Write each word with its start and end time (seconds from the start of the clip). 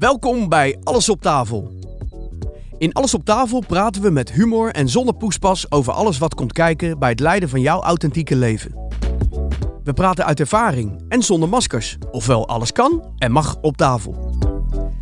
Welkom 0.00 0.48
bij 0.48 0.78
Alles 0.82 1.08
op 1.08 1.20
tafel. 1.20 1.72
In 2.78 2.92
Alles 2.92 3.14
op 3.14 3.24
tafel 3.24 3.64
praten 3.66 4.02
we 4.02 4.10
met 4.10 4.32
humor 4.32 4.70
en 4.70 4.88
zonder 4.88 5.14
poespas 5.14 5.70
over 5.70 5.92
alles 5.92 6.18
wat 6.18 6.34
komt 6.34 6.52
kijken 6.52 6.98
bij 6.98 7.08
het 7.08 7.20
leiden 7.20 7.48
van 7.48 7.60
jouw 7.60 7.80
authentieke 7.80 8.36
leven. 8.36 8.74
We 9.84 9.92
praten 9.92 10.24
uit 10.24 10.40
ervaring 10.40 11.04
en 11.08 11.22
zonder 11.22 11.48
maskers, 11.48 11.96
ofwel 12.10 12.48
alles 12.48 12.72
kan 12.72 13.14
en 13.18 13.32
mag 13.32 13.56
op 13.60 13.76
tafel. 13.76 14.34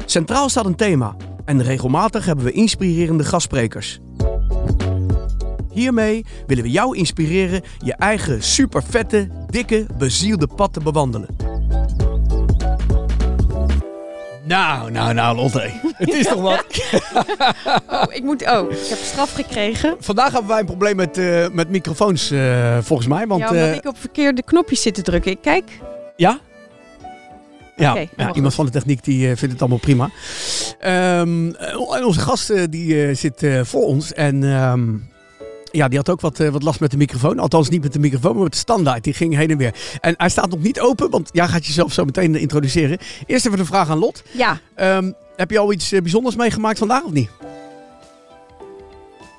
Centraal 0.07 0.48
staat 0.48 0.66
een 0.66 0.76
thema 0.76 1.17
en 1.44 1.62
regelmatig 1.62 2.25
hebben 2.25 2.44
we 2.44 2.53
inspirerende 2.53 3.25
gastsprekers. 3.25 3.99
Hiermee 5.71 6.25
willen 6.46 6.64
we 6.64 6.71
jou 6.71 6.96
inspireren 6.96 7.62
je 7.79 7.94
eigen 7.94 8.43
supervette, 8.43 9.29
dikke, 9.46 9.86
bezielde 9.99 10.46
pad 10.46 10.72
te 10.72 10.80
bewandelen. 10.80 11.57
Nou, 14.48 14.90
nou, 14.90 15.14
nou, 15.14 15.36
Lotte. 15.36 15.70
Het 15.93 16.14
is 16.14 16.26
toch 16.26 16.40
wat? 16.40 16.64
Oh, 17.90 18.02
ik 18.08 18.22
moet. 18.22 18.50
Oh, 18.50 18.70
ik 18.70 18.86
heb 18.89 18.98
straf 18.98 19.32
gekregen. 19.32 19.96
Vandaag 20.00 20.32
hebben 20.32 20.50
wij 20.50 20.58
een 20.61 20.66
probleem 20.66 20.96
met, 20.96 21.18
eh, 21.18 21.48
met 21.52 21.68
microfoons, 21.68 22.30
eh, 22.30 22.79
volgens 22.80 23.08
mij. 23.08 23.26
Want, 23.26 23.40
ja, 23.40 23.48
omdat 23.48 23.68
eh, 23.68 23.75
ik 23.75 23.86
op 23.86 23.98
verkeerde 23.98 24.42
knopjes 24.42 24.82
zit 24.82 24.94
te 24.94 25.03
drukken. 25.03 25.30
Ik 25.30 25.39
kijk. 25.40 25.64
ja? 26.16 26.39
Ja, 27.76 27.96
ja, 28.16 28.34
iemand 28.34 28.54
van 28.54 28.64
de 28.64 28.70
techniek 28.70 29.04
die 29.04 29.26
vindt 29.36 29.53
het 29.53 29.61
allemaal 29.61 29.79
prima. 29.79 30.11
Ehm, 30.78 31.50
eh, 31.50 31.96
en 31.96 32.05
onze 32.05 32.20
gast 32.20 32.70
die 32.70 33.14
zit 33.14 33.47
voor 33.62 33.84
ons. 33.84 34.12
En 34.12 34.44
ehm, 34.44 34.94
ja, 35.72 35.89
die 35.89 35.98
had 35.98 36.08
ook 36.08 36.20
wat, 36.20 36.41
eh, 36.41 36.48
wat 36.48 36.62
last 36.62 36.81
met 36.81 36.91
de 36.91 36.97
microfoon. 36.97 37.39
Althans 37.39 37.69
niet 37.69 37.83
met 37.83 37.92
de 37.92 37.98
microfoon, 37.98 38.34
maar 38.34 38.42
met 38.42 38.53
de 38.53 38.59
standaard. 38.59 39.05
Die 39.05 39.12
ging 39.12 39.34
heen 39.34 39.51
en 39.51 39.56
weer. 39.56 39.75
En 40.01 40.15
hij 40.17 40.29
staat 40.29 40.51
nog 40.51 40.61
niet 40.61 40.81
open, 40.81 41.11
want 41.11 41.31
jij 41.33 41.48
gaat 41.48 41.67
jezelf 41.67 41.92
zo 41.92 42.05
meteen 42.05 42.34
eh, 42.34 42.41
introduceren. 42.41 42.98
Eerst 43.27 43.47
even 43.47 43.59
de 43.59 43.65
vraag 43.65 43.91
aan 43.91 43.98
Lot. 43.98 44.23
Ja. 44.31 44.61
Ehm, 44.75 45.12
heb 45.37 45.51
je 45.51 45.59
al 45.59 45.73
iets 45.73 45.92
eh, 45.92 46.01
bijzonders 46.01 46.37
meegemaakt 46.37 46.79
vandaag 46.79 47.03
of 47.03 47.12
niet? 47.12 47.31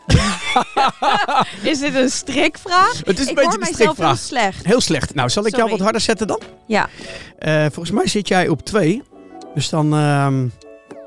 Is 1.64 1.80
dit 1.80 1.96
een 1.96 2.10
strikvraag? 2.10 3.02
Het 3.06 3.20
is 3.20 3.26
een 3.26 3.30
ik 3.30 3.36
beetje 3.36 3.42
hoor 3.44 3.54
een 3.54 3.60
mijzelf 3.60 3.78
heel 3.78 4.16
strikvraag. 4.16 4.18
slecht. 4.20 4.66
Heel 4.66 4.82
slecht. 4.82 5.16
Nou, 5.16 5.30
zal 5.30 5.46
ik 5.46 5.56
jou 5.56 5.70
wat 5.70 5.80
harder 5.80 6.02
zetten 6.02 6.28
dan? 6.28 6.42
Ja. 6.68 6.90
Volgens 7.60 7.92
mij 7.92 8.08
zit 8.08 8.28
jij 8.28 8.48
op 8.48 8.66
twee. 8.66 9.04
Dus 9.54 9.70
dan 9.70 9.94
ehm, 9.94 10.48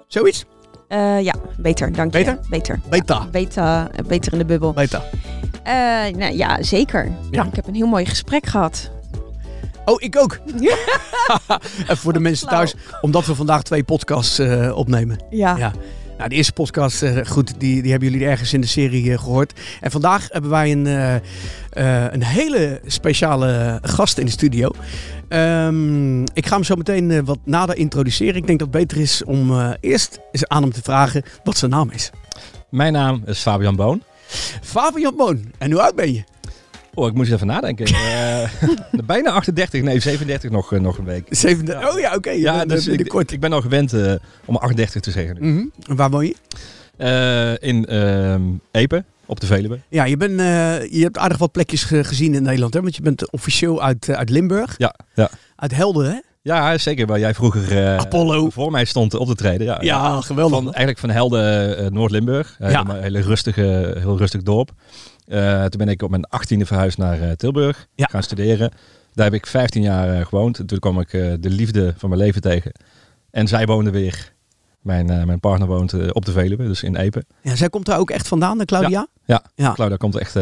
zoiets. 0.07 0.45
Eh, 0.93 1.21
ja, 1.21 1.35
beter. 1.57 1.93
Dank 1.93 2.13
Beter? 2.13 2.39
je. 2.43 2.49
Beter. 2.49 2.81
Beta. 2.89 3.15
Ja, 3.15 3.27
beta, 3.31 3.91
eh, 3.93 4.05
beter 4.07 4.33
in 4.33 4.39
de 4.39 4.45
bubbel. 4.45 4.73
Beta. 4.73 5.03
Eh, 5.63 5.75
nou, 6.17 6.37
ja, 6.37 6.63
zeker. 6.63 7.13
Ja. 7.31 7.45
Ik 7.45 7.55
heb 7.55 7.67
een 7.67 7.75
heel 7.75 7.87
mooi 7.87 8.07
gesprek 8.07 8.47
gehad. 8.47 8.91
Oh, 9.85 10.03
ik 10.03 10.17
ook. 10.19 10.39
Even 11.83 11.97
voor 11.97 12.13
de 12.13 12.21
mensen 12.21 12.49
thuis, 12.49 12.75
omdat 13.01 13.27
we 13.27 13.35
vandaag 13.35 13.63
twee 13.63 13.83
podcasts 13.85 14.41
opnemen. 14.75 15.19
Ja. 15.31 15.57
Ja. 15.57 15.73
Nou, 16.23 16.35
de 16.35 16.41
eerste 16.41 16.53
podcast, 16.53 17.03
eh, 17.03 17.27
goed, 17.27 17.55
die, 17.59 17.83
die 17.83 17.91
hebben 17.91 18.11
jullie 18.11 18.27
ergens 18.27 18.53
in 18.53 18.61
de 18.61 18.67
serie 18.67 19.13
eh, 19.13 19.19
gehoord. 19.19 19.61
En 19.81 19.91
vandaag 19.91 20.29
hebben 20.29 20.51
wij 20.51 20.73
een, 20.73 20.87
eh, 21.71 22.13
een 22.13 22.23
hele 22.23 22.81
speciale 22.87 23.79
gast 23.83 24.19
in 24.19 24.25
de 24.25 24.31
studio. 24.31 24.71
Ehm, 25.29 26.23
ik 26.23 26.47
ga 26.47 26.55
hem 26.55 26.65
zo 26.65 26.75
meteen 26.75 27.25
wat 27.25 27.39
nader 27.45 27.77
introduceren. 27.77 28.35
Ik 28.35 28.47
denk 28.47 28.59
dat 28.59 28.69
het 28.69 28.77
beter 28.77 29.01
is 29.01 29.25
om 29.25 29.75
eerst 29.81 30.21
eens 30.33 30.47
aan 30.47 30.63
hem 30.63 30.73
te 30.73 30.83
vragen 30.83 31.23
wat 31.45 31.57
zijn 31.57 31.71
naam 31.71 31.91
is. 31.91 32.11
Mijn 32.71 32.93
naam 32.93 33.23
is 33.27 33.41
Fabian 33.41 33.77
Boon. 33.77 34.03
Fabian 34.63 35.17
Boon. 35.17 35.53
En 35.59 35.73
hoe 35.73 35.83
oud 35.83 35.95
ben 35.95 36.13
je? 36.13 36.25
Oh, 36.95 37.07
ik 37.07 37.15
moest 37.15 37.33
even 37.33 37.47
nadenken. 37.47 37.87
Eh, 37.95 38.49
bijna 39.07 39.31
38, 39.31 39.83
nee 39.83 40.01
37 40.01 40.51
nog, 40.51 40.73
eh, 40.73 40.81
nog 40.81 40.99
een 40.99 41.05
week. 41.05 41.27
Zevende. 41.31 41.73
Ja. 41.73 41.89
Oh 41.93 41.99
ja, 42.01 42.15
oké. 42.15 42.31
Ja, 42.31 42.55
ja, 42.55 42.65
dus 42.65 42.81
ik, 42.83 42.89
binnenkort. 42.89 43.33
ik 43.33 43.41
ben 43.41 43.53
al 43.53 43.61
gewend 43.61 43.93
eh, 43.93 44.13
om 44.45 44.57
38 44.57 45.03
te 45.03 45.11
zeggen. 45.11 45.37
nu. 45.41 45.53
Mhm. 45.53 45.97
Waar 45.97 46.11
woon 46.11 46.27
je? 46.27 46.35
Eh, 46.97 47.69
in 47.69 47.87
ehm 47.87 48.43
Epe, 48.71 49.05
op 49.27 49.41
de 49.41 49.47
Veluwe. 49.47 49.79
Ja, 49.89 50.05
je, 50.05 50.17
bent, 50.17 50.41
eh, 50.41 50.91
je 50.93 51.03
hebt 51.03 51.19
aardig 51.19 51.39
wat 51.39 51.53
plekjes 51.53 51.85
ge- 51.85 52.05
gezien 52.05 52.35
in 52.35 52.43
Nederland, 52.43 52.75
hè? 52.75 52.81
Want 52.81 52.97
je 52.97 53.03
bent 53.03 53.31
officieel 53.31 53.83
uit, 53.83 54.09
eh, 54.09 54.17
uit 54.17 54.31
Limburg. 54.31 54.75
Ja, 54.79 54.95
ja. 55.15 55.31
Uit 55.57 55.75
Helden, 55.75 56.11
hè? 56.11 56.19
Ja, 56.43 56.79
zeker. 56.79 57.07
Waar 57.07 57.19
jij 57.19 57.35
vroeger 57.35 57.79
eh, 57.85 57.97
Apollo. 57.97 58.51
voor 58.51 58.71
mij 58.71 58.85
stond 58.85 59.15
op 59.15 59.27
te 59.27 59.35
treden. 59.35 59.67
Ja, 59.67 59.79
Ja, 59.81 60.21
geweldig. 60.21 60.55
Van, 60.57 60.65
eigenlijk 60.65 60.99
van 60.99 61.11
Helden 61.11 61.77
eh, 61.79 61.87
Noord-Limburg. 61.91 62.57
Eh, 62.59 62.71
Ja. 62.71 62.81
Een 62.89 63.03
hele 63.03 63.21
rustige, 63.21 63.95
heel 63.99 64.19
rustig 64.19 64.43
dorp. 64.43 64.71
Eh, 65.27 65.65
toen 65.65 65.79
ben 65.79 65.89
ik 65.89 66.03
op 66.03 66.11
mijn 66.11 66.27
18e 66.27 66.67
verhuisd 66.67 66.99
naar 66.99 67.21
eh, 67.21 67.31
Tilburg. 67.31 67.87
Ja. 67.95 68.07
Gaan 68.11 68.23
studeren. 68.23 68.71
Daar 69.15 69.25
heb 69.25 69.35
ik 69.35 69.47
15 69.47 69.83
jaar 69.83 70.19
eh, 70.19 70.27
gewoond. 70.27 70.59
En 70.59 70.67
toen 70.67 70.79
kwam 70.79 71.01
ik 71.01 71.11
de 71.11 71.51
liefde 71.51 71.95
van 71.97 72.09
mijn 72.09 72.21
leven 72.21 72.41
tegen. 72.41 72.73
En 73.31 73.49
zij 73.49 73.67
woonde 73.67 73.91
weer. 73.91 74.33
Mijn, 74.81 75.07
mijn 75.07 75.41
partner 75.41 75.69
woont 75.69 76.13
op 76.13 76.25
de 76.25 76.33
Veluwe, 76.33 76.67
dus 76.67 76.83
in 76.83 76.97
Epe. 76.97 77.25
Ja, 77.43 77.57
zij 77.57 77.69
komt 77.69 77.87
daar 77.87 77.99
ook 77.99 78.11
echt 78.11 78.29
vandaan, 78.29 78.59
de 78.59 78.65
Claudia? 78.65 79.07
Ja, 79.25 79.43
Ja. 79.55 79.73
Claudia 79.73 79.97
komt 79.97 80.17
echt... 80.17 80.37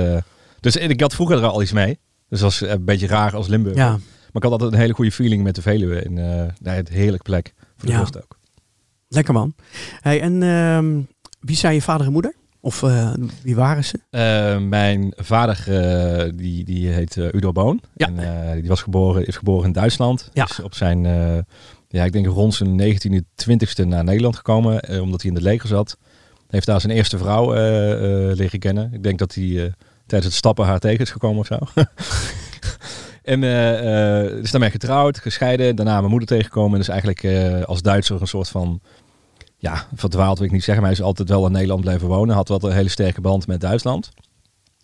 dus 0.60 0.76
ik 0.76 1.00
had 1.00 1.14
vroeger 1.14 1.36
er 1.36 1.48
al 1.48 1.62
iets 1.62 1.72
mee. 1.72 1.98
Dus 2.28 2.40
dat 2.40 2.58
was 2.58 2.60
een 2.60 2.84
beetje 2.84 3.06
raar 3.06 3.34
als 3.36 3.46
Limburg. 3.46 3.76
Ja. 3.76 3.88
Maar 3.90 3.98
ik 4.32 4.42
had 4.42 4.52
altijd 4.52 4.72
een 4.72 4.78
hele 4.78 4.92
goede 4.94 5.12
feeling 5.12 5.42
met 5.42 5.54
de 5.54 5.62
Veluwe. 5.62 6.00
En 6.02 6.14
daar 6.60 6.74
het 6.74 6.88
heerlijke 6.88 7.24
plek 7.30 7.52
voor 7.76 7.86
de 7.88 7.92
Ja. 7.94 7.98
rust 7.98 8.16
ook. 8.22 8.38
Lekker 9.08 9.34
man. 9.34 9.54
Hey, 10.00 10.20
en 10.20 10.42
ehm, 10.42 11.00
wie 11.40 11.56
zijn 11.56 11.74
je 11.74 11.82
vader 11.82 12.06
en 12.06 12.12
moeder? 12.12 12.34
Of 12.60 12.82
eh, 12.82 13.12
wie 13.43 13.54
waren 13.54 13.84
ze? 13.84 14.00
Eh, 14.10 14.59
mijn 14.59 15.12
vader, 15.16 15.65
eh, 15.66 16.31
die, 16.34 16.65
die 16.65 16.88
heet 16.88 17.16
Udo 17.16 17.53
Boon. 17.53 17.81
Ja. 17.94 18.06
En, 18.06 18.60
die 18.60 18.69
was 18.69 18.82
geboren, 18.82 19.26
is 19.26 19.37
geboren 19.37 19.66
in 19.66 19.72
Duitsland. 19.72 20.31
Ja. 20.32 20.44
Is 20.44 20.60
op 20.60 20.75
zijn, 20.75 21.03
ja, 21.88 22.04
ik 22.04 22.12
denk 22.12 22.26
rond 22.26 22.54
zijn 22.54 22.81
19e, 22.81 23.20
20e 23.50 23.87
naar 23.87 24.04
Nederland 24.04 24.37
gekomen. 24.37 25.00
omdat 25.00 25.20
hij 25.22 25.31
in 25.31 25.37
het 25.37 25.44
leger 25.44 25.69
zat. 25.69 25.99
Heeft 26.49 26.66
daar 26.66 26.81
zijn 26.81 26.93
eerste 26.93 27.19
vrouw 27.19 27.53
leren 28.34 28.59
kennen. 28.59 28.93
Ik 28.93 29.03
denk 29.03 29.19
dat 29.19 29.34
hij 29.34 29.75
tijdens 30.06 30.25
het 30.25 30.34
stappen 30.34 30.66
haar 30.66 30.78
tegen 30.78 31.00
is 31.00 31.10
gekomen 31.10 31.38
of 31.38 31.47
zo. 31.47 31.59
en 33.34 33.43
is 34.43 34.50
daarmee 34.50 34.70
getrouwd, 34.70 35.19
gescheiden. 35.19 35.76
Daarna 35.76 35.99
mijn 35.99 36.10
moeder 36.10 36.28
tegengekomen. 36.28 36.75
En 36.75 36.81
is 36.81 36.88
eigenlijk 36.88 37.25
als 37.66 37.82
Duitser 37.82 38.20
een 38.20 38.26
soort 38.26 38.49
van 38.49 38.81
ja, 39.62 39.87
verdwaald 39.94 40.38
wil 40.38 40.47
ik 40.47 40.53
niet 40.53 40.65
zeggen, 40.65 40.82
maar 40.82 40.93
hij 40.93 41.00
is 41.00 41.06
altijd 41.06 41.28
wel 41.28 41.47
in 41.47 41.53
Nederland 41.53 41.81
blijven 41.81 42.09
wonen. 42.09 42.34
Had 42.34 42.48
wel 42.48 42.62
een 42.62 42.72
hele 42.72 42.88
sterke 42.88 43.21
band 43.21 43.47
met 43.47 43.60
Duitsland. 43.60 44.10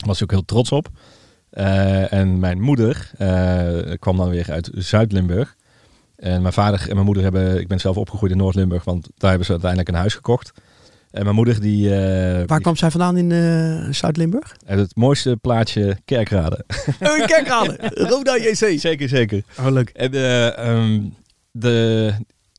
Was 0.06 0.22
ook 0.22 0.30
heel 0.30 0.44
trots 0.44 0.72
op. 0.72 0.88
Eh, 1.50 2.12
en 2.12 2.38
mijn 2.38 2.60
moeder 2.60 3.10
eh, 3.18 3.92
kwam 3.98 4.16
dan 4.16 4.28
weer 4.28 4.50
uit 4.52 4.70
Zuid-Limburg. 4.74 5.54
En 6.16 6.42
mijn 6.42 6.52
vader 6.54 6.80
en 6.88 6.94
mijn 6.94 7.04
moeder 7.06 7.22
hebben, 7.22 7.60
ik 7.60 7.68
ben 7.68 7.80
zelf 7.80 7.96
opgegroeid 7.96 8.32
in 8.32 8.38
Noord-Limburg, 8.38 8.84
want 8.84 9.08
daar 9.16 9.28
hebben 9.28 9.46
ze 9.46 9.52
uiteindelijk 9.52 9.90
een 9.90 9.96
huis 9.98 10.14
gekocht. 10.14 10.52
En 11.10 11.22
mijn 11.22 11.34
moeder 11.34 11.60
die, 11.60 11.94
eh, 11.94 12.32
Waar 12.36 12.46
die- 12.46 12.60
kwam 12.60 12.76
zij 12.76 12.90
vandaan 12.90 13.16
in 13.16 13.94
Zuid-Limburg? 13.94 14.56
uit 14.66 14.78
het 14.78 14.96
mooiste 14.96 15.36
plaatsje 15.40 15.96
Kerkrade. 16.04 16.64
Oh, 17.00 17.24
Kerkrade. 17.26 17.78
Roda 18.10 18.36
JC. 18.36 18.80
zeker, 18.80 19.08
zeker. 19.08 19.42
Oh, 19.58 19.66
leuk. 19.70 19.88
En 19.88 20.12
eh, 20.12 20.58
ehm, 20.58 21.02
de, 21.50 22.12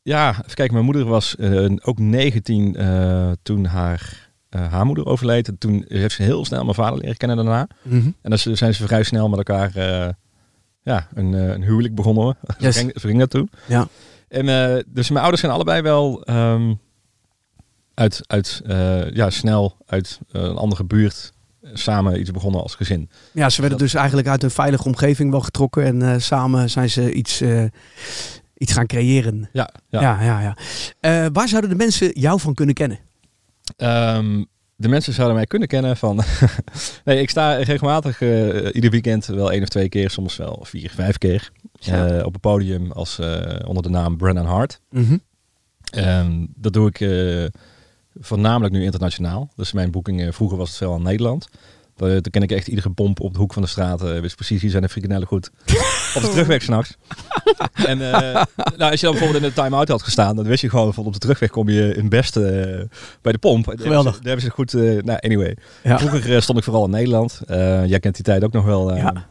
ja, 0.08 0.30
even 0.30 0.54
kijken, 0.54 0.74
mijn 0.74 0.86
moeder 0.86 1.06
was 1.06 1.36
eh, 1.36 1.72
ook 1.82 2.00
19 2.00 2.76
eh, 2.76 3.32
toen 3.44 3.66
haar, 3.66 4.30
eh, 4.50 4.72
haar 4.72 4.86
moeder 4.86 5.06
overleed. 5.06 5.48
En 5.48 5.58
toen 5.58 5.86
heeft 5.88 6.16
ze 6.16 6.24
heel 6.24 6.46
snel 6.46 6.64
mijn 6.64 6.76
vader 6.76 7.00
leren 7.00 7.18
kennen 7.18 7.38
daarna. 7.38 7.68
Mhm. 7.82 8.12
En 8.22 8.30
dan 8.30 8.38
zijn 8.38 8.74
ze 8.74 8.88
vrij 8.88 9.04
snel 9.04 9.30
met 9.30 9.38
elkaar 9.38 9.72
ja, 10.82 11.08
een, 11.14 11.34
een 11.34 11.64
huwelijk 11.64 11.96
begonnen. 11.96 12.38
Yes. 12.60 12.76
Zo, 12.76 12.82
ging, 12.82 13.00
zo 13.00 13.08
ging 13.08 13.20
dat 13.20 13.30
toen. 13.30 13.50
Ja. 13.66 13.88
En 14.28 14.46
dus 14.88 15.10
mijn 15.10 15.20
ouders 15.20 15.42
zijn 15.42 15.54
allebei 15.54 15.82
wel 15.82 16.24
ehm, 16.24 16.74
uit, 17.94 18.22
uit 18.28 18.62
ja, 19.14 19.30
snel 19.30 19.78
uit 19.86 20.20
een 20.32 20.58
andere 20.58 20.84
buurt 20.84 21.34
samen 21.74 22.20
iets 22.20 22.32
begonnen 22.32 22.62
als 22.62 22.76
gezin. 22.76 23.10
ja, 23.34 23.50
ze 23.50 23.62
werden 23.62 23.80
dus 23.80 23.94
eigenlijk 23.94 24.28
uit 24.28 24.44
een 24.44 24.52
veilige 24.52 24.84
omgeving 24.84 25.32
wel 25.32 25.42
getrokken. 25.42 25.84
En 26.02 26.22
samen 26.22 26.70
zijn 26.70 26.90
ze 26.90 27.14
iets, 27.14 27.42
iets 28.58 28.74
gaan 28.74 28.86
creëren. 28.86 29.50
Ja, 29.54 29.70
ja. 29.90 30.02
Ja, 30.02 30.22
ja, 30.24 30.42
ja. 30.42 30.58
Eh, 31.00 31.26
waar 31.34 31.48
zouden 31.48 31.70
de 31.70 31.76
mensen 31.76 32.20
jou 32.20 32.40
van 32.40 32.54
kunnen 32.54 32.76
kennen? 32.76 33.00
Ehm, 33.78 34.44
de 34.76 34.88
mensen 34.88 35.14
zouden 35.14 35.36
mij 35.36 35.46
kunnen 35.46 35.68
kennen 35.68 35.98
van... 35.98 36.22
nee, 37.06 37.22
ik 37.22 37.30
sta 37.30 37.56
regelmatig 37.56 38.22
eh, 38.22 38.76
ieder 38.76 38.90
weekend 38.90 39.26
wel 39.26 39.52
één 39.52 39.62
of 39.62 39.68
twee 39.68 39.90
keer, 39.90 40.10
soms 40.10 40.38
wel 40.38 40.60
vier, 40.64 40.92
vijf 40.96 41.18
keer. 41.18 41.52
Ja. 41.80 42.08
eh, 42.08 42.26
op 42.26 42.34
het 42.34 42.42
podium 42.42 42.92
als, 42.92 43.20
onder 43.66 43.84
de 43.84 43.90
naam 43.90 44.18
Brennan 44.18 44.46
Hart. 44.46 44.82
Mhm. 44.90 45.18
Ehm, 45.92 46.46
dat 46.56 46.74
doe 46.74 46.90
ik 46.94 47.00
voornamelijk 48.20 48.74
nu 48.74 48.84
internationaal. 48.84 49.50
Dus 49.56 49.72
mijn 49.72 49.92
boekingen, 49.92 50.34
vroeger 50.34 50.58
was 50.58 50.70
het 50.70 50.78
veel 50.78 50.94
aan 50.94 51.04
Nederland. 51.04 51.48
Daar, 51.98 52.10
daar 52.10 52.22
ken 52.32 52.42
ik 52.42 52.52
echt 52.52 52.68
iedere 52.68 52.90
pomp 52.90 53.20
op 53.20 53.34
de 53.34 53.40
hoek 53.40 53.54
van 53.54 53.62
de 53.62 53.68
straat. 53.68 54.04
eh, 54.04 54.20
wist 54.20 54.36
precies, 54.36 54.62
hier 54.62 54.70
zijn 54.70 54.82
de 54.84 54.90
frikandellen 54.90 55.28
goed. 55.28 55.50
op 56.16 56.22
de 56.22 56.30
terugweg 56.32 56.62
s'nachts. 56.62 56.98
en 57.74 58.12
eh, 58.14 58.44
nou, 58.78 58.92
als 58.92 59.00
je 59.00 59.06
dan 59.06 59.16
bijvoorbeeld 59.16 59.44
in 59.44 59.50
de 59.50 59.62
time-out 59.62 59.88
had 59.88 60.02
gestaan, 60.02 60.36
dan 60.36 60.46
wist 60.46 60.62
je 60.62 60.70
gewoon 60.70 60.94
van 60.94 61.06
op 61.06 61.14
de 61.14 61.20
terugweg 61.20 61.50
kom 61.50 61.70
je 61.70 61.94
in 61.96 62.10
best 62.10 62.36
eh, 62.38 62.44
bij 63.22 63.32
de 63.32 63.38
pomp. 63.38 63.66
Daar 63.66 63.76
hebben 63.76 63.86
Geweldig. 63.88 64.14
ze- 64.16 64.22
Daar 64.22 64.28
hebben 64.28 64.46
ze 64.46 64.52
goed, 64.52 64.74
eh, 64.74 64.82
nou 65.04 65.20
anyway. 65.22 65.58
Ja. 65.84 66.00
Vroeger 66.00 66.36
eh, 66.36 66.42
stond 66.42 66.58
ik 66.58 66.64
vooral 66.64 66.86
in 66.86 66.92
Nederland. 66.92 67.42
Eh, 67.48 67.86
jij 67.86 68.00
kent 68.00 68.16
die 68.16 68.24
tijd 68.24 68.44
ook 68.44 68.52
nog 68.54 68.66
wel. 68.66 68.92
eh, 68.92 68.98
Ja. 68.98 69.26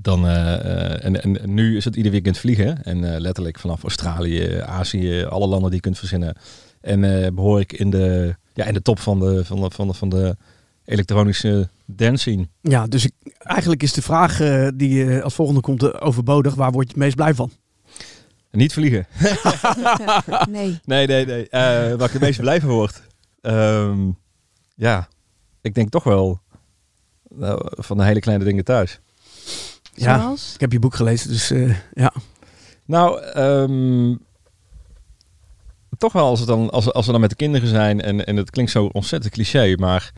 Dan, 0.00 0.26
eh, 0.28 0.54
eh, 0.54 1.04
en, 1.04 1.22
en 1.22 1.54
nu 1.54 1.76
is 1.76 1.84
het 1.84 1.96
ieder 1.96 2.12
weekend 2.12 2.38
vliegen. 2.38 2.84
En 2.84 3.14
eh, 3.14 3.20
letterlijk 3.20 3.58
vanaf 3.58 3.82
Australië, 3.82 4.60
Azië, 4.66 5.24
alle 5.24 5.46
landen 5.46 5.66
die 5.66 5.74
je 5.74 5.80
kunt 5.80 5.98
verzinnen. 5.98 6.36
En 6.80 7.24
eh, 7.24 7.30
behoor 7.32 7.60
ik 7.60 7.72
in 7.72 7.90
de, 7.90 8.34
ja, 8.54 8.64
in 8.64 8.74
de 8.74 8.82
top 8.82 8.98
van 8.98 9.20
de, 9.20 9.44
van 9.44 9.60
de, 9.60 9.70
van 9.70 9.86
de, 9.86 9.94
van 9.94 10.08
de 10.08 10.36
elektronische 10.84 11.68
dance 11.86 12.16
scene. 12.16 12.48
Ja, 12.60 12.86
dus 12.86 13.04
ik, 13.04 13.12
eigenlijk 13.38 13.82
is 13.82 13.92
de 13.92 14.02
vraag 14.02 14.40
eh, 14.40 14.68
die 14.74 15.16
eh, 15.16 15.22
als 15.22 15.34
volgende 15.34 15.60
komt 15.60 15.82
eh, 15.82 16.06
overbodig. 16.06 16.54
Waar 16.54 16.72
word 16.72 16.86
je 16.86 16.92
het 16.92 17.02
meest 17.02 17.16
blij 17.16 17.34
van? 17.34 17.50
Niet 18.54 18.72
vliegen. 18.72 19.06
nee. 20.50 20.80
Nee, 20.84 21.06
nee, 21.06 21.26
nee. 21.26 21.48
Eh, 21.48 21.60
waar 21.94 22.06
ik 22.06 22.12
het 22.12 22.20
meest 22.20 22.40
blij 22.40 22.60
van 22.60 22.70
word. 22.70 23.02
Ehm, 23.40 24.10
ja, 24.74 25.08
ik 25.60 25.74
denk 25.74 25.90
toch 25.90 26.04
wel 26.04 26.40
nou, 27.28 27.60
van 27.70 27.96
de 27.96 28.04
hele 28.04 28.20
kleine 28.20 28.44
dingen 28.44 28.64
thuis. 28.64 29.00
Ja, 29.94 30.20
Zoals? 30.20 30.54
ik 30.54 30.60
heb 30.60 30.72
je 30.72 30.78
boek 30.78 30.94
gelezen, 30.94 31.28
dus 31.28 31.50
eh, 31.50 31.76
ja. 31.92 32.12
Nou, 32.84 33.22
ehm, 33.22 34.16
toch 35.98 36.12
wel 36.12 36.26
als, 36.26 36.38
het 36.38 36.48
dan, 36.48 36.70
als, 36.70 36.92
als 36.92 37.06
we 37.06 37.12
dan 37.12 37.20
met 37.20 37.30
de 37.30 37.36
kinderen 37.36 37.68
zijn. 37.68 38.00
En, 38.00 38.26
en 38.26 38.36
het 38.36 38.50
klinkt 38.50 38.70
zo 38.70 38.84
ontzettend 38.84 39.32
cliché, 39.32 39.74
maar... 39.76 40.12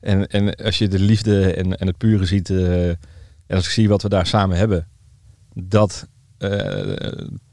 En, 0.00 0.26
en 0.26 0.54
als 0.54 0.78
je 0.78 0.88
de 0.88 0.98
liefde 0.98 1.54
en, 1.54 1.78
en 1.78 1.86
het 1.86 1.96
pure 1.96 2.24
ziet... 2.24 2.50
eh, 2.50 2.88
en 2.88 3.56
als 3.56 3.64
ik 3.64 3.70
zie 3.70 3.88
wat 3.88 4.02
we 4.02 4.08
daar 4.08 4.26
samen 4.26 4.56
hebben... 4.56 4.88
Dat 5.54 6.08
eh, 6.38 6.96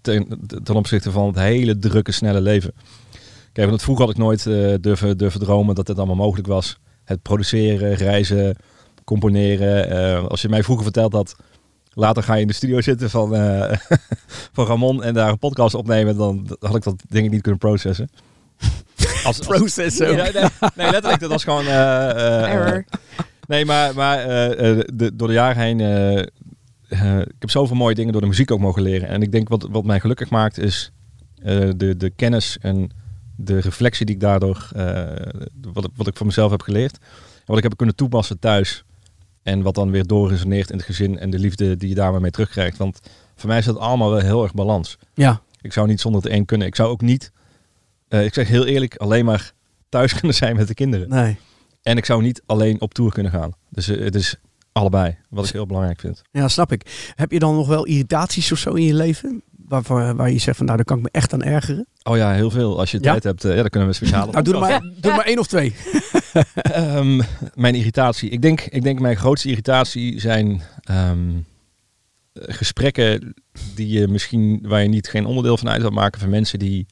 ten, 0.01 0.75
opzichte 0.75 1.11
van 1.11 1.27
het 1.27 1.35
hele 1.35 1.77
drukke, 1.77 2.11
snelle 2.11 2.41
leven. 2.41 2.73
Kijk, 3.51 3.69
want 3.69 3.81
vroeger 3.81 4.05
had 4.05 4.13
ik 4.13 4.19
nooit 4.19 4.45
eh, 4.45 4.73
durven, 4.81 5.17
durven 5.17 5.39
dromen 5.39 5.75
dat 5.75 5.85
dit 5.85 5.97
allemaal 5.97 6.15
mogelijk 6.15 6.47
was. 6.47 6.77
Het 7.03 7.21
produceren, 7.21 7.93
reizen, 7.93 8.55
componeren. 9.03 10.29
Als 10.29 10.41
je 10.41 10.49
mij 10.49 10.63
vroeger 10.63 10.83
verteld 10.83 11.13
had... 11.13 11.35
Later 11.97 12.23
ga 12.23 12.33
je 12.33 12.41
in 12.41 12.47
de 12.47 12.53
studio 12.53 12.81
zitten 12.81 13.09
van, 13.09 13.29
van 14.55 14.65
Ramon 14.65 15.03
en 15.03 15.13
daar 15.13 15.29
een 15.29 15.39
podcast 15.39 15.75
opnemen. 15.75 16.17
Dan 16.17 16.57
had 16.59 16.75
ik 16.75 16.83
dat 16.83 17.03
denk 17.07 17.25
ik 17.25 17.31
niet 17.31 17.41
kunnen 17.41 17.59
processen. 17.59 18.09
Als, 19.27 19.39
Proces 19.39 19.97
nee, 19.97 20.15
nee, 20.75 20.91
letterlijk. 20.91 21.19
Dat 21.19 21.29
was 21.29 21.43
gewoon... 21.43 21.65
eh, 21.65 22.09
eh, 22.09 22.43
eh, 22.43 22.53
Error. 22.53 22.85
Nee, 23.47 23.65
maar, 23.65 23.93
maar 23.95 24.17
de, 24.27 25.11
door 25.13 25.27
de 25.27 25.33
jaren 25.33 25.61
heen... 25.61 25.79
ik 26.89 27.35
heb 27.39 27.49
zoveel 27.49 27.75
mooie 27.75 27.95
dingen 27.95 28.11
door 28.11 28.21
de 28.21 28.27
muziek 28.27 28.51
ook 28.51 28.59
mogen 28.59 28.81
leren. 28.81 29.07
En 29.07 29.21
ik 29.21 29.31
denk 29.31 29.49
wat, 29.49 29.67
wat 29.71 29.83
mij 29.83 29.99
gelukkig 29.99 30.29
maakt 30.29 30.57
is 30.57 30.91
eh, 31.43 31.69
de, 31.77 31.97
de 31.97 32.09
kennis 32.09 32.57
en 32.61 32.89
de 33.35 33.59
reflectie 33.59 34.05
die 34.05 34.15
ik 34.15 34.21
daardoor... 34.21 34.69
eh, 34.75 35.03
wat, 35.73 35.83
ik- 35.83 35.91
wat 35.95 36.07
ik 36.07 36.17
voor 36.17 36.25
mezelf 36.25 36.51
heb 36.51 36.61
geleerd. 36.61 36.97
En 37.35 37.43
wat 37.45 37.57
ik 37.57 37.63
heb 37.63 37.77
kunnen 37.77 37.95
toepassen 37.95 38.39
thuis. 38.39 38.83
En 39.43 39.61
wat 39.61 39.75
dan 39.75 39.91
weer 39.91 40.05
doorresoneert 40.05 40.69
in 40.71 40.77
het 40.77 40.85
gezin 40.85 41.19
en 41.19 41.29
de 41.29 41.39
liefde 41.39 41.77
die 41.77 41.89
je 41.89 41.95
daar 41.95 42.11
maar 42.11 42.21
mee 42.21 42.31
terugkrijgt. 42.31 42.77
Want 42.77 42.99
voor 43.35 43.49
mij 43.49 43.57
is 43.57 43.65
dat 43.65 43.77
allemaal 43.77 44.09
wel 44.09 44.19
heel 44.19 44.43
erg 44.43 44.53
balans. 44.53 44.97
Ja, 45.13 45.41
Ik 45.61 45.73
zou 45.73 45.87
niet 45.87 46.01
zonder 46.01 46.21
het 46.23 46.31
een 46.31 46.45
kunnen. 46.45 46.67
Ik 46.67 46.75
zou 46.75 46.89
ook 46.89 47.01
niet, 47.01 47.31
eh, 48.07 48.25
ik 48.25 48.33
zeg 48.33 48.47
heel 48.47 48.65
eerlijk, 48.65 48.95
alleen 48.95 49.25
maar 49.25 49.51
thuis 49.89 50.13
kunnen 50.19 50.35
zijn 50.35 50.55
met 50.55 50.67
de 50.67 50.73
kinderen. 50.73 51.09
nee. 51.09 51.37
En 51.81 51.97
ik 51.97 52.05
zou 52.05 52.21
niet 52.21 52.41
alleen 52.45 52.81
op 52.81 52.93
tour 52.93 53.11
kunnen 53.11 53.31
gaan. 53.31 53.51
Dus 53.69 53.87
eh, 53.87 53.99
het 54.03 54.15
is 54.15 54.35
allebei, 54.71 55.17
wat 55.29 55.45
ik 55.47 55.51
heel 55.53 55.65
belangrijk 55.65 55.99
vind. 55.99 56.21
Ja, 56.31 56.47
snap 56.47 56.71
ik. 56.71 57.11
Heb 57.15 57.31
je 57.31 57.39
dan 57.39 57.55
nog 57.55 57.67
wel 57.67 57.85
irritaties 57.85 58.51
of 58.51 58.57
zo 58.57 58.73
in 58.73 58.83
je 58.83 58.93
leven? 58.93 59.41
Waarvan, 59.67 60.15
waar 60.15 60.31
je 60.31 60.37
zegt 60.39 60.57
van 60.57 60.65
nou, 60.65 60.77
daar 60.77 60.85
kan 60.85 60.97
ik 60.97 61.03
me 61.03 61.09
echt 61.11 61.33
aan 61.33 61.43
ergeren. 61.43 61.87
Oh 62.03 62.17
ja, 62.17 62.33
heel 62.33 62.49
veel. 62.51 62.79
Als 62.79 62.91
je 62.91 62.97
Ja? 63.01 63.11
tijd 63.11 63.23
hebt, 63.23 63.43
eh, 63.43 63.55
ja, 63.55 63.61
dan 63.61 63.69
kunnen 63.69 63.89
we 63.89 63.95
speciale 63.95 64.31
Nou, 64.31 64.43
doe 64.43 64.53
er 64.53 64.59
maar, 64.59 64.79
doe 64.81 65.11
er 65.11 65.17
maar 65.17 65.25
één 65.25 65.39
of 65.39 65.47
twee. 65.47 65.75
Ehm, 66.53 67.21
mijn 67.53 67.75
irritatie. 67.75 68.29
Ik 68.29 68.41
denk, 68.41 68.61
ik 68.61 68.83
denk 68.83 68.99
mijn 68.99 69.17
grootste 69.17 69.49
irritatie 69.49 70.19
zijn 70.19 70.61
ehm, 70.83 71.31
gesprekken 72.33 73.33
die 73.75 73.87
je 73.99 74.07
misschien 74.07 74.59
waar 74.67 74.81
je 74.81 74.89
niet 74.89 75.07
geen 75.07 75.25
onderdeel 75.25 75.57
van 75.57 75.69
uit 75.69 75.81
wil 75.81 75.91
maken 75.91 76.19
van 76.19 76.29
mensen 76.29 76.59
die 76.59 76.85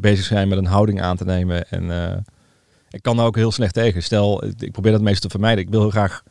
bezig 0.00 0.24
zijn 0.24 0.48
met 0.48 0.58
een 0.58 0.66
houding 0.66 1.02
aan 1.02 1.16
te 1.16 1.24
nemen. 1.24 1.68
En 1.70 1.90
eh, 1.90 2.16
ik 2.90 3.02
kan 3.02 3.16
daar 3.16 3.26
ook 3.26 3.36
heel 3.36 3.52
slecht 3.52 3.74
tegen. 3.74 4.02
Stel, 4.02 4.44
ik 4.58 4.72
probeer 4.72 4.92
dat 4.92 5.00
meestal 5.00 5.22
te 5.22 5.36
vermijden. 5.38 5.64
Ik 5.64 5.70
wil 5.70 5.80
heel 5.80 5.90
graag 5.90 6.22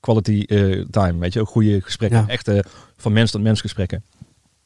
quality 0.00 0.44
eh, 0.46 0.84
time, 0.90 1.18
weet 1.18 1.32
je, 1.32 1.40
ook 1.40 1.48
goede 1.48 1.80
gesprekken, 1.80 2.18
Ja. 2.18 2.28
echte 2.28 2.64
van 2.96 3.12
mens 3.12 3.30
tot 3.30 3.42
mens 3.42 3.60
gesprekken. 3.60 4.04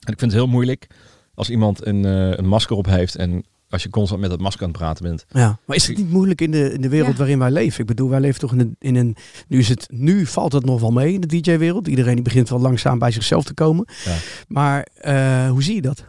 En 0.00 0.12
ik 0.12 0.18
vind 0.18 0.32
het 0.32 0.40
heel 0.40 0.50
moeilijk 0.50 0.86
als 1.34 1.50
iemand 1.50 1.86
een, 1.86 2.04
eh, 2.04 2.30
een 2.38 2.46
masker 2.46 2.76
op 2.76 2.86
heeft 2.86 3.14
en 3.16 3.44
als 3.68 3.82
je 3.82 3.90
constant 3.90 4.20
met 4.20 4.30
dat 4.30 4.40
masker 4.40 4.62
aan 4.62 4.68
het 4.68 4.78
praten 4.78 5.04
bent. 5.04 5.24
Ja, 5.28 5.58
maar 5.64 5.76
is 5.76 5.86
het 5.86 5.96
niet 5.96 6.10
moeilijk 6.10 6.40
in 6.40 6.50
de, 6.50 6.72
in 6.72 6.80
de 6.80 6.88
wereld 6.88 7.12
Ja. 7.12 7.18
waarin 7.18 7.38
wij 7.38 7.50
leven? 7.50 7.80
Ik 7.80 7.86
bedoel, 7.86 8.08
wij 8.08 8.20
leven 8.20 8.40
toch 8.40 8.52
in 8.52 8.60
een, 8.60 8.76
in 8.78 8.94
een... 8.96 9.16
Nu, 9.48 9.58
is 9.58 9.68
het, 9.68 9.86
nu 9.92 10.26
valt 10.26 10.52
het 10.52 10.64
nog 10.64 10.80
wel 10.80 10.90
mee 10.90 11.12
in 11.12 11.20
de 11.20 11.40
DJ-wereld. 11.40 11.88
Iedereen 11.88 12.14
die 12.14 12.22
begint 12.24 12.48
wel 12.48 12.60
langzaam 12.60 12.98
bij 12.98 13.10
zichzelf 13.10 13.44
te 13.44 13.54
komen. 13.54 13.86
Ja. 14.04 14.16
Maar 14.48 14.86
eh, 14.94 15.48
hoe 15.50 15.62
zie 15.62 15.74
je 15.74 15.82
dat? 15.82 16.04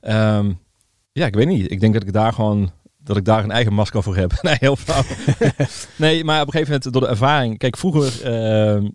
Ehm, 0.00 0.52
ja, 1.12 1.26
ik 1.26 1.34
weet 1.34 1.46
niet. 1.46 1.70
Ik 1.70 1.80
denk 1.80 1.92
dat 1.94 2.02
ik 2.02 2.12
daar 2.12 2.32
gewoon 2.32 2.70
dat 3.04 3.16
ik 3.16 3.24
daar 3.24 3.44
een 3.44 3.50
eigen 3.50 3.72
masker 3.72 4.02
voor 4.02 4.16
heb. 4.16 4.32
nee, 4.42 4.56
heel 4.58 4.76
flauw. 4.76 5.02
nee, 5.96 6.24
maar 6.24 6.40
op 6.40 6.46
een 6.46 6.52
gegeven 6.52 6.72
moment 6.74 6.92
door 6.92 7.02
de 7.02 7.08
ervaring. 7.08 7.58
Kijk, 7.58 7.76
vroeger 7.76 8.22
ehm, 8.32 8.88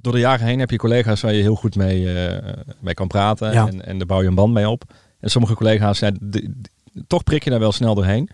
door 0.00 0.12
de 0.12 0.18
jaren 0.18 0.46
heen 0.46 0.58
heb 0.58 0.70
je 0.70 0.76
collega's 0.76 1.20
waar 1.20 1.32
je 1.34 1.42
heel 1.42 1.54
goed 1.54 1.76
mee, 1.76 2.12
eh, 2.26 2.52
mee 2.80 2.94
kan 2.94 3.06
praten 3.06 3.52
Ja. 3.52 3.66
en, 3.66 3.86
en 3.86 3.98
daar 3.98 4.06
bouw 4.06 4.22
je 4.22 4.28
een 4.28 4.34
band 4.34 4.52
mee 4.52 4.68
op. 4.68 4.84
En 5.20 5.30
sommige 5.30 5.54
collega's 5.54 5.98
de- 5.98 6.12
de- 6.20 6.54
toch 7.06 7.22
prik 7.24 7.44
je 7.44 7.50
daar 7.50 7.58
wel 7.58 7.72
snel 7.72 7.94
doorheen. 7.94 8.28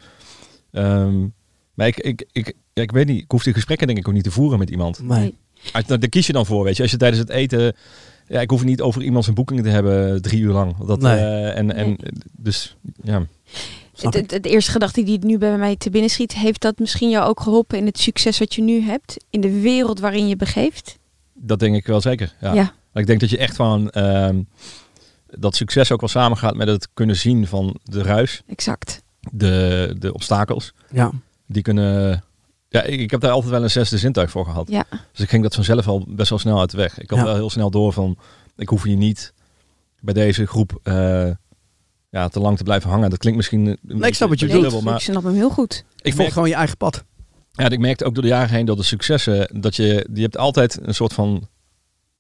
Ehm, 0.73 1.27
maar 1.75 1.87
ik, 1.87 1.97
ik, 1.99 2.27
ik, 2.33 2.53
ja, 2.73 2.83
ik 2.83 2.91
weet 2.91 3.07
niet. 3.07 3.23
Ik 3.23 3.31
hoef 3.31 3.43
die 3.43 3.53
gesprekken 3.53 3.87
denk 3.87 3.99
ik 3.99 4.09
ook 4.09 4.15
niet 4.15 4.25
te 4.25 4.31
voeren 4.31 4.59
met 4.59 4.71
iemand. 4.71 5.03
Nee. 5.03 5.35
Daar 5.87 5.99
kies 6.09 6.27
je 6.27 6.33
dan 6.33 6.47
voor, 6.47 6.65
weet 6.65 6.77
je. 6.77 6.83
Als 6.83 6.91
je 6.91 6.97
tijdens 6.97 7.21
het 7.21 7.31
eten... 7.31 7.75
Ja, 8.29 8.41
ik 8.41 8.51
hoef 8.51 8.65
niet 8.65 8.81
over 8.81 9.03
iemand 9.03 9.25
zijn 9.25 9.37
boeking 9.37 9.63
te 9.63 9.69
hebben 9.69 10.23
drie 10.23 10.41
uur 10.41 10.53
lang. 10.53 10.77
Dat, 10.77 11.01
Nee. 11.01 11.17
eh, 11.17 11.59
en, 11.59 11.75
en, 11.75 11.97
dus, 12.33 12.77
ja. 13.03 13.27
Het, 14.01 14.47
eerste 14.47 14.71
gedachte 14.71 15.03
die 15.03 15.15
het 15.15 15.25
nu 15.25 15.39
bij 15.39 15.59
mij 15.59 15.77
te 15.77 15.91
binnen 15.91 16.11
schiet, 16.11 16.35
heeft 16.35 16.61
dat 16.61 16.79
misschien 16.79 17.11
jou 17.11 17.29
ook 17.29 17.41
geholpen 17.41 17.79
in 17.79 17.87
het 17.87 17.99
succes 17.99 18.39
wat 18.39 18.55
je 18.55 18.63
nu 18.63 18.81
hebt? 18.83 19.25
In 19.31 19.41
de 19.41 19.61
wereld 19.61 20.01
waarin 20.01 20.29
je 20.29 20.37
begeeft? 20.37 20.99
Dat 21.35 21.59
denk 21.59 21.77
ik 21.77 21.87
wel 21.87 22.01
zeker. 22.01 22.35
Ja. 22.41 22.73
Ik 22.95 23.07
denk 23.07 23.21
dat 23.21 23.31
je 23.31 23.39
echt 23.39 23.57
van... 23.57 23.91
ehm, 23.91 24.43
dat 25.39 25.57
succes 25.57 25.93
ook 25.93 26.01
wel 26.01 26.09
samengaat 26.09 26.55
met 26.57 26.69
het 26.69 26.89
kunnen 26.95 27.17
zien 27.17 27.47
van 27.47 27.77
de 27.85 28.03
ruis. 28.03 28.43
exact. 28.47 29.03
De, 29.31 29.95
de 29.99 30.13
obstakels. 30.15 30.75
Ja. 30.91 31.11
Die 31.47 31.63
kunnen... 31.63 32.25
Ja, 32.73 32.83
ik, 32.83 33.01
ik 33.01 33.11
heb 33.11 33.21
daar 33.21 33.31
altijd 33.31 33.51
wel 33.53 33.63
een 33.63 33.71
zesde 33.71 33.99
zintuig 33.99 34.31
voor 34.31 34.45
gehad. 34.45 34.69
Ja. 34.69 34.85
Dus 35.13 35.21
ik 35.21 35.29
ging 35.29 35.43
dat 35.43 35.55
vanzelf 35.55 35.89
al 35.89 36.05
best 36.09 36.31
wel 36.31 36.39
snel 36.39 36.61
uit 36.61 36.71
de 36.71 36.77
weg. 36.77 36.99
Ik 37.01 37.11
had 37.11 37.19
Ja. 37.19 37.25
wel 37.25 37.35
heel 37.35 37.51
snel 37.51 37.71
door 37.71 37.93
van... 37.93 38.17
Ik 38.57 38.69
hoef 38.69 38.83
hier 38.83 38.97
niet 38.97 39.33
bij 40.01 40.15
deze 40.15 40.47
groep 40.47 40.79
eh, 40.83 41.31
ja, 42.11 42.29
te 42.29 42.41
lang 42.41 42.57
te 42.57 42.63
blijven 42.65 42.91
hangen. 42.91 43.11
Dat 43.11 43.19
klinkt 43.19 43.39
misschien... 43.39 43.67
een 43.67 43.79
Nee, 43.83 44.09
ik 44.09 44.15
snap 44.15 44.29
wat 44.29 44.41
je 44.41 44.47
beetje 44.47 44.61
bedoelt. 44.61 44.63
dubbel, 44.63 44.83
maar 44.83 44.95
ik 44.95 45.01
snap 45.01 45.23
hem 45.23 45.35
heel 45.35 45.51
goed. 45.51 45.85
Ik 46.03 46.15
volg 46.15 46.33
gewoon 46.33 46.49
je 46.49 46.55
eigen 46.55 46.77
pad. 46.77 47.05
ja, 47.53 47.69
ik 47.71 47.79
merkte 47.79 48.05
ook 48.05 48.15
door 48.15 48.23
de 48.23 48.29
jaren 48.29 48.51
heen 48.55 48.65
dat 48.67 48.77
de 48.77 48.83
successen... 48.83 49.61
Dat 49.61 49.77
je, 49.77 50.09
je 50.15 50.23
hebt 50.23 50.37
altijd 50.37 50.79
een 50.83 50.95
soort 50.95 51.13
van... 51.13 51.49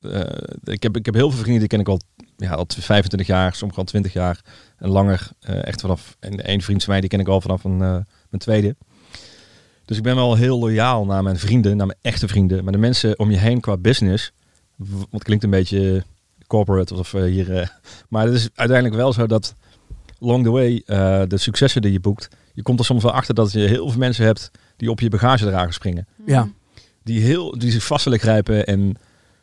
eh, 0.00 0.20
ik, 0.64 0.82
heb, 0.82 0.96
ik 0.96 1.04
heb 1.06 1.14
heel 1.14 1.30
veel 1.30 1.38
vrienden, 1.40 1.60
die 1.60 1.68
ken 1.68 1.80
ik 1.80 1.88
al, 1.88 2.00
ja, 2.36 2.52
al 2.52 2.64
25 2.78 3.26
jaar, 3.28 3.54
sommigen 3.54 3.82
al 3.82 3.88
20 3.88 4.12
jaar. 4.12 4.40
En 4.78 4.88
langer, 4.88 5.30
eh, 5.40 5.66
echt 5.66 5.80
vanaf... 5.80 6.16
En 6.20 6.44
één 6.44 6.60
vriend 6.60 6.82
van 6.82 6.92
mij, 6.92 7.00
die 7.00 7.10
ken 7.10 7.20
ik 7.20 7.28
al 7.28 7.40
vanaf 7.40 7.64
een, 7.64 7.72
eh, 7.82 7.90
mijn 8.30 8.38
tweede. 8.38 8.76
Dus 9.84 9.96
ik 9.96 10.02
ben 10.02 10.14
wel 10.14 10.34
heel 10.34 10.58
loyaal 10.58 11.04
naar 11.04 11.22
mijn 11.22 11.38
vrienden, 11.38 11.76
naar 11.76 11.86
mijn 11.86 11.98
echte 12.02 12.28
vrienden. 12.28 12.64
Maar 12.64 12.72
de 12.72 12.78
mensen 12.78 13.18
om 13.18 13.30
je 13.30 13.36
heen 13.36 13.60
qua 13.60 13.76
business... 13.76 14.32
w- 14.76 14.90
Want 14.92 15.12
het 15.12 15.22
klinkt 15.24 15.44
een 15.44 15.50
beetje 15.50 16.04
corporate, 16.46 16.90
alsof 16.90 17.10
we 17.10 17.28
hier... 17.28 17.56
eh, 17.58 17.68
maar 18.08 18.24
het 18.24 18.34
is 18.34 18.48
uiteindelijk 18.54 18.98
wel 19.00 19.12
zo 19.12 19.26
dat 19.26 19.54
along 20.20 20.44
the 20.44 20.50
way, 20.50 20.82
eh, 20.86 21.22
de 21.28 21.36
successen 21.38 21.82
die 21.82 21.92
je 21.92 22.00
boekt... 22.00 22.28
Je 22.54 22.62
komt 22.62 22.78
er 22.78 22.84
soms 22.84 23.02
wel 23.02 23.12
achter 23.12 23.34
dat 23.34 23.52
je 23.52 23.58
heel 23.58 23.88
veel 23.88 23.98
mensen 23.98 24.24
hebt 24.24 24.50
die 24.76 24.90
op 24.90 25.00
je 25.00 25.08
bagagedrager 25.08 25.72
springen. 25.72 26.06
Ja. 26.26 26.48
Die, 27.04 27.20
heel, 27.20 27.58
die 27.58 27.70
zich 27.70 27.84
vast 27.84 28.04
willen 28.04 28.18
grijpen. 28.18 28.66
En 28.66 28.96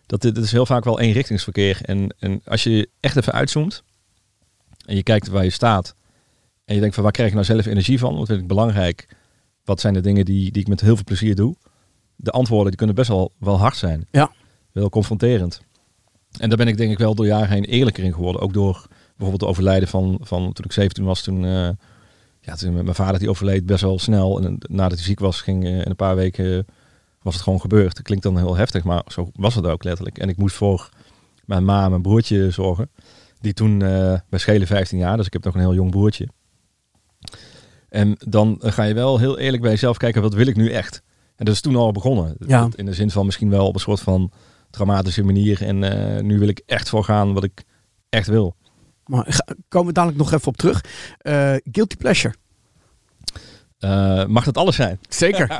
dat, 0.05 0.21
dit 0.21 0.37
is 0.37 0.51
heel 0.51 0.65
vaak 0.65 0.83
wel 0.83 0.99
eenrichtingsverkeer. 0.99 1.79
En, 1.81 2.15
en 2.19 2.41
als 2.45 2.63
je 2.63 2.89
echt 2.99 3.15
even 3.15 3.33
uitzoomt 3.33 3.83
en 4.85 4.95
je 4.95 5.03
kijkt 5.03 5.27
waar 5.27 5.43
je 5.43 5.49
staat. 5.49 5.95
En 6.65 6.73
je 6.75 6.79
denkt 6.79 6.95
van 6.95 7.03
waar 7.03 7.13
krijg 7.13 7.29
ik 7.29 7.35
nou 7.35 7.45
zelf 7.45 7.65
energie 7.65 7.99
van? 7.99 8.15
Wat 8.17 8.27
vind 8.27 8.41
ik 8.41 8.47
belangrijk? 8.47 9.07
Wat 9.69 9.79
zijn 9.79 9.93
de 9.93 10.01
dingen 10.01 10.25
die, 10.25 10.51
die 10.51 10.61
ik 10.61 10.67
met 10.67 10.81
heel 10.81 10.95
veel 10.95 11.03
plezier 11.03 11.35
doe? 11.35 11.55
De 12.15 12.31
antwoorden 12.31 12.67
die 12.67 12.75
kunnen 12.75 12.95
best 12.95 13.07
wel, 13.07 13.31
wel 13.39 13.57
hard 13.59 13.77
zijn. 13.77 14.07
Ja. 14.11 14.31
Wel 14.71 14.89
confronterend. 14.89 15.61
En 16.39 16.49
daar 16.49 16.57
ben 16.57 16.67
ik 16.67 16.77
denk 16.77 16.91
ik 16.91 16.97
wel 16.97 17.15
door 17.15 17.25
jaren 17.25 17.49
heen 17.49 17.63
eerlijker 17.63 18.03
in 18.03 18.13
geworden. 18.13 18.41
Ook 18.41 18.53
door 18.53 18.87
bijvoorbeeld 18.91 19.41
het 19.41 19.49
overlijden 19.49 19.87
van, 19.87 20.19
van 20.21 20.53
toen 20.53 20.65
ik 20.65 20.71
17 20.71 21.03
was. 21.03 21.21
Toen, 21.21 21.45
eh, 21.45 21.69
ja, 22.39 22.55
toen 22.55 22.73
met 22.73 22.83
mijn 22.83 22.95
vader 22.95 23.19
die 23.19 23.29
overleed 23.29 23.65
best 23.65 23.81
wel 23.81 23.99
snel. 23.99 24.41
En 24.41 24.57
nadat 24.69 24.97
hij 24.97 25.07
ziek 25.07 25.19
was, 25.19 25.41
ging 25.41 25.65
eh, 25.65 25.71
in 25.71 25.89
een 25.89 25.95
paar 25.95 26.15
weken 26.15 26.65
was 27.21 27.33
het 27.33 27.43
gewoon 27.43 27.61
gebeurd. 27.61 27.95
Dat 27.95 28.05
klinkt 28.05 28.23
dan 28.23 28.37
heel 28.37 28.55
heftig, 28.55 28.83
maar 28.83 29.03
zo 29.07 29.29
was 29.33 29.55
het 29.55 29.65
ook 29.65 29.83
letterlijk. 29.83 30.17
En 30.17 30.29
ik 30.29 30.37
moest 30.37 30.55
voor 30.55 30.89
mijn 31.45 31.65
ma 31.65 31.83
en 31.83 31.89
mijn 31.89 32.01
broertje 32.01 32.51
zorgen. 32.51 32.89
Die 33.39 33.53
toen, 33.53 33.79
wij 33.79 34.39
schelen 34.39 34.67
15 34.67 34.97
jaar, 34.97 35.17
dus 35.17 35.25
ik 35.25 35.33
heb 35.33 35.43
nog 35.43 35.53
een 35.53 35.59
heel 35.59 35.73
jong 35.73 35.91
broertje. 35.91 36.27
En 37.89 38.15
dan 38.27 38.57
ga 38.63 38.83
je 38.83 38.93
wel 38.93 39.17
heel 39.19 39.37
eerlijk 39.39 39.61
bij 39.61 39.71
jezelf 39.71 39.97
kijken, 39.97 40.21
wat 40.21 40.33
wil 40.33 40.47
ik 40.47 40.55
nu 40.55 40.71
echt? 40.71 41.01
En 41.35 41.45
dat 41.45 41.53
is 41.53 41.61
toen 41.61 41.75
al 41.75 41.91
begonnen. 41.91 42.35
Ja. 42.47 42.67
In 42.75 42.85
de 42.85 42.93
zin 42.93 43.11
van 43.11 43.25
misschien 43.25 43.49
wel 43.49 43.67
op 43.67 43.73
een 43.73 43.79
soort 43.79 43.99
van 43.99 44.31
dramatische 44.69 45.23
manier. 45.23 45.61
En 45.65 45.83
eh, 46.15 46.23
nu 46.23 46.39
wil 46.39 46.47
ik 46.47 46.61
echt 46.65 46.89
voor 46.89 47.03
gaan 47.03 47.33
wat 47.33 47.43
ik 47.43 47.63
echt 48.09 48.27
wil. 48.27 48.55
Maar 49.05 49.25
ga- 49.27 49.45
komen 49.67 49.87
we 49.87 49.93
dadelijk 49.93 50.19
nog 50.21 50.31
even 50.33 50.47
op 50.47 50.57
terug. 50.57 50.83
Eh, 51.17 51.53
guilty 51.71 51.95
pleasure. 51.95 52.33
Eh, 53.79 54.25
mag 54.25 54.43
dat 54.43 54.57
alles 54.57 54.75
zijn? 54.75 54.99
Zeker. 55.09 55.59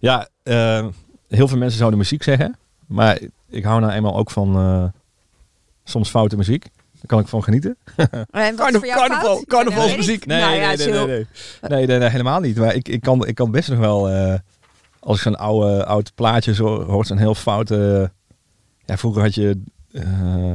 Ja, 0.00 0.28
heel 1.28 1.48
veel 1.48 1.58
mensen 1.58 1.78
zouden 1.78 1.98
muziek 1.98 2.22
zeggen. 2.22 2.56
Maar 2.86 3.20
ik 3.48 3.64
hou 3.64 3.80
nou 3.80 3.92
eenmaal 3.92 4.16
ook 4.16 4.30
van 4.30 4.92
soms 5.84 6.10
foute 6.10 6.36
muziek. 6.36 6.66
Daar 7.08 7.16
kan 7.16 7.20
ik 7.20 7.28
van 7.28 7.42
genieten. 7.42 7.76
En 7.96 8.10
wat 8.30 8.42
is 8.42 8.54
Carna- 8.56 8.78
voor 8.78 8.86
jou 8.86 8.98
carnaval- 9.00 9.34
fout? 9.36 9.46
carnavalsmuziek. 9.46 10.18
Dat 10.28 10.38
nou 10.38 10.50
nee, 10.50 10.76
nee, 10.76 10.86
nee, 11.68 11.86
nee, 11.86 11.98
nee, 11.98 12.08
helemaal 12.08 12.40
niet. 12.40 12.56
Maar 12.56 12.74
ik, 12.74 12.88
ik, 12.88 13.00
kan, 13.00 13.26
ik 13.26 13.34
kan 13.34 13.50
best 13.50 13.68
nog 13.68 13.78
wel, 13.78 14.08
eh, 14.10 14.34
als 15.00 15.16
ik 15.16 15.22
zo'n 15.22 15.36
oude, 15.36 15.84
oud 15.84 16.14
plaatje 16.14 16.54
zo 16.54 16.82
hoort, 16.84 17.06
zo'n 17.06 17.18
heel 17.18 17.34
foute... 17.34 18.10
ja, 18.84 18.96
vroeger 18.96 19.22
had 19.22 19.34
je... 19.34 19.60
eh 19.92 20.52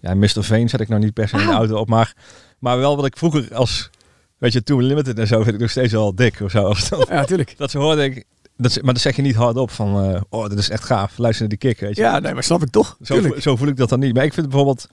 ja, 0.00 0.14
Mr. 0.14 0.44
Veen 0.44 0.68
zet 0.68 0.80
ik 0.80 0.88
nou 0.88 1.00
niet 1.02 1.12
per 1.12 1.28
se 1.28 1.36
in 1.36 1.42
de 1.46 1.48
Oh. 1.52 1.56
auto 1.56 1.76
op. 1.76 1.88
Maar, 1.88 2.14
maar 2.58 2.78
wel 2.78 2.96
wat 2.96 3.06
ik 3.06 3.16
vroeger 3.16 3.54
als... 3.54 3.90
Weet 4.38 4.52
je, 4.52 4.62
Too 4.62 4.80
Limited 4.80 5.18
en 5.18 5.26
zo 5.26 5.42
vind 5.42 5.54
ik 5.54 5.60
nog 5.60 5.70
steeds 5.70 5.92
wel 5.92 6.14
dik 6.14 6.40
of 6.40 6.50
zo. 6.50 6.62
Dat, 6.90 7.08
Ja, 7.08 7.14
natuurlijk. 7.14 7.54
dat 7.56 7.70
ze 7.70 7.78
hoorde 7.78 8.04
ik... 8.04 8.24
Dat, 8.56 8.70
is- 8.70 8.80
maar 8.80 8.92
dat 8.94 9.02
zeg 9.02 9.16
je 9.16 9.22
niet 9.22 9.34
hardop 9.34 9.70
van... 9.70 10.14
eh, 10.14 10.20
oh, 10.28 10.48
dit 10.48 10.58
is 10.58 10.70
echt 10.70 10.84
gaaf. 10.84 11.18
Luister 11.18 11.48
naar 11.48 11.58
die 11.58 11.70
kick, 11.70 11.80
weet 11.80 11.96
je. 11.96 12.02
Ja, 12.02 12.18
nee, 12.18 12.34
maar 12.34 12.42
snap 12.42 12.62
ik 12.62 12.70
toch. 12.70 12.96
Zo, 13.02 13.34
zo 13.38 13.56
voel 13.56 13.68
ik 13.68 13.76
dat 13.76 13.88
dan 13.88 13.98
niet. 14.00 14.14
Maar 14.14 14.24
ik 14.24 14.32
vind 14.34 14.46
bijvoorbeeld 14.48 14.88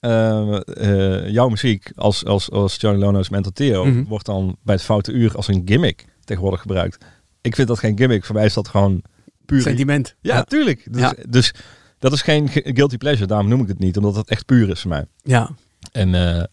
eh, 0.00 0.60
eh, 0.66 1.28
jouw 1.28 1.48
muziek 1.48 1.90
als, 1.94 2.24
als, 2.24 2.50
als 2.50 2.76
Johnny 2.76 3.00
Lono's 3.00 3.28
Mental 3.28 3.52
Theo 3.52 3.84
Mhm. 3.84 4.04
wordt 4.04 4.26
dan 4.26 4.56
bij 4.62 4.74
het 4.74 4.84
foute 4.84 5.12
uur 5.12 5.36
als 5.36 5.48
een 5.48 5.62
gimmick 5.64 6.04
tegenwoordig 6.24 6.60
gebruikt. 6.60 7.04
Ik 7.40 7.54
vind 7.54 7.68
dat 7.68 7.78
geen 7.78 7.96
gimmick. 7.98 8.24
Voor 8.24 8.34
mij 8.34 8.44
is 8.44 8.54
dat 8.54 8.68
gewoon 8.68 9.02
puur. 9.46 9.60
Sentiment. 9.62 10.14
Ja, 10.20 10.42
tuurlijk. 10.42 10.86
Dus, 10.92 11.00
Ja. 11.00 11.14
dus 11.28 11.52
dat 11.98 12.12
is 12.12 12.22
geen 12.22 12.48
gu- 12.48 12.72
guilty 12.74 12.96
pleasure. 12.96 13.26
Daarom 13.26 13.48
noem 13.48 13.60
ik 13.62 13.68
het 13.68 13.78
niet, 13.78 13.96
omdat 13.96 14.16
het 14.16 14.28
echt 14.28 14.46
puur 14.46 14.68
is 14.70 14.80
voor 14.80 14.90
mij. 14.90 15.04
Ja. 15.22 15.50
En 15.92 16.14
eh, 16.14 16.44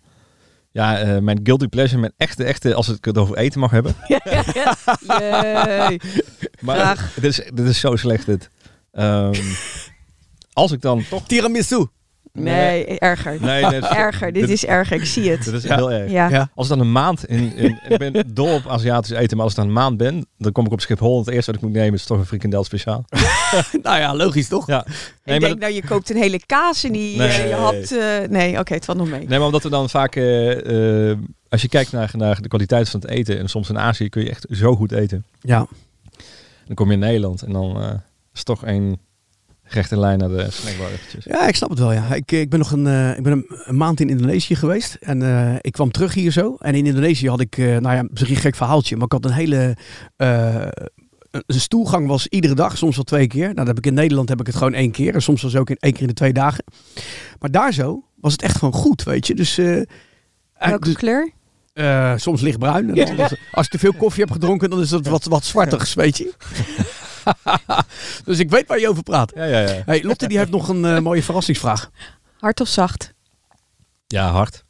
ja, 0.71 1.19
mijn 1.21 1.39
guilty 1.43 1.67
pleasure, 1.67 1.99
mijn 1.99 2.13
echte, 2.17 2.43
echte, 2.43 2.73
als 2.73 2.89
ik 2.89 3.05
het 3.05 3.17
over 3.17 3.37
eten 3.37 3.59
mag 3.59 3.71
hebben. 3.71 3.95
Maar 6.61 6.75
Graag. 6.75 7.13
dit 7.13 7.23
is, 7.23 7.41
dit 7.53 7.67
is 7.67 7.79
zo 7.79 7.95
slecht 7.95 8.25
dit. 8.25 8.49
Ehm, 8.91 9.33
als 10.53 10.71
ik 10.71 10.81
dan 10.81 11.03
toch... 11.09 11.27
Tiramisu. 11.27 11.85
Nee, 12.43 12.99
erger. 12.99 13.37
Nee, 13.41 13.63
Erger, 13.81 14.31
dit 14.33 14.49
is 14.49 14.65
erger. 14.65 14.95
Ik 14.97 15.05
zie 15.05 15.29
het. 15.31 15.43
Dit 15.43 15.53
is 15.53 15.63
Ja. 15.63 15.75
heel 15.75 15.91
erg. 15.91 16.11
Ja. 16.11 16.29
Ja. 16.29 16.49
Als 16.55 16.69
ik 16.69 16.77
dan 16.77 16.85
een 16.85 16.91
maand 16.91 17.25
in, 17.25 17.55
in 17.55 17.79
ik 17.87 17.97
ben 17.97 18.23
dol 18.33 18.53
op 18.53 18.67
Aziatisch 18.67 19.11
eten, 19.17 19.35
maar 19.37 19.45
als 19.45 19.53
ik 19.53 19.59
dan 19.59 19.67
een 19.67 19.73
maand 19.73 19.97
ben, 19.97 20.25
dan 20.37 20.51
kom 20.51 20.65
ik 20.65 20.71
op 20.71 20.81
Schiphol. 20.81 21.13
En 21.19 21.19
het 21.25 21.33
eerste 21.33 21.51
wat 21.51 21.59
ik 21.61 21.67
moet 21.67 21.75
nemen 21.77 21.93
is 21.93 22.05
toch 22.05 22.17
een 22.17 22.25
frikandel 22.25 22.63
speciaal. 22.63 23.05
nou 23.83 23.99
ja, 23.99 24.15
logisch 24.15 24.47
toch? 24.47 24.67
Ja. 24.67 24.83
Nee, 24.85 24.95
ik 24.95 24.95
maar, 25.25 25.39
denk, 25.39 25.51
dat- 25.51 25.59
nou, 25.59 25.73
je 25.73 25.83
koopt 25.87 26.09
een 26.09 26.17
hele 26.17 26.39
kaas 26.45 26.83
en 26.83 26.91
die 26.91 27.17
Nee. 27.17 27.27
eh, 27.27 27.47
je 27.49 27.53
had... 27.55 27.91
eh, 27.91 28.29
nee, 28.29 28.59
oké, 28.59 28.73
het 28.73 28.85
valt 28.85 28.97
nog 28.97 29.09
mee. 29.09 29.19
nee, 29.27 29.37
maar 29.37 29.45
omdat 29.47 29.63
we 29.63 29.69
dan 29.69 29.89
vaak, 29.89 30.15
eh, 30.15 31.11
als 31.49 31.61
je 31.61 31.67
kijkt 31.69 31.91
naar, 31.91 32.11
naar 32.13 32.41
de 32.41 32.47
kwaliteit 32.47 32.89
van 32.89 32.99
het 32.99 33.09
eten, 33.09 33.39
en 33.39 33.47
soms 33.49 33.69
in 33.69 33.79
Azië 33.79 34.09
kun 34.09 34.23
je 34.23 34.29
echt 34.29 34.45
zo 34.51 34.75
goed 34.75 34.91
eten. 34.91 35.25
Ja. 35.41 35.67
Dan 36.65 36.75
kom 36.75 36.87
je 36.87 36.93
in 36.93 36.99
Nederland 36.99 37.41
en 37.41 37.51
dan 37.53 37.81
eh, 37.81 37.89
is 38.33 38.43
het 38.43 38.45
toch 38.45 38.65
een 38.65 38.99
rechte 39.67 39.99
lijn 39.99 40.19
naar 40.19 40.29
de 40.29 40.47
snackbar 40.51 40.91
eventjes. 40.91 41.23
Ja, 41.25 41.47
ik 41.47 41.55
snap 41.55 41.69
het 41.69 41.79
wel. 41.79 41.91
Ja. 41.93 42.13
Ik, 42.13 42.31
ik 42.31 42.49
ben 42.49 42.59
nog 42.59 42.71
een, 42.71 42.87
eh, 42.87 43.17
ik 43.17 43.23
ben 43.23 43.31
een, 43.31 43.45
een 43.63 43.77
maand 43.77 43.99
in 43.99 44.09
Indonesië 44.09 44.55
geweest. 44.55 44.97
En 44.99 45.21
eh, 45.21 45.55
ik 45.61 45.71
kwam 45.71 45.91
terug 45.91 46.13
hier 46.13 46.31
zo. 46.31 46.55
En 46.59 46.75
in 46.75 46.85
Indonesië 46.85 47.29
had 47.29 47.39
ik, 47.39 47.57
eh, 47.57 47.65
nou 47.65 47.95
ja, 47.95 48.05
misschien 48.09 48.35
een 48.35 48.41
gek 48.41 48.55
verhaaltje. 48.55 48.95
Maar 48.95 49.05
ik 49.05 49.11
had 49.11 49.25
een 49.25 49.31
hele... 49.31 49.75
eh, 50.15 50.65
een 51.31 51.59
stoelgang 51.59 52.07
was 52.07 52.27
iedere 52.27 52.53
dag, 52.55 52.77
soms 52.77 52.95
wel 52.95 53.03
twee 53.03 53.27
keer. 53.27 53.43
Nou, 53.43 53.55
dat 53.55 53.67
heb 53.67 53.77
ik 53.77 53.85
in 53.85 53.93
Nederland 53.93 54.29
heb 54.29 54.39
ik 54.39 54.47
het 54.47 54.55
gewoon 54.55 54.73
één 54.73 54.91
keer. 54.91 55.13
En 55.13 55.21
soms 55.21 55.41
was 55.41 55.51
het 55.51 55.61
ook 55.61 55.69
in 55.69 55.77
één 55.79 55.91
keer 55.91 56.01
in 56.01 56.07
de 56.07 56.13
twee 56.13 56.33
dagen. 56.33 56.63
Maar 57.39 57.51
daar 57.51 57.73
zo 57.73 58.03
was 58.21 58.31
het 58.31 58.41
echt 58.41 58.57
gewoon 58.57 58.73
goed, 58.73 59.03
weet 59.03 59.27
je. 59.27 59.35
Dus, 59.35 59.57
eh, 59.57 59.77
eh, 59.79 59.85
Welke 60.59 60.87
dus 60.87 60.95
kleur? 60.95 61.31
eh, 61.73 62.13
soms 62.15 62.41
lichtbruin. 62.41 62.89
Als 63.51 63.65
je 63.65 63.71
te 63.71 63.79
veel 63.79 63.93
koffie 63.93 64.21
hebt 64.21 64.33
gedronken, 64.33 64.69
dan 64.69 64.79
is 64.81 64.89
dat 64.89 65.07
wat, 65.07 65.25
wat 65.25 65.45
zwartigs, 65.45 65.93
weet 65.93 66.17
je. 66.17 66.33
dus 68.25 68.39
ik 68.39 68.49
weet 68.49 68.67
waar 68.67 68.79
je 68.79 68.89
over 68.89 69.03
praat. 69.03 69.31
Ja, 69.35 69.43
ja, 69.43 69.59
ja. 69.59 69.81
Hey, 69.85 70.03
Lotte 70.03 70.27
die 70.27 70.37
heeft 70.37 70.51
nog 70.51 70.69
een 70.69 70.85
eh, 70.85 70.99
mooie 70.99 71.23
verrassingsvraag. 71.23 71.89
Hard 72.39 72.61
of 72.61 72.67
zacht? 72.67 73.13
Ja, 74.07 74.31
hard. 74.31 74.65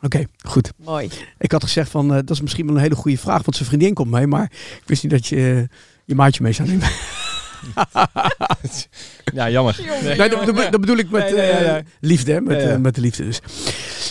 Oké, 0.00 0.24
goed. 0.38 0.72
Mooi. 0.76 1.10
Ik 1.38 1.52
had 1.52 1.62
gezegd 1.62 1.90
van, 1.90 2.08
eh, 2.08 2.14
dat 2.14 2.30
is 2.30 2.40
misschien 2.40 2.66
wel 2.66 2.74
een 2.74 2.82
hele 2.82 2.94
goede 2.94 3.18
vraag, 3.18 3.42
want 3.42 3.56
zijn 3.56 3.68
vriendin 3.68 3.94
komt 3.94 4.10
mee, 4.10 4.26
maar 4.26 4.52
ik 4.52 4.82
wist 4.86 5.02
niet 5.02 5.12
dat 5.12 5.26
je 5.26 5.66
eh, 5.70 5.76
je 6.04 6.14
maatje 6.14 6.42
mee 6.42 6.52
zou 6.52 6.68
nemen. 6.68 6.88
Ja, 9.34 9.50
jammer. 9.50 9.80
Nee, 10.02 10.16
dat, 10.16 10.30
dat 10.30 10.44
bedoel- 10.44 10.70
dat 10.70 10.80
bedoel 10.80 10.96
ik 10.96 11.10
met 11.10 11.30
Nee, 11.30 11.40
eh, 11.50 11.84
liefde, 12.00 12.32
hè? 12.32 12.40
Met, 12.40 12.60
Ja, 12.60 12.66
ja. 12.68 12.72
eh, 12.74 12.78
met 12.78 12.94
de 12.94 13.00
liefde 13.00 13.24
dus. 13.24 13.40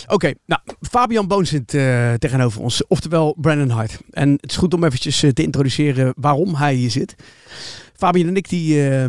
Oké, 0.06 0.32
nou, 0.46 0.60
Fabian 0.90 1.26
Boon 1.26 1.46
zit 1.46 1.74
eh, 1.74 2.12
tegenover 2.14 2.60
ons, 2.60 2.86
oftewel 2.86 3.36
Brandon 3.40 3.70
Hart. 3.70 3.98
En 4.10 4.30
het 4.40 4.50
is 4.50 4.56
goed 4.56 4.74
om 4.74 4.84
eventjes 4.84 5.18
te 5.18 5.42
introduceren 5.42 6.12
waarom 6.16 6.54
hij 6.54 6.74
hier 6.74 6.90
zit. 6.90 7.14
Fabian 7.96 8.28
en 8.28 8.36
ik, 8.36 8.48
die 8.48 8.82
eh, 8.90 9.04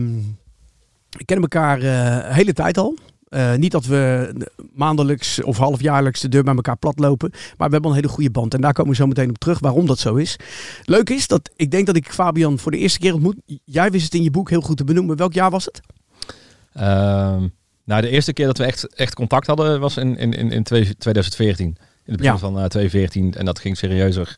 kennen 1.26 1.48
elkaar 1.50 1.82
een 1.82 2.34
hele 2.34 2.54
tijd 2.54 2.78
al. 2.78 2.98
Eh, 3.30 3.56
niet 3.56 3.72
dat 3.72 3.86
we 3.86 4.34
maandelijks 4.74 5.44
of 5.44 5.58
halfjaarlijks 5.58 6.22
de 6.22 6.30
deur 6.30 6.44
bij 6.44 6.56
elkaar 6.56 6.78
platlopen. 6.78 7.30
Maar 7.58 7.68
we 7.68 7.74
hebben 7.74 7.90
een 7.90 7.96
hele 7.96 8.08
goede 8.08 8.32
band. 8.32 8.54
En 8.54 8.62
daar 8.62 8.74
komen 8.74 8.92
we 8.92 8.98
zo 8.98 9.08
meteen 9.08 9.30
op 9.30 9.38
terug 9.38 9.60
waarom 9.60 9.86
dat 9.86 10.00
zo 10.00 10.16
is. 10.16 10.36
Leuk 10.84 11.10
is 11.10 11.28
dat 11.28 11.50
ik 11.56 11.72
denk 11.72 11.86
dat 11.86 11.96
ik 11.96 12.12
Fabian 12.12 12.60
voor 12.60 12.72
de 12.72 12.78
eerste 12.78 13.00
keer 13.00 13.14
ontmoet. 13.14 13.36
Jij 13.64 13.92
wist 13.92 14.04
het 14.04 14.14
in 14.14 14.24
je 14.24 14.32
boek 14.32 14.50
heel 14.50 14.62
goed 14.62 14.78
te 14.78 14.84
benoemen. 14.84 15.16
Welk 15.18 15.34
jaar 15.34 15.50
was 15.50 15.66
het? 15.66 15.80
Ehm, 16.74 17.48
nou, 17.84 18.02
de 18.02 18.10
eerste 18.10 18.34
keer 18.34 18.46
dat 18.46 18.58
we 18.58 18.64
echt, 18.64 18.96
echt 18.96 19.14
contact 19.16 19.48
hadden 19.48 19.80
was 19.80 19.98
in, 19.98 20.18
in, 20.18 20.34
in, 20.34 20.52
in 20.52 20.64
twee- 20.64 20.96
2014. 20.98 21.66
In 21.66 21.76
het 22.06 22.16
begin 22.18 22.32
Ja. 22.34 22.38
van 22.40 22.60
eh 22.60 22.66
2014. 22.66 23.34
En 23.34 23.46
dat 23.46 23.60
ging 23.60 23.78
serieuzer 23.78 24.36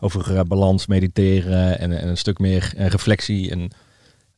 over 0.00 0.36
eh, 0.36 0.40
balans, 0.46 0.86
mediteren 0.86 1.78
en, 1.78 1.98
en 2.00 2.08
een 2.08 2.16
stuk 2.16 2.38
meer 2.38 2.72
eh, 2.76 2.86
reflectie. 2.86 3.50
En, 3.50 3.70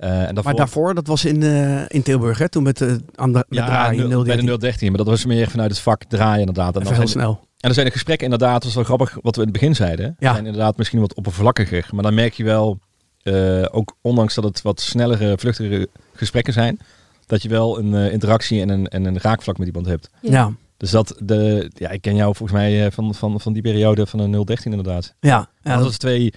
eh, 0.00 0.10
en 0.10 0.24
daarvoor, 0.24 0.44
Maar 0.44 0.54
daarvoor, 0.54 0.94
dat 0.94 1.06
was 1.06 1.24
in, 1.24 1.42
eh, 1.42 1.82
in 1.88 2.02
Tilburg, 2.02 2.38
hè? 2.38 2.48
Toen 2.48 2.62
met, 2.62 2.80
eh 2.80 2.88
aan 3.14 3.32
de, 3.32 3.44
met 3.48 3.58
ja, 3.58 3.66
draaien, 3.66 4.08
nul- 4.08 4.22
bij 4.24 4.34
013. 4.36 4.46
de 4.46 4.58
013. 4.58 4.88
Maar 4.88 4.98
dat 4.98 5.06
was 5.06 5.24
meer 5.24 5.50
vanuit 5.50 5.70
het 5.70 5.80
vak 5.80 6.04
draaien 6.04 6.38
inderdaad. 6.38 6.74
En, 6.74 6.80
Even 6.80 6.92
dan 6.92 7.00
heel 7.00 7.08
zijn, 7.08 7.24
snel. 7.24 7.40
en 7.60 7.68
er 7.68 7.74
zijn 7.74 7.86
de 7.86 7.92
gesprekken 7.92 8.24
inderdaad, 8.30 8.60
dat 8.60 8.68
is 8.70 8.74
wel 8.74 8.84
grappig 8.84 9.18
wat 9.22 9.36
we 9.36 9.42
in 9.42 9.48
het 9.48 9.58
begin 9.58 9.74
zeiden. 9.74 10.16
Ja. 10.18 10.32
zijn 10.32 10.46
inderdaad 10.46 10.76
misschien 10.76 11.00
wat 11.00 11.14
oppervlakkiger. 11.14 11.88
Maar 11.92 12.02
dan 12.02 12.14
merk 12.14 12.32
je 12.34 12.44
wel, 12.44 12.78
eh, 13.22 13.62
ook 13.70 13.96
ondanks 14.00 14.34
dat 14.34 14.44
het 14.44 14.62
wat 14.62 14.80
snellere, 14.80 15.38
vluchtigere 15.38 15.88
gesprekken 16.14 16.52
zijn, 16.52 16.78
dat 17.26 17.42
je 17.42 17.48
wel 17.48 17.78
een 17.78 17.94
eh, 17.94 18.12
interactie 18.12 18.60
en 18.60 18.68
een, 18.68 18.88
en 18.88 19.04
een 19.04 19.18
raakvlak 19.18 19.58
met 19.58 19.66
iemand 19.66 19.86
hebt. 19.86 20.10
Ja. 20.20 20.52
Dus 20.76 20.90
dat, 20.90 21.14
de, 21.22 21.70
ja, 21.74 21.90
ik 21.90 22.00
ken 22.00 22.16
jou 22.16 22.34
volgens 22.36 22.58
mij 22.58 22.84
eh, 22.86 22.92
van, 22.92 23.14
van, 23.14 23.40
van 23.40 23.52
die 23.52 23.62
periode 23.62 24.06
van 24.06 24.20
een 24.20 24.44
013 24.44 24.70
inderdaad. 24.72 25.14
ja. 25.20 25.48
Ja, 25.62 25.74
dat 25.76 25.84
was 25.84 25.96
2, 25.96 26.32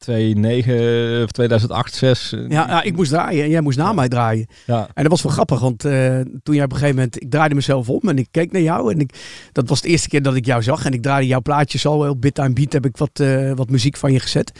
2009 0.00 1.22
of 1.24 1.30
2008, 1.30 1.94
6. 1.94 2.30
ja, 2.30 2.46
ja, 2.48 2.82
ik 2.82 2.96
moest 2.96 3.10
draaien 3.10 3.44
en 3.44 3.50
jij 3.50 3.60
moest 3.60 3.78
na 3.78 3.92
mij 3.92 4.08
draaien. 4.08 4.46
ja. 4.66 4.88
En 4.94 5.02
dat 5.02 5.12
was 5.12 5.22
wel 5.22 5.32
grappig, 5.32 5.60
want 5.60 5.84
eh, 5.84 6.20
toen 6.42 6.54
jij 6.54 6.64
op 6.64 6.70
een 6.72 6.76
gegeven 6.76 6.94
moment... 6.94 7.22
Ik 7.22 7.30
draaide 7.30 7.54
mezelf 7.54 7.88
om 7.88 8.00
en 8.08 8.18
ik 8.18 8.28
keek 8.30 8.52
naar 8.52 8.62
jou. 8.62 8.92
En 8.92 9.00
ik, 9.00 9.14
dat 9.52 9.68
was 9.68 9.80
de 9.80 9.88
eerste 9.88 10.08
keer 10.08 10.22
dat 10.22 10.34
ik 10.34 10.46
jou 10.46 10.62
zag. 10.62 10.84
En 10.84 10.92
ik 10.92 11.02
draaide 11.02 11.26
jouw 11.26 11.40
plaatjes 11.42 11.86
al. 11.86 12.08
Op 12.08 12.20
Bit 12.20 12.38
aan 12.38 12.54
Beat 12.54 12.72
heb 12.72 12.86
ik 12.86 12.96
wat, 12.96 13.20
eh, 13.20 13.52
wat 13.54 13.70
muziek 13.70 13.96
van 13.96 14.12
je 14.12 14.20
gezet. 14.20 14.52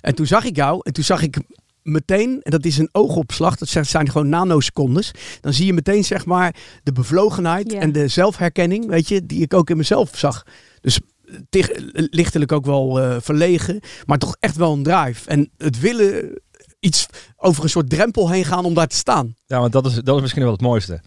En 0.00 0.14
toen 0.14 0.26
zag 0.26 0.44
ik 0.44 0.56
jou. 0.56 0.80
En 0.82 0.92
toen 0.92 1.04
zag 1.04 1.22
ik 1.22 1.38
meteen, 1.82 2.40
en 2.42 2.50
dat 2.50 2.64
is 2.64 2.78
een 2.78 2.88
oogopslag. 2.92 3.56
Dat 3.56 3.68
zijn- 3.68 3.86
zijn 3.86 4.10
gewoon 4.10 4.28
nanosecondes. 4.28 5.10
Dan 5.40 5.52
zie 5.52 5.66
je 5.66 5.72
meteen 5.72 6.04
zeg 6.04 6.24
maar 6.24 6.54
de 6.82 6.92
bevlogenheid 6.92 7.72
en 7.72 7.92
de 7.92 8.08
zelfherkenning. 8.08 8.86
Weet 8.86 9.08
je, 9.08 9.26
die 9.26 9.42
ik 9.42 9.54
ook 9.54 9.70
in 9.70 9.76
mezelf 9.76 10.10
zag. 10.14 10.42
Dus 10.80 11.00
tig- 11.48 11.70
lichtelijk 11.92 12.52
ook 12.52 12.64
wel 12.64 13.00
eh, 13.00 13.16
verlegen. 13.20 13.80
Maar 14.06 14.18
toch 14.18 14.36
echt 14.40 14.56
wel 14.56 14.72
een 14.72 14.82
drive. 14.82 15.28
En 15.30 15.50
het 15.56 15.80
willen 15.80 16.40
iets 16.80 17.06
over 17.36 17.62
een 17.62 17.68
soort 17.70 17.90
drempel 17.90 18.30
heen 18.30 18.44
gaan 18.44 18.64
om 18.64 18.74
daar 18.74 18.86
te 18.86 18.96
staan. 18.96 19.34
ja, 19.46 19.60
want 19.60 19.72
dat 19.72 19.86
is, 19.86 19.94
dat 19.94 20.16
is 20.16 20.20
misschien 20.22 20.42
wel 20.42 20.52
het 20.52 20.60
mooiste. 20.60 21.00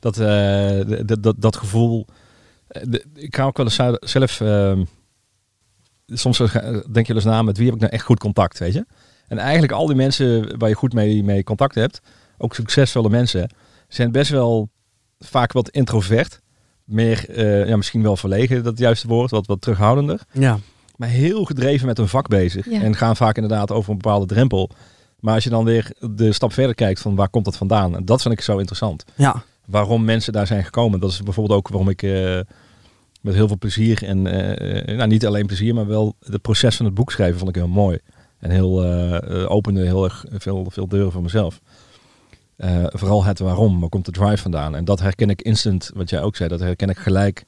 Dat, 0.00 0.18
eh, 0.18 0.80
dat, 1.20 1.34
dat, 1.38 1.56
gevoel. 1.56 2.06
eh, 2.68 2.82
ik 3.14 3.36
ga 3.36 3.44
ook 3.44 3.56
wel 3.56 3.66
eens 3.66 4.10
zelf- 4.10 4.40
ehm, 4.40 4.84
soms 6.06 6.38
denk 6.92 7.06
je 7.06 7.14
eens 7.14 7.24
na 7.24 7.42
met 7.42 7.56
wie 7.56 7.66
heb 7.66 7.74
ik 7.74 7.80
nou 7.80 7.92
echt 7.92 8.04
goed 8.04 8.18
contact, 8.18 8.58
weet 8.58 8.72
je? 8.72 8.86
En 9.28 9.38
eigenlijk 9.38 9.72
al 9.72 9.86
die 9.86 9.96
mensen 9.96 10.58
waar 10.58 10.68
je 10.68 10.74
goed 10.74 10.92
mee, 10.92 11.24
mee 11.24 11.44
contact 11.44 11.74
hebt, 11.74 12.00
ook 12.38 12.54
succesvolle 12.54 13.08
mensen, 13.08 13.50
zijn 13.88 14.12
best 14.12 14.30
wel 14.30 14.68
vaak 15.18 15.52
wat 15.52 15.68
introvert. 15.68 16.40
Meer, 16.92 17.30
eh, 17.30 17.68
ja, 17.68 17.76
misschien 17.76 18.02
wel 18.02 18.16
verlegen, 18.16 18.62
dat 18.62 18.78
juiste 18.78 19.06
woord, 19.06 19.30
wat, 19.30 19.46
wat 19.46 19.60
terughoudender. 19.60 20.20
Ja. 20.32 20.58
maar 20.96 21.08
heel 21.08 21.44
gedreven 21.44 21.86
met 21.86 21.96
hun 21.96 22.08
vak 22.08 22.28
bezig. 22.28 22.70
Ja. 22.70 22.80
En 22.80 22.96
gaan 22.96 23.16
vaak 23.16 23.36
inderdaad 23.36 23.70
over 23.70 23.90
een 23.90 23.98
bepaalde 23.98 24.26
drempel. 24.26 24.70
Maar 25.20 25.34
als 25.34 25.44
je 25.44 25.50
dan 25.50 25.64
weer 25.64 25.92
de 26.00 26.32
stap 26.32 26.52
verder 26.52 26.74
kijkt 26.74 27.00
van 27.00 27.14
waar 27.14 27.28
komt 27.28 27.44
dat 27.44 27.56
vandaan? 27.56 27.96
En 27.96 28.04
dat 28.04 28.22
vind 28.22 28.34
ik 28.34 28.40
zo 28.40 28.58
interessant. 28.58 29.04
Ja. 29.14 29.42
Waarom 29.66 30.04
mensen 30.04 30.32
daar 30.32 30.46
zijn 30.46 30.64
gekomen. 30.64 31.00
Dat 31.00 31.10
is 31.10 31.22
bijvoorbeeld 31.22 31.58
ook 31.58 31.68
waarom 31.68 31.88
ik 31.88 32.02
eh, 32.02 32.40
met 33.20 33.34
heel 33.34 33.48
veel 33.48 33.58
plezier 33.58 34.04
en 34.04 34.26
eh, 34.26 34.96
nou, 34.96 35.08
niet 35.08 35.26
alleen 35.26 35.46
plezier, 35.46 35.74
maar 35.74 35.86
wel 35.86 36.14
het 36.24 36.42
proces 36.42 36.76
van 36.76 36.86
het 36.86 36.94
boek 36.94 37.10
schrijven 37.10 37.38
vond 37.38 37.50
ik 37.50 37.56
heel 37.56 37.68
mooi. 37.68 37.98
En 38.38 38.50
heel 38.50 38.84
opende 39.46 39.84
heel 39.84 40.04
erg 40.04 40.24
veel, 40.30 40.66
veel 40.70 40.88
deuren 40.88 41.12
voor 41.12 41.22
mezelf. 41.22 41.60
Eh, 42.56 42.84
vooral 42.88 43.24
het 43.24 43.38
waarom, 43.38 43.80
waar 43.80 43.88
komt 43.88 44.04
de 44.04 44.10
drive 44.10 44.42
vandaan? 44.42 44.74
En 44.76 44.84
dat 44.84 45.00
herken 45.00 45.30
ik 45.30 45.42
instant, 45.42 45.90
wat 45.94 46.10
jij 46.10 46.22
ook 46.22 46.36
zei, 46.36 46.48
dat 46.48 46.60
herken 46.60 46.88
ik 46.88 46.98
gelijk 46.98 47.44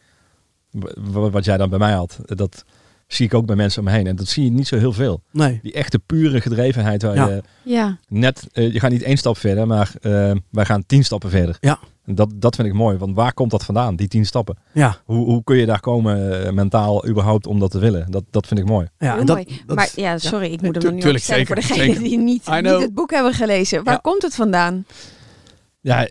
wat 1.31 1.45
jij 1.45 1.57
dan 1.57 1.71
bij 1.71 1.79
mij 1.79 1.93
had. 1.93 2.19
Dat 2.25 2.65
zie 3.07 3.27
ik 3.27 3.35
ook 3.35 3.47
bij 3.47 3.57
mensen 3.57 3.79
om 3.79 3.85
me 3.89 3.95
heen. 3.95 4.07
En 4.07 4.17
dat 4.17 4.29
zie 4.29 4.45
je 4.45 4.51
niet 4.51 4.67
zo 4.69 4.77
heel 4.79 4.93
veel. 4.93 5.23
Nee. 5.31 5.59
Die 5.63 5.73
echte 5.73 5.99
pure 5.99 6.41
gedrevenheid 6.41 7.03
waar 7.03 7.15
Ja. 7.15 7.29
je 7.29 7.43
Ja, 7.63 7.99
net, 8.09 8.47
eh, 8.53 8.73
je 8.73 8.81
gaat 8.81 8.91
niet 8.91 9.03
één 9.03 9.17
stap 9.17 9.37
verder, 9.39 9.67
maar 9.67 9.93
eh, 10.01 10.33
wij 10.51 10.65
gaan 10.65 10.87
tien 10.87 11.05
stappen 11.05 11.31
verder. 11.31 11.57
Ja. 11.61 11.79
En 12.05 12.15
dat, 12.15 12.31
dat 12.35 12.55
vind 12.57 12.69
ik 12.69 12.75
mooi, 12.75 12.97
want 12.97 13.15
waar 13.17 13.33
komt 13.35 13.51
dat 13.51 13.65
vandaan, 13.65 13.97
die 13.97 14.09
tien 14.09 14.27
stappen? 14.27 14.57
Ja, 14.73 14.97
Hoe, 15.05 15.25
hoe 15.25 15.45
kun 15.45 15.57
je 15.57 15.67
daar 15.67 15.81
komen 15.81 16.45
eh, 16.47 16.53
mentaal 16.53 17.07
überhaupt 17.07 17.47
om 17.47 17.59
dat 17.59 17.71
te 17.71 17.79
willen? 17.79 18.11
Dat, 18.11 18.25
dat 18.31 18.47
vind 18.47 18.61
ik 18.61 18.67
mooi. 18.67 18.87
ja 18.99 19.11
heel 19.11 19.21
en 19.21 19.27
dat, 19.27 19.37
mooi. 19.37 19.63
dat- 19.67 19.77
maar 19.77 19.91
ja, 19.95 20.19
sorry, 20.19 20.53
ik 20.53 20.63
moet 20.63 20.75
hem 20.75 20.85
nog 20.85 20.93
niet 20.93 21.01
tuurlijk, 21.03 21.19
opstellen 21.25 21.47
voor 21.47 21.55
degenen 21.57 22.03
die 22.03 22.19
niet, 22.19 22.49
niet 22.63 22.67
het 22.81 22.95
boek 22.95 23.11
hebben 23.11 23.33
gelezen. 23.33 23.85
Waar 23.85 23.95
Ja. 23.95 24.01
komt 24.01 24.23
het 24.23 24.35
vandaan? 24.35 24.85
Ja, 25.81 26.09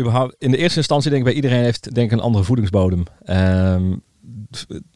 überhaupt, 0.00 0.34
in 0.38 0.50
de 0.50 0.56
eerste 0.56 0.78
instantie 0.78 1.10
denk 1.10 1.22
ik 1.22 1.28
bij 1.28 1.36
iedereen 1.42 1.62
heeft 1.62 1.94
denk 1.94 2.10
ik 2.10 2.18
een 2.18 2.24
andere 2.24 2.44
voedingsbodem. 2.44 3.02
Ehm, 3.24 3.96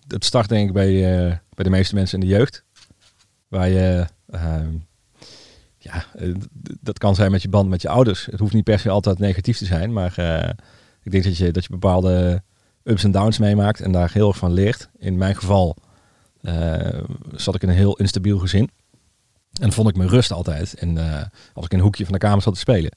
het 0.08 0.24
start 0.24 0.48
denk 0.48 0.68
ik 0.68 0.74
bij, 0.74 0.88
eh, 1.28 1.36
bij 1.54 1.64
de 1.64 1.70
meeste 1.70 1.94
mensen 1.94 2.20
in 2.20 2.28
de 2.28 2.32
jeugd. 2.34 2.64
Waar 3.48 3.68
je, 3.68 4.06
ehm, 4.30 4.68
ja, 5.82 6.04
eh, 6.14 6.34
dat 6.80 6.98
kan 6.98 7.14
zijn 7.14 7.30
met 7.30 7.42
je 7.42 7.48
band 7.48 7.68
met 7.68 7.82
je 7.82 7.88
ouders. 7.88 8.26
Het 8.26 8.40
hoeft 8.40 8.52
niet 8.52 8.64
per 8.64 8.78
se 8.78 8.90
altijd 8.90 9.18
negatief 9.18 9.58
te 9.58 9.64
zijn, 9.64 9.92
maar 9.92 10.14
eh, 10.16 10.50
ik 11.02 11.10
denk 11.10 11.24
dat 11.24 11.36
je, 11.36 11.50
dat 11.50 11.62
je 11.62 11.70
bepaalde 11.70 12.42
ups 12.84 13.04
en 13.04 13.10
downs 13.10 13.38
meemaakt 13.38 13.80
en 13.80 13.92
daar 13.92 14.10
heel 14.12 14.28
erg 14.28 14.36
van 14.36 14.52
leert. 14.52 14.88
In 14.98 15.16
mijn 15.16 15.36
geval 15.36 15.76
eh, 16.42 17.02
zat 17.34 17.54
ik 17.54 17.62
in 17.62 17.68
een 17.68 17.74
heel 17.74 17.96
instabiel 17.96 18.38
gezin. 18.38 18.70
En 19.60 19.72
vond 19.72 19.88
ik 19.88 19.96
mijn 19.96 20.08
rust 20.08 20.32
altijd. 20.32 20.74
En 20.74 20.98
als 21.54 21.64
ik 21.64 21.72
in 21.72 21.78
een 21.78 21.84
hoekje 21.84 22.04
van 22.04 22.12
de 22.12 22.18
kamer 22.18 22.42
zat 22.42 22.54
te 22.54 22.60
spelen. 22.60 22.92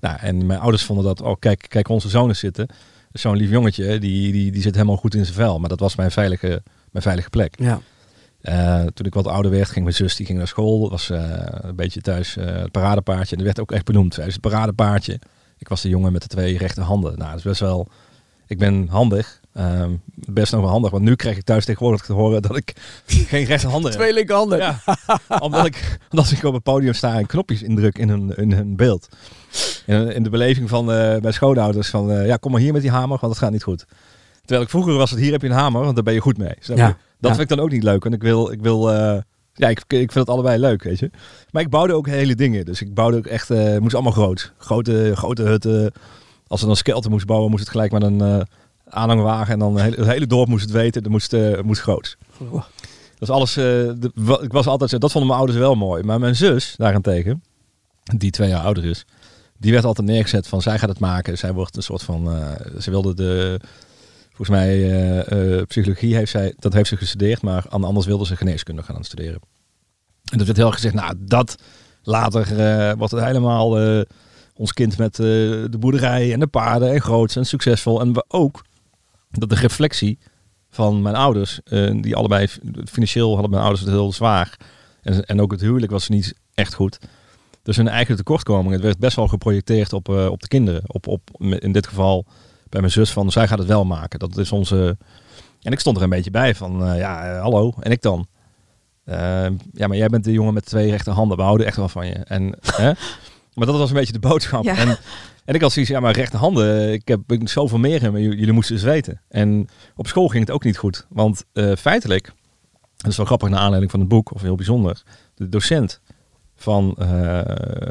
Nou, 0.00 0.18
en 0.20 0.46
mijn 0.46 0.60
ouders 0.60 0.84
vonden 0.84 1.04
dat, 1.04 1.20
oh 1.20 1.36
kijk, 1.38 1.64
kijk 1.68 1.88
onze 1.88 2.08
zoon 2.08 2.28
eens 2.28 2.38
zitten. 2.38 2.66
Zo'n 3.12 3.36
lief 3.36 3.50
jongetje, 3.50 3.98
die, 3.98 4.32
die, 4.32 4.52
die 4.52 4.62
zit 4.62 4.74
helemaal 4.74 4.96
goed 4.96 5.14
in 5.14 5.24
zijn 5.24 5.36
vel. 5.36 5.58
Maar 5.58 5.68
dat 5.68 5.80
was 5.80 5.96
mijn 5.96 6.10
veilige, 6.10 6.62
mijn 6.90 7.04
veilige 7.04 7.30
plek. 7.30 7.54
ja. 7.58 7.80
Eh, 8.42 8.82
toen 8.94 9.06
ik 9.06 9.14
wat 9.14 9.26
ouder 9.26 9.50
werd, 9.50 9.70
ging 9.70 9.84
mijn 9.84 9.96
zus 9.96 10.16
die 10.16 10.26
ging 10.26 10.38
naar 10.38 10.48
school. 10.48 10.90
Was 10.90 11.10
eh, 11.10 11.22
een 11.44 11.76
beetje 11.76 12.00
thuis 12.00 12.36
eh, 12.36 12.46
het 12.46 12.70
paradepaardje. 12.70 13.30
En 13.30 13.36
dat 13.36 13.46
werd 13.46 13.60
ook 13.60 13.72
echt 13.72 13.84
benoemd. 13.84 14.18
Is 14.18 14.32
het 14.32 14.40
paradepaardje. 14.40 15.18
Ik 15.58 15.68
was 15.68 15.80
de 15.80 15.88
jongen 15.88 16.12
met 16.12 16.22
de 16.22 16.28
twee 16.28 16.58
rechte 16.58 16.80
handen. 16.80 17.18
Nou, 17.18 17.28
dat 17.30 17.38
is 17.38 17.44
best 17.44 17.60
wel... 17.60 17.88
Ik 18.46 18.58
ben 18.58 18.88
handig. 18.90 19.40
Ehm, 19.52 19.90
best 20.14 20.52
nog 20.52 20.60
wel 20.60 20.70
handig. 20.70 20.90
Want 20.90 21.02
nu 21.02 21.14
krijg 21.14 21.36
ik 21.36 21.44
thuis 21.44 21.64
tegenwoordig 21.64 22.02
te 22.02 22.12
horen 22.12 22.42
dat 22.42 22.56
ik 22.56 22.72
geen 23.06 23.44
rechte 23.44 23.68
handen 23.68 23.90
heb. 23.90 24.00
Twee 24.00 24.12
linkerhanden. 24.12 24.58
Ja, 24.58 24.80
omdat 25.38 25.66
ik, 25.66 25.98
omdat 26.10 26.30
ik 26.30 26.44
op 26.44 26.54
het 26.54 26.62
podium 26.62 26.92
sta 26.92 27.18
en 27.18 27.26
knopjes 27.26 27.62
indruk 27.62 27.98
in 27.98 28.08
hun, 28.08 28.36
in 28.36 28.52
hun 28.52 28.76
beeld. 28.76 29.08
In, 29.86 30.14
in 30.14 30.22
de 30.22 30.30
beleving 30.30 30.68
van 30.68 30.84
mijn 30.84 31.32
schoonouders 31.32 31.88
van, 31.88 32.26
ja, 32.26 32.36
kom 32.36 32.52
maar 32.52 32.60
hier 32.60 32.72
met 32.72 32.82
die 32.82 32.90
hamer, 32.90 33.18
want 33.20 33.32
dat 33.32 33.38
gaat 33.38 33.52
niet 33.52 33.62
goed. 33.62 33.86
Terwijl 34.40 34.62
ik 34.62 34.70
vroeger 34.70 34.94
was 34.94 35.10
het, 35.10 35.20
hier 35.20 35.32
heb 35.32 35.42
je 35.42 35.48
een 35.48 35.54
hamer, 35.54 35.82
want 35.82 35.94
daar 35.94 36.04
ben 36.04 36.14
je 36.14 36.20
goed 36.20 36.38
mee. 36.38 36.54
Snap 36.58 36.76
je? 36.76 36.94
Dat 37.22 37.30
ja. 37.30 37.36
vind 37.36 37.50
ik 37.50 37.56
dan 37.56 37.64
ook 37.66 37.72
niet 37.72 37.82
leuk, 37.82 38.02
want 38.02 38.14
ik 38.14 38.22
wil, 38.22 38.50
ik 38.52 38.60
wil 38.60 38.92
eh, 38.92 39.20
ja, 39.54 39.68
ik, 39.68 39.78
ik 39.78 40.12
vind 40.12 40.14
het 40.14 40.28
allebei 40.28 40.58
leuk, 40.58 40.82
weet 40.82 40.98
je. 40.98 41.10
Maar 41.50 41.62
ik 41.62 41.70
bouwde 41.70 41.92
ook 41.94 42.06
hele 42.06 42.34
dingen, 42.34 42.64
dus 42.64 42.80
ik 42.80 42.94
bouwde 42.94 43.16
ook 43.16 43.26
echt, 43.26 43.48
het 43.48 43.80
moest 43.80 43.94
allemaal 43.94 44.12
groot. 44.12 44.52
Grote, 44.58 45.12
grote 45.14 45.42
hutten. 45.42 45.92
Als 46.46 46.60
er 46.60 46.66
dan 46.66 46.76
skelter 46.76 47.10
moest 47.10 47.26
bouwen, 47.26 47.50
moest 47.50 47.62
het 47.62 47.70
gelijk 47.72 47.92
met 47.92 48.02
een 48.02 48.20
eh, 48.20 48.40
aanhangwagen 48.84 49.52
en 49.52 49.58
dan 49.58 49.74
het 49.74 49.82
hele, 49.82 49.96
het 49.96 50.06
hele 50.06 50.26
dorp 50.26 50.48
moest 50.48 50.62
het 50.62 50.72
weten, 50.72 51.02
dat 51.02 51.12
moest, 51.12 51.36
moest 51.62 51.80
groot. 51.80 52.16
Dat 53.18 53.28
is 53.28 53.30
alles. 53.30 53.54
de- 53.54 54.10
wa- 54.14 54.40
ik 54.40 54.52
was 54.52 54.66
altijd. 54.66 54.90
Dat 55.00 55.10
vonden 55.12 55.26
mijn 55.26 55.38
ouders 55.42 55.58
wel 55.58 55.74
mooi. 55.74 56.02
Maar 56.02 56.20
mijn 56.20 56.36
zus 56.36 56.74
daarentegen, 56.76 57.42
die 58.16 58.30
twee 58.30 58.48
jaar 58.48 58.62
ouder 58.64 58.84
is, 58.84 59.04
die 59.58 59.72
werd 59.72 59.84
altijd 59.84 60.06
neergezet 60.06 60.46
van 60.48 60.62
zij 60.62 60.78
gaat 60.78 60.88
het 60.88 60.98
maken. 60.98 61.38
Zij 61.38 61.52
wordt 61.52 61.76
een 61.76 61.82
soort 61.82 62.02
van. 62.02 62.28
ze 62.80 62.90
wilde 62.90 63.14
de. 63.14 63.60
Volgens 64.42 64.64
mij 64.64 64.90
eh, 64.90 65.58
eh, 65.58 65.66
psychologie 65.66 66.14
heeft 66.14 66.30
zij, 66.30 66.54
dat 66.58 66.72
heeft 66.72 66.88
ze 66.88 66.96
gestudeerd, 66.96 67.42
maar 67.42 67.64
an- 67.68 67.84
anders 67.84 68.06
wilde 68.06 68.26
ze 68.26 68.36
geneeskunde 68.36 68.82
gaan 68.82 69.04
studeren. 69.04 69.40
En 70.30 70.38
dat 70.38 70.46
werd 70.46 70.58
heel 70.58 70.70
gezegd, 70.70 70.94
nou 70.94 71.14
dat 71.18 71.56
later 72.02 72.96
wordt 72.96 73.12
het 73.12 73.24
helemaal 73.24 73.78
ons 74.54 74.72
kind 74.72 74.98
met 74.98 75.16
de 75.16 75.76
boerderij 75.78 76.32
en 76.32 76.40
de 76.40 76.46
paarden 76.46 76.92
en 76.92 77.00
groots 77.00 77.36
en 77.36 77.46
succesvol. 77.46 78.00
En 78.00 78.12
we 78.12 78.24
ook 78.28 78.64
dat 79.30 79.48
de 79.48 79.54
reflectie 79.54 80.18
van 80.70 81.02
mijn 81.02 81.14
ouders, 81.14 81.60
die 82.00 82.16
allebei 82.16 82.46
financieel 82.84 83.32
hadden 83.32 83.50
mijn 83.50 83.62
ouders 83.62 83.82
het 83.84 83.90
heel 83.90 84.12
zwaar. 84.12 84.56
En, 85.02 85.24
en 85.24 85.40
ook 85.40 85.50
het 85.50 85.60
huwelijk 85.60 85.92
was 85.92 86.08
niet 86.08 86.34
echt 86.54 86.74
goed. 86.74 86.98
Dus 87.62 87.76
hun 87.76 87.88
eigen 87.88 88.16
tekortkoming, 88.16 88.72
het 88.72 88.82
werd 88.82 88.98
best 88.98 89.16
wel 89.16 89.28
geprojecteerd 89.28 89.92
op, 89.92 90.08
op 90.08 90.40
de 90.40 90.48
kinderen. 90.48 90.82
Op, 90.86 91.06
op, 91.06 91.30
in 91.58 91.72
dit 91.72 91.86
geval 91.86 92.26
bij 92.72 92.80
mijn 92.80 92.92
zus 92.92 93.10
van, 93.12 93.30
zij 93.30 93.48
gaat 93.48 93.58
het 93.58 93.68
wel 93.68 93.84
maken. 93.84 94.18
Dat 94.18 94.36
is 94.38 94.52
onze... 94.52 94.96
En 95.62 95.72
ik 95.72 95.80
stond 95.80 95.96
er 95.96 96.02
een 96.02 96.08
beetje 96.08 96.30
bij 96.30 96.54
van, 96.54 96.84
eh, 96.86 96.98
ja, 96.98 97.34
eh, 97.34 97.40
hallo. 97.40 97.72
En 97.80 97.90
ik 97.90 98.02
dan? 98.02 98.26
Eh, 99.04 99.16
ja, 99.72 99.86
maar 99.86 99.96
jij 99.96 100.08
bent 100.08 100.24
de 100.24 100.32
jongen 100.32 100.54
met 100.54 100.64
twee 100.64 100.90
rechterhanden. 100.90 101.36
We 101.36 101.42
houden 101.42 101.66
echt 101.66 101.76
wel 101.76 101.88
van 101.88 102.06
je. 102.06 102.12
En, 102.14 102.58
hè? 102.76 102.92
Maar 103.54 103.66
dat 103.66 103.78
was 103.78 103.88
een 103.90 103.96
beetje 103.96 104.12
de 104.12 104.18
boodschap. 104.18 104.64
Ja. 104.64 104.76
En, 104.76 104.88
en 105.44 105.54
ik 105.54 105.60
had 105.60 105.72
zoiets, 105.72 105.90
ja, 105.90 106.00
maar 106.00 106.14
rechterhanden, 106.14 106.92
ik 106.92 107.08
heb 107.08 107.20
ik 107.32 107.48
zoveel 107.48 107.78
meer 107.78 108.02
in, 108.02 108.12
maar 108.12 108.20
jullie 108.20 108.52
moesten 108.52 108.74
eens 108.74 108.84
weten. 108.84 109.20
En 109.28 109.68
op 109.96 110.06
school 110.06 110.28
ging 110.28 110.44
het 110.46 110.54
ook 110.54 110.64
niet 110.64 110.78
goed. 110.78 111.06
Want 111.08 111.44
eh, 111.52 111.72
feitelijk, 111.78 112.32
dat 112.96 113.10
is 113.10 113.16
wel 113.16 113.26
grappig 113.26 113.48
naar 113.48 113.58
aanleiding 113.60 113.90
van 113.90 114.00
het 114.00 114.08
boek, 114.08 114.34
of 114.34 114.42
heel 114.42 114.54
bijzonder, 114.56 115.02
de 115.34 115.48
docent 115.48 116.00
van 116.56 116.94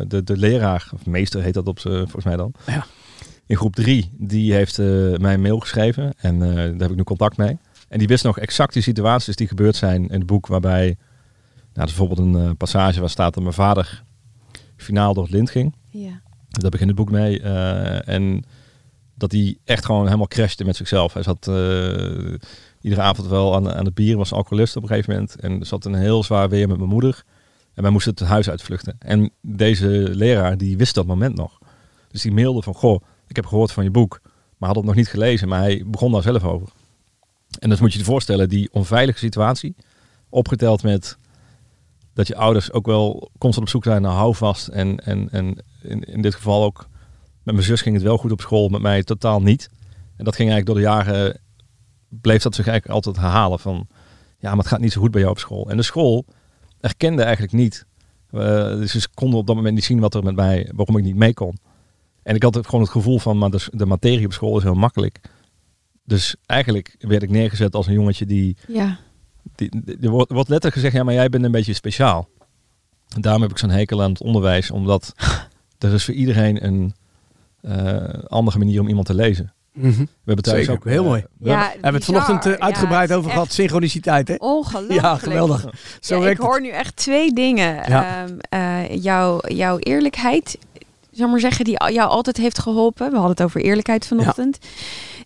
de, 0.07 0.21
de 0.23 0.37
leraar, 0.37 0.89
of 0.93 1.05
meester 1.05 1.41
heet 1.41 1.53
dat 1.53 1.67
op 1.67 1.79
z'n- 1.79 1.89
volgens 1.89 2.25
mij 2.25 2.35
dan, 2.35 2.53
Ja. 2.65 2.85
In 3.45 3.57
groep 3.57 3.75
drie, 3.75 4.09
die 4.17 4.53
heeft 4.53 4.79
eh, 4.79 4.85
mij 5.17 5.33
een 5.33 5.41
mail 5.41 5.59
geschreven 5.59 6.13
en 6.17 6.41
eh, 6.41 6.55
daar 6.55 6.79
heb 6.79 6.89
ik 6.89 6.95
nu 6.95 7.03
contact 7.03 7.37
mee. 7.37 7.57
En 7.87 7.99
die 7.99 8.07
wist 8.07 8.23
nog 8.23 8.39
exact 8.39 8.73
die 8.73 8.81
situaties 8.81 9.35
die 9.35 9.47
gebeurd 9.47 9.75
zijn 9.75 10.03
in 10.07 10.19
het 10.19 10.25
boek, 10.25 10.47
waarbij, 10.47 10.85
nou, 10.85 10.97
dat 11.73 11.87
is 11.87 11.95
bijvoorbeeld 11.95 12.27
een 12.27 12.45
eh, 12.45 12.51
passage 12.57 12.99
waar 12.99 13.09
staat 13.09 13.33
dat 13.33 13.43
mijn 13.43 13.55
vader 13.55 14.03
finaal 14.75 15.13
door 15.13 15.23
het 15.23 15.33
lint 15.33 15.49
ging. 15.49 15.75
Ja. 15.89 16.21
Daar 16.49 16.71
begint 16.71 16.89
het 16.89 16.99
boek 16.99 17.11
mee. 17.11 17.41
en 18.01 18.43
dat 19.15 19.31
hij 19.31 19.57
echt 19.65 19.85
gewoon 19.85 20.05
helemaal 20.05 20.27
crashte 20.27 20.63
met 20.63 20.75
zichzelf. 20.75 21.13
Hij 21.13 21.23
zat 21.23 21.47
iedere 22.81 23.01
avond 23.01 23.27
wel 23.27 23.55
aan, 23.55 23.71
aan 23.71 23.85
het 23.85 23.93
bier, 23.93 24.17
was 24.17 24.33
alcoholist 24.33 24.75
op 24.75 24.81
een 24.81 24.87
gegeven 24.87 25.13
moment. 25.13 25.35
En 25.35 25.65
zat 25.65 25.85
een 25.85 25.93
heel 25.93 26.23
zwaar 26.23 26.49
weer 26.49 26.67
met 26.67 26.77
mijn 26.77 26.89
moeder. 26.89 27.23
En 27.73 27.83
wij 27.83 27.91
moesten 27.91 28.13
het 28.13 28.23
huis 28.23 28.49
uitvluchten. 28.49 28.95
En 28.99 29.31
deze 29.41 29.87
leraar, 30.11 30.57
die 30.57 30.77
wist 30.77 30.95
dat 30.95 31.05
moment 31.05 31.35
nog. 31.35 31.59
Dus 32.07 32.21
die 32.21 32.31
mailde 32.31 32.61
van, 32.61 32.73
goh, 32.73 33.01
ik 33.31 33.37
heb 33.37 33.45
gehoord 33.45 33.71
van 33.71 33.83
je 33.83 33.91
boek. 33.91 34.21
Maar 34.57 34.69
had 34.69 34.77
het 34.77 34.85
nog 34.85 34.95
niet 34.95 35.07
gelezen, 35.07 35.47
maar 35.47 35.59
hij 35.59 35.83
begon 35.87 36.11
daar 36.11 36.21
zelf 36.21 36.43
over. 36.43 36.67
En 37.59 37.69
dat 37.69 37.79
moet 37.79 37.93
je 37.93 37.99
je 37.99 38.05
voorstellen, 38.05 38.49
die 38.49 38.69
onveilige 38.71 39.17
situatie. 39.17 39.75
Opgeteld 40.29 40.83
met 40.83 41.17
dat 42.13 42.27
je 42.27 42.35
ouders 42.35 42.71
ook 42.71 42.85
wel 42.85 43.31
constant 43.37 43.65
op 43.65 43.71
zoek 43.71 43.83
zijn 43.83 44.01
naar 44.01 44.11
houvast. 44.11 44.67
En, 44.67 44.97
en, 44.97 45.29
en 45.31 45.63
in, 45.81 46.01
in 46.01 46.21
dit 46.21 46.35
geval 46.35 46.63
ook, 46.63 46.87
met 47.43 47.53
mijn 47.53 47.67
zus 47.67 47.81
ging 47.81 47.95
het 47.95 48.03
wel 48.03 48.17
goed 48.17 48.31
op 48.31 48.41
school, 48.41 48.69
met 48.69 48.81
mij 48.81 49.03
totaal 49.03 49.41
niet. 49.41 49.69
En 50.15 50.25
dat 50.25 50.35
ging 50.35 50.49
eigenlijk 50.51 50.65
door 50.65 50.75
de 50.75 50.81
jaren, 50.81 51.39
bleef 52.09 52.41
dat 52.41 52.55
zich 52.55 52.67
eigenlijk 52.67 52.95
altijd 52.95 53.25
herhalen 53.25 53.59
van, 53.59 53.87
ja, 54.39 54.49
maar 54.49 54.57
het 54.57 54.67
gaat 54.67 54.79
niet 54.79 54.91
zo 54.91 55.01
goed 55.01 55.11
bij 55.11 55.21
jou 55.21 55.33
op 55.33 55.39
school. 55.39 55.69
En 55.69 55.77
de 55.77 55.83
school 55.83 56.25
erkende 56.79 57.23
eigenlijk 57.23 57.53
niet, 57.53 57.85
eh, 58.29 58.39
dus 58.65 58.91
ze 58.91 59.07
konden 59.13 59.39
op 59.39 59.47
dat 59.47 59.55
moment 59.55 59.75
niet 59.75 59.83
zien 59.83 59.99
wat 59.99 60.15
er 60.15 60.23
met 60.23 60.35
mij, 60.35 60.69
waarom 60.75 60.97
ik 60.97 61.03
niet 61.03 61.15
mee 61.15 61.33
kon. 61.33 61.57
En 62.23 62.35
ik 62.35 62.43
had 62.43 62.55
het 62.55 62.65
gewoon 62.65 62.81
het 62.81 62.89
gevoel 62.91 63.19
van, 63.19 63.37
maar 63.37 63.49
de, 63.49 63.67
de 63.71 63.85
materie 63.85 64.25
op 64.25 64.33
school 64.33 64.57
is 64.57 64.63
heel 64.63 64.73
makkelijk. 64.73 65.19
Dus 66.05 66.35
eigenlijk 66.45 66.95
werd 66.99 67.23
ik 67.23 67.29
neergezet 67.29 67.75
als 67.75 67.87
een 67.87 67.93
jongetje 67.93 68.25
die 68.25 68.57
Ja. 68.67 68.97
die, 69.55 69.69
die- 69.83 69.97
er 70.01 70.09
wordt, 70.09 70.29
er 70.29 70.35
wordt 70.35 70.49
letterlijk 70.49 70.73
gezegd, 70.73 70.93
ja, 70.95 71.03
maar 71.03 71.13
jij 71.13 71.29
bent 71.29 71.43
een 71.43 71.51
beetje 71.51 71.73
speciaal. 71.73 72.27
En 73.15 73.21
daarom 73.21 73.41
heb 73.41 73.51
ik 73.51 73.57
zo'n 73.57 73.69
hekel 73.69 74.03
aan 74.03 74.09
het 74.11 74.21
onderwijs, 74.21 74.71
omdat 74.71 75.13
er 75.79 75.93
is 75.93 76.05
voor 76.05 76.13
iedereen 76.13 76.65
een 76.65 76.93
eh, 77.61 78.23
andere 78.27 78.57
manier 78.57 78.79
om 78.81 78.87
iemand 78.87 79.05
te 79.05 79.13
lezen. 79.13 79.53
Mhm. 79.73 79.99
We 79.99 80.07
hebben 80.25 80.43
thuis 80.43 80.57
Zeker, 80.65 80.73
ook 80.73 80.85
heel 80.85 81.01
eh, 81.03 81.07
mooi. 81.07 81.25
we 81.37 81.49
Ja, 81.49 81.69
hebben- 81.71 81.93
het 81.93 82.05
vanochtend 82.05 82.45
eh, 82.45 82.51
uitgebreid 82.53 83.09
Ja, 83.09 83.15
het 83.15 83.17
over 83.23 83.31
gehad. 83.31 83.51
Synchroniciteit, 83.53 84.27
hè? 84.27 84.35
Ongelooflijk. 84.37 85.01
Ja, 85.01 85.15
geweldig. 85.15 85.65
Zo 85.99 86.21
Ja, 86.23 86.29
ik 86.29 86.37
het. 86.37 86.45
hoor 86.45 86.61
nu 86.61 86.69
echt 86.69 86.95
twee 86.95 87.33
dingen. 87.33 87.75
Ja. 87.89 88.25
Ehm, 88.25 88.37
eh, 88.49 89.03
jouw, 89.03 89.39
jouw 89.47 89.77
eerlijkheid, 89.77 90.57
zal 91.21 91.29
maar 91.29 91.39
zeggen, 91.39 91.65
die 91.65 91.83
jou 91.91 92.09
altijd 92.09 92.37
heeft 92.37 92.59
geholpen. 92.59 93.05
We 93.09 93.15
hadden 93.15 93.31
het 93.31 93.41
over 93.41 93.61
eerlijkheid 93.61 94.07
vanochtend. 94.07 94.57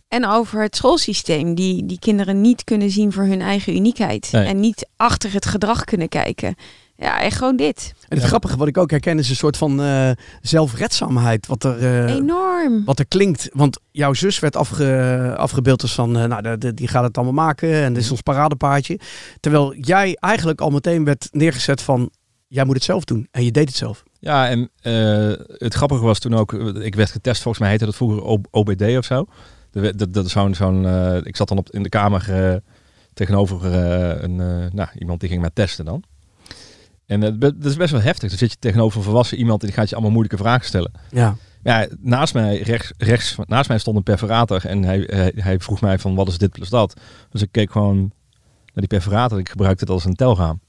En 0.07 0.25
over 0.27 0.61
het 0.61 0.75
schoolsysteem, 0.75 1.55
die, 1.55 1.85
die 1.85 1.99
kinderen 1.99 2.41
niet 2.41 2.63
kunnen 2.63 2.89
zien 2.91 3.11
voor 3.13 3.23
hun 3.23 3.41
eigen 3.41 3.75
uniekheid. 3.75 4.29
Nee. 4.31 4.45
En 4.45 4.59
niet 4.59 4.87
achter 4.97 5.33
het 5.33 5.45
gedrag 5.45 5.83
kunnen 5.83 6.09
kijken. 6.09 6.55
Ja, 6.97 7.21
en 7.21 7.31
gewoon 7.31 7.55
dit. 7.55 7.93
En 8.07 8.17
het 8.17 8.25
grappige 8.27 8.57
wat 8.57 8.67
ik 8.67 8.77
ook 8.77 8.89
herken 8.91 9.19
is 9.19 9.29
een 9.29 9.35
soort 9.35 9.57
van 9.57 9.81
eh, 9.81 10.09
zelfredzaamheid. 10.41 11.47
Wat 11.47 11.63
er, 11.63 11.77
eh, 11.79 12.15
Enorm. 12.15 12.85
wat 12.85 12.99
er 12.99 13.07
klinkt. 13.07 13.49
Want 13.53 13.79
jouw 13.91 14.13
zus 14.13 14.39
werd 14.39 14.55
afge, 14.55 15.33
afgebeeld 15.37 15.81
als 15.81 15.93
van, 15.93 16.17
eh, 16.17 16.25
nou, 16.25 16.41
de, 16.41 16.57
de- 16.57 16.73
die 16.73 16.87
gaat 16.87 17.03
het 17.03 17.15
allemaal 17.17 17.45
maken. 17.45 17.73
En 17.83 17.93
dit 17.93 18.03
is 18.03 18.11
ons 18.11 18.21
paradepaardje. 18.21 18.99
Terwijl 19.39 19.75
jij 19.75 20.17
eigenlijk 20.19 20.61
al 20.61 20.69
meteen 20.69 21.03
werd 21.03 21.27
neergezet 21.31 21.81
van, 21.81 22.09
jij 22.55 22.65
moet 22.65 22.75
het 22.75 22.83
zelf 22.83 23.03
doen. 23.03 23.27
En 23.31 23.43
je 23.43 23.51
deed 23.51 23.67
het 23.67 23.77
zelf. 23.77 24.03
Ja, 24.19 24.49
en 24.49 24.69
eh, 24.81 25.45
het 25.57 25.73
grappige 25.73 26.03
was 26.03 26.19
toen 26.19 26.35
ook, 26.35 26.53
ik 26.53 26.95
werd 26.95 27.11
getest, 27.11 27.41
volgens 27.41 27.63
mij 27.63 27.69
heette 27.69 27.85
dat 27.85 27.95
vroeger 27.95 28.23
OBD 28.51 28.97
of 28.97 29.05
zo. 29.05 29.25
Dat, 29.71 29.97
dat, 29.97 30.13
dat 30.13 30.29
zo'n, 30.29 30.55
zo'n, 30.55 30.85
eh, 30.85 31.17
ik 31.23 31.35
zat 31.35 31.47
dan 31.47 31.57
op, 31.57 31.69
in 31.69 31.83
de 31.83 31.89
kamer 31.89 32.51
eh, 32.51 32.55
tegenover 33.15 33.73
eh, 33.73 34.21
een, 34.23 34.39
eh, 34.39 34.71
nou, 34.71 34.89
iemand 34.99 35.19
die 35.19 35.29
ging 35.29 35.41
mij 35.41 35.49
testen 35.53 35.85
dan. 35.85 36.03
En 37.05 37.23
eh, 37.23 37.31
dat 37.37 37.65
is 37.65 37.75
best 37.75 37.91
wel 37.91 38.01
heftig. 38.01 38.29
Dan 38.29 38.37
zit 38.37 38.51
je 38.51 38.57
tegenover 38.59 38.97
een 38.97 39.03
volwassen 39.03 39.37
iemand 39.37 39.61
en 39.61 39.67
die 39.67 39.75
gaat 39.75 39.89
je 39.89 39.95
allemaal 39.95 40.13
moeilijke 40.13 40.43
vragen 40.43 40.65
stellen. 40.65 40.91
Ja. 41.09 41.35
Ja, 41.63 41.87
naast 41.99 42.33
mij, 42.33 42.61
rechts, 42.61 42.91
rechts 42.97 43.35
naast 43.45 43.69
mij 43.69 43.77
stond 43.77 43.97
een 43.97 44.03
perforator 44.03 44.65
en 44.65 44.83
hij, 44.83 45.03
hij, 45.07 45.31
hij 45.35 45.59
vroeg 45.59 45.81
mij 45.81 45.99
van 45.99 46.15
wat 46.15 46.27
is 46.27 46.37
dit 46.37 46.51
plus 46.51 46.69
dat. 46.69 46.99
Dus 47.29 47.41
ik 47.41 47.51
keek 47.51 47.71
gewoon 47.71 47.97
naar 47.97 48.09
die 48.73 48.87
perforator. 48.87 49.39
Ik 49.39 49.49
gebruikte 49.49 49.83
het 49.83 49.93
als 49.93 50.05
een 50.05 50.15
telraam. 50.15 50.59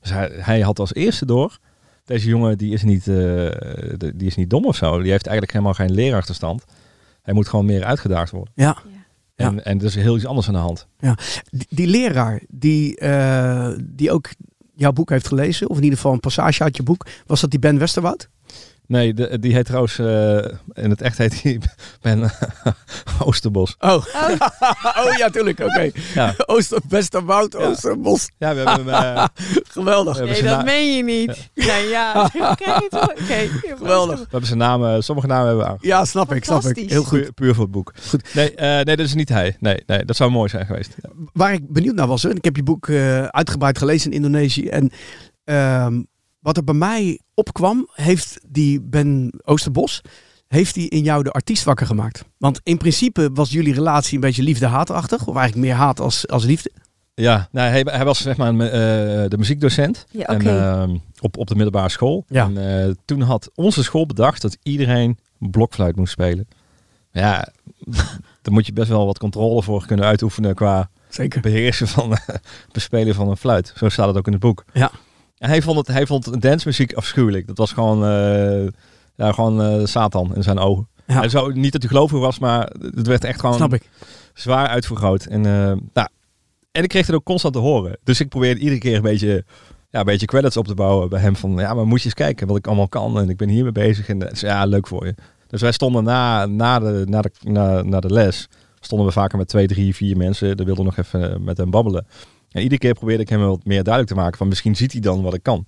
Dus 0.00 0.10
hij, 0.10 0.30
hij 0.32 0.60
had 0.60 0.78
als 0.78 0.94
eerste 0.94 1.26
door, 1.26 1.58
deze 2.04 2.28
jongen 2.28 2.58
die 2.58 2.72
is, 2.72 2.82
niet, 2.82 3.08
eh, 3.08 3.50
die 3.96 4.26
is 4.26 4.36
niet 4.36 4.50
dom 4.50 4.64
of 4.64 4.76
zo. 4.76 5.00
Die 5.00 5.10
heeft 5.10 5.26
eigenlijk 5.26 5.52
helemaal 5.52 5.74
geen 5.74 5.94
leerachterstand. 5.94 6.64
Hij 7.22 7.34
moet 7.34 7.48
gewoon 7.48 7.64
meer 7.64 7.84
uitgedaagd 7.84 8.30
worden. 8.30 8.52
ja. 8.54 9.46
En, 9.46 9.64
en 9.64 9.78
er 9.78 9.84
is 9.84 9.94
heel 9.94 10.16
iets 10.16 10.26
anders 10.26 10.46
aan 10.46 10.54
de 10.54 10.60
hand. 10.60 10.86
Die, 11.50 11.66
die 11.68 11.86
leraar 11.86 12.42
die, 12.48 12.96
eh, 12.96 13.70
die 13.80 14.10
ook 14.10 14.30
jouw 14.74 14.92
boek 14.92 15.10
heeft 15.10 15.26
gelezen, 15.26 15.68
of 15.68 15.76
in 15.76 15.82
ieder 15.82 15.98
geval 15.98 16.12
een 16.12 16.20
passage 16.20 16.62
uit 16.62 16.76
je 16.76 16.82
boek, 16.82 17.06
was 17.26 17.40
dat 17.40 17.50
die 17.50 17.58
Ben 17.58 17.78
Westerwoud? 17.78 18.28
Nee, 18.88 19.14
de, 19.14 19.38
die 19.38 19.54
heet 19.54 19.64
trouwens, 19.64 19.98
eh, 19.98 20.36
in 20.72 20.90
het 20.90 21.02
echt 21.02 21.18
heet 21.18 21.42
hij 21.42 21.60
Ben 22.02 22.30
Oosterbos. 23.24 23.74
Oh, 23.78 23.90
Oh, 23.90 24.30
oh 25.06 25.16
ja, 25.16 25.28
tuurlijk. 25.30 25.60
Oké. 25.60 25.90
Ja. 26.14 26.34
Ooster, 26.46 26.80
Westerwoud, 26.88 27.52
Ja. 27.52 27.58
Oosterbos. 27.58 28.28
Ja, 28.38 28.54
we 28.54 28.60
hebben 28.60 28.94
hem... 28.94 29.16
eh, 29.16 29.24
Geweldig. 29.68 30.18
we 30.18 30.24
hebben 30.26 30.44
nee, 30.44 30.54
dat 30.54 30.64
meen 30.64 30.96
je 30.96 31.02
niet. 31.04 31.50
Nee, 31.54 31.88
ja. 31.88 32.30
Het 32.32 32.90
wel? 32.90 33.02
Oké. 33.02 33.48
Geweldig. 33.76 34.18
we 34.18 34.26
hebben 34.30 34.46
zijn 34.46 34.58
naam, 34.58 34.84
eh, 34.84 34.96
sommige 34.98 35.26
namen 35.28 35.46
hebben 35.46 35.64
we 35.64 35.70
aan. 35.70 35.78
Ja, 35.80 36.04
snap 36.04 36.32
ik, 36.32 36.44
snap 36.44 36.64
ik. 36.64 36.90
Heel 36.90 37.04
goed. 37.04 37.20
Puur, 37.20 37.32
puur 37.32 37.54
voor 37.54 37.62
het 37.62 37.72
boek. 37.72 37.92
Goed. 38.08 38.34
Nee, 38.34 38.54
eh, 38.54 38.66
nee, 38.84 38.96
dat 38.96 39.06
is 39.06 39.14
niet 39.14 39.28
hij. 39.28 39.56
Nee, 39.60 39.82
nee, 39.86 40.04
dat 40.04 40.16
zou 40.16 40.30
mooi 40.30 40.48
zijn 40.48 40.66
geweest. 40.66 40.94
Ja. 41.02 41.08
Waar 41.32 41.52
ik 41.52 41.72
benieuwd 41.72 41.94
naar 41.94 42.06
was, 42.06 42.24
en 42.24 42.36
ik 42.36 42.44
heb 42.44 42.56
je 42.56 42.62
boek 42.62 42.88
eh, 42.88 43.24
uitgebreid 43.24 43.78
gelezen 43.78 44.10
in 44.10 44.16
Indonesië. 44.16 44.68
En 44.68 44.90
ehm, 45.44 46.02
wat 46.48 46.56
er 46.56 46.64
bij 46.64 46.74
mij 46.74 47.20
opkwam, 47.34 47.88
heeft 47.92 48.40
die 48.46 48.80
Ben 48.80 49.32
Oosterbos, 49.44 50.00
heeft 50.46 50.74
hij 50.74 50.84
in 50.84 51.02
jou 51.02 51.22
de 51.22 51.30
artiest 51.30 51.64
wakker 51.64 51.86
gemaakt. 51.86 52.24
Want 52.38 52.60
in 52.62 52.78
principe 52.78 53.30
was 53.34 53.50
jullie 53.50 53.74
relatie 53.74 54.14
een 54.14 54.20
beetje 54.20 54.42
liefde-haatachtig. 54.42 55.26
Of 55.26 55.36
eigenlijk 55.36 55.66
meer 55.66 55.74
haat 55.74 56.00
als, 56.00 56.28
als 56.28 56.44
liefde. 56.44 56.70
Ja, 57.14 57.48
nou, 57.52 57.70
hij, 57.70 57.80
hij 57.84 58.04
was 58.04 58.20
zeg 58.20 58.36
maar 58.36 58.48
een, 58.48 58.60
eh, 58.60 58.70
de 59.30 59.38
muziekdocent 59.38 60.06
Ja, 60.10 60.26
en, 60.26 60.46
ehm, 60.46 60.96
op, 61.20 61.36
op 61.36 61.46
de 61.46 61.54
middelbare 61.54 61.88
school. 61.88 62.24
Ja. 62.28 62.44
En 62.44 62.86
eh, 62.86 62.94
toen 63.04 63.20
had 63.20 63.50
onze 63.54 63.82
school 63.82 64.06
bedacht 64.06 64.42
dat 64.42 64.56
iedereen 64.62 65.18
blokfluit 65.38 65.96
moest 65.96 66.12
spelen. 66.12 66.48
Ja, 67.12 67.48
daar 68.42 68.52
moet 68.52 68.66
je 68.66 68.72
best 68.72 68.88
wel 68.88 69.06
wat 69.06 69.18
controle 69.18 69.62
voor 69.62 69.86
kunnen 69.86 70.04
uitoefenen 70.06 70.54
qua 70.54 70.90
Zeker. 71.08 71.40
beheersen 71.40 71.88
van 71.88 72.16
bespelen 72.72 73.14
van 73.14 73.28
een 73.28 73.36
fluit. 73.36 73.72
Zo 73.76 73.88
staat 73.88 74.06
het 74.06 74.16
ook 74.16 74.26
in 74.26 74.32
het 74.32 74.42
boek. 74.42 74.64
Ja. 74.72 74.90
Hij 75.38 75.62
vond, 75.62 75.76
het, 75.78 75.86
hij 75.86 76.06
vond 76.06 76.42
dancemuziek 76.42 76.92
afschuwelijk. 76.92 77.46
Dat 77.46 77.58
was 77.58 77.72
gewoon, 77.72 78.04
eh, 78.04 78.66
ja, 79.14 79.32
gewoon 79.32 79.62
eh, 79.62 79.86
Satan 79.86 80.34
in 80.34 80.42
zijn 80.42 80.58
ogen. 80.58 80.88
Ja. 81.06 81.22
En 81.22 81.30
zo, 81.30 81.48
niet 81.48 81.72
dat 81.72 81.82
hij 81.82 81.90
gelovig 81.90 82.18
was, 82.18 82.38
maar 82.38 82.72
het 82.94 83.06
werd 83.06 83.24
echt 83.24 83.40
gewoon 83.40 83.54
Snap 83.54 83.74
ik. 83.74 83.88
zwaar 84.34 84.68
uitvergroot. 84.68 85.24
En, 85.24 85.46
eh, 85.46 85.72
nou, 85.92 86.08
en 86.72 86.82
ik 86.82 86.88
kreeg 86.88 87.06
het 87.06 87.14
ook 87.14 87.24
constant 87.24 87.54
te 87.54 87.60
horen. 87.60 87.98
Dus 88.04 88.20
ik 88.20 88.28
probeerde 88.28 88.60
iedere 88.60 88.80
keer 88.80 88.96
een 88.96 89.02
beetje, 89.02 89.44
ja, 89.90 89.98
een 89.98 90.04
beetje 90.04 90.26
credits 90.26 90.56
op 90.56 90.66
te 90.66 90.74
bouwen 90.74 91.08
bij 91.08 91.20
hem. 91.20 91.36
Van 91.36 91.56
ja, 91.56 91.74
maar 91.74 91.86
moet 91.86 91.98
je 91.98 92.04
eens 92.04 92.14
kijken 92.14 92.46
wat 92.46 92.56
ik 92.56 92.66
allemaal 92.66 92.88
kan. 92.88 93.18
En 93.18 93.28
ik 93.28 93.36
ben 93.36 93.48
hiermee 93.48 93.72
bezig. 93.72 94.08
En 94.08 94.18
dat 94.18 94.32
is 94.32 94.40
ja, 94.40 94.64
leuk 94.64 94.86
voor 94.86 95.06
je. 95.06 95.14
Dus 95.46 95.60
wij 95.60 95.72
stonden 95.72 96.04
na, 96.04 96.46
na, 96.46 96.78
de, 96.78 97.04
na, 97.08 97.22
de, 97.22 97.30
na, 97.42 97.82
na 97.82 98.00
de 98.00 98.12
les, 98.12 98.48
stonden 98.80 99.06
we 99.06 99.12
vaker 99.12 99.38
met 99.38 99.48
twee, 99.48 99.66
drie, 99.66 99.94
vier 99.94 100.16
mensen. 100.16 100.56
Daar 100.56 100.66
wilden 100.66 100.84
we 100.84 100.90
nog 100.96 101.06
even 101.06 101.44
met 101.44 101.56
hem 101.56 101.70
babbelen. 101.70 102.06
En 102.50 102.62
iedere 102.62 102.80
keer 102.80 102.94
probeerde 102.94 103.22
ik 103.22 103.28
hem 103.28 103.40
wat 103.40 103.64
meer 103.64 103.82
duidelijk 103.82 104.14
te 104.14 104.20
maken 104.20 104.38
van 104.38 104.48
misschien 104.48 104.76
ziet 104.76 104.92
hij 104.92 105.00
dan 105.00 105.22
wat 105.22 105.34
ik 105.34 105.42
kan. 105.42 105.66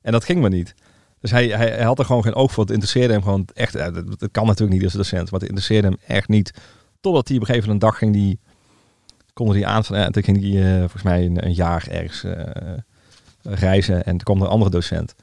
En 0.00 0.12
dat 0.12 0.24
ging 0.24 0.40
maar 0.40 0.50
niet. 0.50 0.74
Dus 1.20 1.30
hij, 1.30 1.46
hij, 1.48 1.82
had 1.82 1.98
er 1.98 2.04
gewoon 2.04 2.22
geen 2.22 2.34
oog 2.34 2.52
voor. 2.52 2.62
Het 2.62 2.72
interesseerde 2.72 3.12
hem 3.12 3.22
gewoon 3.22 3.48
echt. 3.54 3.74
eh, 3.74 3.94
Dat, 3.94 4.28
kan 4.30 4.46
natuurlijk 4.46 4.72
niet 4.72 4.84
als 4.84 4.92
docent, 4.92 5.30
maar 5.30 5.40
het 5.40 5.48
interesseerde 5.48 5.88
hem 5.88 5.96
echt 6.06 6.28
niet. 6.28 6.52
Totdat 7.00 7.28
hij 7.28 7.36
op 7.36 7.42
een 7.42 7.48
gegeven 7.48 7.68
moment 7.68 7.82
een 7.82 7.88
dag 7.88 7.98
ging 7.98 8.12
die, 8.12 8.38
konden 9.32 9.56
die 9.56 9.66
aan 9.66 9.84
van, 9.84 9.98
ja, 9.98 10.10
toen 10.10 10.22
ging 10.22 10.40
hij 10.40 10.72
eh, 10.72 10.78
volgens 10.78 11.02
mij 11.02 11.24
een, 11.24 11.44
een 11.44 11.54
jaar 11.54 11.86
ergens 11.90 12.24
eh, 12.24 12.44
reizen 13.42 14.04
en 14.04 14.10
toen 14.10 14.18
kwam 14.18 14.36
er 14.36 14.42
een 14.42 14.48
andere 14.48 14.70
docent. 14.70 15.14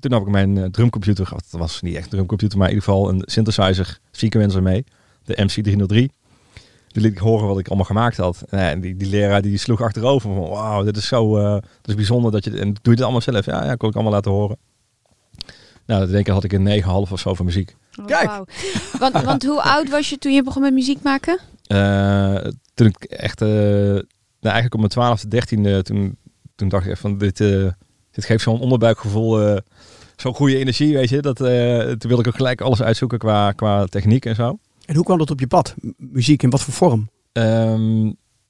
Toen 0.00 0.12
heb 0.12 0.22
ik 0.22 0.28
mijn 0.28 0.58
eh, 0.58 0.64
drumcomputer. 0.64 1.28
Dat 1.30 1.60
was 1.60 1.82
niet 1.82 1.94
echt 1.94 2.04
een 2.04 2.10
drumcomputer, 2.10 2.58
maar 2.58 2.68
in 2.68 2.74
ieder 2.74 2.88
geval 2.88 3.08
een 3.08 3.22
synthesizer 3.24 3.98
sequencer 4.10 4.62
mee. 4.62 4.84
De 5.24 5.48
MC303. 5.48 6.17
Die 6.88 7.02
liet 7.02 7.12
ik 7.12 7.18
horen 7.18 7.46
wat 7.46 7.58
ik 7.58 7.66
allemaal 7.66 7.86
gemaakt 7.86 8.16
had. 8.16 8.42
En 8.48 8.80
die, 8.80 8.96
die 8.96 9.08
leraar 9.08 9.42
die 9.42 9.58
sloeg 9.58 9.82
achterover 9.82 10.34
van, 10.34 10.48
wauw, 10.48 10.82
dit 10.82 10.96
is 10.96 11.06
zo 11.06 11.36
eh, 11.38 11.54
dit 11.54 11.88
is 11.88 11.94
bijzonder 11.94 12.32
dat 12.32 12.44
je, 12.44 12.50
en 12.50 12.72
doe 12.72 12.78
je 12.82 12.90
dit 12.90 13.02
allemaal 13.02 13.20
zelf? 13.20 13.46
Ja, 13.46 13.64
ja, 13.64 13.74
kon 13.74 13.88
ik 13.88 13.94
allemaal 13.94 14.12
laten 14.12 14.30
horen. 14.30 14.56
Nou, 15.86 16.00
dat 16.00 16.10
denk 16.10 16.26
ik 16.26 16.32
had 16.32 16.44
ik 16.44 16.52
een 16.52 16.82
9,5 16.82 16.86
of 16.86 17.20
zo 17.20 17.34
van 17.34 17.44
muziek. 17.44 17.76
Oh, 18.00 18.06
Kijk. 18.06 18.30
Want, 18.98 19.22
want 19.22 19.44
hoe 19.44 19.62
oud 19.62 19.90
was 19.90 20.08
je 20.08 20.18
toen 20.18 20.32
je 20.32 20.42
begon 20.42 20.62
met 20.62 20.72
muziek 20.72 21.02
maken? 21.02 21.38
Eh, 21.66 22.38
toen 22.74 22.86
ik 22.86 23.04
echt, 23.04 23.42
eh, 23.42 23.48
nou 23.48 24.02
eigenlijk 24.40 24.74
op 24.74 24.80
mijn 24.80 24.92
twaalfde, 24.92 25.28
dertiende, 25.28 25.82
toen, 25.82 26.16
toen 26.54 26.68
dacht 26.68 26.84
ik 26.84 26.90
echt 26.90 27.00
van 27.00 27.18
dit, 27.18 27.40
eh, 27.40 27.68
dit 28.10 28.24
geeft 28.24 28.42
zo'n 28.42 28.60
onderbuikgevoel, 28.60 29.40
eh, 29.40 29.56
zo'n 30.16 30.34
goede 30.34 30.56
energie, 30.56 30.94
weet 30.94 31.08
je. 31.08 31.20
Dat, 31.22 31.40
eh, 31.40 31.78
toen 31.78 32.08
wilde 32.08 32.22
ik 32.22 32.26
ook 32.26 32.36
gelijk 32.36 32.60
alles 32.60 32.82
uitzoeken 32.82 33.18
qua, 33.18 33.52
qua 33.52 33.84
techniek 33.84 34.24
en 34.24 34.34
zo. 34.34 34.58
En 34.88 34.94
hoe 34.94 35.04
kwam 35.04 35.18
dat 35.18 35.30
op 35.30 35.40
je 35.40 35.46
pad? 35.46 35.74
Muziek 35.96 36.42
in 36.42 36.50
wat 36.50 36.62
voor 36.62 36.74
vorm? 36.74 37.10
Ehm, 37.32 38.02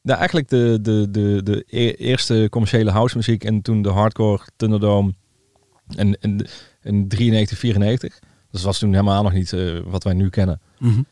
nou, 0.02 0.18
eigenlijk 0.18 0.48
de, 0.48 0.78
de, 0.82 1.06
de, 1.10 1.40
de 1.42 1.64
e- 1.66 1.90
eerste 1.92 2.46
commerciële 2.50 2.90
house 2.90 3.16
muziek 3.16 3.44
en 3.44 3.62
toen 3.62 3.82
de 3.82 3.88
hardcore 3.88 4.42
Thunderdome 4.56 5.14
en, 5.96 6.20
en, 6.20 6.46
en 6.80 7.08
93, 7.08 7.58
94. 7.58 8.18
Dat 8.50 8.60
was 8.62 8.78
toen 8.78 8.90
helemaal 8.90 9.22
nog 9.22 9.32
niet 9.32 9.52
eh, 9.52 9.78
wat 9.86 10.04
wij 10.04 10.12
nu 10.14 10.28
kennen. 10.28 10.60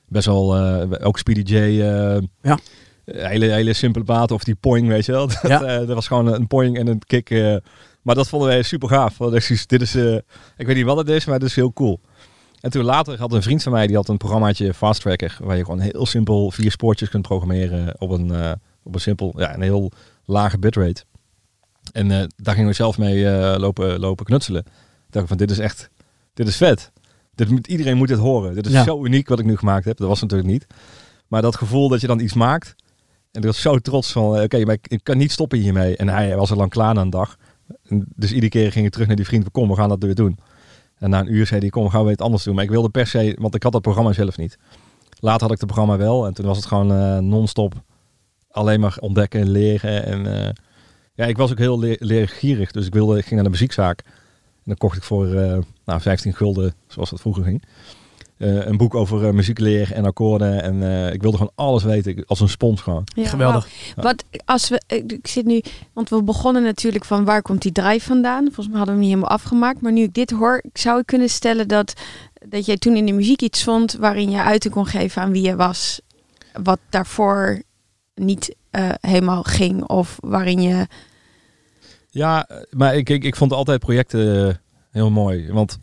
Best 0.08 0.26
wel, 0.26 0.56
eh, 0.56 1.06
ook 1.06 1.18
Speedy 1.18 1.52
J. 1.54 1.56
eh, 1.56 2.18
Ja. 2.42 2.58
Hele, 3.04 3.46
hele 3.46 3.72
simpele 3.72 4.04
baten 4.04 4.34
of 4.36 4.44
die 4.44 4.54
poing, 4.54 4.88
weet 4.88 5.06
je 5.06 5.12
wel. 5.12 5.26
Dat, 5.28 5.40
Ja. 5.42 5.58
dat 5.58 5.88
was 5.88 6.06
gewoon 6.06 6.26
een 6.26 6.46
poing 6.46 6.78
en 6.78 6.86
een 6.86 6.98
kick. 7.06 7.30
maar 8.02 8.14
dat 8.14 8.28
vonden 8.28 8.48
wij 8.48 8.62
super 8.62 8.88
gaaf. 8.88 9.18
Want 9.18 9.42
zoiets, 9.42 9.66
Dit 9.66 9.82
is, 9.82 9.94
ik 10.56 10.66
weet 10.66 10.76
niet 10.76 10.84
wat 10.84 10.96
het 10.96 11.08
is, 11.08 11.24
maar 11.24 11.34
het 11.34 11.44
is 11.48 11.54
heel 11.54 11.72
cool. 11.72 12.00
En 12.60 12.70
toen 12.70 12.84
later 12.84 13.18
had 13.18 13.32
een 13.32 13.42
vriend 13.42 13.62
van 13.62 13.72
mij, 13.72 13.86
die 13.86 13.96
had 13.96 14.08
een 14.08 14.16
programmaatje 14.16 14.74
Fast 14.74 15.00
Tracker, 15.00 15.36
waar 15.40 15.56
je 15.56 15.64
gewoon 15.64 15.80
heel 15.80 16.06
simpel 16.06 16.50
vier 16.50 16.70
spoortjes 16.70 17.08
kunt 17.08 17.22
programmeren 17.22 18.00
op 18.00 18.10
een, 18.10 18.30
eh, 18.30 18.52
op 18.82 18.94
een 18.94 19.00
simpel, 19.00 19.32
ja, 19.36 19.54
een 19.54 19.62
heel 19.62 19.92
lage 20.24 20.58
bitrate. 20.58 21.04
En 21.92 22.10
eh, 22.10 22.24
daar 22.36 22.54
gingen 22.54 22.68
we 22.70 22.74
zelf 22.74 22.98
mee 22.98 23.28
eh, 23.28 23.58
lopen, 23.58 23.98
lopen 24.00 24.24
knutselen. 24.24 24.64
Ik 25.06 25.12
dacht 25.12 25.28
van, 25.28 25.36
dit 25.36 25.50
is 25.50 25.58
echt, 25.58 25.90
dit 26.34 26.48
is 26.48 26.56
vet. 26.56 26.92
Dit 27.34 27.48
moet, 27.50 27.66
iedereen 27.66 27.96
moet 27.96 28.08
dit 28.08 28.18
horen. 28.18 28.54
Dit 28.54 28.66
is 28.66 28.72
Ja. 28.72 28.84
zo 28.84 29.04
uniek 29.04 29.28
wat 29.28 29.38
ik 29.38 29.44
nu 29.44 29.56
gemaakt 29.56 29.84
heb. 29.84 29.96
Dat 29.96 30.08
was 30.08 30.20
natuurlijk 30.20 30.48
niet. 30.50 30.66
Maar 31.28 31.42
dat 31.42 31.56
gevoel 31.56 31.88
dat 31.88 32.00
je 32.00 32.06
dan 32.06 32.20
iets 32.20 32.34
maakt. 32.34 32.74
En 33.32 33.40
ik 33.40 33.46
was 33.46 33.60
zo 33.60 33.78
trots 33.78 34.12
van, 34.12 34.40
oké, 34.42 34.64
maar 34.64 34.74
ik, 34.74 34.88
ik 34.88 35.00
kan 35.04 35.16
niet 35.16 35.32
stoppen 35.32 35.58
hiermee. 35.58 35.96
En 35.96 36.08
hij 36.08 36.36
was 36.36 36.50
al 36.50 36.56
lang 36.56 36.70
klaar 36.70 36.94
na 36.94 37.00
een 37.00 37.10
dag. 37.10 37.36
En 37.88 38.06
dus 38.14 38.30
iedere 38.32 38.48
keer 38.50 38.72
ging 38.72 38.86
ik 38.86 38.92
terug 38.92 39.06
naar 39.06 39.16
die 39.16 39.24
vriend. 39.24 39.50
Kom, 39.50 39.68
we 39.68 39.74
gaan 39.74 39.88
dat 39.88 40.02
weer 40.02 40.14
doen. 40.14 40.38
En 40.98 41.10
na 41.10 41.20
een 41.20 41.34
uur 41.34 41.46
zei 41.46 41.60
hij, 41.60 41.68
kom, 41.68 41.88
gaan 41.88 42.04
we 42.04 42.10
het 42.10 42.20
anders 42.20 42.42
doen. 42.42 42.54
Maar 42.54 42.64
ik 42.64 42.70
wilde 42.70 42.88
per 42.88 43.06
se, 43.06 43.36
want 43.38 43.54
ik 43.54 43.62
had 43.62 43.72
dat 43.72 43.82
programma 43.82 44.12
zelf 44.12 44.36
niet. 44.36 44.58
Later 45.18 45.42
had 45.42 45.52
ik 45.52 45.60
het 45.60 45.66
programma 45.66 45.96
wel. 45.96 46.26
En 46.26 46.34
toen 46.34 46.46
was 46.46 46.56
het 46.56 46.66
gewoon 46.66 46.92
eh, 46.92 47.18
non-stop 47.18 47.74
alleen 48.50 48.80
maar 48.80 48.96
ontdekken 49.00 49.40
en 49.40 49.50
leren. 49.50 50.04
En 50.04 50.44
eh, 50.46 50.52
ja, 51.14 51.24
ik 51.24 51.36
was 51.36 51.50
ook 51.50 51.58
heel 51.58 51.78
le 51.78 51.96
leergierig. 51.98 52.70
Dus 52.70 52.86
ik, 52.86 52.92
wilde, 52.92 53.18
ik 53.18 53.22
ging 53.22 53.34
naar 53.34 53.44
de 53.44 53.50
muziekzaak. 53.50 54.02
En 54.04 54.62
dan 54.64 54.76
kocht 54.76 54.96
ik 54.96 55.02
voor 55.02 55.34
eh, 55.34 55.58
nou, 55.84 56.00
15 56.00 56.34
gulden, 56.34 56.74
zoals 56.86 57.10
dat 57.10 57.20
vroeger 57.20 57.44
ging. 57.44 57.62
Eh, 58.36 58.66
een 58.66 58.76
boek 58.76 58.94
over 58.94 59.26
eh, 59.26 59.32
muziek 59.32 59.58
leren 59.58 59.96
en 59.96 60.04
akkoorden. 60.04 60.62
En 60.62 60.82
eh, 60.82 61.12
ik 61.12 61.22
wilde 61.22 61.36
gewoon 61.36 61.52
alles 61.54 61.82
weten. 61.82 62.24
Als 62.26 62.40
een 62.40 62.48
spons 62.48 62.80
gewoon. 62.80 63.04
Ja, 63.14 63.28
Geweldig. 63.28 63.68
Wat 63.96 64.24
als 64.44 64.68
we, 64.68 64.82
ik, 64.86 65.26
zit 65.26 65.44
nu, 65.44 65.62
want 65.92 66.08
we 66.08 66.22
begonnen 66.22 66.62
natuurlijk 66.62 67.04
van 67.04 67.24
waar 67.24 67.42
komt 67.42 67.62
die 67.62 67.72
drive 67.72 68.06
vandaan? 68.06 68.44
Volgens 68.44 68.68
mij 68.68 68.76
hadden 68.76 68.94
we 68.94 69.00
hem 69.00 69.10
niet 69.10 69.18
helemaal 69.18 69.38
afgemaakt. 69.38 69.80
Maar 69.80 69.92
nu 69.92 70.02
ik 70.02 70.14
dit 70.14 70.30
hoor, 70.30 70.62
zou 70.72 71.00
ik 71.00 71.06
kunnen 71.06 71.28
stellen 71.28 71.68
dat, 71.68 71.92
dat 72.48 72.66
jij 72.66 72.76
toen 72.76 72.96
in 72.96 73.06
de 73.06 73.12
muziek 73.12 73.42
iets 73.42 73.62
vond 73.64 73.92
waarin 73.92 74.30
je 74.30 74.42
uiting 74.42 74.74
kon 74.74 74.86
geven 74.86 75.22
aan 75.22 75.32
wie 75.32 75.42
je 75.42 75.56
was. 75.56 76.00
Wat 76.62 76.78
daarvoor 76.90 77.62
niet 78.14 78.54
eh, 78.70 78.90
helemaal 79.00 79.42
ging. 79.42 79.84
Of 79.84 80.16
waarin 80.20 80.62
je. 80.62 80.86
Ja, 82.10 82.48
maar 82.70 82.96
ik, 82.96 83.10
ik, 83.10 83.24
ik 83.24 83.36
vond 83.36 83.52
altijd 83.52 83.80
projecten 83.80 84.60
heel 84.90 85.10
mooi. 85.10 85.52
Want 85.52 85.78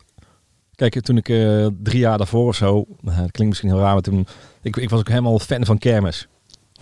kijk, 0.74 1.00
toen 1.00 1.16
ik 1.16 1.28
eh, 1.28 1.66
drie 1.82 1.98
jaar 1.98 2.18
daarvoor 2.18 2.48
of 2.48 2.56
zo, 2.56 2.72
nou, 3.00 3.20
dat 3.20 3.30
klinkt 3.30 3.46
misschien 3.48 3.68
heel 3.68 3.78
raar, 3.78 3.92
maar 3.92 4.02
toen, 4.02 4.26
ik, 4.62 4.76
ik 4.76 4.90
was 4.90 5.00
ook 5.00 5.08
helemaal 5.08 5.38
fan 5.38 5.64
van 5.64 5.78
kermis. 5.78 6.28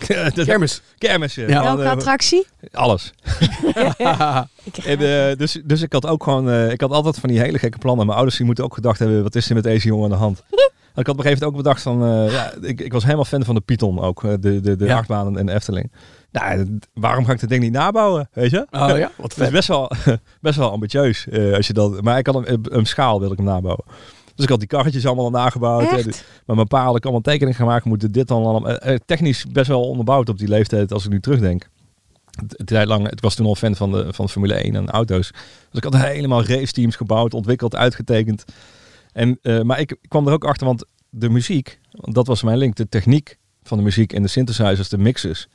Kermis. 0.44 0.82
Kermis. 0.98 1.34
Ja. 1.34 1.62
Welke 1.62 1.82
eh, 1.82 1.90
attractie? 1.90 2.46
alles. 2.72 3.12
En, 4.84 4.98
eh, 4.98 5.36
dus, 5.36 5.60
dus 5.64 5.82
ik 5.82 5.92
had 5.92 6.06
ook 6.06 6.22
gewoon, 6.22 6.50
eh, 6.50 6.70
ik 6.70 6.80
had 6.80 6.90
altijd 6.90 7.18
van 7.18 7.28
die 7.28 7.40
hele 7.40 7.58
gekke 7.58 7.78
plannen. 7.78 8.04
Mijn 8.04 8.16
ouders 8.16 8.36
die 8.36 8.46
moeten 8.46 8.64
ook 8.64 8.74
gedacht 8.74 8.98
hebben, 8.98 9.22
wat 9.22 9.34
is 9.34 9.48
er 9.48 9.54
met 9.54 9.64
deze 9.64 9.86
jongen 9.86 10.04
aan 10.04 10.10
de 10.10 10.16
hand? 10.16 10.42
En 10.94 11.00
ik 11.00 11.06
had 11.06 11.18
op 11.18 11.24
een 11.24 11.30
gegeven 11.30 11.44
moment 11.44 11.44
ook 11.44 11.56
bedacht 11.56 11.82
van, 11.82 12.04
eh, 12.04 12.32
ja, 12.32 12.52
ik, 12.60 12.80
ik 12.80 12.92
was 12.92 13.02
helemaal 13.04 13.24
fan 13.24 13.44
van 13.44 13.54
de 13.54 13.60
Python 13.60 14.00
ook, 14.00 14.20
de, 14.20 14.60
de, 14.60 14.76
de 14.76 14.84
Ja. 14.84 14.96
achtbanen 14.96 15.36
en 15.36 15.46
de 15.46 15.52
Efteling. 15.52 15.92
Nou, 16.32 16.78
waarom 16.94 17.24
ga 17.24 17.32
ik 17.32 17.40
dat 17.40 17.48
ding 17.48 17.62
niet 17.62 17.72
nabouwen, 17.72 18.28
weet 18.32 18.50
je? 18.50 18.66
Oh 18.70 18.98
ja, 18.98 19.10
wat 19.18 19.38
is 19.40 19.50
best 19.50 19.68
wel, 19.68 19.90
best 20.40 20.56
wel 20.58 20.70
ambitieus. 20.70 21.28
eh, 21.28 21.52
als 21.54 21.66
je 21.66 21.72
dat, 21.72 22.02
maar 22.02 22.18
ik 22.18 22.26
had 22.26 22.46
een, 22.48 22.58
een 22.62 22.86
schaal 22.86 23.20
wil 23.20 23.30
ik 23.30 23.36
hem 23.36 23.46
nabouwen. 23.46 23.84
Dus 24.34 24.44
ik 24.44 24.48
had 24.50 24.58
die 24.58 24.68
karretjes 24.68 25.06
allemaal 25.06 25.30
nagebouwd. 25.30 25.82
Echt? 25.82 25.96
eh, 25.98 26.04
die- 26.04 26.14
Maar 26.46 26.56
mijn 26.56 26.68
pa 26.68 26.84
had 26.84 26.96
ik 26.96 27.02
allemaal 27.02 27.20
tekeningen 27.20 27.54
gemaakt. 27.54 27.84
Moeten 27.84 28.12
dit 28.12 28.28
dan 28.28 28.44
allemaal. 28.44 28.68
eh, 28.78 28.92
eh, 28.94 28.98
technisch 29.06 29.46
best 29.46 29.68
wel 29.68 29.88
onderbouwd 29.88 30.28
op 30.28 30.38
die 30.38 30.48
leeftijd 30.48 30.92
als 30.92 31.04
ik 31.04 31.10
nu 31.10 31.20
terugdenk. 31.20 31.68
Het- 32.40 32.54
het 32.56 32.66
tijd 32.66 32.86
lang, 32.86 33.10
ik 33.10 33.20
was 33.20 33.34
toen 33.34 33.46
al 33.46 33.54
fan 33.54 33.76
van 33.76 33.92
de 33.92 34.12
van 34.12 34.28
Formule 34.28 34.64
1 34.64 34.74
en 34.76 34.88
auto's. 34.90 35.30
Dus 35.70 35.82
ik 35.82 35.84
had 35.84 35.96
helemaal 35.96 36.44
race 36.44 36.72
teams 36.72 36.96
gebouwd, 36.96 37.34
ontwikkeld, 37.34 37.76
uitgetekend. 37.76 38.44
En, 39.12 39.38
eh, 39.42 39.60
maar 39.60 39.80
ik 39.80 39.96
kwam 40.08 40.26
er 40.26 40.32
ook 40.32 40.44
achter, 40.44 40.66
want 40.66 40.84
de 41.10 41.28
muziek, 41.30 41.80
dat 41.90 42.26
was 42.26 42.42
mijn 42.42 42.58
link, 42.58 42.74
de 42.76 42.88
techniek 42.88 43.38
van 43.62 43.78
de 43.78 43.84
muziek 43.84 44.12
en 44.12 44.22
de 44.22 44.28
synthesizers, 44.28 44.88
de 44.88 44.98
mixers. 44.98 45.48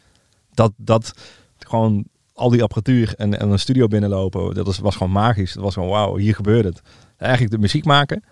Dat, 0.58 0.72
dat 0.78 1.14
gewoon 1.58 2.06
al 2.34 2.50
die 2.50 2.64
apparatuur 2.64 3.14
en, 3.18 3.40
en 3.40 3.50
een 3.50 3.60
studio 3.60 3.88
binnenlopen, 3.88 4.54
dat 4.54 4.66
was, 4.66 4.80
was 4.80 4.96
gewoon 4.96 5.12
magisch. 5.12 5.54
Dat 5.54 5.64
was 5.64 5.74
gewoon 5.74 5.90
wauw, 5.90 6.16
hier 6.16 6.36
gebeurt 6.36 6.66
het. 6.66 6.82
Eigenlijk 7.18 7.52
de 7.52 7.60
muziek 7.60 7.86
maken. 7.86 8.24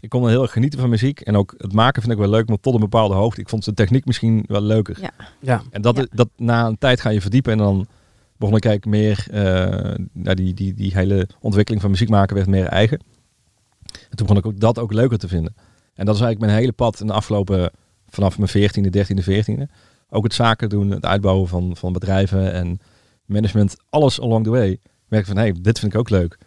Ik 0.00 0.08
kon 0.08 0.22
er 0.24 0.28
heel 0.28 0.42
erg 0.42 0.52
genieten 0.52 0.80
van 0.80 0.88
muziek. 0.88 1.20
En 1.20 1.36
ook 1.36 1.54
het 1.58 1.72
maken 1.72 2.02
vind 2.02 2.14
ik 2.14 2.18
wel 2.18 2.28
leuk, 2.30 2.48
maar 2.48 2.60
tot 2.60 2.74
een 2.74 2.80
bepaalde 2.80 3.14
hoogte. 3.14 3.40
Ik 3.40 3.48
vond 3.48 3.64
de 3.64 3.74
techniek 3.74 4.04
misschien 4.04 4.44
wel 4.46 4.60
leuker. 4.60 4.98
Ja. 5.00 5.10
Ja. 5.40 5.62
En 5.70 5.82
dat, 5.82 5.96
Ja. 5.96 6.06
dat 6.10 6.28
na 6.36 6.66
een 6.66 6.78
tijd 6.78 7.00
ga 7.00 7.08
je 7.10 7.20
verdiepen 7.20 7.52
en 7.52 7.58
dan 7.58 7.86
begon 8.36 8.56
ik 8.56 8.64
eigenlijk 8.64 8.96
meer, 8.96 9.26
eh 9.30 9.94
nou, 10.12 10.36
die, 10.36 10.54
die, 10.54 10.74
die 10.74 10.92
hele 10.94 11.28
ontwikkeling 11.40 11.82
van 11.82 11.90
muziek 11.90 12.08
maken 12.08 12.36
werd 12.36 12.48
meer 12.48 12.66
eigen. 12.66 13.00
En 14.10 14.16
toen 14.16 14.26
begon 14.26 14.36
ik 14.36 14.46
ook 14.46 14.60
dat 14.60 14.78
ook 14.78 14.92
leuker 14.92 15.18
te 15.18 15.28
vinden. 15.28 15.54
En 15.94 16.04
dat 16.06 16.14
is 16.14 16.20
eigenlijk 16.20 16.40
mijn 16.50 16.60
hele 16.60 16.72
pad 16.72 17.00
in 17.00 17.06
de 17.06 17.12
afgelopen, 17.12 17.70
vanaf 18.08 18.38
mijn 18.38 18.50
14e, 18.50 18.90
13e, 18.90 19.24
14e. 19.24 19.72
Ook 20.08 20.24
het 20.24 20.34
zaken 20.34 20.68
doen, 20.68 20.90
het 20.90 21.04
uitbouwen 21.04 21.48
van, 21.48 21.76
van 21.76 21.92
bedrijven 21.92 22.52
en 22.52 22.78
management, 23.24 23.76
alles 23.90 24.20
along 24.20 24.44
the 24.44 24.50
way. 24.50 24.78
Merk 25.08 25.22
ik 25.22 25.28
van, 25.28 25.36
hé, 25.36 25.42
hey, 25.42 25.54
dit 25.60 25.78
vind 25.78 25.92
ik 25.92 25.98
ook 25.98 26.10
leuk. 26.10 26.38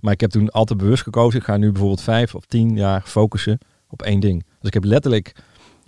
Maar 0.00 0.12
ik 0.12 0.20
heb 0.20 0.30
toen 0.30 0.50
altijd 0.50 0.78
bewust 0.78 1.02
gekozen, 1.02 1.38
ik 1.40 1.44
ga 1.46 1.56
nu 1.56 1.70
bijvoorbeeld 1.70 2.00
vijf 2.02 2.34
of 2.34 2.44
tien 2.46 2.76
jaar 2.76 3.02
focussen 3.06 3.58
op 3.88 4.02
één 4.02 4.20
ding. 4.20 4.42
Dus 4.58 4.68
ik 4.68 4.74
heb 4.74 4.84
letterlijk 4.84 5.34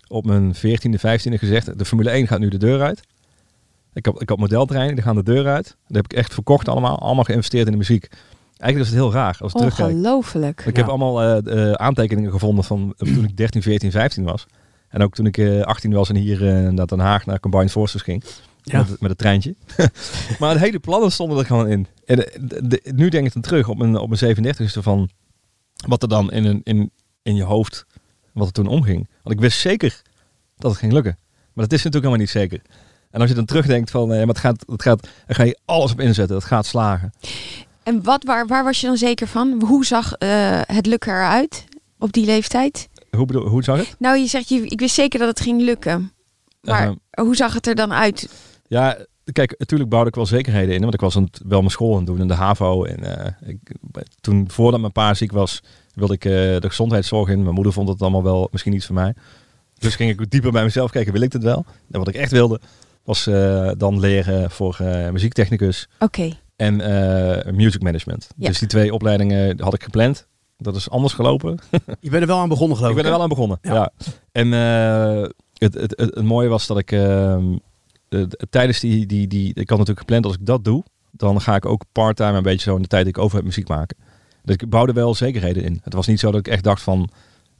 op 0.08 0.24
mijn 0.26 0.54
14e, 0.56 0.98
15e 1.00 1.38
gezegd, 1.38 1.78
de 1.78 1.84
Formule 1.84 2.10
1 2.10 2.26
gaat 2.26 2.38
nu 2.38 2.48
de 2.48 2.58
deur 2.58 2.82
uit. 2.82 3.00
Ik 3.92 4.04
heb, 4.04 4.20
ik 4.20 4.28
had 4.28 4.38
modeltreinen, 4.38 4.94
die 4.94 5.04
gaan 5.04 5.14
de 5.14 5.22
deur 5.22 5.46
uit. 5.46 5.64
Dat 5.86 5.96
heb 5.96 6.04
ik 6.04 6.12
echt 6.12 6.34
verkocht 6.34 6.68
allemaal, 6.68 6.98
allemaal 6.98 7.24
geïnvesteerd 7.24 7.66
in 7.66 7.72
de 7.72 7.78
muziek. 7.78 8.08
Eigenlijk 8.56 8.78
is 8.78 8.86
het 8.96 9.04
heel 9.04 9.12
raar 9.12 9.36
als 9.40 9.52
ik 9.52 9.58
terugkijk. 9.58 9.90
Ongelooflijk. 9.90 10.60
Ik 10.66 10.76
Ja. 10.76 10.80
heb 10.82 10.90
allemaal 10.90 11.22
eh, 11.22 11.68
eh, 11.68 11.72
aantekeningen 11.72 12.30
gevonden 12.30 12.64
van 12.64 12.94
toen 12.96 13.24
ik 13.24 13.36
13, 13.36 13.62
14, 13.62 13.90
15 13.90 14.24
was. 14.24 14.46
En 14.94 15.02
ook 15.02 15.14
toen 15.14 15.26
ik 15.26 15.38
eh 15.38 15.60
18 15.60 15.92
was 15.92 16.08
en 16.08 16.16
hier 16.16 16.48
eh, 16.48 16.68
naar 16.70 16.86
Den 16.86 16.98
Haag 16.98 17.26
naar 17.26 17.40
Combined 17.40 17.70
Forces 17.70 18.02
ging. 18.02 18.24
Ja. 18.62 18.78
Met, 18.78 18.88
het- 18.88 19.00
met 19.00 19.10
het 19.10 19.18
treintje. 19.18 19.54
maar 20.38 20.50
het 20.50 20.60
hele 20.60 20.78
plannen 20.78 21.12
stonden 21.12 21.38
er 21.38 21.46
gewoon 21.46 21.68
in. 21.68 21.86
En 22.04 22.26
eh, 22.32 22.40
de- 22.40 22.66
de- 22.66 22.92
nu 22.94 23.08
denk 23.08 23.26
ik 23.26 23.32
dan 23.32 23.42
terug 23.42 23.68
op 23.68 23.78
mijn, 23.78 23.96
op 23.98 24.08
mijn 24.20 24.36
37e 24.56 24.82
van 24.82 25.08
wat 25.86 26.02
er 26.02 26.08
dan 26.08 26.32
in, 26.32 26.44
een, 26.44 26.60
in, 26.64 26.90
in 27.22 27.34
je 27.34 27.42
hoofd, 27.42 27.86
wat 28.32 28.46
er 28.46 28.52
toen 28.52 28.66
omging. 28.66 29.08
Want 29.22 29.34
ik 29.36 29.40
wist 29.40 29.58
zeker 29.58 30.02
dat 30.56 30.70
het 30.70 30.80
ging 30.80 30.92
lukken. 30.92 31.18
Maar 31.52 31.64
dat 31.64 31.72
is 31.78 31.82
natuurlijk 31.84 32.04
helemaal 32.04 32.18
niet 32.18 32.30
zeker. 32.50 32.60
En 33.10 33.20
als 33.20 33.28
je 33.28 33.34
dan 33.36 33.44
terugdenkt 33.44 33.90
van, 33.90 34.10
eh, 34.12 34.18
maar 34.18 34.26
het 34.26 34.38
gaat, 34.38 34.64
het 34.66 34.82
gaat, 34.82 35.08
er 35.26 35.34
ga 35.34 35.42
je 35.42 35.58
alles 35.64 35.92
op 35.92 36.00
inzetten. 36.00 36.36
Het 36.36 36.44
gaat 36.44 36.66
slagen. 36.66 37.12
En 37.82 38.02
wat, 38.02 38.24
waar, 38.24 38.46
waar 38.46 38.64
was 38.64 38.80
je 38.80 38.86
dan 38.86 38.96
zeker 38.96 39.26
van? 39.26 39.62
Hoe 39.66 39.84
zag 39.84 40.12
eh, 40.12 40.60
het 40.62 40.86
lukken 40.86 41.12
eruit 41.12 41.64
op 41.98 42.12
die 42.12 42.24
leeftijd? 42.26 42.88
Hoe, 43.14 43.26
bedoel, 43.26 43.46
hoe 43.46 43.64
zag 43.64 43.78
het? 43.78 43.96
Nou, 43.98 44.18
je 44.18 44.26
zegt, 44.26 44.48
je, 44.48 44.66
ik 44.66 44.80
wist 44.80 44.94
zeker 44.94 45.18
dat 45.18 45.28
het 45.28 45.40
ging 45.40 45.60
lukken. 45.60 46.12
Maar 46.60 46.82
Ehm, 47.10 47.24
hoe 47.24 47.36
zag 47.36 47.54
het 47.54 47.66
er 47.66 47.74
dan 47.74 47.92
uit? 47.92 48.28
Ja, 48.66 48.98
kijk, 49.32 49.54
natuurlijk 49.58 49.90
bouwde 49.90 50.08
ik 50.08 50.14
wel 50.14 50.26
zekerheden 50.26 50.74
in. 50.74 50.80
Want 50.80 50.94
ik 50.94 51.00
was 51.00 51.16
aan 51.16 51.22
het, 51.22 51.40
wel 51.46 51.58
mijn 51.58 51.70
school 51.70 51.90
aan 51.92 51.96
het 51.96 52.06
doen 52.06 52.20
in 52.20 52.28
de 52.28 52.34
HAVO. 52.34 52.84
En 52.84 53.18
eh, 53.18 53.48
ik, 53.48 53.58
toen, 54.20 54.50
voordat 54.50 54.80
mijn 54.80 54.92
pa 54.92 55.14
ziek 55.14 55.32
was, 55.32 55.62
wilde 55.94 56.14
ik 56.14 56.24
eh, 56.24 56.32
de 56.32 56.68
gezondheidszorg 56.68 57.28
in. 57.28 57.42
Mijn 57.42 57.54
moeder 57.54 57.72
vond 57.72 57.88
het 57.88 58.02
allemaal 58.02 58.22
wel 58.22 58.48
misschien 58.50 58.72
iets 58.72 58.86
voor 58.86 58.94
mij. 58.94 59.14
Dus 59.78 59.96
ging 59.96 60.10
ik 60.10 60.30
dieper 60.30 60.52
bij 60.52 60.62
mezelf 60.62 60.90
kijken, 60.90 61.12
wil 61.12 61.22
ik 61.22 61.30
dit 61.30 61.42
wel? 61.42 61.64
En 61.90 61.98
wat 61.98 62.08
ik 62.08 62.14
echt 62.14 62.30
wilde, 62.30 62.60
was 63.04 63.26
eh, 63.26 63.70
dan 63.76 64.00
leren 64.00 64.50
voor 64.50 64.76
muziektechnicus 65.12 65.88
Oké. 65.98 66.36
en 66.56 66.76
music 67.56 67.82
management. 67.82 68.28
Ja. 68.36 68.48
Dus 68.48 68.58
die 68.58 68.68
twee 68.68 68.94
opleidingen 68.94 69.60
had 69.60 69.74
ik 69.74 69.82
gepland. 69.82 70.26
Dat 70.64 70.76
is 70.76 70.90
anders 70.90 71.12
gelopen. 71.12 71.58
Je 72.00 72.10
bent 72.10 72.22
er 72.22 72.28
wel 72.28 72.38
aan 72.38 72.48
begonnen 72.48 72.76
geloof 72.76 72.92
Ik 72.92 72.96
ik. 72.96 73.02
ben 73.02 73.12
er 73.12 73.18
wel 73.18 73.22
aan 73.28 73.34
begonnen. 73.34 73.58
Ja. 73.62 73.74
Ja. 73.74 73.92
En 74.32 74.52
eh, 74.52 75.28
het, 75.54 75.74
het, 75.74 75.94
het, 75.96 76.14
het 76.14 76.24
mooie 76.24 76.48
was 76.48 76.66
dat 76.66 76.78
ik 76.78 76.92
ehm, 76.92 77.56
eh, 78.08 78.22
tijdens 78.50 78.80
die, 78.80 79.06
die, 79.06 79.26
die, 79.26 79.48
ik 79.48 79.68
had 79.68 79.78
natuurlijk 79.78 79.98
gepland 79.98 80.24
als 80.24 80.34
ik 80.34 80.46
dat 80.46 80.64
doe, 80.64 80.84
dan 81.10 81.40
ga 81.40 81.54
ik 81.56 81.66
ook 81.66 81.84
part-time 81.92 82.36
een 82.36 82.42
beetje 82.42 82.70
zo 82.70 82.76
in 82.76 82.82
de 82.82 82.88
tijd 82.88 83.04
die 83.04 83.12
ik 83.12 83.18
over 83.22 83.36
heb 83.36 83.44
muziek 83.44 83.68
maken. 83.68 83.96
Dus 84.42 84.56
ik 84.56 84.68
bouwde 84.68 84.92
wel 84.92 85.14
zekerheden 85.14 85.62
in. 85.64 85.80
Het 85.82 85.94
was 85.94 86.06
niet 86.06 86.20
zo 86.20 86.30
dat 86.30 86.40
ik 86.40 86.48
echt 86.48 86.64
dacht 86.64 86.82
van, 86.82 87.08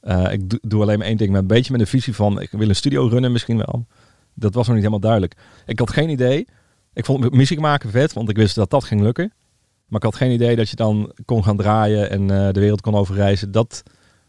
eh, 0.00 0.32
ik 0.32 0.50
doe, 0.50 0.58
doe 0.62 0.82
alleen 0.82 0.98
maar 0.98 1.06
één 1.06 1.16
ding, 1.16 1.30
maar 1.30 1.40
een 1.40 1.46
beetje 1.46 1.72
met 1.72 1.80
een 1.80 1.86
visie 1.86 2.14
van, 2.14 2.40
ik 2.40 2.50
wil 2.50 2.68
een 2.68 2.76
studio 2.76 3.06
runnen 3.06 3.32
misschien 3.32 3.56
wel. 3.56 3.86
Dat 4.34 4.54
was 4.54 4.66
nog 4.66 4.74
niet 4.74 4.84
helemaal 4.84 5.00
duidelijk. 5.00 5.34
Ik 5.66 5.78
had 5.78 5.90
geen 5.90 6.08
idee. 6.08 6.46
Ik 6.92 7.04
vond 7.04 7.32
muziek 7.32 7.60
maken 7.60 7.90
vet, 7.90 8.12
want 8.12 8.28
ik 8.28 8.36
wist 8.36 8.54
dat 8.54 8.70
dat 8.70 8.84
ging 8.84 9.00
lukken. 9.00 9.32
Maar 9.88 9.98
ik 9.98 10.02
had 10.02 10.16
geen 10.16 10.30
idee 10.32 10.56
dat 10.56 10.68
je 10.68 10.76
dan 10.76 11.12
kon 11.24 11.44
gaan 11.44 11.56
draaien 11.56 12.10
en 12.10 12.20
eh, 12.30 12.52
de 12.52 12.60
wereld 12.60 12.80
kon 12.80 12.94
overreizen. 12.94 13.52
Dat, 13.52 13.82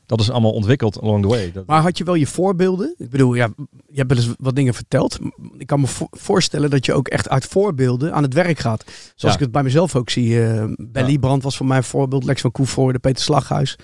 dat 0.05 0.19
is 0.19 0.29
allemaal 0.31 0.51
ontwikkeld 0.51 1.01
along 1.01 1.21
the 1.21 1.27
way. 1.27 1.51
Dat, 1.51 1.65
Maar 1.65 1.81
had 1.81 1.97
je 1.97 2.03
wel 2.03 2.13
je 2.15 2.27
voorbeelden? 2.27 2.95
Ik 2.97 3.09
bedoel, 3.09 3.33
ja, 3.33 3.49
je 3.89 3.97
hebt 3.97 4.13
wel 4.13 4.23
eens 4.23 4.33
wat 4.39 4.55
dingen 4.55 4.73
verteld. 4.73 5.19
Ik 5.57 5.67
kan 5.67 5.79
me 5.79 5.87
vo- 5.87 6.07
voorstellen 6.11 6.69
dat 6.69 6.85
je 6.85 6.93
ook 6.93 7.07
echt 7.07 7.29
uit 7.29 7.45
voorbeelden 7.45 8.13
aan 8.13 8.23
het 8.23 8.33
werk 8.33 8.59
gaat. 8.59 8.83
Zoals 8.85 9.21
Ja. 9.21 9.33
ik 9.33 9.39
het 9.39 9.51
bij 9.51 9.63
mezelf 9.63 9.95
ook 9.95 10.09
zie. 10.09 10.43
eh 10.43 10.63
Belly 10.77 11.11
Ja. 11.11 11.19
Brand 11.19 11.43
was 11.43 11.57
voor 11.57 11.65
mij 11.65 11.77
een 11.77 11.83
voorbeeld. 11.83 12.23
Lex 12.23 12.41
van 12.41 12.51
Koevoorde, 12.51 12.99
Peter 12.99 13.23
Slaghuis. 13.23 13.77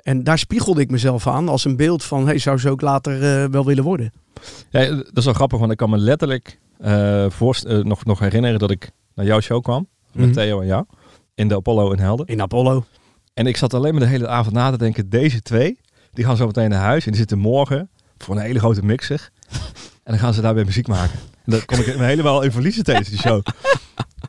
En 0.00 0.24
daar 0.24 0.38
spiegelde 0.38 0.80
ik 0.80 0.90
mezelf 0.90 1.26
aan 1.26 1.48
als 1.48 1.64
een 1.64 1.76
beeld 1.76 2.04
van... 2.04 2.26
Hey, 2.26 2.38
zou 2.38 2.58
ze 2.58 2.70
ook 2.70 2.80
later 2.80 3.42
eh, 3.42 3.50
wel 3.50 3.64
willen 3.64 3.84
worden? 3.84 4.12
Ja, 4.70 4.86
dat 4.94 5.16
is 5.16 5.24
wel 5.24 5.34
grappig, 5.34 5.58
want 5.58 5.70
ik 5.70 5.76
kan 5.76 5.90
me 5.90 5.98
letterlijk 5.98 6.58
eh, 6.78 7.24
eh, 7.24 7.30
nog, 7.84 8.04
nog 8.04 8.18
herinneren 8.18 8.58
dat 8.58 8.70
ik 8.70 8.90
naar 9.14 9.26
jouw 9.26 9.40
show 9.40 9.62
kwam. 9.62 9.86
Met 10.12 10.24
Mhm. 10.26 10.34
Theo 10.34 10.60
en 10.60 10.66
jou. 10.66 10.84
In 11.40 11.48
de 11.48 11.54
Apollo 11.54 11.92
in 11.92 11.98
Helden. 11.98 12.26
In 12.26 12.42
Apollo. 12.42 12.84
En 13.34 13.46
ik 13.46 13.56
zat 13.56 13.74
alleen 13.74 13.92
maar 13.92 14.02
de 14.02 14.08
hele 14.08 14.28
avond 14.28 14.54
na 14.54 14.70
te 14.70 14.78
denken, 14.78 15.10
deze 15.10 15.42
twee, 15.42 15.80
die 16.12 16.24
gaan 16.24 16.36
zo 16.36 16.46
meteen 16.46 16.70
naar 16.70 16.80
huis. 16.80 17.04
En 17.04 17.10
die 17.10 17.20
zitten 17.20 17.38
morgen 17.38 17.90
voor 18.18 18.36
een 18.36 18.42
hele 18.42 18.58
grote 18.58 18.84
mixer. 18.84 19.28
En 20.04 20.16
dan 20.16 20.18
gaan 20.24 20.34
ze 20.34 20.40
daar 20.40 20.54
weer 20.54 20.64
muziek 20.64 20.86
maken. 20.86 21.18
En 21.44 21.52
daar 21.52 21.64
kon 21.64 21.78
ik 21.78 21.86
me 21.86 22.04
helemaal 22.14 22.42
in 22.42 22.52
verliezen 22.52 22.84
tijdens 22.84 23.08
die 23.08 23.18
show. 23.18 23.42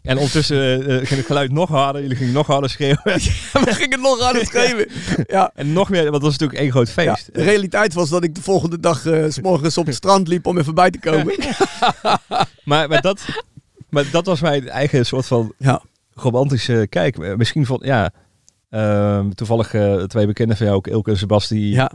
En 0.02 0.17
ondertussen 0.17 0.88
eh, 0.88 0.95
ging 0.95 1.10
het 1.10 1.26
geluid 1.26 1.52
nog 1.52 1.69
harder. 1.69 2.02
Jullie 2.02 2.17
gingen 2.17 2.34
nog 2.34 2.47
harder 2.47 2.69
schreeuwen. 2.69 3.02
We 3.04 3.74
gingen 3.74 4.02
nog 4.02 4.32
het 4.32 4.47
schreeuwen. 4.47 4.88
Ja. 5.28 5.52
En 5.56 5.74
nog 5.74 5.89
meer, 5.89 6.02
want 6.02 6.13
dat 6.13 6.21
was 6.21 6.32
natuurlijk 6.32 6.60
één 6.60 6.71
groot 6.71 6.88
Ja, 6.88 6.93
feest. 6.93 7.34
de 7.34 7.43
realiteit 7.43 7.93
was 7.93 8.10
dat 8.10 8.24
ik 8.24 8.36
de 8.36 8.41
volgende 8.41 8.80
dag 8.80 9.06
eh, 9.06 9.26
s 9.30 9.39
morgens 9.39 9.78
op 9.78 9.86
het 9.86 9.95
strand 9.95 10.28
liep 10.28 10.45
om 10.45 10.58
even 10.58 10.76
bij 10.76 10.89
te 10.91 11.00
komen. 11.00 11.36
Maar, 12.63 12.89
maar, 12.89 13.02
dat, 13.02 13.26
maar 13.89 14.06
dat 14.12 14.26
was 14.26 14.41
mijn 14.41 14.69
eigen 14.69 15.06
soort 15.06 15.26
van 15.26 15.54
Ja. 15.58 15.82
Romantische 16.13 16.88
kijk. 16.89 17.17
Eh, 17.17 17.36
Misschien 17.36 17.65
van, 17.65 17.80
ja, 17.84 18.12
ehm, 18.69 19.30
toevallig 19.30 19.74
eh, 19.74 20.04
twee 20.04 20.26
bekenden 20.26 20.58
van 20.58 20.65
jou, 20.65 20.78
ook 20.78 20.88
Ilke 20.88 21.12
en 21.12 21.17
Sebasti. 21.17 21.71
Ja. 21.71 21.91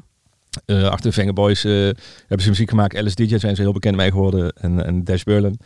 Eh, 0.64 0.85
achter 0.85 1.11
de 1.11 1.12
Fingerboys 1.12 1.64
eh, 1.64 1.72
hebben 1.72 2.40
ze 2.40 2.48
muziek 2.48 2.70
gemaakt. 2.70 2.96
Alice 2.96 3.14
DJ 3.14 3.38
zijn 3.38 3.57
ze 3.57 3.62
heel 3.62 3.72
bekend 3.72 3.96
mee 3.96 4.11
geworden. 4.11 4.52
En, 4.52 4.85
en 4.87 5.05
Dash 5.05 5.22
Berlin. 5.22 5.59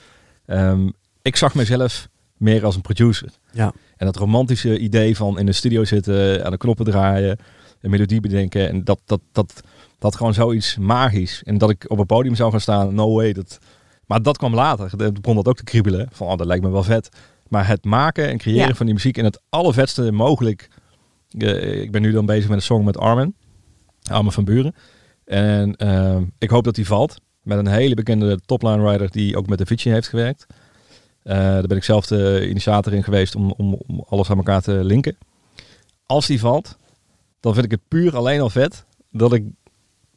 Ehm, 0.47 0.89
ik 1.23 1.37
zag 1.37 1.55
mezelf 1.55 2.09
meer 2.37 2.65
als 2.65 2.75
een 2.75 2.81
producer. 2.81 3.29
Ja. 3.53 3.73
En 3.97 4.07
dat 4.07 4.17
romantische 4.17 4.79
idee 4.79 5.17
van 5.17 5.39
in 5.39 5.47
de 5.47 5.53
studio 5.53 5.85
zitten, 5.85 6.45
aan 6.45 6.51
de 6.51 6.57
knoppen 6.57 6.85
draaien, 6.85 7.39
een 7.81 7.91
melodie 7.91 8.21
bedenken. 8.21 8.69
En 8.69 8.85
dat, 8.85 9.01
dat, 9.05 9.21
dat, 9.33 9.61
dat 9.99 10.17
gewoon 10.17 10.35
zoiets 10.35 10.77
magisch. 10.79 11.43
En 11.43 11.59
dat 11.59 11.71
ik 11.71 11.85
op 11.89 11.99
een 11.99 12.07
podium 12.07 12.35
zou 12.35 12.51
gaan 12.51 12.61
staan, 12.61 12.95
no 12.95 13.15
way. 13.15 13.33
Dat, 13.33 13.59
maar 14.07 14.23
dat 14.23 14.39
kwam 14.39 14.55
later. 14.55 14.97
Dan 14.97 15.13
begon 15.13 15.37
dat 15.37 15.49
ook 15.49 15.57
te 15.57 15.65
kriebelen. 15.65 16.09
Van, 16.13 16.27
oh, 16.27 16.37
dat 16.37 16.47
lijkt 16.47 16.65
me 16.65 16.71
wel 16.71 16.83
vet. 16.83 17.09
Maar 17.51 17.67
het 17.67 17.85
maken 17.85 18.29
en 18.29 18.39
creëren 18.39 18.69
Ja. 18.69 18.75
van 18.75 18.87
die 18.87 18.95
muziek 18.95 19.17
in 19.17 19.25
het 19.25 19.41
allervetste 19.49 20.13
mogelijk. 20.13 20.69
Eh, 21.39 21.81
ik 21.83 21.91
ben 21.91 22.03
nu 22.03 22.13
dan 22.13 22.27
bezig 22.27 22.49
met 22.49 22.57
een 22.57 22.63
song 22.63 22.85
met 22.85 22.99
Armin. 22.99 23.35
Armin 24.11 24.33
van 24.33 24.45
Buren. 24.45 24.75
En 25.25 25.77
ehm, 25.77 26.23
ik 26.39 26.51
hoop 26.51 26.65
dat 26.65 26.75
die 26.75 26.87
valt. 26.87 27.21
Met 27.43 27.59
een 27.59 27.67
hele 27.67 27.95
bekende 27.95 28.41
topline 28.47 28.91
rider 28.91 29.11
die 29.11 29.37
ook 29.37 29.47
met 29.47 29.59
de 29.59 29.65
Avicii 29.65 29.93
heeft 29.93 30.09
gewerkt. 30.09 30.47
Eh, 31.23 31.37
daar 31.37 31.67
ben 31.67 31.77
ik 31.77 31.85
zelf 31.85 32.07
de 32.07 32.49
initiator 32.49 32.93
in 32.93 33.05
geweest 33.05 33.35
om, 33.35 33.53
om, 33.57 33.75
om 33.87 34.05
alles 34.09 34.31
aan 34.31 34.37
elkaar 34.37 34.63
te 34.63 34.85
linken. 34.85 35.17
Als 36.07 36.27
die 36.27 36.41
valt, 36.41 36.77
dan 37.41 37.53
vind 37.53 37.65
ik 37.65 37.71
het 37.71 37.89
puur 37.89 38.17
alleen 38.17 38.41
al 38.41 38.51
vet 38.51 38.85
dat 39.11 39.33
ik 39.33 39.45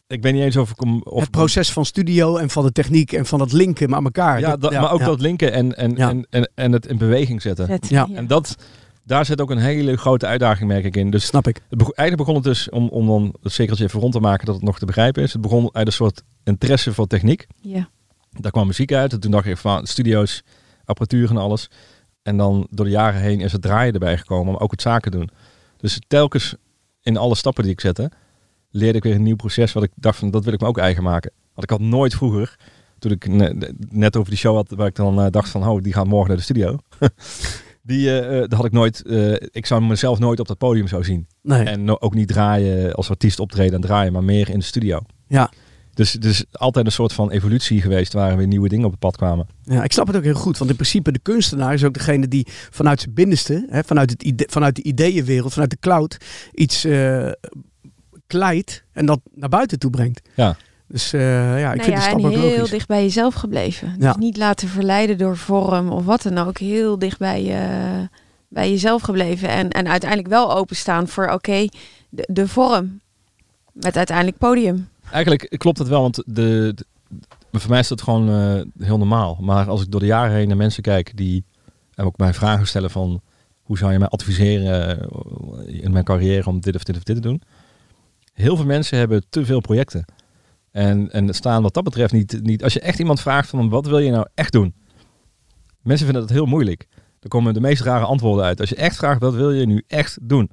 ik 0.08 0.22
weet 0.22 0.34
niet 0.34 0.44
eens 0.44 0.58
of 0.58 0.70
ik 0.72 0.80
hem... 0.80 1.02
Of 1.02 1.22
het 1.22 1.32
proces 1.32 1.72
van 1.72 1.86
studio 1.86 2.38
en 2.38 2.50
van 2.50 2.64
de 2.64 2.72
techniek 2.72 3.12
en 3.12 3.26
van 3.26 3.40
het 3.40 3.52
linken 3.52 3.96
aan 3.96 4.04
elkaar. 4.04 4.40
Ja, 4.40 4.58
dat, 4.58 4.72
maar 4.72 4.92
ook 4.92 5.00
ja. 5.00 5.06
dat 5.06 5.22
linken 5.22 5.54
en, 5.54 5.78
en, 5.78 5.96
Ja. 5.96 6.10
en, 6.10 6.28
en, 6.30 6.52
en 6.56 6.72
het 6.72 6.86
in 6.86 6.98
beweging 6.98 7.42
zetten. 7.42 7.80
Ja. 7.88 8.08
En 8.14 8.28
dat, 8.28 8.56
daar 9.04 9.26
zit 9.26 9.42
ook 9.42 9.50
een 9.50 9.58
hele 9.58 9.98
grote 9.98 10.26
uitdaging, 10.26 10.68
merk 10.70 10.84
ik 10.84 10.96
in. 10.96 11.10
Dus 11.10 11.26
Snap 11.26 11.48
ik. 11.48 11.56
het 11.70 11.78
begon, 11.78 11.94
eigenlijk 11.94 12.30
begon 12.30 12.44
het 12.44 12.54
dus, 12.54 12.70
om, 12.70 12.88
om 12.90 13.08
dan 13.08 13.36
het 13.42 13.52
cirkeltje 13.52 13.86
even 13.86 14.00
rond 14.00 14.14
te 14.14 14.20
maken 14.20 14.46
dat 14.46 14.56
het 14.56 14.64
nog 14.64 14.80
te 14.80 14.86
begrijpen 14.86 15.24
is. 15.24 15.34
Het 15.34 15.42
begon 15.42 15.70
uit 15.74 15.88
een 15.88 15.94
soort 15.94 16.22
interesse 16.44 16.94
voor 16.94 17.08
techniek. 17.08 17.48
Ja. 17.62 17.90
Daar 18.32 18.52
kwam 18.52 18.68
muziek 18.68 18.92
uit. 18.94 19.14
En 19.14 19.20
toen 19.20 19.32
dacht 19.32 19.46
ik 19.46 19.58
van 19.58 19.88
studio's, 19.88 20.44
apparatuur 20.86 21.30
en 21.30 21.38
alles. 21.38 21.70
En 22.24 22.38
dan 22.38 22.68
door 22.70 22.86
de 22.86 22.92
jaren 22.92 23.22
heen 23.22 23.42
is 23.42 23.52
het 23.52 23.62
draaien 23.62 23.94
erbij 23.94 24.18
gekomen, 24.18 24.54
maar 24.54 24.62
ook 24.62 24.72
het 24.72 24.82
zaken 24.82 25.12
doen. 25.12 25.30
Dus 25.78 26.00
telkens 26.08 26.56
in 27.02 27.18
alle 27.18 27.36
stappen 27.36 27.64
die 27.64 27.72
ik 27.72 27.82
zette, 27.82 28.12
leerde 28.74 28.98
ik 28.98 29.04
weer 29.04 29.16
een 29.16 29.24
nieuw 29.24 29.36
proces 29.36 29.74
wat 29.74 29.84
ik 29.84 29.92
dacht 29.96 30.18
van 30.20 30.32
dat 30.32 30.44
wil 30.44 30.54
ik 30.54 30.62
me 30.62 30.68
ook 30.68 30.78
eigen 30.78 31.04
maken. 31.04 31.32
Want 31.54 31.64
ik 31.64 31.70
had 31.70 31.80
nooit 31.80 32.14
vroeger, 32.16 32.56
toen 33.00 33.12
ik 33.12 33.28
ne- 33.28 33.74
net 33.90 34.18
over 34.18 34.30
die 34.30 34.40
show 34.40 34.56
had, 34.56 34.70
waar 34.76 34.88
ik 34.88 34.96
dan 34.96 35.22
eh, 35.22 35.28
dacht 35.30 35.50
van, 35.50 35.68
oh, 35.68 35.82
die 35.82 35.94
gaat 35.94 36.08
morgen 36.08 36.28
naar 36.28 36.38
de 36.38 36.44
studio. 36.44 36.78
die, 37.82 38.06
dat 38.48 38.54
had 38.54 38.66
ik 38.66 38.72
nooit, 38.72 39.04
ik 39.52 39.66
zou 39.66 39.82
mezelf 39.82 40.20
nooit 40.20 40.40
op 40.40 40.48
dat 40.48 40.58
podium 40.58 40.88
zo 40.88 41.02
zien. 41.02 41.28
Nee. 41.42 41.64
En 41.64 41.84
no- 41.84 41.98
ook 42.00 42.14
niet 42.14 42.28
draaien 42.28 42.94
als 42.94 43.10
artiest 43.10 43.40
optreden 43.40 43.76
en 43.76 43.82
draaien, 43.82 44.14
maar 44.14 44.24
meer 44.24 44.50
in 44.50 44.60
de 44.60 44.66
studio. 44.66 45.00
Ja. 45.28 45.52
Dus, 45.94 46.12
dus 46.12 46.46
altijd 46.52 46.86
een 46.86 46.92
soort 46.92 47.14
van 47.14 47.32
evolutie 47.32 47.82
geweest 47.82 48.14
waar 48.14 48.38
weer 48.38 48.48
nieuwe 48.48 48.68
dingen 48.70 48.86
op 48.86 48.92
het 48.92 49.00
pad 49.00 49.18
kwamen. 49.18 49.48
Ja, 49.64 49.84
ik 49.84 49.92
snap 49.92 50.08
het 50.08 50.16
ook 50.16 50.24
heel 50.24 50.34
goed. 50.34 50.58
Want 50.58 50.70
in 50.70 50.76
principe 50.76 51.12
de 51.12 51.20
kunstenaar 51.20 51.74
is 51.74 51.84
ook 51.84 51.94
degene 51.94 52.28
die 52.28 52.48
vanuit 52.70 53.02
zijn 53.02 53.14
binnenste, 53.14 53.66
hè, 53.70 53.84
vanuit, 53.84 54.10
het 54.10 54.24
ide- 54.24 54.48
vanuit 54.50 54.76
de 54.76 54.84
ideeënwereld, 54.84 55.52
vanuit 55.54 55.70
de 55.72 55.78
cloud, 55.80 56.18
iets 56.54 56.86
kleidt 58.38 58.84
en 58.92 59.06
dat 59.06 59.20
naar 59.34 59.50
buiten 59.50 59.80
toe 59.80 59.90
brengt. 59.90 60.22
Ja. 60.36 60.56
Dus 60.88 61.14
eh, 61.14 61.22
ja, 61.60 61.72
ik 61.72 61.78
Nou 61.78 61.84
vind 61.84 61.86
ja, 61.86 61.94
de 62.10 62.14
en 62.14 62.20
stap 62.20 62.32
ook 62.32 62.38
heel 62.38 62.52
logisch. 62.56 62.70
dicht 62.70 62.88
bij 62.88 63.02
jezelf 63.04 63.34
gebleven. 63.34 63.96
Ja. 64.00 64.08
Dus 64.14 64.16
niet 64.24 64.38
laten 64.38 64.68
verleiden 64.68 65.18
door 65.18 65.38
vorm 65.38 65.90
of 65.90 66.06
wat 66.06 66.22
dan 66.22 66.38
ook. 66.38 66.58
Heel 66.58 67.00
dicht 67.00 67.18
bij, 67.20 67.44
je, 67.44 67.68
bij 68.48 68.70
jezelf 68.70 69.02
gebleven. 69.02 69.50
En, 69.50 69.70
en 69.70 69.88
uiteindelijk 69.88 70.30
wel 70.30 70.56
openstaan 70.58 71.08
voor, 71.08 71.28
oké, 71.30 71.68
de, 72.10 72.28
de 72.32 72.48
vorm. 72.48 73.00
Met 73.74 73.98
uiteindelijk 73.98 74.38
podium. 74.38 74.90
Eigenlijk 75.12 75.56
klopt 75.58 75.78
het 75.78 75.88
wel, 75.88 76.02
want 76.02 76.16
de, 76.26 76.72
de- 76.76 76.86
voor 77.60 77.70
mij 77.70 77.80
is 77.80 77.88
dat 77.88 78.02
gewoon 78.02 78.30
eh, 78.30 78.86
heel 78.88 78.98
normaal. 78.98 79.38
Maar 79.42 79.70
als 79.70 79.82
ik 79.82 79.92
door 79.92 80.00
de 80.00 80.06
jaren 80.06 80.36
heen 80.36 80.48
naar 80.48 80.58
mensen 80.58 80.84
kijk 80.84 81.12
die 81.18 81.44
en 81.96 82.06
ook 82.06 82.18
mij 82.18 82.34
vragen 82.34 82.68
stellen 82.68 82.90
van 82.92 83.22
hoe 83.64 83.78
zou 83.78 83.92
je 83.92 84.00
mij 84.00 84.08
adviseren 84.08 85.00
eh, 85.68 85.84
in 85.84 85.92
mijn 85.92 86.04
carrière 86.04 86.50
om 86.50 86.60
dit 86.60 86.76
of 86.76 86.84
dit 86.84 86.96
of 86.98 87.04
dit 87.04 87.16
te 87.16 87.22
doen. 87.22 87.42
Heel 88.34 88.56
veel 88.56 88.66
mensen 88.66 88.98
hebben 88.98 89.24
te 89.30 89.46
veel 89.46 89.60
projecten. 89.60 90.06
En, 90.72 91.12
en 91.12 91.34
staan 91.34 91.62
wat 91.62 91.74
dat 91.74 91.84
betreft 91.84 92.14
niet, 92.14 92.40
niet... 92.42 92.64
Als 92.64 92.74
je 92.74 92.80
echt 92.80 93.00
iemand 93.00 93.22
vraagt 93.22 93.50
van 93.50 93.70
wat 93.70 93.86
wil 93.86 94.00
je 94.00 94.12
nou 94.12 94.28
echt 94.34 94.52
doen? 94.52 94.74
Mensen 95.82 96.06
vinden 96.06 96.28
dat 96.28 96.36
heel 96.36 96.46
moeilijk. 96.46 96.88
Er 97.20 97.30
komen 97.30 97.54
de 97.54 97.62
meest 97.62 97.82
rare 97.82 98.06
antwoorden 98.06 98.46
uit. 98.46 98.60
Als 98.60 98.70
je 98.70 98.76
echt 98.76 98.96
vraagt 98.96 99.20
wat 99.20 99.34
wil 99.34 99.52
je 99.52 99.66
nu 99.66 99.84
echt 99.88 100.18
doen? 100.22 100.50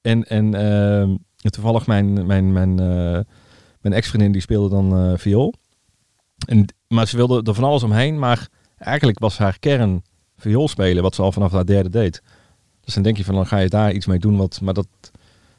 En, 0.00 0.24
en 0.24 0.54
ehm, 0.54 1.16
toevallig 1.36 1.86
mijn, 1.86 2.26
mijn, 2.26 2.52
mijn, 2.52 2.80
eh, 2.80 3.20
mijn 3.80 3.94
ex-vriendin 3.94 4.32
die 4.32 4.40
speelde 4.40 4.68
dan 4.68 4.96
eh, 4.96 5.18
viool. 5.18 5.54
En, 6.46 6.74
maar 6.88 7.08
ze 7.08 7.16
wilde 7.16 7.42
er 7.44 7.54
van 7.54 7.64
alles 7.64 7.82
omheen. 7.82 8.18
Maar 8.18 8.48
eigenlijk 8.78 9.18
was 9.18 9.38
haar 9.38 9.58
kern 9.58 10.02
viool 10.36 10.68
spelen. 10.68 11.02
Wat 11.02 11.14
ze 11.14 11.22
al 11.22 11.32
vanaf 11.32 11.52
haar 11.52 11.66
derde 11.66 11.90
deed. 11.90 12.22
Dus 12.80 12.94
dan 12.94 13.02
denk 13.02 13.16
je 13.16 13.24
van 13.24 13.34
dan 13.34 13.46
ga 13.46 13.58
je 13.58 13.68
daar 13.68 13.92
iets 13.92 14.06
mee 14.06 14.18
doen. 14.18 14.36
Wat, 14.36 14.60
maar 14.60 14.74
dat, 14.74 14.88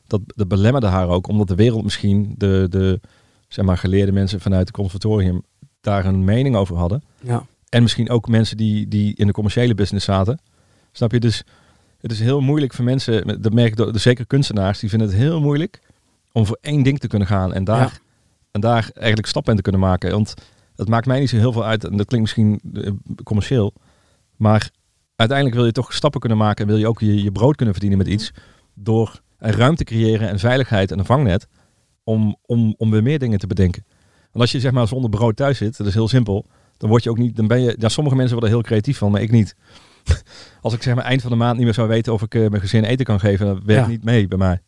dat, 0.09 0.21
dat 0.25 0.47
belemmerde 0.47 0.87
haar 0.87 1.07
ook. 1.07 1.27
Omdat 1.27 1.47
de 1.47 1.55
wereld 1.55 1.83
misschien 1.83 2.33
de, 2.37 2.67
de 2.69 2.99
zeg 3.47 3.65
maar, 3.65 3.77
geleerde 3.77 4.11
mensen 4.11 4.41
vanuit 4.41 4.67
het 4.67 4.75
conservatorium 4.75 5.41
daar 5.81 6.05
een 6.05 6.23
mening 6.23 6.55
over 6.55 6.75
hadden. 6.77 7.03
Ja. 7.21 7.45
En 7.69 7.81
misschien 7.81 8.09
ook 8.09 8.27
mensen 8.27 8.57
die, 8.57 8.87
die 8.87 9.15
in 9.15 9.27
de 9.27 9.33
commerciële 9.33 9.75
business 9.75 10.05
zaten. 10.05 10.39
Snap 10.91 11.11
je? 11.11 11.19
Dus 11.19 11.43
het 12.01 12.11
is 12.11 12.19
heel 12.19 12.41
moeilijk 12.41 12.73
voor 12.73 12.85
mensen, 12.85 13.41
dat 13.41 13.53
merk 13.53 13.67
ik 13.67 13.75
door, 13.75 13.99
zeker 13.99 14.27
kunstenaars, 14.27 14.79
die 14.79 14.89
vinden 14.89 15.07
het 15.07 15.17
heel 15.17 15.41
moeilijk 15.41 15.79
om 16.31 16.45
voor 16.45 16.57
één 16.61 16.83
ding 16.83 16.99
te 16.99 17.07
kunnen 17.07 17.27
gaan 17.27 17.53
en 17.53 17.63
daar, 17.63 17.79
Ja. 17.79 17.91
en 18.51 18.61
daar 18.61 18.89
eigenlijk 18.93 19.27
stappen 19.27 19.51
in 19.51 19.57
te 19.57 19.63
kunnen 19.63 19.81
maken. 19.81 20.11
Want 20.11 20.33
het 20.75 20.89
maakt 20.89 21.05
mij 21.05 21.19
niet 21.19 21.29
zo 21.29 21.35
heel 21.37 21.51
veel 21.51 21.65
uit, 21.65 21.83
en 21.83 21.97
dat 21.97 22.07
klinkt 22.07 22.27
misschien 22.27 22.59
eh, 22.83 22.91
commercieel, 23.23 23.73
maar 24.35 24.69
uiteindelijk 25.15 25.57
wil 25.57 25.65
je 25.67 25.71
toch 25.71 25.93
stappen 25.93 26.19
kunnen 26.19 26.37
maken 26.37 26.65
en 26.65 26.71
wil 26.71 26.79
je 26.79 26.87
ook 26.87 26.99
je, 26.99 27.23
je 27.23 27.31
brood 27.31 27.55
kunnen 27.55 27.73
verdienen 27.73 27.99
met 28.03 28.13
iets 28.13 28.31
door 28.73 29.21
een 29.39 29.51
ruimte 29.51 29.83
creëren 29.83 30.29
en 30.29 30.39
veiligheid 30.39 30.91
en 30.91 30.99
een 30.99 31.05
vangnet 31.05 31.47
om, 32.03 32.35
om, 32.45 32.73
om 32.77 32.91
weer 32.91 33.03
meer 33.03 33.19
dingen 33.19 33.39
te 33.39 33.47
bedenken. 33.47 33.85
Want 34.21 34.43
als 34.43 34.51
je 34.51 34.59
zeg 34.59 34.71
maar 34.71 34.87
zonder 34.87 35.09
brood 35.09 35.35
thuis 35.35 35.57
zit, 35.57 35.77
dat 35.77 35.87
is 35.87 35.93
heel 35.93 36.07
simpel, 36.07 36.45
dan 36.77 36.89
word 36.89 37.03
je 37.03 37.09
ook 37.09 37.17
niet, 37.17 37.35
dan 37.35 37.47
ben 37.47 37.61
je, 37.61 37.75
ja, 37.79 37.89
sommige 37.89 38.15
mensen 38.15 38.35
worden 38.37 38.55
heel 38.55 38.63
creatief 38.63 38.97
van, 38.97 39.11
maar 39.11 39.21
ik 39.21 39.31
niet. 39.31 39.55
Als 40.61 40.73
ik 40.73 40.83
zeg 40.83 40.95
maar 40.95 41.03
eind 41.03 41.21
van 41.21 41.31
de 41.31 41.37
maand 41.37 41.55
niet 41.55 41.65
meer 41.65 41.73
zou 41.73 41.87
weten 41.87 42.13
of 42.13 42.21
ik 42.21 42.35
eh, 42.35 42.49
mijn 42.49 42.61
gezin 42.61 42.83
eten 42.83 43.05
kan 43.05 43.19
geven, 43.19 43.45
dan 43.45 43.61
werkt 43.65 43.85
Ja. 43.85 43.87
niet 43.91 44.03
mee 44.03 44.27
bij 44.27 44.37
mij. 44.37 44.61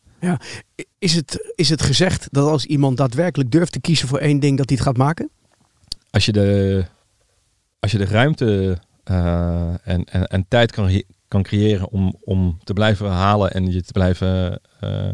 Is, 0.99 1.15
het, 1.15 1.53
is 1.55 1.69
het 1.69 1.81
gezegd 1.81 2.27
dat 2.31 2.47
als 2.49 2.65
iemand 2.65 2.97
daadwerkelijk 2.97 3.51
durft 3.51 3.71
te 3.71 3.81
kiezen 3.81 4.07
voor 4.07 4.17
één 4.17 4.39
ding, 4.39 4.57
dat 4.57 4.69
hij 4.69 4.77
het 4.77 4.87
gaat 4.87 4.97
maken? 4.97 5.29
Als 6.09 6.25
je 6.25 6.31
de, 6.31 6.83
als 7.79 7.91
je 7.91 7.97
de 7.97 8.05
ruimte 8.05 8.77
eh, 9.03 9.73
en, 9.83 10.03
en, 10.03 10.27
en 10.27 10.45
tijd 10.47 10.71
kan, 10.71 11.03
kan 11.31 11.43
creëren 11.43 11.89
om, 11.89 12.15
om 12.23 12.57
te 12.63 12.73
blijven 12.73 13.09
halen 13.09 13.51
en 13.51 13.71
je 13.71 13.81
te 13.81 13.91
blijven 13.91 14.59
eh, 14.79 15.09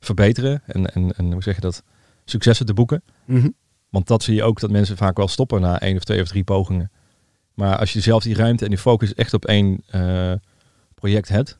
verbeteren 0.00 0.62
en, 0.66 0.94
en, 0.94 1.12
en 1.16 1.32
hoe 1.32 1.42
zeg 1.42 1.54
je 1.54 1.60
dat, 1.60 1.82
successen 2.24 2.66
te 2.66 2.74
boeken. 2.74 3.02
Mhm. 3.24 3.48
Want 3.88 4.06
dat 4.06 4.22
zie 4.22 4.34
je 4.34 4.42
ook 4.42 4.60
dat 4.60 4.70
mensen 4.70 4.96
vaak 4.96 5.16
wel 5.16 5.28
stoppen 5.28 5.60
na 5.60 5.80
één 5.80 5.96
of 5.96 6.04
twee 6.04 6.20
of 6.20 6.28
drie 6.28 6.44
pogingen. 6.44 6.90
Maar 7.54 7.78
als 7.78 7.92
je 7.92 8.00
zelf 8.00 8.22
die 8.22 8.34
ruimte 8.34 8.64
en 8.64 8.70
die 8.70 8.78
focus 8.78 9.14
echt 9.14 9.34
op 9.34 9.44
één 9.44 9.82
eh, 9.86 10.32
project 10.94 11.28
hebt 11.28 11.58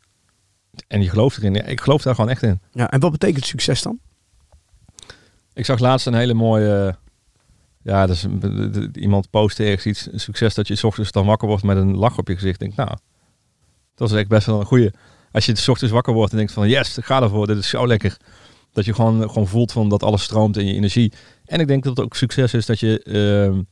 en 0.89 1.03
je 1.03 1.09
gelooft 1.09 1.37
erin, 1.37 1.55
ja, 1.55 1.63
ik 1.63 1.81
geloof 1.81 2.03
daar 2.03 2.15
gewoon 2.15 2.31
echt 2.31 2.43
in. 2.43 2.61
Ja, 2.73 2.91
en 2.91 3.01
wat 3.01 3.11
betekent 3.11 3.47
succes 3.47 3.83
dan? 3.83 3.99
Ik 5.53 5.65
zag 5.65 5.79
laatst 5.79 6.07
een 6.07 6.15
hele 6.15 6.35
mooie. 6.35 6.97
Ja, 7.83 8.07
dus 8.07 8.27
iemand 8.93 9.31
postte 9.31 9.65
ergens 9.65 9.87
iets. 9.87 10.23
Succes 10.23 10.55
dat 10.55 10.69
je 10.69 10.75
's 10.75 10.85
ochtends 10.85 11.13
dan 11.13 11.27
wakker 11.27 11.49
wordt 11.49 11.63
met 11.63 11.77
een 11.77 11.97
lach 11.97 12.19
op 12.19 12.29
je 12.29 12.35
gezicht. 12.35 12.63
Ik 12.63 12.75
denk, 12.75 12.89
nou, 12.89 12.99
dat 13.95 14.11
is 14.11 14.17
echt 14.17 14.29
best 14.29 14.47
wel 14.47 14.61
een 14.61 14.67
goeie. 14.67 14.91
Als 15.33 15.47
je 15.47 15.57
's 15.57 15.69
ochtends 15.69 15.93
wakker 15.93 16.13
wordt 16.15 16.31
en 16.33 16.37
denkt 16.37 16.53
van 16.53 16.69
yes, 16.69 16.99
ga 17.01 17.23
ervoor. 17.23 17.47
Dit 17.47 17.57
is 17.57 17.69
zo 17.69 17.87
lekker. 17.87 18.17
Dat 18.73 18.85
je 18.85 18.95
gewoon, 18.95 19.31
gewoon 19.31 19.49
voelt 19.49 19.73
van 19.73 19.89
dat 19.89 20.03
alles 20.03 20.23
stroomt 20.23 20.57
in 20.57 20.67
je 20.67 20.75
energie. 20.75 21.13
En 21.45 21.61
ik 21.61 21.67
denk 21.67 21.85
dat 21.85 21.97
het 21.97 22.05
ook 22.07 22.17
succes 22.17 22.55
is 22.55 22.67
dat 22.67 22.81
je 22.81 23.03
ehm, 23.03 23.63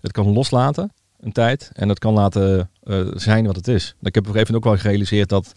het 0.00 0.12
kan 0.12 0.32
loslaten 0.32 0.92
een 1.20 1.32
tijd. 1.32 1.70
En 1.72 1.88
dat 1.88 1.98
kan 1.98 2.12
laten 2.12 2.70
eh, 2.82 3.06
zijn 3.14 3.46
wat 3.46 3.56
het 3.56 3.68
is. 3.68 3.94
Ik 4.02 4.14
heb 4.14 4.26
op 4.26 4.28
een 4.28 4.32
gegeven 4.32 4.54
moment 4.54 4.56
ook 4.56 4.64
wel 4.64 4.76
gerealiseerd 4.82 5.28
dat. 5.28 5.52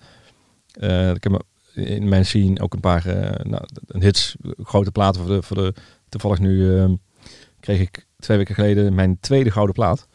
eh, 0.72 1.10
ik 1.10 1.24
heb 1.24 1.43
in 1.74 2.10
mijn 2.10 2.26
scene 2.26 2.60
ook 2.62 2.74
een 2.74 2.80
paar 2.80 3.06
eh, 3.06 3.46
nou, 3.46 3.63
een 3.88 4.02
hits, 4.02 4.36
grote 4.63 4.91
platen 4.91 5.22
voor 5.22 5.36
de, 5.36 5.41
voor 5.41 5.58
de 5.58 5.74
toevallig 6.10 6.39
nu 6.39 6.78
ehm, 6.78 6.96
kreeg 7.60 7.80
ik 7.80 8.06
twee 8.20 8.38
weken 8.38 8.56
geleden 8.56 8.96
mijn 8.96 9.17
tweede 9.20 9.52
gouden 9.52 9.76
plaat. 9.76 10.08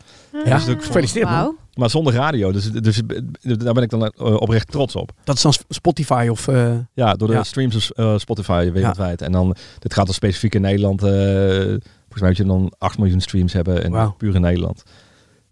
Ja, 0.44 0.54
Ah, 0.54 0.60
gefeliciteerd, 0.62 1.28
man. 1.28 1.56
Maar 1.74 1.90
zonder 1.90 2.12
radio, 2.12 2.52
dus, 2.52 2.70
dus 2.70 3.00
daar 3.42 3.72
ben 3.74 3.82
ik 3.82 3.90
dan 3.90 4.06
eh, 4.06 4.34
oprecht 4.40 4.70
trots 4.70 4.96
op. 4.96 5.12
Dat 5.24 5.36
is 5.36 5.42
dan 5.42 5.52
Spotify 5.68 6.26
of... 6.30 6.48
eh, 6.48 6.74
Ja, 6.94 7.14
door 7.14 7.28
de 7.28 7.34
Ja. 7.34 7.42
streams 7.42 7.90
op 7.90 7.96
eh, 7.98 8.18
Spotify 8.18 8.70
wereldwijd. 8.72 9.22
En 9.22 9.32
dan, 9.32 9.56
dit 9.78 9.94
gaat 9.94 10.04
dan 10.06 10.14
specifiek 10.14 10.54
in 10.54 10.60
Nederland, 10.60 11.02
eh, 11.02 11.10
volgens 11.10 12.20
mij 12.20 12.28
moet 12.28 12.36
je 12.36 12.44
dan 12.44 12.72
8 12.78 12.98
miljoen 12.98 13.20
streams 13.20 13.52
hebben, 13.52 13.84
en 13.84 14.14
puur 14.16 14.34
in 14.34 14.40
Nederland. 14.40 14.82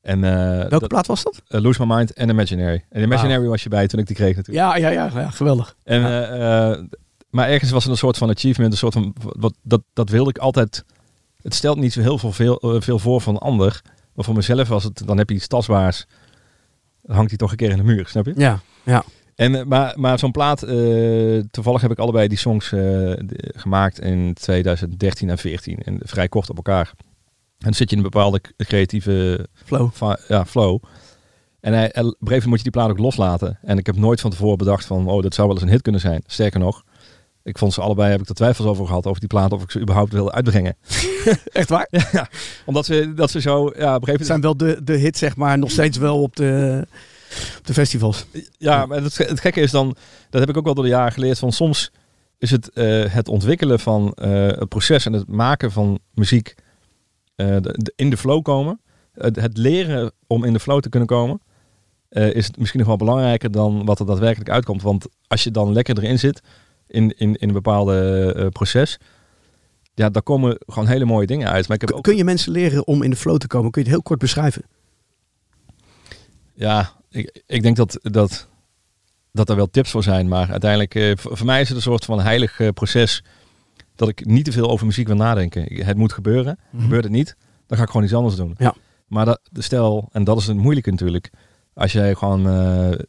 En 0.02 0.24
eh 0.24 0.58
welke 0.58 0.68
dat- 0.78 0.88
plaat 0.88 1.06
was 1.06 1.22
dat? 1.22 1.42
Lose 1.46 1.86
My 1.86 1.94
Mind 1.94 2.12
en 2.12 2.28
Imaginary. 2.28 2.84
En 2.90 3.02
Imaginary 3.02 3.46
was 3.46 3.62
je 3.62 3.68
bij 3.68 3.86
toen 3.86 4.00
ik 4.00 4.06
die 4.06 4.16
kreeg 4.16 4.36
natuurlijk. 4.36 4.66
Ja, 4.66 4.76
ja, 4.76 4.88
ja, 4.88 5.10
ja 5.20 5.30
geweldig. 5.30 5.76
En, 5.84 6.00
Ja. 6.00 6.84
maar 7.30 7.48
ergens 7.48 7.70
was 7.70 7.82
het 7.82 7.92
een 7.92 7.98
soort 7.98 8.18
van 8.18 8.30
achievement, 8.30 8.72
een 8.72 8.78
soort 8.78 8.92
van, 8.92 9.14
wat, 9.22 9.54
dat, 9.62 9.82
dat 9.92 10.08
wilde 10.08 10.30
ik 10.30 10.38
altijd. 10.38 10.84
Het 11.42 11.54
stelt 11.54 11.78
niet 11.78 11.92
zo 11.92 12.00
heel 12.00 12.18
veel, 12.18 12.32
veel, 12.32 12.80
veel 12.80 12.98
voor 12.98 13.20
van 13.20 13.34
een 13.34 13.40
ander. 13.40 13.80
Maar 14.20 14.28
voor 14.28 14.38
mezelf 14.38 14.68
was 14.68 14.85
het, 14.85 15.06
dan 15.06 15.18
heb 15.18 15.29
je 15.29 15.35
iets 15.35 15.46
tastbaars. 15.46 16.06
Dan 17.02 17.14
hangt 17.14 17.29
die 17.31 17.38
toch 17.38 17.50
een 17.50 17.56
keer 17.56 17.71
in 17.71 17.77
de 17.77 17.83
muur, 17.83 18.06
snap 18.06 18.27
je? 18.27 18.33
Ja, 18.37 18.60
ja. 18.85 19.04
En, 19.35 19.54
eh, 19.54 19.64
maar 19.64 19.92
maar 19.96 20.18
zo'n 20.18 20.31
plaat, 20.31 20.62
eh, 20.62 21.38
toevallig 21.50 21.81
heb 21.81 21.90
ik 21.90 21.98
allebei 21.98 22.29
die 22.29 22.38
songs 22.38 22.73
eh, 22.73 22.81
de- 22.81 23.52
gemaakt 23.56 24.00
in 24.00 24.35
2013 24.35 25.31
en 25.31 25.38
14. 25.38 25.79
En 25.83 25.98
vrij 26.02 26.29
kort 26.29 26.50
op 26.50 26.56
elkaar. 26.56 26.92
En 26.98 27.04
dan 27.58 27.75
zit 27.75 27.90
je 27.90 27.96
in 27.96 28.02
een 28.04 28.10
bepaalde 28.10 28.40
creatieve 28.56 29.46
Flow. 29.54 29.90
ja, 30.29 30.46
flow. 30.46 30.83
En 31.60 31.73
hij, 31.73 31.90
hij- 31.92 32.04
op 32.04 32.31
een 32.31 32.42
moet 32.48 32.56
je 32.58 32.62
die 32.62 32.73
plaat 32.73 32.90
ook 32.90 32.98
loslaten. 32.98 33.58
En 33.62 33.79
ik 33.79 33.87
heb 33.87 33.96
nooit 33.96 34.21
van 34.21 34.31
tevoren 34.31 34.58
bedacht 34.58 34.85
van, 34.85 35.08
oh, 35.08 35.23
dat 35.23 35.35
zou 35.35 35.46
wel 35.48 35.56
eens 35.56 35.64
een 35.66 35.73
hit 35.73 35.83
kunnen 35.83 36.00
zijn. 36.00 36.23
Sterker 36.27 36.60
nog, 36.60 36.85
ik 37.51 37.59
vond 37.59 37.73
ze 37.73 37.81
allebei, 37.81 38.11
heb 38.11 38.21
ik 38.21 38.29
er 38.29 38.35
twijfels 38.35 38.67
over 38.67 38.87
gehad, 38.87 39.07
over 39.07 39.21
die 39.21 39.29
plaat, 39.29 39.53
of 39.53 39.63
ik 39.63 39.71
ze 39.71 39.81
überhaupt 39.81 40.13
wilde 40.13 40.33
uitbrengen. 40.33 40.77
Echt 41.53 41.69
waar? 41.69 41.88
Omdat 42.67 42.87
ze, 42.87 43.15
dat 43.15 43.31
ze 43.31 43.40
zo, 43.40 43.53
ja, 43.77 43.94
op 43.96 44.09
een 44.09 44.09
gegeven 44.09 44.11
moment... 44.13 44.27
zijn 44.27 44.40
wel 44.40 44.57
de, 44.57 44.85
de 44.85 44.96
hits, 44.96 45.19
zeg 45.19 45.37
maar, 45.37 45.59
nog 45.59 45.71
steeds 45.71 45.98
wel 45.98 46.23
op 46.23 46.37
de, 46.37 46.87
op 47.59 47.67
de 47.67 47.73
festivals. 47.75 48.27
Ja, 48.59 48.87
maar 48.87 49.03
het, 49.03 49.19
het 49.19 49.40
gekke 49.40 49.61
is 49.61 49.71
dan, 49.71 49.96
dat 50.31 50.40
heb 50.40 50.48
ik 50.51 50.57
ook 50.57 50.65
wel 50.65 50.75
door 50.75 50.85
de 50.85 50.90
jaren 50.90 51.13
geleerd, 51.13 51.38
van 51.38 51.53
soms 51.53 51.90
is 52.38 52.51
het 52.51 52.71
eh, 52.73 53.05
het 53.07 53.29
ontwikkelen 53.29 53.81
van 53.81 54.13
eh, 54.13 54.46
het 54.46 54.69
proces 54.69 55.07
en 55.07 55.13
het 55.13 55.29
maken 55.29 55.73
van 55.73 55.98
muziek 56.15 56.55
eh, 57.37 57.46
de- 57.46 57.75
de- 57.77 57.92
in 57.96 58.11
de 58.11 58.17
flow 58.17 58.42
komen. 58.42 58.81
Het, 59.13 59.37
het 59.37 59.57
leren 59.57 60.13
om 60.27 60.44
in 60.44 60.53
de 60.53 60.61
flow 60.61 60.81
te 60.81 60.88
kunnen 60.88 61.09
komen. 61.09 61.40
is 62.11 62.51
misschien 62.59 62.79
nog 62.81 62.88
wel 62.88 62.96
belangrijker 62.96 63.51
dan 63.51 63.85
wat 63.85 64.01
er 64.01 64.07
daadwerkelijk 64.07 64.51
uitkomt. 64.51 64.83
Want 64.83 65.07
als 65.27 65.44
je 65.44 65.51
dan 65.51 65.73
lekker 65.73 65.98
erin 65.98 66.19
zit 66.19 66.40
in, 66.90 67.14
in, 67.18 67.34
in 67.36 67.48
een 67.48 67.54
bepaalde 67.54 68.32
eh, 68.36 68.46
proces, 68.46 68.98
ja, 69.94 70.10
daar 70.10 70.22
komen 70.22 70.58
gewoon 70.66 70.88
hele 70.88 71.04
mooie 71.04 71.26
dingen 71.26 71.48
uit. 71.48 71.68
Maar 71.68 71.76
ik 71.76 71.88
heb 71.88 71.96
ook 71.96 72.02
Kun 72.02 72.16
je 72.16 72.24
mensen 72.24 72.52
leren 72.52 72.86
om 72.86 73.02
in 73.02 73.10
de 73.10 73.16
flow 73.16 73.36
te 73.36 73.46
komen? 73.46 73.70
Kun 73.70 73.82
je 73.82 73.86
het 73.86 73.96
heel 73.96 74.06
kort 74.06 74.18
beschrijven? 74.18 74.62
Ja, 76.54 76.92
ik, 77.10 77.42
ik 77.46 77.62
denk 77.62 77.76
dat, 77.76 77.98
dat, 78.02 78.48
dat 79.32 79.48
er 79.48 79.56
wel 79.56 79.70
tips 79.70 79.90
voor 79.90 80.02
zijn. 80.02 80.28
Maar 80.28 80.50
uiteindelijk, 80.50 80.94
eh, 80.94 81.12
voor, 81.14 81.46
mij 81.46 81.60
is 81.60 81.68
het 81.68 81.76
een 81.76 81.82
soort 81.82 82.04
van 82.04 82.20
heilig 82.20 82.60
eh, 82.60 82.68
proces 82.68 83.24
dat 83.94 84.08
ik 84.08 84.26
niet 84.26 84.44
te 84.44 84.52
veel 84.52 84.70
over 84.70 84.86
muziek 84.86 85.06
wil 85.06 85.16
nadenken. 85.16 85.84
Het 85.84 85.96
moet 85.96 86.12
gebeuren. 86.12 86.58
Gebeurt 86.78 87.04
het 87.04 87.12
niet, 87.12 87.36
dan 87.66 87.76
ga 87.76 87.82
ik 87.82 87.90
gewoon 87.90 88.04
iets 88.04 88.14
anders 88.14 88.36
doen. 88.36 88.54
Ja. 88.58 88.74
Maar 89.06 89.24
dat, 89.24 89.40
stel, 89.52 90.08
en 90.12 90.24
dat 90.24 90.38
is 90.38 90.46
het 90.46 90.56
moeilijke 90.56 90.90
natuurlijk, 90.90 91.30
als 91.74 91.92
jij 91.92 92.14
gewoon 92.14 92.42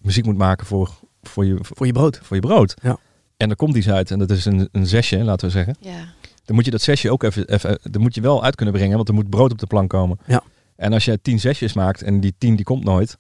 muziek 0.02 0.26
moet 0.26 0.38
maken 0.38 0.66
voor, 0.66 0.90
voor, 1.22 1.46
je, 1.46 1.58
Voor 1.62 1.86
je 1.86 1.92
brood. 1.92 2.20
voor 2.24 2.36
je 2.36 2.42
brood. 2.42 2.74
Ja. 2.82 2.98
En 3.42 3.50
er 3.50 3.56
komt 3.56 3.76
iets 3.76 3.90
uit 3.90 4.12
en 4.12 4.20
dat 4.20 4.30
is 4.32 4.46
een, 4.46 4.70
een 4.72 4.88
zesje, 4.88 5.24
laten 5.24 5.46
we 5.48 5.54
zeggen. 5.54 5.76
Ja. 5.80 6.14
Dan 6.46 6.56
moet 6.56 6.66
je 6.66 6.72
dat 6.72 6.82
zesje 6.82 7.12
ook 7.12 7.24
even, 7.24 7.48
even 7.50 7.80
dan 7.84 8.02
moet 8.02 8.16
je 8.16 8.22
wel 8.22 8.44
uit 8.44 8.56
kunnen 8.56 8.76
brengen, 8.76 8.96
want 8.96 9.08
er 9.08 9.14
moet 9.14 9.30
brood 9.30 9.52
op 9.52 9.60
de 9.60 9.68
plank 9.68 9.90
komen. 9.90 10.20
Ja. 10.28 10.44
En 10.76 10.94
als 10.94 11.06
jij 11.06 11.18
tien 11.22 11.40
zesjes 11.40 11.74
maakt 11.74 12.02
en 12.02 12.20
die 12.20 12.34
tien 12.38 12.56
die 12.56 12.66
komt 12.66 12.84
nooit, 12.84 13.18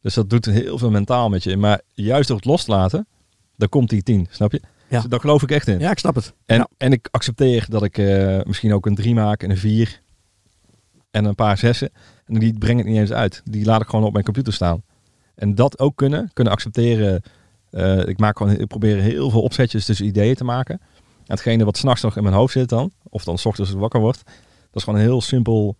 dus 0.00 0.14
dat 0.14 0.30
doet 0.30 0.44
heel 0.44 0.78
veel 0.78 0.90
mentaal 0.90 1.28
met 1.28 1.42
je. 1.42 1.56
Maar 1.56 1.80
juist 1.92 2.28
door 2.28 2.36
het 2.36 2.46
los 2.46 2.64
te 2.64 2.70
laten, 2.70 3.06
dan 3.56 3.68
komt 3.68 3.90
die 3.90 4.02
tien, 4.02 4.26
snap 4.30 4.52
je? 4.52 4.60
Ja. 4.88 5.00
Dus 5.00 5.10
daar 5.10 5.20
geloof 5.20 5.42
ik 5.42 5.50
echt 5.50 5.68
in. 5.68 5.78
Ja, 5.78 5.90
ik 5.90 5.98
snap 5.98 6.14
het. 6.14 6.34
En, 6.46 6.56
Ja. 6.56 6.68
en 6.76 6.92
ik 6.92 7.08
accepteer 7.10 7.66
dat 7.68 7.82
ik 7.82 7.98
eh, 7.98 8.38
misschien 8.44 8.72
ook 8.74 8.86
een 8.86 8.94
drie 8.94 9.14
maak 9.14 9.42
en 9.42 9.50
een 9.50 9.56
vier 9.56 10.00
en 11.10 11.24
een 11.24 11.34
paar 11.34 11.58
zessen. 11.58 11.90
En 12.26 12.38
die 12.38 12.58
breng 12.58 12.80
ik 12.80 12.86
niet 12.86 12.96
eens 12.96 13.12
uit. 13.12 13.42
Die 13.44 13.64
laat 13.64 13.80
ik 13.80 13.88
gewoon 13.88 14.04
op 14.04 14.12
mijn 14.12 14.24
computer 14.24 14.52
staan. 14.52 14.82
En 15.34 15.54
dat 15.54 15.78
ook 15.78 15.96
kunnen, 15.96 16.30
kunnen 16.32 16.52
accepteren. 16.52 17.22
Eh, 17.70 18.06
ik, 18.06 18.18
maak 18.18 18.36
gewoon, 18.38 18.52
ik 18.58 18.66
probeer 18.66 18.96
heel 18.96 19.30
veel 19.30 19.42
opzetjes 19.42 19.84
tussen 19.84 20.06
ideeën 20.06 20.34
te 20.34 20.44
maken. 20.44 20.80
En 21.16 21.34
hetgene 21.34 21.64
wat 21.64 21.76
s'nachts 21.76 22.02
nog 22.02 22.16
in 22.16 22.22
mijn 22.22 22.34
hoofd 22.34 22.52
zit 22.52 22.68
dan, 22.68 22.90
of 23.08 23.24
dan 23.24 23.38
s 23.38 23.44
ochtends 23.46 23.68
als 23.70 23.78
ik 23.78 23.82
wakker 23.82 24.00
word, 24.00 24.22
dat 24.24 24.34
is 24.74 24.82
gewoon 24.82 24.98
heel 25.00 25.20
simpel. 25.20 25.76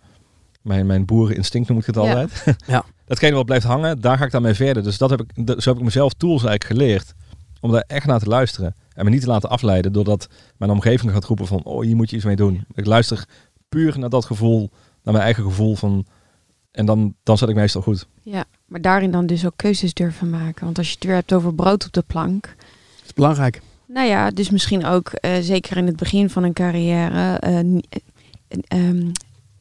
Mijn, 0.63 0.87
mijn 0.87 1.05
boereninstinct 1.05 1.69
noem 1.69 1.79
ik 1.79 1.87
het 1.87 1.95
Ja. 1.95 2.01
altijd. 2.01 2.45
Ja. 2.67 2.85
Datgene 3.07 3.35
wat 3.35 3.45
blijft 3.45 3.65
hangen, 3.67 4.01
daar 4.01 4.19
ga 4.19 4.25
ik 4.25 4.31
dan 4.31 4.43
mee 4.43 4.55
verder. 4.55 4.83
Dus 4.83 4.99
dat 4.99 5.11
heb 5.11 5.21
ik, 5.21 5.47
dat- 5.47 5.63
zo 5.63 5.69
heb 5.71 5.79
ik 5.79 5.85
mezelf 5.85 6.13
tools 6.13 6.45
eigenlijk 6.45 6.65
geleerd. 6.81 7.15
Om 7.61 7.71
daar 7.73 7.85
echt 7.87 8.07
naar 8.07 8.19
te 8.19 8.29
luisteren. 8.29 8.75
En 8.95 9.05
me 9.05 9.11
niet 9.11 9.21
te 9.21 9.27
laten 9.27 9.49
afleiden 9.51 9.93
doordat 9.93 10.29
mijn 10.57 10.71
omgeving 10.71 11.13
gaat 11.13 11.25
roepen 11.25 11.47
van... 11.47 11.65
Oh, 11.65 11.83
hier 11.83 11.97
moet 11.97 12.11
je 12.11 12.17
iets 12.17 12.25
mee 12.25 12.37
doen. 12.37 12.65
Ik 12.75 12.87
luister 12.87 13.25
puur 13.69 13.99
naar 13.99 14.09
dat 14.09 14.25
gevoel. 14.25 14.59
Naar 15.03 15.13
mijn 15.15 15.25
eigen 15.25 15.43
gevoel 15.45 15.75
van... 15.77 16.07
En 16.71 16.87
dan, 16.87 17.15
dan 17.23 17.39
zet 17.39 17.49
ik 17.49 17.55
meestal 17.55 17.83
goed. 17.83 18.07
ja, 18.23 18.45
maar 18.69 18.81
daarin 18.81 19.11
dan 19.11 19.27
dus 19.27 19.47
ook 19.47 19.57
keuzes 19.57 19.95
durven 19.95 20.31
maken. 20.31 20.65
Want 20.65 20.79
als 20.79 20.89
je 20.89 20.95
het 20.95 21.05
weer 21.05 21.15
hebt 21.15 21.33
over 21.33 21.55
brood 21.55 21.87
op 21.87 21.93
de 21.93 22.05
plank. 22.07 22.43
Dat 22.43 23.07
is 23.07 23.13
belangrijk. 23.15 23.61
Nou 23.87 24.07
ja, 24.09 24.31
dus 24.31 24.51
misschien 24.51 24.85
ook 24.87 25.09
eh, 25.09 25.33
zeker 25.41 25.77
in 25.77 25.87
het 25.87 25.97
begin 25.97 26.31
van 26.31 26.43
een 26.43 26.53
carrière. 26.53 27.39
eh, 27.39 27.59
eh, 27.59 27.67
ehm, 28.69 29.11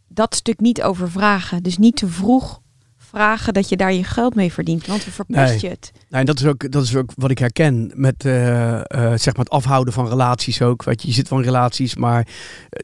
dat 0.08 0.36
stuk 0.36 0.60
niet 0.60 0.82
overvragen. 0.82 1.64
Dus 1.64 1.78
niet 1.78 1.96
te 1.96 2.08
vroeg 2.08 2.60
vragen 2.98 3.54
dat 3.54 3.70
je 3.70 3.78
daar 3.78 3.94
je 3.94 4.04
geld 4.04 4.36
mee 4.36 4.54
verdient. 4.54 4.86
Want 4.86 5.04
dan 5.04 5.12
verpest 5.14 5.52
Nee. 5.52 5.60
je 5.62 5.68
het. 5.70 5.92
Nou, 5.94 6.06
en 6.10 6.26
dat 6.26 6.40
is, 6.40 6.46
ook, 6.46 6.72
dat 6.72 6.84
is 6.84 6.96
ook 6.96 7.12
wat 7.16 7.32
ik 7.32 7.38
herken 7.38 7.92
met 7.96 8.26
eh, 8.26 8.76
eh, 8.80 8.84
zeg 9.18 9.36
maar 9.36 9.46
het 9.46 9.50
afhouden 9.50 9.94
van 9.94 10.08
relaties 10.10 10.62
ook. 10.62 10.84
Weet 10.84 11.02
je, 11.02 11.08
je 11.08 11.14
zit 11.14 11.28
van 11.28 11.42
relaties, 11.42 11.96
maar 11.96 12.28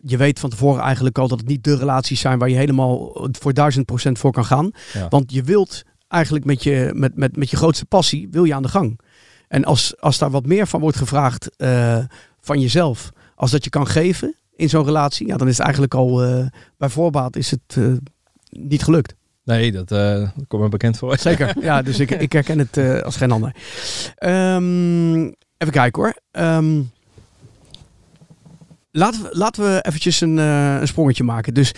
je 0.01 0.17
weet 0.17 0.39
van 0.39 0.49
tevoren 0.49 0.81
eigenlijk 0.81 1.17
al 1.17 1.27
dat 1.27 1.39
het 1.39 1.47
niet 1.47 1.63
de 1.63 1.75
relaties 1.77 2.19
zijn 2.19 2.39
waar 2.39 2.49
je 2.49 2.55
helemaal 2.55 3.27
voor 3.31 3.53
duizend 3.53 3.85
procent 3.85 4.19
voor 4.19 4.31
kan 4.31 4.45
gaan. 4.45 4.71
Ja. 4.93 5.07
Want 5.07 5.31
je 5.31 5.43
wilt 5.43 5.83
eigenlijk 6.13 6.45
met 6.45 6.63
je, 6.63 6.91
met, 6.93 7.15
met, 7.15 7.35
met 7.37 7.49
je 7.49 7.57
grootste 7.57 7.85
passie, 7.85 8.27
wil 8.31 8.43
je 8.43 8.53
aan 8.53 8.61
de 8.61 8.67
gang. 8.67 8.99
En 9.47 9.65
als, 9.65 9.99
als 9.99 10.17
daar 10.17 10.29
wat 10.29 10.45
meer 10.45 10.67
van 10.67 10.79
wordt 10.79 10.97
gevraagd 10.97 11.55
eh, 11.55 11.97
van 12.41 12.59
jezelf, 12.59 13.11
als 13.35 13.51
dat 13.51 13.63
je 13.63 13.69
kan 13.69 13.87
geven 13.87 14.35
in 14.55 14.69
zo'n 14.69 14.85
relatie, 14.85 15.27
ja, 15.27 15.37
dan 15.37 15.47
is 15.47 15.53
het 15.57 15.63
eigenlijk 15.63 15.93
al 15.93 16.23
eh, 16.23 16.45
bij 16.77 16.89
voorbaat 16.89 17.35
is 17.35 17.51
het 17.51 17.77
eh, 17.77 17.85
niet 18.49 18.83
gelukt. 18.83 19.15
Nee, 19.43 19.71
dat, 19.71 19.87
komt 20.47 20.63
me 20.63 20.69
bekend 20.69 20.97
voor. 20.97 21.17
Zeker, 21.17 21.55
ja, 21.61 21.81
dus 21.81 21.99
ik, 21.99 22.11
ik 22.11 22.31
herken 22.31 22.59
het 22.59 23.03
als 23.03 23.15
geen 23.15 23.31
ander. 23.31 23.55
Ehm, 24.15 25.21
even 25.57 25.73
kijken 25.73 26.01
hoor. 26.01 26.13
Ehm, 26.31 26.81
laten, 28.93 29.21
we, 29.23 29.29
laten 29.31 29.63
we 29.63 29.79
eventjes 29.81 30.21
een, 30.21 30.39
eh, 30.39 30.77
een 30.79 30.87
sprongetje 30.87 31.23
maken. 31.23 31.53
Dus, 31.53 31.71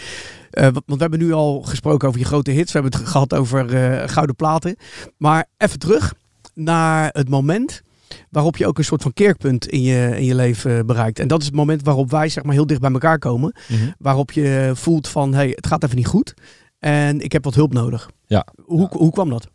eh, 0.49 0.63
want 0.63 0.84
we 0.86 0.95
hebben 0.97 1.20
nu 1.20 1.34
al 1.34 1.61
gesproken 1.61 2.07
over 2.07 2.20
je 2.20 2.26
grote 2.26 2.51
hits. 2.51 2.72
We 2.72 2.80
hebben 2.80 2.99
het 2.99 3.09
gehad 3.09 3.34
over 3.34 3.76
eh, 3.76 4.09
gouden 4.09 4.36
platen. 4.36 4.76
Maar 5.18 5.45
even 5.57 5.80
terug 5.80 6.13
naar 6.53 7.09
het 7.13 7.30
moment 7.30 7.82
waarop 8.30 8.57
je 8.57 8.68
ook 8.68 8.78
een 8.78 8.84
soort 8.84 9.01
van 9.01 9.13
keerpunt 9.13 9.68
in 9.68 9.82
je, 9.82 10.13
in 10.18 10.26
je 10.26 10.36
leven 10.36 10.86
bereikt. 10.86 11.20
En 11.20 11.28
dat 11.28 11.39
is 11.39 11.45
het 11.45 11.55
moment 11.55 11.84
waarop 11.84 12.11
wij 12.11 12.30
zeg 12.30 12.43
maar 12.43 12.53
heel 12.53 12.68
dicht 12.68 12.82
bij 12.82 12.91
elkaar 12.91 13.20
komen. 13.20 13.55
Mhm. 13.68 13.89
Waarop 13.97 14.32
je 14.32 14.72
voelt 14.74 15.07
van, 15.07 15.34
hey, 15.34 15.49
het 15.55 15.68
gaat 15.68 15.84
even 15.84 15.95
niet 15.95 16.07
goed. 16.07 16.34
En 16.80 17.20
ik 17.22 17.32
heb 17.32 17.43
wat 17.43 17.55
hulp 17.55 17.74
nodig. 17.74 18.09
Ja. 18.28 18.45
Hoe, 18.66 18.80
Ja. 18.82 18.88
hoe 18.97 19.11
kwam 19.11 19.30
dat? 19.30 19.47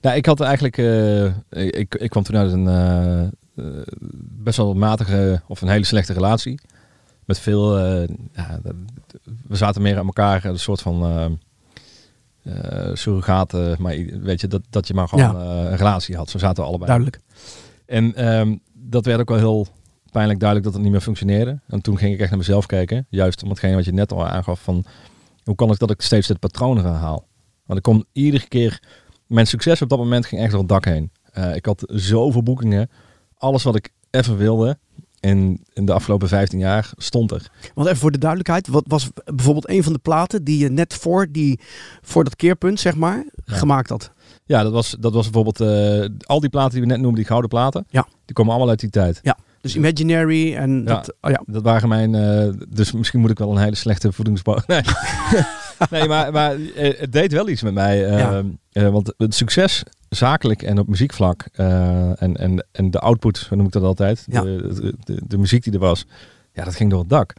Nou, 0.00 0.16
ik 0.16 0.26
had 0.26 0.40
eigenlijk... 0.40 0.76
ik, 1.50 1.94
ik 1.94 2.10
kwam 2.10 2.22
toen 2.22 2.36
uit 2.36 2.52
een 2.52 3.32
best 4.42 4.56
wel 4.56 4.74
matige 4.74 5.42
of 5.48 5.60
een 5.60 5.68
hele 5.68 5.84
slechte 5.84 6.12
relatie. 6.12 6.60
Met 7.26 7.38
veel... 7.38 7.78
eh, 7.78 8.08
ja, 8.32 8.60
we 9.46 9.56
zaten 9.56 9.82
meer 9.82 9.98
aan 9.98 10.06
elkaar, 10.06 10.44
een 10.44 10.58
soort 10.58 10.80
van... 10.80 11.04
eh 11.04 11.26
eh, 12.46 12.90
surrogaten, 12.94 13.76
maar 13.78 13.96
weet 14.20 14.40
je, 14.40 14.46
dat, 14.46 14.62
dat 14.70 14.86
je 14.86 14.94
maar 14.94 15.08
gewoon 15.08 15.36
een 15.36 15.76
relatie 15.76 16.16
had. 16.16 16.30
Zo 16.30 16.38
zaten 16.38 16.62
we 16.62 16.68
allebei. 16.68 16.86
Duidelijk. 16.86 17.20
En 17.86 18.14
ehm, 18.14 18.56
dat 18.72 19.04
werd 19.04 19.20
ook 19.20 19.28
wel 19.28 19.38
heel 19.38 19.66
pijnlijk 20.10 20.40
duidelijk 20.40 20.68
dat 20.68 20.74
het 20.74 20.82
niet 20.82 20.92
meer 20.92 21.06
functioneerde. 21.06 21.60
En 21.66 21.80
toen 21.80 21.98
ging 21.98 22.14
ik 22.14 22.20
echt 22.20 22.28
naar 22.28 22.38
mezelf 22.38 22.66
kijken. 22.66 23.06
Juist 23.10 23.42
om 23.42 23.48
hetgeen 23.48 23.74
wat 23.74 23.84
je 23.84 23.92
net 23.92 24.12
al 24.12 24.26
aangaf 24.26 24.60
van... 24.60 24.84
Hoe 25.44 25.54
kan 25.54 25.70
het 25.70 25.78
dat 25.78 25.90
ik 25.90 26.02
steeds 26.02 26.26
dit 26.26 26.38
patroon 26.38 26.76
herhaal? 26.76 27.26
Want 27.64 27.78
ik 27.78 27.84
kom 27.84 28.04
iedere 28.12 28.48
keer... 28.48 28.82
Mijn 29.26 29.46
succes 29.46 29.82
op 29.82 29.88
dat 29.88 29.98
moment 29.98 30.26
ging 30.26 30.40
echt 30.40 30.50
door 30.50 30.60
het 30.60 30.68
dak 30.68 30.84
heen. 30.84 31.10
Ik 31.54 31.66
had 31.66 31.82
zoveel 31.86 32.42
boekingen. 32.42 32.90
Alles 33.34 33.62
wat 33.62 33.76
ik 33.76 33.92
even 34.10 34.36
wilde 34.36 34.78
in, 35.26 35.60
in 35.72 35.86
de 35.86 35.92
afgelopen 35.92 36.28
15 36.28 36.58
jaar 36.58 36.90
stond 36.96 37.30
er. 37.30 37.50
Want 37.74 37.86
even 37.88 38.00
voor 38.00 38.10
de 38.12 38.18
duidelijkheid, 38.18 38.68
wat 38.68 38.84
was 38.88 39.10
bijvoorbeeld 39.24 39.68
een 39.68 39.82
van 39.82 39.92
de 39.92 39.98
platen 39.98 40.44
die 40.44 40.58
je 40.58 40.70
net 40.70 40.94
voor, 40.94 41.26
die, 41.30 41.60
voor 42.02 42.24
dat 42.24 42.36
keerpunt, 42.36 42.80
zeg 42.80 42.96
maar, 42.96 43.24
Ja. 43.44 43.54
gemaakt 43.56 43.88
had? 43.88 44.10
Ja, 44.44 44.62
dat 44.62 44.72
was, 44.72 44.96
dat 45.00 45.12
was 45.14 45.30
bijvoorbeeld... 45.30 45.60
eh, 45.60 46.08
al 46.26 46.40
die 46.40 46.50
platen 46.50 46.70
die 46.72 46.80
we 46.80 46.86
net 46.86 46.96
noemden, 46.96 47.14
die 47.18 47.24
gouden 47.26 47.48
platen. 47.50 47.86
Ja. 47.88 48.06
Die 48.24 48.34
komen 48.34 48.50
allemaal 48.52 48.70
uit 48.70 48.80
die 48.80 48.90
tijd. 48.90 49.20
Dus 49.60 49.76
Imaginary 49.76 50.54
en 50.54 50.78
Ja. 50.78 50.84
dat, 50.84 51.14
oh 51.20 51.30
ja. 51.30 51.42
Dat 51.46 51.62
waren 51.62 51.88
mijn. 51.88 52.14
eh, 52.14 52.48
dus 52.68 52.92
misschien 52.92 53.20
moet 53.20 53.30
ik 53.30 53.38
wel 53.38 53.50
een 53.50 53.62
hele 53.62 53.74
slechte 53.74 54.12
voedingsbouw. 54.12 54.58
Nee, 54.66 54.80
nee 55.90 56.08
maar, 56.08 56.32
maar 56.32 56.54
eh, 56.76 56.98
het 56.98 57.12
deed 57.12 57.32
wel 57.32 57.48
iets 57.48 57.62
met 57.62 57.74
mij. 57.74 58.04
eh, 58.06 58.18
Ja. 58.18 58.42
eh, 58.72 58.88
want 58.88 59.14
het 59.16 59.34
succes, 59.34 59.82
zakelijk 60.08 60.62
en 60.62 60.78
op 60.78 60.88
muziekvlak. 60.88 61.42
en, 61.52 62.36
en, 62.36 62.66
en 62.72 62.90
de 62.90 62.98
output, 62.98 63.48
noem 63.50 63.66
ik 63.66 63.72
dat 63.72 63.82
altijd. 63.82 64.24
Ja. 64.26 64.42
De, 64.42 64.94
de, 65.04 65.20
de, 65.26 65.38
muziek 65.38 65.62
die 65.62 65.72
er 65.72 65.78
was. 65.78 66.06
Ja, 66.52 66.64
dat 66.64 66.74
ging 66.74 66.90
door 66.90 67.00
het 67.00 67.08
dak. 67.08 67.32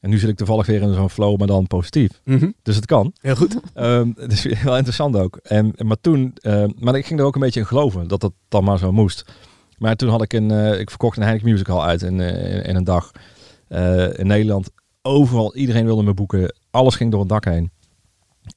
En 0.00 0.10
nu 0.10 0.18
zit 0.18 0.28
ik 0.28 0.36
toevallig 0.36 0.66
weer 0.66 0.82
in 0.82 0.94
zo'n 0.94 1.10
flow, 1.10 1.38
maar 1.38 1.46
dan 1.46 1.66
positief. 1.66 2.20
Mhm. 2.24 2.50
Dus 2.62 2.76
het 2.76 2.86
kan. 2.86 3.12
Heel 3.20 3.36
goed. 3.36 3.56
Het 4.16 4.32
is 4.32 4.62
wel 4.62 4.74
interessant 4.76 5.16
ook. 5.16 5.36
En, 5.42 5.72
maar 5.76 6.00
toen, 6.00 6.34
maar 6.78 6.94
ik 6.96 7.06
ging 7.06 7.20
er 7.20 7.26
ook 7.26 7.34
een 7.34 7.40
beetje 7.40 7.60
in 7.60 7.66
geloven 7.66 8.08
dat 8.08 8.20
dat 8.20 8.32
dan 8.48 8.64
maar 8.64 8.78
zo 8.78 8.92
moest. 8.92 9.24
Maar 9.78 9.96
toen 9.96 10.08
had 10.08 10.22
ik 10.22 10.32
een, 10.32 10.50
ik 10.80 10.88
verkocht 10.90 11.16
een 11.16 11.22
Heineken 11.22 11.48
Musical 11.50 11.84
uit 11.84 12.02
in, 12.02 12.20
in, 12.20 12.62
in 12.64 12.76
een 12.76 12.84
dag. 12.84 13.10
In 14.16 14.26
Nederland, 14.26 14.70
overal, 15.02 15.54
iedereen 15.56 15.84
wilde 15.84 16.02
me 16.02 16.14
boeken. 16.14 16.54
Alles 16.72 16.94
ging 16.94 17.10
door 17.10 17.20
het 17.20 17.28
dak 17.28 17.44
heen. 17.44 17.70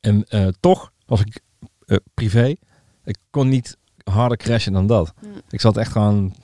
En 0.02 0.24
eh, 0.28 0.48
toch 0.60 0.92
was 1.06 1.22
ik 1.22 1.40
eh, 1.86 1.98
privé. 2.14 2.56
Ik 3.04 3.18
kon 3.30 3.50
niet 3.50 3.78
harder 4.04 4.38
crashen 4.38 4.74
dan 4.74 4.88
dat. 4.88 5.14
Mm. 5.22 5.32
Ik 5.50 5.62
zat 5.62 5.78
echt 5.78 5.92
gewoon, 5.92 6.36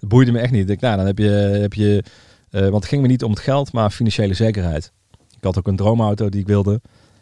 het 0.00 0.08
boeide 0.08 0.32
me 0.32 0.38
echt 0.38 0.52
niet. 0.52 0.60
Ik 0.60 0.80
dacht, 0.80 0.80
nou, 0.80 0.96
dan 0.96 1.06
heb 1.06 1.18
je, 1.18 1.58
heb 1.60 1.72
je 1.74 2.04
eh, 2.50 2.60
want 2.60 2.74
het 2.74 2.84
ging 2.86 3.02
me 3.02 3.08
niet 3.08 3.24
om 3.24 3.30
het 3.30 3.40
geld, 3.40 3.72
maar 3.72 3.90
financiële 3.90 4.34
zekerheid. 4.34 4.92
Ik 5.36 5.44
had 5.44 5.58
ook 5.58 5.66
een 5.66 5.76
droomauto 5.76 6.28
die 6.28 6.40
ik 6.40 6.46
wilde. 6.46 6.80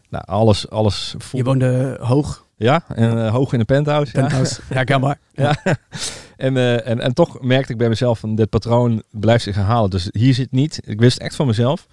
Nou, 0.09 0.25
alles, 0.27 0.69
alles 0.71 1.15
Je 1.19 1.25
voelde- 1.25 1.47
woonde 1.47 1.97
hoog, 2.01 2.47
Ja, 2.57 2.85
en 2.95 3.29
hoog 3.29 3.53
in 3.53 3.61
een 3.61 3.67
penthouse. 3.67 4.13
Ja. 4.15 4.21
penthouse. 4.21 4.61
Ja, 4.69 4.75
herkenbaar. 4.75 5.19
Ja. 5.35 5.57
En, 6.37 6.57
eh, 6.57 6.87
en, 6.89 7.01
en 7.01 7.15
toch 7.15 7.41
merkte 7.43 7.73
ik 7.73 7.79
bij 7.79 7.89
mezelf 7.89 8.19
van 8.19 8.35
dit 8.35 8.49
patroon 8.49 9.03
blijft 9.11 9.45
zich 9.45 9.55
herhalen. 9.55 9.91
Dus 9.91 10.09
hier 10.11 10.35
zit 10.35 10.51
niet. 10.53 10.81
Ik 10.85 11.01
wist 11.01 11.19
echt 11.19 11.35
van 11.37 11.47
mezelf. 11.47 11.87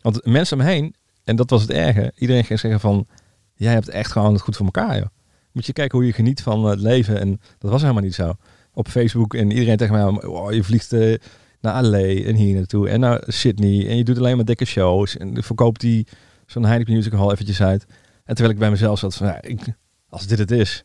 Want 0.00 0.24
mensen 0.24 0.58
om 0.58 0.64
me 0.64 0.70
heen, 0.70 0.94
en 1.24 1.36
dat 1.36 1.50
was 1.50 1.62
het 1.62 1.70
erge. 1.70 2.12
Iedereen 2.16 2.44
ging 2.44 2.58
zeggen 2.58 2.80
van, 2.80 3.06
jij 3.54 3.72
hebt 3.72 3.88
echt 3.88 4.12
gewoon 4.12 4.32
het 4.32 4.42
goed 4.42 4.56
voor 4.56 4.64
elkaar 4.66 4.96
joh. 4.98 5.06
Moet 5.52 5.66
je 5.66 5.72
kijken 5.72 5.98
hoe 5.98 6.06
je 6.06 6.12
geniet 6.12 6.42
van 6.42 6.64
het 6.64 6.80
leven. 6.80 7.20
En 7.20 7.40
dat 7.58 7.70
was 7.70 7.80
helemaal 7.80 8.02
niet 8.02 8.14
zo. 8.14 8.34
Op 8.74 8.88
Facebook 8.88 9.34
en 9.34 9.50
iedereen 9.50 9.76
tegen 9.76 9.94
mij, 9.94 10.26
oh, 10.26 10.52
je 10.52 10.64
vliegt, 10.64 10.92
eh, 10.92 11.18
naar 11.60 11.82
LA 11.84 11.98
en 11.98 12.34
hier 12.34 12.54
naartoe 12.54 12.88
en 12.88 13.00
naar 13.00 13.22
Sydney. 13.26 13.88
En 13.88 13.96
je 13.96 14.04
doet 14.04 14.18
alleen 14.18 14.36
maar 14.36 14.44
dikke 14.44 14.64
shows. 14.64 15.16
En 15.16 15.42
verkoopt 15.42 15.80
die 15.80 16.06
zo'n 16.46 16.64
Heineken 16.64 16.94
Music 16.94 17.12
Hall 17.12 17.30
eventjes 17.30 17.62
uit. 17.62 17.84
En 18.24 18.34
terwijl 18.34 18.50
ik 18.50 18.58
bij 18.58 18.70
mezelf 18.70 18.98
zat 18.98 19.14
van, 19.14 19.26
ja, 19.26 19.42
ik, 19.42 19.60
als 20.08 20.26
dit 20.26 20.38
het 20.38 20.50
is, 20.50 20.84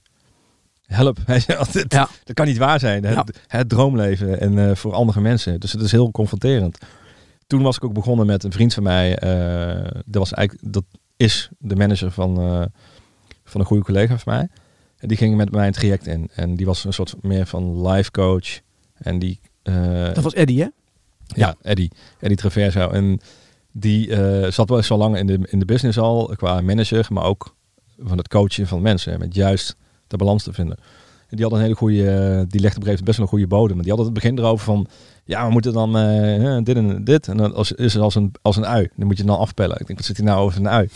help. 0.86 1.18
dit, 1.72 1.94
Ja. 1.94 2.10
Dat 2.24 2.36
kan 2.36 2.46
niet 2.46 2.58
waar 2.58 2.80
zijn. 2.80 3.04
Het, 3.06 3.16
Ja. 3.16 3.26
het 3.48 3.70
droomleven 3.70 4.40
en 4.40 4.70
eh, 4.70 4.76
voor 4.76 4.94
andere 4.94 5.22
mensen. 5.22 5.60
Dus 5.60 5.72
het 5.72 5.82
is 5.82 5.92
heel 5.92 6.12
confronterend. 6.12 6.78
Toen 7.48 7.62
was 7.62 7.76
ik 7.76 7.84
ook 7.84 7.94
begonnen 7.94 8.26
met 8.26 8.44
een 8.44 8.52
vriend 8.52 8.74
van 8.74 8.84
mij. 8.84 9.18
eh, 9.18 9.92
dat, 10.06 10.22
was 10.22 10.34
eigenlijk, 10.34 10.74
dat 10.74 10.84
is 11.18 11.50
de 11.60 11.76
manager 11.76 12.12
van, 12.12 12.38
eh, 12.38 12.64
van 13.44 13.60
een 13.62 13.68
goede 13.68 13.84
collega 13.84 14.18
van 14.18 14.34
mij. 14.34 14.48
En 14.98 15.08
die 15.08 15.18
ging 15.18 15.36
met 15.36 15.52
mij 15.52 15.68
een 15.68 15.74
traject 15.74 16.08
in. 16.08 16.30
En 16.36 16.56
die 16.56 16.66
was 16.66 16.84
een 16.84 16.94
soort 16.94 17.16
meer 17.22 17.46
van 17.46 17.88
life 17.88 18.12
coach. 18.12 18.60
En 18.94 19.20
die... 19.20 19.40
eh, 19.64 20.14
Dat 20.14 20.24
was 20.24 20.34
Eddie, 20.34 20.62
hè? 20.62 20.68
ja, 21.28 21.56
Eddie. 21.62 21.92
Eddie 22.20 22.38
Traverso. 22.38 22.90
En 22.90 23.20
die 23.72 24.10
zat 24.52 24.70
wel 24.70 24.78
eens 24.78 24.88
zo 24.88 24.98
lang 24.98 25.18
in 25.18 25.28
de, 25.28 25.40
in 25.50 25.60
de 25.60 25.66
business 25.66 25.98
al, 25.98 26.34
qua 26.36 26.62
manager, 26.62 27.08
maar 27.10 27.24
ook 27.24 27.56
van 27.98 28.18
het 28.18 28.28
coachen 28.28 28.68
van 28.68 28.82
mensen. 28.82 29.20
Met 29.20 29.36
juist 29.36 29.76
de 30.08 30.18
balans 30.18 30.44
te 30.44 30.54
vinden. 30.54 30.78
Die 31.30 31.44
had 31.44 31.54
een 31.54 31.62
hele 31.62 31.76
goede, 31.76 32.10
eh, 32.10 32.42
die 32.48 32.62
legde 32.62 32.78
op 32.78 32.84
een 32.84 32.84
gegeven 32.84 32.84
moment 32.84 33.04
best 33.04 33.18
wel 33.18 33.26
een 33.26 33.32
goede 33.32 33.48
bodem. 33.48 33.76
Maar 33.76 33.86
die 33.86 33.94
had 33.94 34.04
het 34.04 34.14
begin 34.14 34.38
erover 34.38 34.66
van, 34.66 34.88
ja, 35.26 35.46
we 35.46 35.52
moeten 35.52 35.74
dan 35.74 35.98
eh, 35.98 36.58
dit 36.64 36.76
en 36.76 37.04
dit. 37.04 37.28
En 37.28 37.38
dan 37.38 37.54
als, 37.54 37.72
is 37.72 37.94
het 37.94 38.04
als 38.04 38.16
een, 38.16 38.32
als 38.42 38.56
een 38.56 38.66
ui. 38.66 38.90
Dan 38.96 39.08
moet 39.08 39.18
je 39.18 39.24
dan 39.24 39.38
afpellen. 39.38 39.80
Ik 39.80 39.88
denk, 39.88 40.00
wat 40.00 40.08
zit 40.08 40.18
hij 40.18 40.26
nou 40.26 40.40
over 40.40 40.60
een 40.60 40.70
ui? 40.70 40.90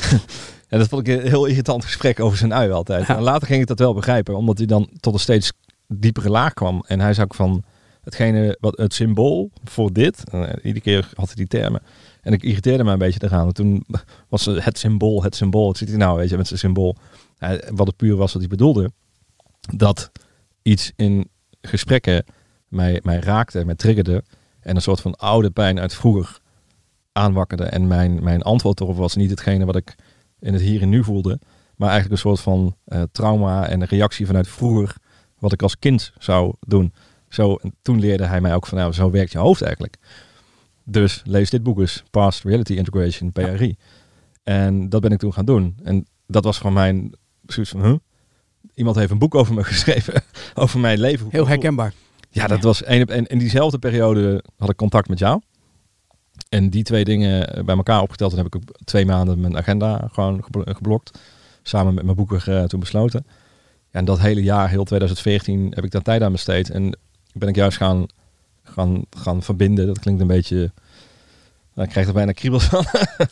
en 0.68 0.78
dat 0.78 0.88
vond 0.88 1.08
ik 1.08 1.18
een 1.18 1.28
heel 1.28 1.46
irritant 1.46 1.84
gesprek 1.84 2.20
over 2.20 2.38
zijn 2.38 2.54
ui 2.54 2.70
altijd. 2.70 3.06
Ja. 3.06 3.16
En 3.16 3.22
later 3.22 3.46
ging 3.46 3.60
ik 3.60 3.66
dat 3.66 3.78
wel 3.78 3.94
begrijpen, 3.94 4.36
omdat 4.36 4.58
hij 4.58 4.66
dan 4.66 4.88
tot 5.00 5.14
een 5.14 5.20
steeds 5.20 5.52
diepere 5.88 6.30
laag 6.30 6.54
kwam. 6.54 6.84
En 6.86 7.00
hij 7.00 7.14
zei 7.14 7.26
ook 7.26 7.34
van, 7.34 7.64
hetgene 8.00 8.56
wat 8.60 8.76
het 8.76 8.94
symbool 8.94 9.50
voor 9.64 9.92
dit. 9.92 10.30
Eh, 10.30 10.42
iedere 10.62 10.80
keer 10.80 11.08
had 11.14 11.26
hij 11.26 11.34
die 11.34 11.46
termen. 11.46 11.82
En 12.22 12.32
ik 12.32 12.42
irriteerde 12.42 12.84
me 12.84 12.92
een 12.92 12.98
beetje 12.98 13.20
eraan. 13.22 13.42
Want 13.42 13.54
toen 13.54 13.86
was 14.28 14.44
het 14.44 14.78
symbool, 14.78 15.22
het 15.22 15.34
symbool. 15.34 15.66
Wat 15.66 15.76
zit 15.76 15.88
hij 15.88 15.96
nou, 15.96 16.16
weet 16.16 16.30
je, 16.30 16.36
met 16.36 16.46
zijn 16.46 16.58
symbool. 16.58 16.96
Wat 17.70 17.86
het 17.86 17.96
puur 17.96 18.16
was 18.16 18.32
wat 18.32 18.42
hij 18.42 18.50
bedoelde. 18.50 18.90
Dat 19.60 20.10
iets 20.62 20.92
in 20.96 21.30
gesprekken 21.60 22.24
mij, 22.68 23.00
mij 23.02 23.18
raakte, 23.18 23.64
mij 23.64 23.74
triggerde. 23.74 24.24
En 24.60 24.76
een 24.76 24.82
soort 24.82 25.00
van 25.00 25.14
oude 25.14 25.50
pijn 25.50 25.80
uit 25.80 25.94
vroeger 25.94 26.40
aanwakkerde. 27.12 27.64
En 27.64 27.86
mijn, 27.86 28.22
mijn 28.22 28.42
antwoord 28.42 28.80
erop 28.80 28.96
was 28.96 29.16
niet 29.16 29.30
hetgene 29.30 29.64
wat 29.64 29.76
ik 29.76 29.94
in 30.38 30.52
het 30.52 30.62
hier 30.62 30.82
en 30.82 30.88
nu 30.88 31.04
voelde. 31.04 31.38
Maar 31.76 31.88
eigenlijk 31.88 32.20
een 32.22 32.28
soort 32.28 32.40
van 32.40 32.76
eh, 32.84 33.02
trauma 33.12 33.68
en 33.68 33.80
een 33.80 33.86
reactie 33.86 34.26
vanuit 34.26 34.48
vroeger. 34.48 34.96
Wat 35.38 35.52
ik 35.52 35.62
als 35.62 35.78
kind 35.78 36.12
zou 36.18 36.54
doen. 36.60 36.92
Zo, 37.28 37.54
en 37.54 37.74
toen 37.82 38.00
leerde 38.00 38.24
hij 38.24 38.40
mij 38.40 38.54
ook 38.54 38.66
van, 38.66 38.78
nou, 38.78 38.92
zo 38.92 39.10
werkt 39.10 39.32
je 39.32 39.38
hoofd 39.38 39.62
eigenlijk. 39.62 39.96
Dus 40.84 41.22
lees 41.24 41.50
dit 41.50 41.62
boek 41.62 41.78
eens, 41.78 42.02
Past 42.10 42.44
Reality 42.44 42.72
Integration, 42.72 43.32
PRI. 43.32 43.76
En 44.42 44.88
dat 44.88 45.00
ben 45.00 45.10
ik 45.10 45.18
toen 45.18 45.32
gaan 45.32 45.44
doen. 45.44 45.76
En 45.82 46.06
dat 46.26 46.44
was 46.44 46.56
gewoon 46.56 46.72
mijn 46.72 47.12
zoiets 47.46 47.72
van, 47.72 47.84
huh? 47.84 47.96
Iemand 48.74 48.96
heeft 48.96 49.10
een 49.10 49.18
boek 49.18 49.34
over 49.34 49.54
me 49.54 49.64
geschreven, 49.74 50.22
over 50.54 50.80
mijn 50.80 51.00
leven. 51.00 51.26
Heel 51.30 51.48
herkenbaar. 51.48 51.92
Ja, 52.30 52.46
dat 52.46 52.62
was 52.62 52.86
een 52.86 53.02
op 53.02 53.10
en 53.10 53.26
in 53.26 53.38
diezelfde 53.38 53.78
periode 53.78 54.44
had 54.58 54.70
ik 54.70 54.76
contact 54.76 55.08
met 55.08 55.18
jou. 55.18 55.40
En 56.48 56.70
die 56.70 56.82
twee 56.82 57.04
dingen 57.04 57.64
bij 57.64 57.76
elkaar 57.76 58.02
opgeteld, 58.02 58.30
toen 58.30 58.44
heb 58.44 58.54
ik 58.54 58.62
twee 58.84 59.06
maanden 59.06 59.40
mijn 59.40 59.56
agenda 59.56 60.08
gewoon 60.12 60.44
geblo- 60.44 60.62
geblokt. 60.66 61.18
Samen 61.62 61.94
met 61.94 62.04
mijn 62.04 62.16
boeker 62.16 62.56
eh, 62.56 62.64
toen 62.64 62.80
besloten. 62.80 63.26
Ja, 63.90 63.98
en 63.98 64.04
dat 64.04 64.20
hele 64.20 64.42
jaar, 64.42 64.68
heel 64.68 64.84
2014, 64.84 65.72
heb 65.74 65.84
ik 65.84 65.90
daar 65.90 66.02
tijd 66.02 66.22
aan 66.22 66.32
besteed. 66.32 66.70
En 66.70 66.96
ben 67.32 67.48
ik 67.48 67.56
juist 67.56 67.76
gaan, 67.76 68.06
gaan, 68.62 69.04
gaan 69.10 69.42
verbinden. 69.42 69.86
Dat 69.86 69.98
klinkt 69.98 70.20
een 70.20 70.26
beetje... 70.26 70.72
Nou, 71.74 71.86
ik 71.86 71.88
krijg 71.88 72.06
er 72.06 72.12
bijna 72.12 72.32
kriebels 72.32 72.64
van. 72.64 72.84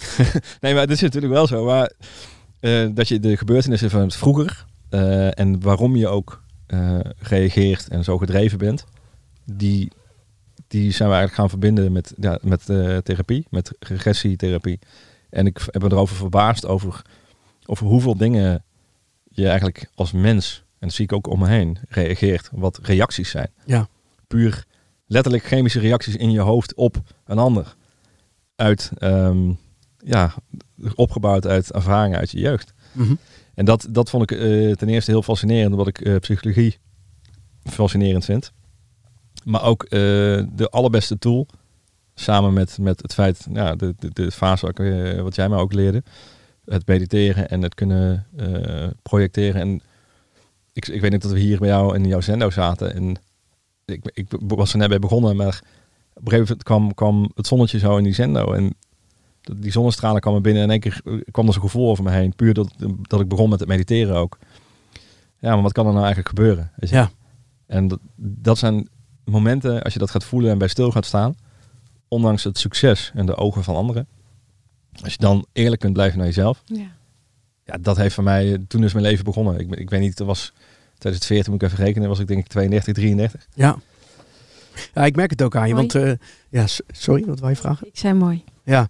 nee, 0.61 0.72
maar 0.72 0.83
het 0.83 0.91
is 0.91 1.01
natuurlijk 1.01 1.33
wel 1.33 1.47
zo. 1.47 1.64
Maar 1.64 1.93
eh, 2.61 2.87
dat 2.91 3.09
je 3.09 3.20
de 3.20 3.37
gebeurtenissen 3.37 3.91
van 3.91 4.01
het 4.01 4.16
vroeger 4.16 4.66
eh, 4.91 5.39
en 5.39 5.61
waarom 5.61 5.97
je 5.97 6.09
ook 6.09 6.43
eh, 6.66 6.99
reageert 7.18 7.89
en 7.89 8.05
zo 8.05 8.18
gedreven 8.18 8.59
bent, 8.59 8.84
die, 9.45 9.93
die 10.68 10.93
zijn 10.93 11.09
we 11.09 11.14
eigenlijk 11.14 11.34
gaan 11.34 11.49
verbinden 11.49 11.93
met, 11.93 12.14
ja, 12.16 12.39
met 12.43 12.68
eh, 12.68 12.97
therapie, 12.97 13.47
met 13.51 13.72
regressietherapie. 13.78 14.78
En 15.30 15.47
ik 15.47 15.68
heb 15.70 15.82
me 15.82 15.93
erover 15.93 16.16
verbaasd 16.16 16.66
over, 16.66 17.03
over 17.66 17.86
hoeveel 17.86 18.16
dingen 18.16 18.64
je 19.30 19.49
eigenlijk 19.49 19.91
als 19.95 20.12
mens, 20.12 20.62
en 20.78 20.86
dat 20.86 20.97
zie 20.97 21.05
ik 21.05 21.12
ook 21.12 21.26
om 21.26 21.39
me 21.39 21.49
heen, 21.49 21.78
reageert. 21.89 22.49
Wat 22.53 22.78
reacties 22.82 23.30
zijn. 23.30 23.51
Ja. 23.64 23.89
Puur 24.26 24.66
letterlijk 25.09 25.45
chemische 25.45 25.80
reacties 25.80 26.16
in 26.16 26.30
je 26.30 26.41
hoofd 26.41 26.74
op 26.74 27.03
een 27.24 27.39
ander. 27.39 27.76
Uit, 28.57 28.91
ehm, 28.99 29.53
ja, 29.99 30.34
opgebouwd 30.95 31.47
uit 31.47 31.72
ervaringen 31.72 32.18
uit 32.18 32.30
je 32.30 32.39
jeugd. 32.39 32.74
Mhm. 32.93 33.14
En 33.59 33.64
dat, 33.64 33.86
dat 33.90 34.11
vond 34.11 34.30
ik 34.30 34.38
eh, 34.38 34.72
ten 34.72 34.88
eerste 34.88 35.11
heel 35.11 35.22
fascinerend, 35.22 35.70
omdat 35.70 35.86
ik 35.86 36.00
eh, 36.00 36.16
psychologie 36.16 36.78
fascinerend 37.64 38.24
vind. 38.24 38.52
Maar 39.44 39.62
ook 39.62 39.82
eh, 39.82 39.98
de 40.52 40.68
allerbeste 40.70 41.18
tool, 41.18 41.46
samen 42.14 42.52
met, 42.52 42.78
met 42.78 43.02
het 43.02 43.14
feit, 43.14 43.46
ja, 43.52 43.76
de, 43.76 43.94
de, 43.98 44.11
de 44.12 44.30
fase 44.30 44.66
wat, 44.66 44.76
wat 45.22 45.34
jij 45.34 45.48
mij 45.48 45.59
ook 45.59 45.72
leerde, 45.72 46.02
het 46.64 46.86
mediteren 46.86 47.48
en 47.48 47.62
het 47.62 47.74
kunnen 47.74 48.26
projecteren. 49.02 49.61
En 49.61 49.80
ik, 50.72 50.88
ik 50.88 51.00
weet 51.00 51.11
niet 51.11 51.22
dat 51.22 51.32
we 51.32 51.38
hier 51.38 51.59
bij 51.59 51.68
jou 51.68 51.94
in 51.94 52.06
jouw 52.06 52.20
zendo 52.20 52.50
zaten 52.50 52.94
en 52.94 53.16
ik, 53.84 54.11
ik 54.14 54.26
was 54.38 54.72
er 54.72 54.78
net 54.78 54.88
bij 54.88 54.98
begonnen, 54.98 55.36
maar 55.36 55.62
op 56.14 56.24
een 56.24 56.30
gegeven 56.30 56.46
moment 56.46 56.62
kwam, 56.62 56.94
kwam 56.94 57.30
het 57.34 57.46
zonnetje 57.46 57.78
zo 57.78 57.96
in 57.96 58.04
die 58.04 58.14
zendo 58.14 58.52
en 58.52 58.74
die 59.57 59.72
zonnestralen 59.72 60.20
kwamen 60.20 60.42
binnen 60.42 60.62
en 60.62 60.70
in 60.70 60.82
één 60.82 60.92
keer 60.92 61.22
kwam 61.30 61.46
er 61.46 61.53
zo'n 61.53 61.62
gevoel 61.62 61.88
over 61.90 62.05
me 62.05 62.11
heen. 62.11 62.34
Puur 62.34 62.55
dat, 62.55 62.74
dat 63.03 63.20
ik 63.20 63.28
begon 63.28 63.49
met 63.51 63.61
het 63.61 63.68
mediteren 63.68 64.16
ook. 64.16 64.38
Ja, 65.38 65.53
maar 65.55 65.62
wat 65.62 65.72
kan 65.72 65.84
er 65.86 65.92
nou 65.92 66.05
eigenlijk 66.05 66.28
gebeuren? 66.36 66.70
Weet 66.76 66.90
je? 66.90 66.96
Ja. 66.96 67.11
En 67.66 67.88
dat, 67.88 67.99
dat 68.16 68.59
zijn 68.59 68.88
momenten, 69.24 69.82
als 69.82 69.92
je 69.92 69.99
dat 69.99 70.11
gaat 70.11 70.24
voelen 70.24 70.51
en 70.51 70.59
bij 70.59 70.68
stil 70.68 70.90
gaat 70.90 71.07
staan, 71.07 71.36
ondanks 72.09 72.44
het 72.44 72.59
succes 72.59 73.11
en 73.14 73.26
de 73.26 73.36
ogen 73.36 73.64
van 73.64 73.74
anderen, 73.76 74.07
als 75.03 75.12
je 75.12 75.18
dan 75.18 75.46
eerlijk 75.53 75.80
kunt 75.80 75.92
blijven 75.92 76.18
naar 76.18 76.26
jezelf, 76.26 76.62
Ja. 76.66 76.90
ja, 77.64 77.78
dat 77.80 77.96
heeft 77.96 78.14
voor 78.14 78.24
mij, 78.24 78.64
toen 78.68 78.84
is 78.84 78.92
mijn 78.92 79.05
leven 79.05 79.24
begonnen. 79.24 79.59
Ik, 79.59 79.74
ik 79.74 79.90
weet 79.90 80.01
niet, 80.01 80.16
dat 80.16 80.26
was 80.26 80.53
2014, 80.99 81.53
moet 81.53 81.62
ik 81.62 81.68
even 81.68 81.84
rekenen, 81.84 82.09
was 82.09 82.18
ik 82.18 82.26
denk 82.26 82.40
ik 82.40 82.46
32, 82.46 82.94
33. 82.94 83.46
Ja. 83.55 83.76
Ja, 84.94 85.05
ik 85.05 85.16
merk 85.16 85.30
het 85.30 85.42
ook 85.42 85.57
aan 85.57 85.68
je. 85.68 85.74
Mooi. 85.74 85.86
Want, 85.92 86.05
eh, 86.05 86.26
ja, 86.49 86.66
sorry, 86.90 87.24
wat 87.24 87.38
wou 87.38 87.53
je 87.53 87.59
vragen? 87.59 87.86
Ik 87.86 87.99
zei 87.99 88.14
mooi. 88.14 88.44
Ja, 88.68 88.88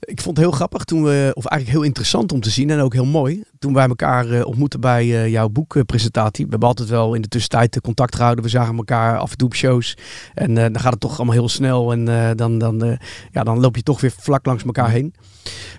ik 0.00 0.20
vond 0.20 0.36
het 0.36 0.46
heel 0.46 0.54
grappig 0.54 0.84
toen 0.84 1.02
we, 1.02 1.30
of 1.34 1.46
eigenlijk 1.46 1.78
heel 1.78 1.86
interessant 1.86 2.32
om 2.32 2.40
te 2.40 2.50
zien 2.50 2.70
en 2.70 2.80
ook 2.80 2.92
heel 2.92 3.04
mooi, 3.04 3.42
toen 3.58 3.72
wij 3.72 3.88
elkaar 3.88 4.30
eh, 4.30 4.46
ontmoetten 4.46 4.80
bij 4.80 5.02
eh, 5.02 5.28
jouw 5.28 5.48
boekpresentatie. 5.48 6.44
We 6.44 6.50
hebben 6.50 6.68
altijd 6.68 6.88
wel 6.88 7.14
in 7.14 7.22
de 7.22 7.28
tussentijd 7.28 7.76
eh, 7.76 7.80
contact 7.80 8.16
gehouden. 8.16 8.44
We 8.44 8.50
zagen 8.50 8.76
elkaar 8.76 9.18
af 9.18 9.30
en 9.30 9.36
toe 9.36 9.48
op 9.48 9.54
shows 9.54 9.96
en 10.34 10.54
dan 10.54 10.80
gaat 10.80 10.92
het 10.92 11.00
toch 11.00 11.16
allemaal 11.16 11.34
heel 11.34 11.48
snel 11.48 11.92
en 11.92 12.04
dan, 12.36 12.58
dan, 12.58 12.98
ja, 13.30 13.42
dan 13.42 13.60
loop 13.60 13.76
je 13.76 13.82
toch 13.82 14.00
weer 14.00 14.12
vlak 14.16 14.46
langs 14.46 14.64
elkaar 14.64 14.90
heen. 14.90 15.14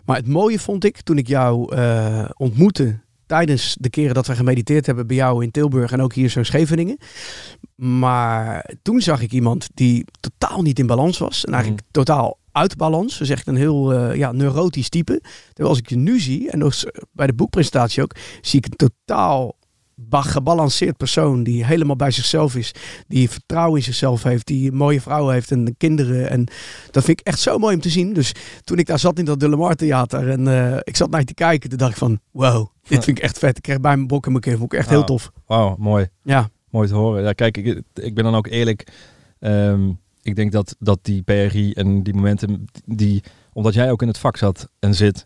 Maar 0.06 0.16
het 0.16 0.28
mooie 0.28 0.60
vond 0.60 0.84
ik 0.84 1.02
toen 1.02 1.18
ik 1.18 1.28
jou 1.28 1.76
ontmoette 2.38 3.00
tijdens 3.26 3.78
de 3.80 3.90
keren 3.90 4.14
dat 4.14 4.28
we 4.28 4.36
gemediteerd 4.36 4.86
hebben 4.86 5.08
bij 5.08 5.16
jou 5.16 5.44
in 5.44 5.52
Tilburg 5.52 5.92
en 5.92 6.02
ook 6.02 6.14
hier 6.14 6.30
zo 6.30 6.40
in 6.40 6.46
Scheveningen. 6.46 6.98
Maar 7.76 8.70
toen 8.82 9.02
zag 9.02 9.22
ik 9.22 9.32
iemand 9.32 9.70
die 9.74 10.06
totaal 10.20 10.62
niet 10.62 10.80
in 10.80 10.88
balans 10.88 11.18
was. 11.18 11.46
En 11.46 11.54
eigenlijk 11.54 11.84
totaal 11.92 12.40
uit 12.52 12.78
balans. 12.78 13.18
Dus 13.18 13.30
echt 13.30 13.48
een 13.48 13.56
heel 13.56 13.94
eh, 13.94 14.16
ja, 14.16 14.32
neurotisch 14.32 14.90
type. 14.90 15.22
Terwijl 15.48 15.70
als 15.70 15.78
ik 15.78 15.90
je 15.90 15.96
nu 15.98 16.20
zie, 16.20 16.50
en 16.52 16.64
ook 16.64 16.74
bij 17.12 17.28
de 17.28 17.34
boekpresentatie 17.34 18.04
ook, 18.04 18.16
zie 18.42 18.60
ik 18.60 18.66
een 18.66 18.90
totaal 18.90 19.56
ba- 19.96 20.22
gebalanceerd 20.22 20.98
persoon 20.98 21.44
die 21.44 21.66
helemaal 21.66 21.96
bij 21.96 22.12
zichzelf 22.12 22.56
is. 22.56 22.72
Die 23.08 23.30
vertrouwen 23.30 23.78
in 23.78 23.84
zichzelf 23.84 24.24
heeft, 24.24 24.48
die 24.48 24.72
een 24.72 24.78
mooie 24.78 25.02
vrouw 25.02 25.28
heeft 25.30 25.52
en 25.52 25.76
kinderen. 25.78 26.30
En 26.30 26.48
dat 26.92 27.04
vind 27.04 27.20
ik 27.20 27.28
echt 27.28 27.40
zo 27.40 27.58
mooi 27.58 27.76
om 27.76 27.82
te 27.82 27.90
zien. 27.90 28.14
Dus 28.14 28.32
toen 28.64 28.78
ik 28.78 28.86
daar 28.86 29.00
zat 29.00 29.20
in 29.20 29.26
dat 29.26 29.40
De 29.40 29.50
Lamar 29.50 29.76
Theater 29.76 30.30
en 30.30 30.48
eh, 30.48 30.78
ik 30.84 30.96
zat 30.96 31.10
naar 31.10 31.20
je 31.20 31.26
te 31.26 31.34
kijken, 31.34 31.70
toen 31.70 31.78
dacht 31.78 31.92
ik 31.92 31.98
van, 31.98 32.20
wow, 32.32 32.68
dit 32.88 33.04
vind 33.04 33.18
ik 33.18 33.24
echt 33.24 33.38
vet. 33.38 33.58
Ik 33.58 33.64
kreeg 33.64 33.80
bij 33.80 33.96
mijn 33.96 34.08
bok 34.08 34.26
in 34.26 34.32
mijn 34.32 34.44
keel. 34.44 34.58
Vond 34.58 34.74
ik 34.74 34.80
echt 34.80 34.90
heel 34.90 35.04
tof. 35.04 35.32
Wauw, 35.46 35.76
mooi. 35.80 36.08
Ja, 36.24 36.50
Mooi 36.70 36.88
te 36.88 36.94
horen. 36.94 37.24
Ja, 37.24 37.34
kijk, 37.34 37.58
ik, 37.58 37.82
ik 37.94 38.14
ben 38.16 38.24
dan 38.24 38.36
ook 38.36 38.48
eerlijk. 38.48 38.88
Ehm, 39.40 39.90
ik 40.22 40.36
denk 40.36 40.52
dat, 40.52 40.76
dat 40.80 41.00
die 41.02 41.22
PRI 41.22 41.72
en 41.72 42.04
die 42.04 42.14
momenten, 42.14 42.66
die, 42.86 43.24
omdat 43.54 43.74
jij 43.74 43.92
ook 43.92 44.02
in 44.02 44.08
het 44.08 44.18
vak 44.18 44.38
zat 44.38 44.70
en 44.80 44.96
zit, 44.96 45.26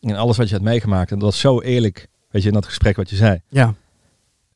en 0.00 0.16
alles 0.16 0.36
wat 0.36 0.48
je 0.48 0.54
hebt 0.54 0.66
meegemaakt, 0.66 1.10
en 1.10 1.18
dat 1.18 1.30
was 1.30 1.40
zo 1.40 1.60
eerlijk, 1.60 2.08
weet 2.30 2.42
je, 2.42 2.48
in 2.48 2.54
dat 2.54 2.66
gesprek 2.66 2.96
wat 2.96 3.10
je 3.10 3.16
zei. 3.16 3.40
ja, 3.48 3.74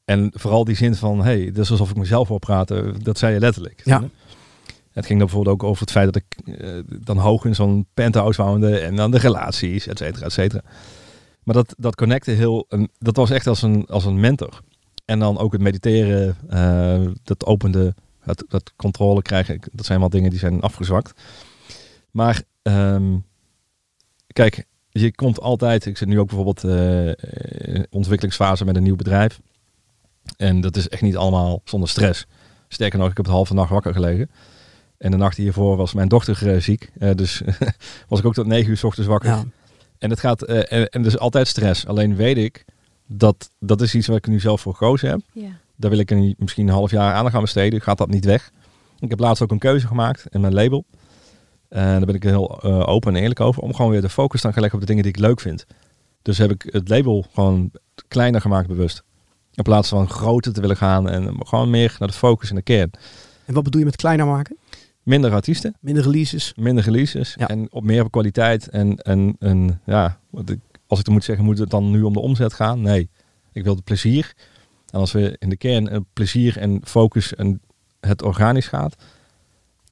En 0.05 0.31
vooral 0.35 0.65
die 0.65 0.77
zin 0.77 0.95
van, 0.95 1.23
hey, 1.23 1.41
het 1.41 1.59
is 1.59 1.71
alsof 1.71 1.91
ik 1.91 1.97
mezelf 1.97 2.29
wil 2.29 2.39
praten, 2.39 3.03
dat 3.03 3.19
zei 3.19 3.35
je 3.35 3.41
letterlijk. 3.41 3.81
Ja. 3.85 4.03
Het 4.93 5.07
ging 5.07 5.19
dan 5.19 5.29
bijvoorbeeld 5.29 5.63
ook 5.63 5.69
over 5.69 5.81
het 5.81 5.91
feit 5.91 6.13
dat 6.13 6.23
ik 6.23 6.57
eh, 6.59 6.69
dan 6.87 7.19
hoog 7.19 7.45
in 7.45 7.55
zo'n 7.55 7.87
penthouse 7.95 8.43
woonde 8.43 8.79
en 8.79 8.97
dan 8.97 9.11
de 9.11 9.19
relaties, 9.19 9.87
et 9.87 9.99
cetera, 9.99 10.27
et 10.27 10.33
cetera. 10.33 10.63
Maar 11.43 11.55
dat, 11.55 11.75
dat 11.79 11.95
connecte 11.95 12.31
heel, 12.31 12.67
en 12.69 12.89
dat 12.99 13.17
was 13.17 13.31
echt 13.31 13.47
als 13.47 13.63
een, 13.63 13.87
als 13.87 14.05
een 14.05 14.21
mentor. 14.21 14.61
En 15.05 15.19
dan 15.19 15.39
ook 15.39 15.53
het 15.53 15.61
mediteren, 15.61 16.37
eh, 16.49 17.01
dat 17.23 17.47
opende 17.47 17.95
het, 18.29 18.45
het 18.49 18.73
controle 18.77 19.23
krijgen, 19.23 19.61
dat 19.73 19.87
zijn 19.87 20.01
wel 20.01 20.09
dingen 20.09 20.31
die 20.31 20.39
zijn 20.39 20.61
afgezwakt. 20.61 21.21
Maar 22.11 22.43
ehm, 22.63 23.17
kijk, 24.27 24.65
je 24.91 25.15
komt 25.15 25.41
altijd, 25.41 25.87
ik 25.87 25.97
zit 25.97 26.09
nu 26.09 26.21
ook 26.21 26.27
bijvoorbeeld 26.27 26.65
uh, 26.65 27.07
in 27.75 27.87
ontwikkelingsfase 27.91 28.65
met 28.65 28.77
een 28.77 28.83
nieuw 28.83 28.97
bedrijf. 28.97 29.41
En 30.37 30.61
dat 30.61 30.77
is 30.77 30.89
echt 30.89 31.03
niet 31.03 31.17
allemaal 31.17 31.61
zonder 31.65 31.89
stress. 31.89 32.27
Sterker 32.69 32.99
nog, 32.99 33.11
ik 33.11 33.17
heb 33.17 33.27
het 33.27 33.35
halve 33.35 33.55
nacht 33.55 33.71
wakker 33.71 33.93
gelegen. 33.93 34.31
En 34.99 35.11
de 35.11 35.17
nacht 35.17 35.37
hiervoor 35.37 35.77
was 35.77 35.95
mijn 35.95 36.09
dochter 36.09 36.55
uh, 36.55 36.61
ziek. 36.61 36.91
Uh, 36.99 37.11
dus 37.15 37.43
was 38.09 38.19
ik 38.19 38.25
ook 38.25 38.35
tot 38.35 38.47
negen 38.47 38.71
uur 38.71 38.77
s 38.77 38.85
ochtends 38.85 39.09
wakker. 39.09 39.31
Ja. 39.31 39.45
En 39.99 40.11
het 40.11 40.21
gaat, 40.21 40.49
uh, 40.49 40.73
en, 40.73 40.89
en 40.89 41.03
dus 41.03 41.19
altijd 41.19 41.49
stress. 41.49 41.87
Alleen 41.87 42.17
weet 42.17 42.37
ik 42.37 42.65
dat 43.07 43.51
dat 43.59 43.81
is 43.81 43.95
iets 43.95 44.07
waar 44.07 44.17
ik 44.17 44.27
nu 44.27 44.41
zelf 44.41 44.61
voor 44.61 44.75
gekozen 44.75 45.09
heb. 45.09 45.21
Ja. 45.33 45.61
Daar 45.79 45.91
wil 45.91 45.99
ik 45.99 46.11
een, 46.11 46.35
misschien 46.39 46.69
een 46.69 46.75
half 46.75 46.91
jaar 46.91 47.15
aan 47.15 47.31
gaan 47.31 47.41
besteden. 47.41 47.81
Gaat 47.81 47.99
dat 47.99 48.09
niet 48.09 48.25
weg. 48.25 48.51
Ik 48.99 49.11
heb 49.11 49.19
laatst 49.19 49.43
ook 49.43 49.51
een 49.51 49.59
keuze 49.59 49.87
gemaakt 49.87 50.27
in 50.31 50.41
mijn 50.41 50.55
label. 50.55 50.85
En 51.69 51.97
daar 51.97 52.07
ben 52.07 52.15
ik 52.15 52.23
heel 52.23 52.63
open 52.63 53.15
en 53.15 53.21
eerlijk 53.21 53.41
over. 53.41 53.63
Om 53.63 53.75
gewoon 53.75 53.91
weer 53.91 54.01
de 54.01 54.09
focus 54.09 54.41
te 54.41 54.53
gaan 54.53 54.61
leggen 54.61 54.81
op 54.81 54.87
de 54.87 54.93
dingen 54.93 55.03
die 55.03 55.13
ik 55.13 55.19
leuk 55.19 55.41
vind. 55.41 55.67
Dus 56.23 56.39
heb 56.39 56.51
ik 56.51 56.69
het 56.71 56.89
label 56.89 57.27
gewoon 57.33 57.71
kleiner 58.09 58.41
gemaakt 58.41 58.69
bewust. 58.69 59.03
In 59.53 59.63
plaats 59.63 59.89
van 59.89 60.09
groter 60.09 60.53
te 60.53 60.61
willen 60.61 60.77
gaan 60.77 61.09
en 61.09 61.47
gewoon 61.47 61.71
meer 61.71 61.97
naar 61.99 62.09
de 62.09 62.15
focus 62.15 62.51
en 62.51 62.57
de 62.57 62.63
kern. 62.63 62.91
En 63.45 63.55
wat 63.55 63.63
bedoel 63.63 63.81
je 63.81 63.87
met 63.87 63.97
kleiner 63.97 64.27
maken? 64.27 64.57
Minder 65.03 65.33
artiesten. 65.33 65.77
Minder 65.81 66.03
releases. 66.03 66.53
Minder 66.57 66.85
releases. 66.85 67.35
Ja. 67.39 67.49
En 67.49 67.73
op 67.73 67.85
meer 67.85 68.11
kwaliteit. 68.11 68.69
En, 68.69 68.97
en, 68.97 69.37
en 69.39 69.81
ja, 69.87 70.19
als 70.87 70.99
ik 70.99 71.05
dan 71.05 71.15
moet 71.15 71.25
zeggen, 71.25 71.45
moet 71.45 71.59
het 71.59 71.71
dan 71.71 71.91
nu 71.91 72.03
om 72.03 72.13
de 72.13 72.21
omzet 72.21 72.53
gaan? 72.53 72.81
Nee. 72.81 73.11
Ik 73.53 73.65
wil 73.65 73.75
het 73.75 73.85
plezier. 73.85 74.35
En 74.93 74.99
als 75.01 75.13
we 75.13 75.37
in 75.39 75.49
de 75.49 75.57
kern 75.57 75.93
uh, 75.93 75.99
plezier 76.13 76.59
en 76.59 76.81
focus 76.85 77.35
en 77.35 77.61
het 78.01 78.23
organisch 78.23 78.67
gaat, 78.67 78.95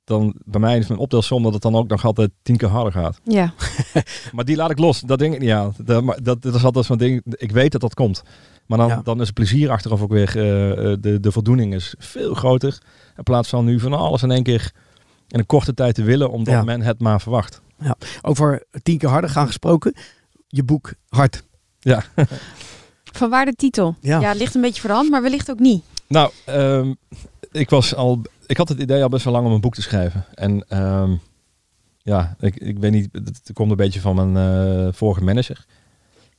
dan 0.05 0.34
bij 0.44 0.61
mij 0.61 0.78
is 0.78 0.86
mijn 0.86 1.01
optelsom 1.01 1.42
dat 1.42 1.53
het 1.53 1.62
dan 1.62 1.74
ook 1.76 1.88
nog 1.88 2.05
altijd 2.05 2.30
tien 2.42 2.57
keer 2.57 2.68
harder 2.68 2.92
gaat. 2.92 3.20
Ja. 3.24 3.53
maar 4.32 4.44
die 4.44 4.57
laat 4.57 4.70
ik 4.70 4.78
los. 4.78 5.01
Dat 5.01 5.18
denk 5.18 5.34
ik 5.34 5.40
niet 5.40 5.51
aan. 5.51 5.74
Dat, 5.78 6.03
maar 6.03 6.22
dat, 6.22 6.42
dat 6.42 6.55
is 6.55 6.64
altijd 6.64 6.84
zo'n 6.84 6.97
ding. 6.97 7.22
Ik 7.30 7.53
weet 7.53 7.72
dat 7.72 7.80
dat 7.80 7.94
komt. 7.94 8.22
Maar 8.66 8.78
dan, 8.78 8.88
Ja. 8.88 9.01
dan 9.03 9.20
is 9.20 9.26
het 9.26 9.34
plezier 9.34 9.70
achteraf 9.70 10.03
ook 10.03 10.11
weer, 10.12 10.36
eh, 10.36 10.70
eh, 10.92 10.99
de, 11.01 11.20
de 11.20 11.32
voldoening 11.32 11.74
is 11.74 11.94
veel 11.99 12.34
groter. 12.34 12.78
In 13.16 13.22
plaats 13.22 13.49
van 13.49 13.64
nu 13.64 13.80
van 13.80 13.92
alles 13.92 14.22
in 14.22 14.30
één 14.30 14.42
keer 14.42 14.72
in 15.28 15.38
een 15.38 15.47
korte 15.47 15.74
tijd 15.74 15.94
te 15.94 16.03
willen, 16.03 16.30
omdat 16.30 16.55
Ja. 16.55 16.62
men 16.62 16.82
het 16.82 17.01
maar 17.01 17.20
verwacht. 17.20 17.61
Over 18.22 18.64
tien 18.82 18.99
keer 18.99 19.09
harder 19.09 19.30
gaan 19.30 19.47
gesproken. 19.47 19.94
Je 20.47 20.62
boek 20.64 20.92
Hard. 21.09 21.42
Ja. 21.80 22.03
Van 23.16 23.30
waar 23.30 23.44
de 23.44 23.54
titel? 23.54 23.96
Ja. 24.00 24.20
Ja. 24.20 24.28
het 24.28 24.38
ligt 24.38 24.54
een 24.54 24.60
beetje 24.60 24.80
voor 24.80 24.90
de 24.90 24.96
hand, 24.96 25.10
maar 25.10 25.22
wellicht 25.22 25.50
ook 25.50 25.58
niet. 25.58 25.84
Nou, 26.06 26.30
ehm, 26.44 26.92
ik 27.52 27.70
was 27.70 27.94
al, 27.94 28.22
ik 28.46 28.56
had 28.56 28.68
het 28.68 28.78
idee 28.78 29.02
al 29.02 29.08
best 29.08 29.24
wel 29.24 29.32
lang 29.32 29.46
om 29.46 29.52
een 29.52 29.60
boek 29.60 29.74
te 29.74 29.82
schrijven. 29.82 30.24
En 30.34 30.64
ehm, 30.68 31.14
ja, 32.02 32.36
ik, 32.40 32.56
ik 32.56 32.78
weet 32.78 32.92
niet, 32.92 33.08
het 33.12 33.50
komt 33.52 33.70
een 33.70 33.76
beetje 33.76 34.00
van 34.00 34.32
mijn 34.32 34.36
eh, 34.36 34.92
vorige 34.92 35.24
manager. 35.24 35.64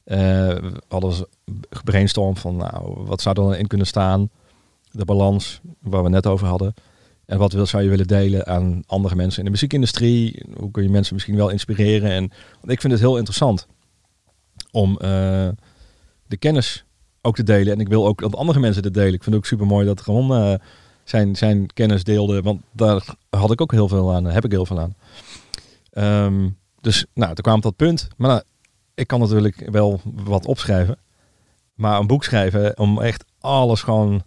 Eh, 0.04 0.18
we 0.18 0.82
hadden 0.88 1.28
gebrainstormd 1.70 2.40
van, 2.40 2.56
nou, 2.56 3.06
wat 3.06 3.22
zou 3.22 3.36
er 3.36 3.44
dan 3.44 3.56
in 3.56 3.68
kunnen 3.68 3.88
staan? 3.88 4.30
De 4.92 5.06
balans, 5.06 5.62
waar 5.80 6.04
we 6.04 6.10
net 6.10 6.28
over 6.28 6.48
hadden. 6.48 6.74
En 7.26 7.38
wat 7.38 7.54
wil, 7.54 7.66
zou 7.66 7.84
je 7.84 7.90
willen 7.90 8.08
delen 8.08 8.48
aan 8.48 8.84
andere 8.86 9.16
mensen 9.16 9.40
in 9.40 9.46
de 9.46 9.52
muziekindustrie? 9.52 10.44
Hoe 10.58 10.72
kun 10.72 10.84
je 10.84 10.90
mensen 10.90 11.14
misschien 11.14 11.36
wel 11.36 11.50
inspireren? 11.50 12.12
En 12.12 12.32
want 12.60 12.72
ik 12.72 12.82
vind 12.82 12.94
het 12.94 13.02
heel 13.02 13.18
interessant 13.18 13.68
om 14.72 14.98
eh, 14.98 15.48
de 16.28 16.38
kennis 16.38 16.86
ook 17.22 17.36
te 17.36 17.44
delen. 17.44 17.74
En 17.74 17.80
ik 17.80 17.88
wil 17.88 18.08
ook 18.08 18.20
dat 18.20 18.36
andere 18.36 18.60
mensen 18.60 18.82
dit 18.82 18.94
delen. 18.94 19.14
Ik 19.14 19.24
vind 19.24 19.36
het 19.36 19.36
ook 19.36 19.46
super 19.46 19.66
mooi 19.66 19.86
dat 19.86 20.02
Ramon 20.02 20.32
eh, 20.32 20.54
zijn, 21.04 21.36
zijn 21.36 21.74
kennis 21.74 22.04
deelde. 22.04 22.42
Want 22.42 22.62
daar 22.72 23.16
had 23.30 23.52
ik 23.52 23.62
ook 23.62 23.72
heel 23.72 23.88
veel 23.88 24.14
aan. 24.14 24.26
Heb 24.26 24.46
ik 24.46 24.52
heel 24.52 24.66
veel 24.66 24.80
aan. 24.80 24.96
Ehm, 25.92 26.50
dus 26.82 27.06
nou, 27.14 27.34
toen 27.34 27.44
kwam 27.44 27.62
dat 27.62 27.76
punt. 27.76 28.08
Maar 28.18 28.30
nou, 28.30 28.42
ik 28.96 29.08
kan 29.08 29.20
natuurlijk 29.20 29.68
wel 29.72 30.02
wat 30.04 30.46
opschrijven. 30.46 30.98
Maar 31.74 32.00
een 32.00 32.08
boek 32.08 32.24
schrijven 32.24 32.78
om 32.78 33.02
echt 33.02 33.26
alles 33.40 33.82
gewoon 33.82 34.24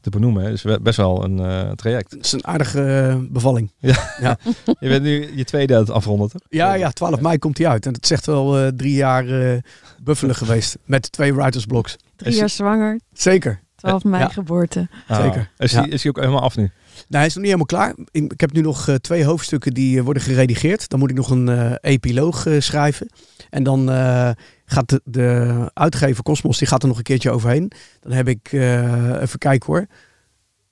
te 0.00 0.10
benoemen 0.10 0.52
is 0.52 0.62
we- 0.62 0.80
best 0.82 0.96
wel 0.96 1.24
een 1.24 1.38
eh, 1.38 1.70
traject. 1.70 2.10
Dat 2.10 2.24
is 2.24 2.32
een 2.32 2.46
aardige 2.46 2.82
eh, 2.82 3.16
bevalling. 3.30 3.72
Je 3.80 4.88
bent 4.88 5.02
nu 5.02 5.36
je 5.36 5.44
tweede 5.44 5.74
aan 5.74 5.80
het 5.80 5.90
afronden, 5.90 6.28
toch? 6.30 6.40
Ja, 6.48 6.74
ja, 6.74 6.90
12 6.90 7.20
mei 7.20 7.38
komt 7.38 7.58
hij 7.58 7.68
uit. 7.68 7.86
En 7.86 7.92
het 7.92 8.04
is 8.04 8.10
echt 8.10 8.26
wel 8.26 8.58
eh, 8.58 8.66
drie 8.68 8.94
jaar 8.94 9.28
eh 9.52 9.58
buffelen 10.02 10.34
geweest. 10.42 10.78
Met 10.84 11.12
twee 11.12 11.34
writersblocks. 11.34 11.96
Drie 12.16 12.32
Is- 12.32 12.38
jaar 12.38 12.48
zwanger, 12.48 13.00
Zeker. 13.12 13.60
12 13.76 14.04
mei 14.04 14.22
Ja. 14.22 14.28
geboorte. 14.28 14.88
Zeker. 15.08 15.50
Is, 15.58 15.72
Ja. 15.72 15.82
die, 15.82 15.92
is 15.92 16.02
die 16.02 16.10
ook 16.10 16.18
helemaal 16.18 16.40
af 16.42 16.56
nu? 16.56 16.62
Nou, 16.62 16.72
hij 17.08 17.26
is 17.26 17.34
nog 17.34 17.44
niet 17.44 17.52
helemaal 17.52 17.66
klaar. 17.66 17.94
Ik, 18.10 18.40
heb 18.40 18.52
nu 18.52 18.60
nog 18.60 18.88
eh, 18.88 18.94
twee 18.94 19.24
hoofdstukken 19.24 19.74
die 19.74 20.02
worden 20.02 20.22
geredigeerd. 20.22 20.88
Dan 20.88 20.98
moet 20.98 21.10
ik 21.10 21.16
nog 21.16 21.30
een 21.30 21.48
eh, 21.48 21.72
epiloog 21.80 22.46
eh, 22.46 22.60
schrijven. 22.60 23.08
En 23.50 23.62
dan 23.62 23.90
eh, 23.90 24.30
gaat 24.70 24.88
de, 24.88 25.00
de 25.04 25.70
uitgever 25.74 26.22
Cosmos, 26.22 26.58
die 26.58 26.68
gaat 26.68 26.82
er 26.82 26.88
nog 26.88 26.96
een 26.96 27.02
keertje 27.02 27.30
overheen. 27.30 27.72
Dan 28.00 28.12
heb 28.12 28.28
ik, 28.28 28.48
eh, 28.52 29.20
even 29.20 29.38
kijken 29.38 29.72
hoor. 29.72 29.86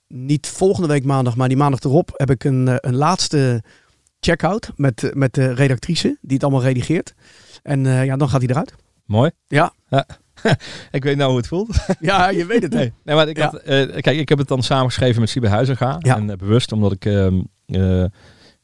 Niet 0.08 0.46
volgende 0.46 0.88
week 0.88 1.04
maandag, 1.04 1.36
maar 1.36 1.48
die 1.48 1.56
maandag 1.56 1.80
erop 1.80 2.10
heb 2.14 2.30
ik 2.30 2.44
een, 2.44 2.68
eh, 2.68 2.74
een 2.80 2.96
laatste 2.96 3.62
check-out 4.20 4.70
met, 4.76 5.02
eh, 5.04 5.12
met 5.12 5.34
de 5.34 5.52
redactrice 5.54 6.16
die 6.20 6.34
het 6.34 6.42
allemaal 6.42 6.62
redigeert. 6.62 7.14
En 7.62 7.84
ja, 7.84 8.16
dan 8.16 8.28
gaat 8.28 8.40
hij 8.40 8.50
eruit. 8.50 8.74
Mooi. 9.06 9.30
Ja. 9.46 9.72
ik 10.90 11.04
weet 11.04 11.16
nou 11.16 11.28
hoe 11.28 11.38
het 11.38 11.46
voelt. 11.46 11.76
Ja, 12.00 12.28
je 12.28 12.46
weet 12.46 12.62
het. 12.62 12.72
hè. 12.72 12.78
Nee, 12.78 12.92
nee 13.04 13.16
maar 13.16 13.28
ik, 13.28 13.36
Ja. 13.36 13.44
had, 13.50 13.62
kijk, 14.00 14.18
ik 14.18 14.28
heb 14.28 14.38
het 14.38 14.48
dan 14.48 14.62
samengeschreven 14.62 15.20
met 15.20 15.30
Siebe 15.30 15.48
Huizinga. 15.48 15.96
Ja. 15.98 16.16
En 16.16 16.26
bewust, 16.38 16.72
omdat 16.72 16.92
ik... 16.92 17.04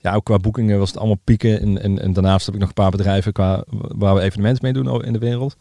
ja, 0.04 0.14
ook 0.14 0.24
qua 0.24 0.36
boekingen 0.36 0.78
was 0.78 0.88
het 0.88 0.98
allemaal 0.98 1.20
pieken. 1.24 1.60
En, 1.60 1.82
en, 1.82 1.98
en 1.98 2.12
daarnaast 2.12 2.46
heb 2.46 2.54
ik 2.54 2.60
nog 2.60 2.68
een 2.68 2.74
paar 2.74 2.90
bedrijven 2.90 3.32
qua, 3.32 3.64
waar 3.70 4.14
we 4.14 4.20
evenementen 4.20 4.64
mee 4.64 4.72
doen 4.72 5.04
in 5.04 5.12
de 5.12 5.18
wereld. 5.18 5.56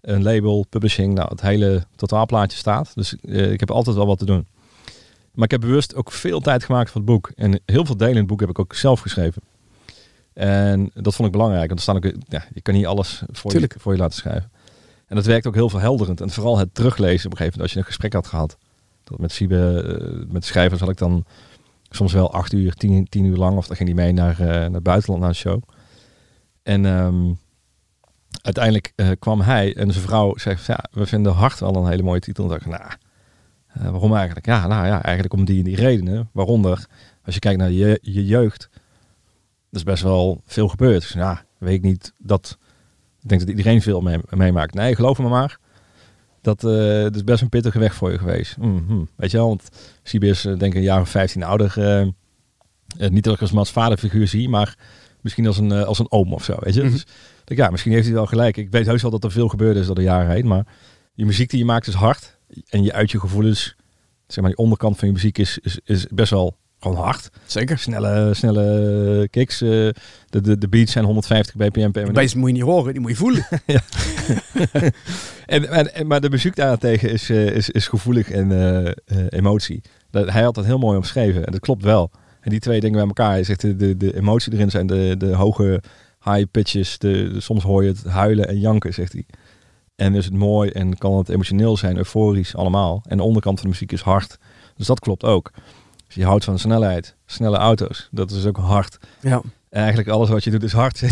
Een 0.00 0.22
label, 0.22 0.66
publishing, 0.68 1.14
nou, 1.14 1.28
het 1.28 1.40
hele 1.40 1.84
totaalplaatje 1.94 2.58
staat. 2.58 2.92
Dus 2.94 3.16
eh, 3.20 3.52
ik 3.52 3.60
heb 3.60 3.70
altijd 3.70 3.96
wel 3.96 4.06
wat 4.06 4.18
te 4.18 4.24
doen. 4.24 4.46
Maar 5.32 5.44
ik 5.44 5.50
heb 5.50 5.60
bewust 5.60 5.94
ook 5.94 6.12
veel 6.12 6.40
tijd 6.40 6.64
gemaakt 6.64 6.90
voor 6.90 7.00
het 7.00 7.10
boek. 7.10 7.30
En 7.34 7.60
heel 7.64 7.84
veel 7.84 7.96
delen 7.96 8.12
in 8.12 8.18
het 8.18 8.26
boek 8.26 8.40
heb 8.40 8.48
ik 8.48 8.58
ook 8.58 8.74
zelf 8.74 9.00
geschreven. 9.00 9.42
En 10.32 10.90
dat 10.94 11.14
vond 11.14 11.26
ik 11.26 11.32
belangrijk. 11.32 11.66
Want 11.66 11.78
er 11.78 11.84
staan 11.84 11.96
ook, 11.96 12.12
ja, 12.28 12.44
je 12.54 12.60
kan 12.60 12.74
niet 12.74 12.86
alles 12.86 13.22
voor 13.32 13.60
je, 13.60 13.68
voor 13.78 13.92
je 13.92 13.98
laten 13.98 14.18
schrijven. 14.18 14.50
En 15.06 15.16
dat 15.16 15.24
werkt 15.24 15.46
ook 15.46 15.54
heel 15.54 15.70
verhelderend. 15.70 16.20
En 16.20 16.30
vooral 16.30 16.58
het 16.58 16.74
teruglezen 16.74 17.26
op 17.26 17.32
een 17.32 17.36
gegeven 17.36 17.44
moment 17.44 17.62
als 17.62 17.72
je 17.72 17.78
een 17.78 17.84
gesprek 17.84 18.12
had 18.12 18.26
gehad. 18.26 18.56
Dat 19.04 19.18
met 19.18 19.32
Siebe, 19.32 19.82
eh, 19.82 20.32
met 20.32 20.44
schrijvers 20.44 20.80
had 20.80 20.90
ik 20.90 20.98
dan 20.98 21.24
soms 21.96 22.12
wel 22.12 22.32
acht 22.32 22.52
uur, 22.52 22.74
tien, 22.74 23.08
tien 23.08 23.24
uur 23.24 23.36
lang. 23.36 23.56
Of 23.56 23.66
dan 23.66 23.76
ging 23.76 23.88
hij 23.88 23.98
mee 24.04 24.12
naar, 24.12 24.40
eh, 24.40 24.46
naar 24.46 24.70
het 24.70 24.82
buitenland 24.82 25.20
naar 25.20 25.30
een 25.30 25.36
show. 25.36 25.62
En 26.62 26.86
ehm, 26.86 27.32
uiteindelijk 28.42 28.92
eh, 28.96 29.10
kwam 29.18 29.40
hij 29.40 29.76
en 29.76 29.92
zijn 29.92 30.04
vrouw 30.04 30.36
zegt, 30.36 30.66
ja, 30.66 30.84
we 30.90 31.06
vinden 31.06 31.32
Hart 31.32 31.58
wel 31.58 31.76
een 31.76 31.88
hele 31.88 32.02
mooie 32.02 32.20
titel. 32.20 32.44
En 32.44 32.50
dacht 32.50 32.66
nou, 32.66 32.90
eh, 33.66 33.90
waarom 33.90 34.14
eigenlijk? 34.14 34.46
Ja, 34.46 34.66
nou 34.66 34.86
ja, 34.86 35.02
eigenlijk 35.02 35.34
om 35.34 35.44
die 35.44 35.58
en 35.58 35.64
die 35.64 35.76
redenen. 35.76 36.28
Waaronder, 36.32 36.86
als 37.24 37.34
je 37.34 37.40
kijkt 37.40 37.58
naar 37.58 37.70
je, 37.70 37.98
je 38.02 38.24
jeugd, 38.24 38.68
er 39.70 39.76
is 39.76 39.82
best 39.82 40.02
wel 40.02 40.40
veel 40.44 40.68
gebeurd. 40.68 41.00
Dus 41.00 41.12
ja, 41.12 41.44
weet 41.58 41.74
ik 41.74 41.82
niet 41.82 42.12
dat... 42.18 42.58
Ik 43.22 43.28
denk 43.32 43.40
dat 43.40 43.50
iedereen 43.50 43.82
veel 43.82 44.00
mee, 44.00 44.18
meemaakt. 44.30 44.74
Nee, 44.74 44.94
geloof 44.94 45.18
me 45.18 45.28
maar. 45.28 45.58
Dat, 46.46 46.64
eh, 46.64 47.02
dat 47.02 47.14
is 47.14 47.24
best 47.24 47.42
een 47.42 47.48
pittige 47.48 47.78
weg 47.78 47.94
voor 47.94 48.10
je 48.10 48.18
geweest. 48.18 48.56
Mhm. 48.56 49.04
Weet 49.16 49.30
je 49.30 49.36
wel, 49.36 49.48
want 49.48 49.68
Siebe 50.02 50.26
is 50.26 50.44
eh, 50.44 50.58
denk 50.58 50.72
ik 50.72 50.78
een 50.78 50.82
jaar 50.82 51.00
of 51.00 51.08
15 51.08 51.42
ouder. 51.42 51.74
eh, 52.98 53.08
niet 53.08 53.24
dat 53.24 53.34
ik 53.34 53.40
als 53.40 53.52
Mats 53.52 53.70
vaderfiguur 53.70 54.28
zie, 54.28 54.48
maar 54.48 54.76
misschien 55.20 55.46
als 55.46 55.58
een, 55.58 55.72
als 55.72 55.98
een 55.98 56.10
oom 56.10 56.32
of 56.32 56.44
zo. 56.44 56.56
Weet 56.60 56.74
je? 56.74 56.82
Mhm. 56.82 56.92
Dus, 56.92 57.06
denk, 57.44 57.60
ja, 57.60 57.70
misschien 57.70 57.92
heeft 57.92 58.04
hij 58.04 58.14
wel 58.14 58.26
gelijk. 58.26 58.56
Ik 58.56 58.70
weet 58.70 58.86
heus 58.86 59.02
wel 59.02 59.10
dat 59.10 59.24
er 59.24 59.30
veel 59.30 59.48
gebeurd 59.48 59.76
is 59.76 59.86
door 59.86 59.94
de 59.94 60.02
jaren 60.02 60.30
heen. 60.30 60.46
Maar 60.46 60.66
je 61.14 61.26
muziek 61.26 61.50
die 61.50 61.58
je 61.58 61.64
maakt 61.64 61.86
is 61.86 61.94
hard. 61.94 62.38
En 62.68 62.82
je 62.82 62.92
uit 62.92 63.10
je 63.10 63.20
gevoelens, 63.20 63.76
zeg 64.26 64.40
maar, 64.40 64.50
die 64.50 64.58
onderkant 64.58 64.98
van 64.98 65.08
je 65.08 65.14
muziek 65.14 65.38
is, 65.38 65.58
is, 65.58 65.78
is 65.84 66.06
best 66.06 66.30
wel 66.30 66.56
gewoon 66.86 67.04
hard. 67.04 67.30
Zeker. 67.46 67.78
Snelle, 67.78 68.34
snelle 68.34 69.28
kicks. 69.30 69.60
eh, 69.60 69.68
de, 69.68 70.40
de, 70.40 70.58
de 70.58 70.68
beats 70.68 70.92
zijn 70.92 71.04
150 71.04 71.54
bpm 71.56 71.90
per 71.90 72.06
minuut. 72.06 72.34
moet 72.34 72.48
je 72.48 72.54
niet 72.54 72.62
horen, 72.62 72.92
die 72.92 73.00
moet 73.02 73.10
je 73.10 73.16
voelen. 73.16 73.46
En, 75.46 75.68
en, 75.70 75.94
en- 75.94 76.06
maar 76.06 76.20
de 76.20 76.30
muziek 76.30 76.56
daartegen 76.56 77.10
is, 77.10 77.30
eh, 77.30 77.46
is, 77.46 77.70
is 77.70 77.88
gevoelig 77.88 78.30
en 78.30 78.52
eh, 78.84 78.92
emotie. 79.28 79.80
Dat, 80.10 80.30
hij 80.30 80.42
had 80.42 80.54
dat 80.54 80.64
heel 80.64 80.78
mooi 80.78 80.96
omschreven 80.96 81.46
en 81.46 81.52
dat 81.52 81.60
klopt 81.60 81.82
wel. 81.82 82.10
En 82.40 82.50
die 82.50 82.60
twee 82.60 82.80
dingen 82.80 82.96
bij 82.98 83.06
elkaar, 83.06 83.30
hij 83.30 83.44
zegt 83.44 83.60
de, 83.60 83.76
de, 83.76 83.96
de 83.96 84.16
emotie 84.16 84.52
erin 84.52 84.70
zijn 84.70 84.86
de, 84.86 85.14
de 85.18 85.34
hoge 85.34 85.82
high 86.24 86.44
pitches, 86.50 86.98
de, 86.98 87.30
de- 87.32 87.40
soms 87.40 87.62
hoor 87.62 87.82
je 87.82 87.88
het 87.88 88.04
huilen 88.04 88.48
en 88.48 88.58
janken, 88.60 88.94
zegt 88.94 89.12
hij. 89.12 89.26
En 89.96 90.14
is 90.14 90.24
het 90.24 90.34
mooi 90.34 90.70
en 90.70 90.98
kan 90.98 91.16
het 91.18 91.28
emotioneel 91.28 91.76
zijn, 91.76 91.96
euforisch, 91.96 92.56
allemaal. 92.56 93.02
En 93.08 93.16
de 93.16 93.22
onderkant 93.22 93.54
van 93.60 93.64
de 93.68 93.72
muziek 93.72 93.92
is 93.92 94.00
hard. 94.00 94.38
Dus 94.76 94.86
dat 94.86 95.00
klopt 95.00 95.24
ook. 95.24 95.50
Dus 96.06 96.14
je 96.14 96.24
houdt 96.24 96.44
van 96.44 96.58
snelheid, 96.58 97.14
snelle 97.26 97.56
auto's, 97.56 98.08
dat 98.10 98.30
is 98.30 98.46
ook 98.46 98.56
hard. 98.56 98.98
Ja. 99.20 99.42
En 99.68 99.78
eigenlijk 99.82 100.08
alles 100.08 100.28
wat 100.28 100.44
je 100.44 100.50
doet 100.50 100.62
is 100.62 100.72
hard. 100.72 101.02
en 101.02 101.10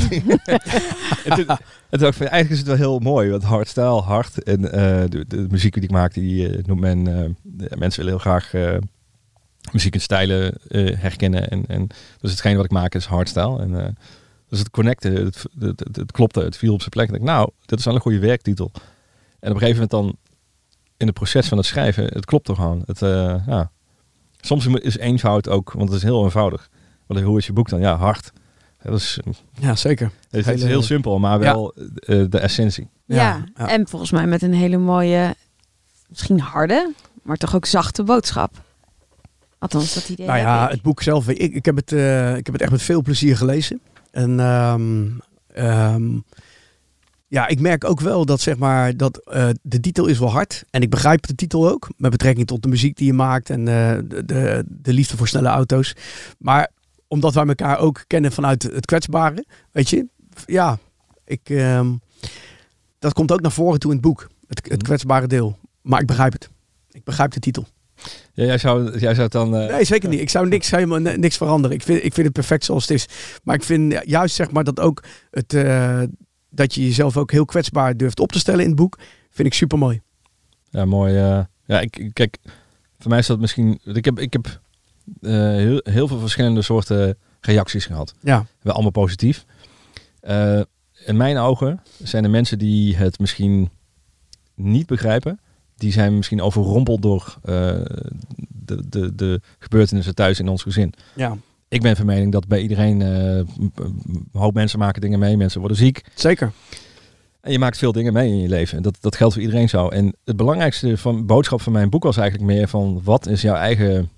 toen, 1.37 1.47
en 1.91 1.99
toen 1.99 2.09
ik 2.09 2.15
van, 2.15 2.27
eigenlijk 2.27 2.51
is 2.51 2.59
het 2.59 2.67
wel 2.67 2.77
heel 2.77 2.99
mooi, 2.99 3.31
want 3.31 3.43
hardstyle, 3.43 4.01
hard. 4.01 4.43
En 4.43 4.73
eh, 4.73 5.09
de, 5.09 5.25
de 5.29 5.47
muziek 5.51 5.75
die 5.75 5.83
ik 5.83 5.91
maak, 5.91 6.15
die 6.15 6.49
eh, 6.57 6.65
noemt 6.65 6.81
men, 6.81 7.05
de- 7.43 7.71
mensen 7.77 8.05
willen 8.05 8.21
heel 8.21 8.33
graag 8.33 8.53
muziek 9.73 9.95
en 9.95 10.01
stijlen 10.01 10.55
herkennen. 10.99 11.49
En, 11.49 11.65
en 11.67 11.87
dus 12.21 12.31
hetgeen 12.31 12.57
wat 12.57 12.65
ik 12.65 12.71
maak 12.71 12.95
is 12.95 13.05
hardstyle. 13.05 13.59
En, 13.61 13.97
dus 14.49 14.59
het 14.59 14.71
connecten, 14.71 15.15
het, 15.25 15.45
het, 15.59 15.81
het, 15.81 15.97
het 15.97 16.13
klopte, 16.13 16.41
het 16.41 16.57
viel 16.57 16.73
op 16.73 16.79
zijn 16.79 16.91
plek. 16.91 17.07
Ik 17.07 17.13
denk, 17.13 17.25
nou, 17.25 17.51
dit 17.67 17.79
is 17.79 17.85
wel 17.85 17.95
een 17.95 18.01
goede 18.01 18.19
werktitel. 18.19 18.71
En 19.41 19.51
op 19.51 19.55
een 19.55 19.67
gegeven 19.67 19.73
moment 19.73 19.91
dan 19.91 20.17
in 20.97 21.07
het 21.07 21.15
proces 21.15 21.49
van 21.49 21.59
het 21.59 21.67
schrijven, 21.67 22.05
het 22.05 22.25
klopt 22.25 22.49
er 22.49 22.55
gewoon. 22.55 22.83
Het, 22.87 22.99
ja. 23.47 23.71
Soms 24.45 24.67
is 24.67 24.99
eenvoud 24.99 25.49
ook, 25.49 25.73
want 25.73 25.89
het 25.89 25.97
is 25.99 26.03
heel 26.03 26.25
eenvoudig. 26.25 26.69
Want 27.07 27.21
hoe 27.21 27.39
is 27.39 27.47
je 27.47 27.53
boek 27.53 27.69
dan? 27.69 27.81
Ja, 27.81 27.97
hard. 27.97 28.33
Dat 28.83 28.99
is, 29.01 29.19
Ja, 29.53 29.75
zeker. 29.75 30.11
het 30.31 30.47
is 30.47 30.63
heel 30.63 30.83
simpel, 30.83 31.19
maar 31.19 31.39
wel 31.39 31.75
eh, 31.75 32.25
de 32.29 32.39
essentie. 32.39 32.89
Ja, 33.05 33.17
Ja, 33.17 33.45
ja. 33.57 33.69
en 33.69 33.89
volgens 33.89 34.11
mij 34.11 34.27
met 34.27 34.43
een 34.43 34.55
hele 34.55 34.77
mooie, 34.77 35.35
misschien 36.09 36.41
harde, 36.41 36.93
maar 37.23 37.37
toch 37.37 37.55
ook 37.55 37.67
zachte 37.67 38.03
boodschap. 38.03 38.63
Althans, 39.59 39.95
dat 39.95 40.09
idee 40.09 40.27
Nou 40.27 40.39
ja, 40.39 40.65
ik. 40.65 40.71
het 40.71 40.83
boek 40.83 41.03
zelf, 41.03 41.29
ik, 41.29 41.55
ik, 41.55 41.65
heb 41.65 41.77
het, 41.77 41.93
eh, 41.93 42.37
ik 42.37 42.45
heb 42.47 42.55
het 42.55 42.63
echt 42.63 42.71
met 42.71 42.83
veel 42.83 43.03
plezier 43.03 43.37
gelezen. 43.37 43.81
En 44.11 44.41
ehm, 44.41 45.07
ehm, 45.53 46.19
ja, 47.35 47.47
ik 47.47 47.61
merk 47.61 47.85
ook 47.85 48.01
wel 48.01 48.25
dat 48.27 48.41
zeg 48.41 48.57
maar 48.57 48.97
dat 48.97 49.17
eh, 49.19 49.49
de 49.63 49.81
titel 49.81 50.07
is 50.07 50.19
wel 50.19 50.31
hard. 50.31 50.65
En 50.71 50.83
ik 50.83 50.91
begrijp 50.91 51.27
de 51.27 51.35
titel 51.35 51.71
ook, 51.71 51.89
met 51.97 52.11
betrekking 52.11 52.47
tot 52.47 52.63
de 52.63 52.69
muziek 52.69 52.97
die 52.97 53.07
je 53.07 53.13
maakt 53.13 53.51
en 53.51 53.59
eh, 53.69 53.99
de, 54.05 54.25
de, 54.25 54.65
de 54.67 54.93
liefde 54.93 55.17
voor 55.17 55.29
snelle 55.29 55.49
auto's. 55.49 55.95
Maar 56.39 56.71
omdat 57.09 57.35
wij 57.35 57.47
elkaar 57.47 57.79
ook 57.79 58.05
kennen 58.07 58.33
vanuit 58.33 58.63
het 58.63 58.87
kwetsbare, 58.87 59.45
weet 59.73 59.91
je, 59.91 60.07
ja, 60.47 60.79
ik, 61.25 61.41
ehm, 61.45 61.93
dat 62.99 63.13
komt 63.13 63.33
ook 63.33 63.41
naar 63.41 63.53
voren 63.53 63.79
toe 63.81 63.91
in 63.91 63.97
het 63.97 64.07
boek, 64.07 64.29
het, 64.47 64.59
het 64.63 64.73
Mhm. 64.73 64.83
kwetsbare 64.83 65.27
deel. 65.27 65.59
Maar 65.83 66.01
ik 66.01 66.07
begrijp 66.07 66.33
het. 66.33 66.49
Ik 66.91 67.05
begrijp 67.05 67.31
de 67.33 67.41
titel. 67.41 67.67
Ja, 68.33 68.45
jij, 68.45 68.59
zou, 68.59 68.99
jij 68.99 69.11
zou 69.15 69.23
het 69.23 69.33
dan... 69.33 69.57
eh, 69.57 69.69
Nee, 69.75 69.85
zeker 69.85 70.09
niet. 70.09 70.21
Ik 70.21 70.31
zou 70.31 70.49
niks, 70.49 70.71
helemaal 70.71 70.99
ni- 70.99 71.17
niks 71.17 71.37
veranderen. 71.37 71.77
Ik 71.77 71.83
vind, 71.83 72.05
ik 72.05 72.13
vind 72.15 72.27
het 72.27 72.33
perfect 72.37 72.65
zoals 72.65 72.83
het 72.89 72.91
is. 72.91 73.07
Maar 73.43 73.55
ik 73.55 73.63
vind 73.63 73.95
juist 74.05 74.35
zeg 74.35 74.51
maar 74.51 74.65
dat 74.65 74.81
ook 74.81 75.03
het, 75.31 75.55
dat 76.55 76.75
je 76.75 76.83
jezelf 76.85 77.17
ook 77.17 77.31
heel 77.31 77.45
kwetsbaar 77.45 77.97
durft 77.97 78.21
op 78.21 78.33
te 78.33 78.39
stellen 78.39 78.61
in 78.61 78.67
het 78.67 78.77
boek, 78.77 78.99
vind 79.31 79.49
ik 79.49 79.55
super 79.55 79.79
mooi. 79.79 80.01
Ja, 80.71 80.85
mooi. 80.85 81.17
eh, 81.17 81.41
ja, 81.65 81.81
ik, 81.81 82.11
kijk, 82.13 82.39
voor 82.99 83.11
mij 83.11 83.19
is 83.19 83.27
dat 83.27 83.39
misschien... 83.41 83.81
Ik 83.85 84.05
heb, 84.05 84.19
ik 84.19 84.33
heb 84.33 84.61
eh, 85.21 85.31
heel, 85.33 85.81
heel 85.83 86.09
veel 86.09 86.19
verschillende 86.19 86.63
soorten 86.63 87.19
reacties 87.41 87.87
gehad. 87.87 88.15
Ja, 88.21 88.47
Wel 88.63 88.73
allemaal 88.73 88.91
positief. 88.91 89.45
Eh, 90.21 90.61
in 91.05 91.17
mijn 91.17 91.37
ogen 91.37 91.83
zijn 92.03 92.25
er 92.25 92.31
mensen 92.31 92.59
die 92.59 92.97
het 92.97 93.19
misschien 93.19 93.71
niet 94.55 94.87
begrijpen. 94.87 95.41
Die 95.77 95.93
zijn 95.93 96.17
misschien 96.17 96.41
overrompeld 96.43 97.03
door 97.03 97.39
de, 98.65 98.89
de, 98.89 99.15
de 99.15 99.41
gebeurtenissen 99.59 100.15
thuis 100.15 100.41
in 100.41 100.49
ons 100.49 100.63
gezin. 100.63 100.93
ja, 101.15 101.37
Ik 101.75 101.83
ben 101.83 101.97
van 101.97 102.07
mening 102.07 102.33
dat 102.33 102.47
bij 102.47 102.61
iedereen... 102.61 103.03
eh, 103.03 103.37
een 103.37 104.29
hoop 104.33 104.55
mensen 104.55 104.79
maken 104.79 105.01
dingen 105.01 105.19
mee. 105.19 105.37
Mensen 105.37 105.61
worden 105.61 105.79
ziek. 105.79 106.05
zeker. 106.15 106.53
En 107.41 107.53
je 107.53 107.59
maakt 107.59 107.79
veel 107.79 107.93
dingen 107.93 108.13
mee 108.13 108.29
in 108.29 108.41
je 108.41 108.49
leven. 108.49 108.83
Dat, 108.83 108.97
dat 109.01 109.17
geldt 109.17 109.35
voor 109.35 109.43
iedereen 109.43 109.69
zo. 109.69 109.89
En 109.89 110.17
het 110.25 110.37
belangrijkste 110.37 110.99
van 110.99 111.27
boodschap 111.27 111.61
van 111.61 111.73
mijn 111.73 111.91
boek 111.91 112.03
was 112.03 112.17
eigenlijk 112.17 112.51
meer 112.51 112.69
van 112.69 113.01
wat 113.05 113.27
is 113.27 113.43
jouw 113.43 113.55
eigen 113.55 114.11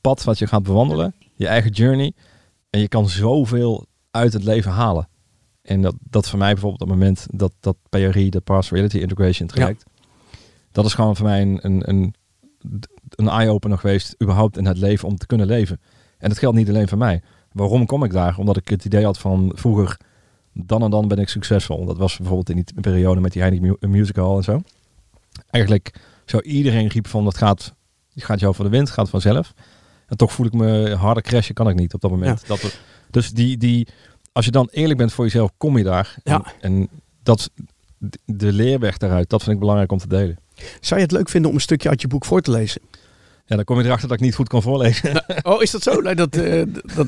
pad 0.00 0.24
wat 0.24 0.38
je 0.38 0.46
gaat 0.46 0.62
bewandelen, 0.62 1.14
je 1.34 1.46
eigen 1.46 1.70
journey. 1.70 2.12
En 2.70 2.80
je 2.80 2.88
kan 2.88 3.08
zoveel 3.08 3.86
uit 4.10 4.32
het 4.32 4.44
leven 4.44 4.70
halen. 4.70 5.08
En 5.62 5.82
dat, 5.82 5.94
dat 6.00 6.28
voor 6.28 6.38
mij 6.38 6.52
bijvoorbeeld 6.52 6.82
op 6.82 6.88
het 6.88 6.98
moment 6.98 7.26
dat 7.30 7.52
dat 7.60 7.76
PRI, 7.88 8.30
de 8.30 8.40
Past 8.40 8.70
Reality 8.70 8.98
Integration 8.98 9.48
traject, 9.48 9.84
dat 10.72 10.84
is 10.84 10.94
gewoon 10.94 11.16
voor 11.16 11.26
mij 11.26 11.42
een, 11.42 11.58
een, 11.62 11.88
een, 11.88 12.14
een 13.08 13.28
eye-opener 13.28 13.78
geweest 13.78 14.14
überhaupt 14.22 14.56
in 14.56 14.66
het 14.66 14.78
leven 14.78 15.08
om 15.08 15.16
te 15.16 15.26
kunnen 15.26 15.46
leven. 15.46 15.80
En 16.24 16.30
dat 16.30 16.38
geldt 16.38 16.56
niet 16.56 16.68
alleen 16.68 16.88
voor 16.88 16.98
mij. 16.98 17.22
Waarom 17.52 17.86
kom 17.86 18.04
ik 18.04 18.12
daar? 18.12 18.38
Omdat 18.38 18.56
ik 18.56 18.68
het 18.68 18.84
idee 18.84 19.04
had 19.04 19.18
van 19.18 19.52
vroeger 19.54 19.96
dan 20.52 20.82
en 20.82 20.90
dan 20.90 21.08
ben 21.08 21.18
ik 21.18 21.28
succesvol. 21.28 21.84
Dat 21.84 21.98
was 21.98 22.16
bijvoorbeeld 22.16 22.50
in 22.50 22.56
die 22.56 22.80
periode 22.80 23.20
met 23.20 23.32
die 23.32 23.42
Heineken 23.42 23.76
Mu- 23.80 23.88
Musical 23.88 24.36
en 24.36 24.42
zo. 24.42 24.62
Eigenlijk 25.50 25.94
zou 26.24 26.42
iedereen 26.42 26.88
riep 26.88 27.06
van 27.06 27.24
dat 27.24 27.36
gaat, 27.36 27.74
gaat 28.14 28.40
jou 28.40 28.54
voor 28.54 28.64
de 28.64 28.70
wind, 28.70 28.90
gaat 28.90 29.10
vanzelf. 29.10 29.54
En 30.06 30.16
toch 30.16 30.32
voel 30.32 30.46
ik 30.46 30.52
me 30.52 30.94
harder 30.94 31.22
crashen 31.22 31.54
kan 31.54 31.68
ik 31.68 31.76
niet 31.76 31.94
op 31.94 32.00
dat 32.00 32.10
moment. 32.10 32.46
Dat 32.46 32.60
we, 32.60 32.72
dus 33.10 33.30
die, 33.30 33.56
die, 33.56 33.88
als 34.32 34.44
je 34.44 34.50
dan 34.50 34.68
eerlijk 34.70 34.98
bent 34.98 35.12
voor 35.12 35.24
jezelf, 35.24 35.50
kom 35.56 35.78
je 35.78 35.84
daar. 35.84 36.16
Ja. 36.22 36.44
En, 36.60 36.72
en 36.72 36.88
dat, 37.22 37.50
de 38.24 38.52
leerweg 38.52 38.98
daaruit, 38.98 39.30
dat 39.30 39.42
vind 39.42 39.54
ik 39.54 39.60
belangrijk 39.60 39.92
om 39.92 39.98
te 39.98 40.08
delen. 40.08 40.38
Zou 40.80 41.00
je 41.00 41.06
het 41.06 41.14
leuk 41.14 41.28
vinden 41.28 41.50
om 41.50 41.56
een 41.56 41.62
stukje 41.62 41.88
uit 41.88 42.00
je 42.00 42.08
boek 42.08 42.24
voor 42.24 42.40
te 42.40 42.50
lezen? 42.50 42.80
Ja, 43.46 43.56
dan 43.56 43.64
kom 43.64 43.78
je 43.78 43.84
erachter 43.84 44.08
dat 44.08 44.16
ik 44.16 44.22
niet 44.24 44.34
goed 44.34 44.48
kan 44.48 44.62
voorlezen. 44.62 45.24
Oh, 45.42 45.62
is 45.62 45.70
dat 45.70 45.82
zo? 45.82 46.00
Nee, 46.00 46.14
dat, 46.14 46.36
eh, 46.36 46.62
dat, 46.96 47.06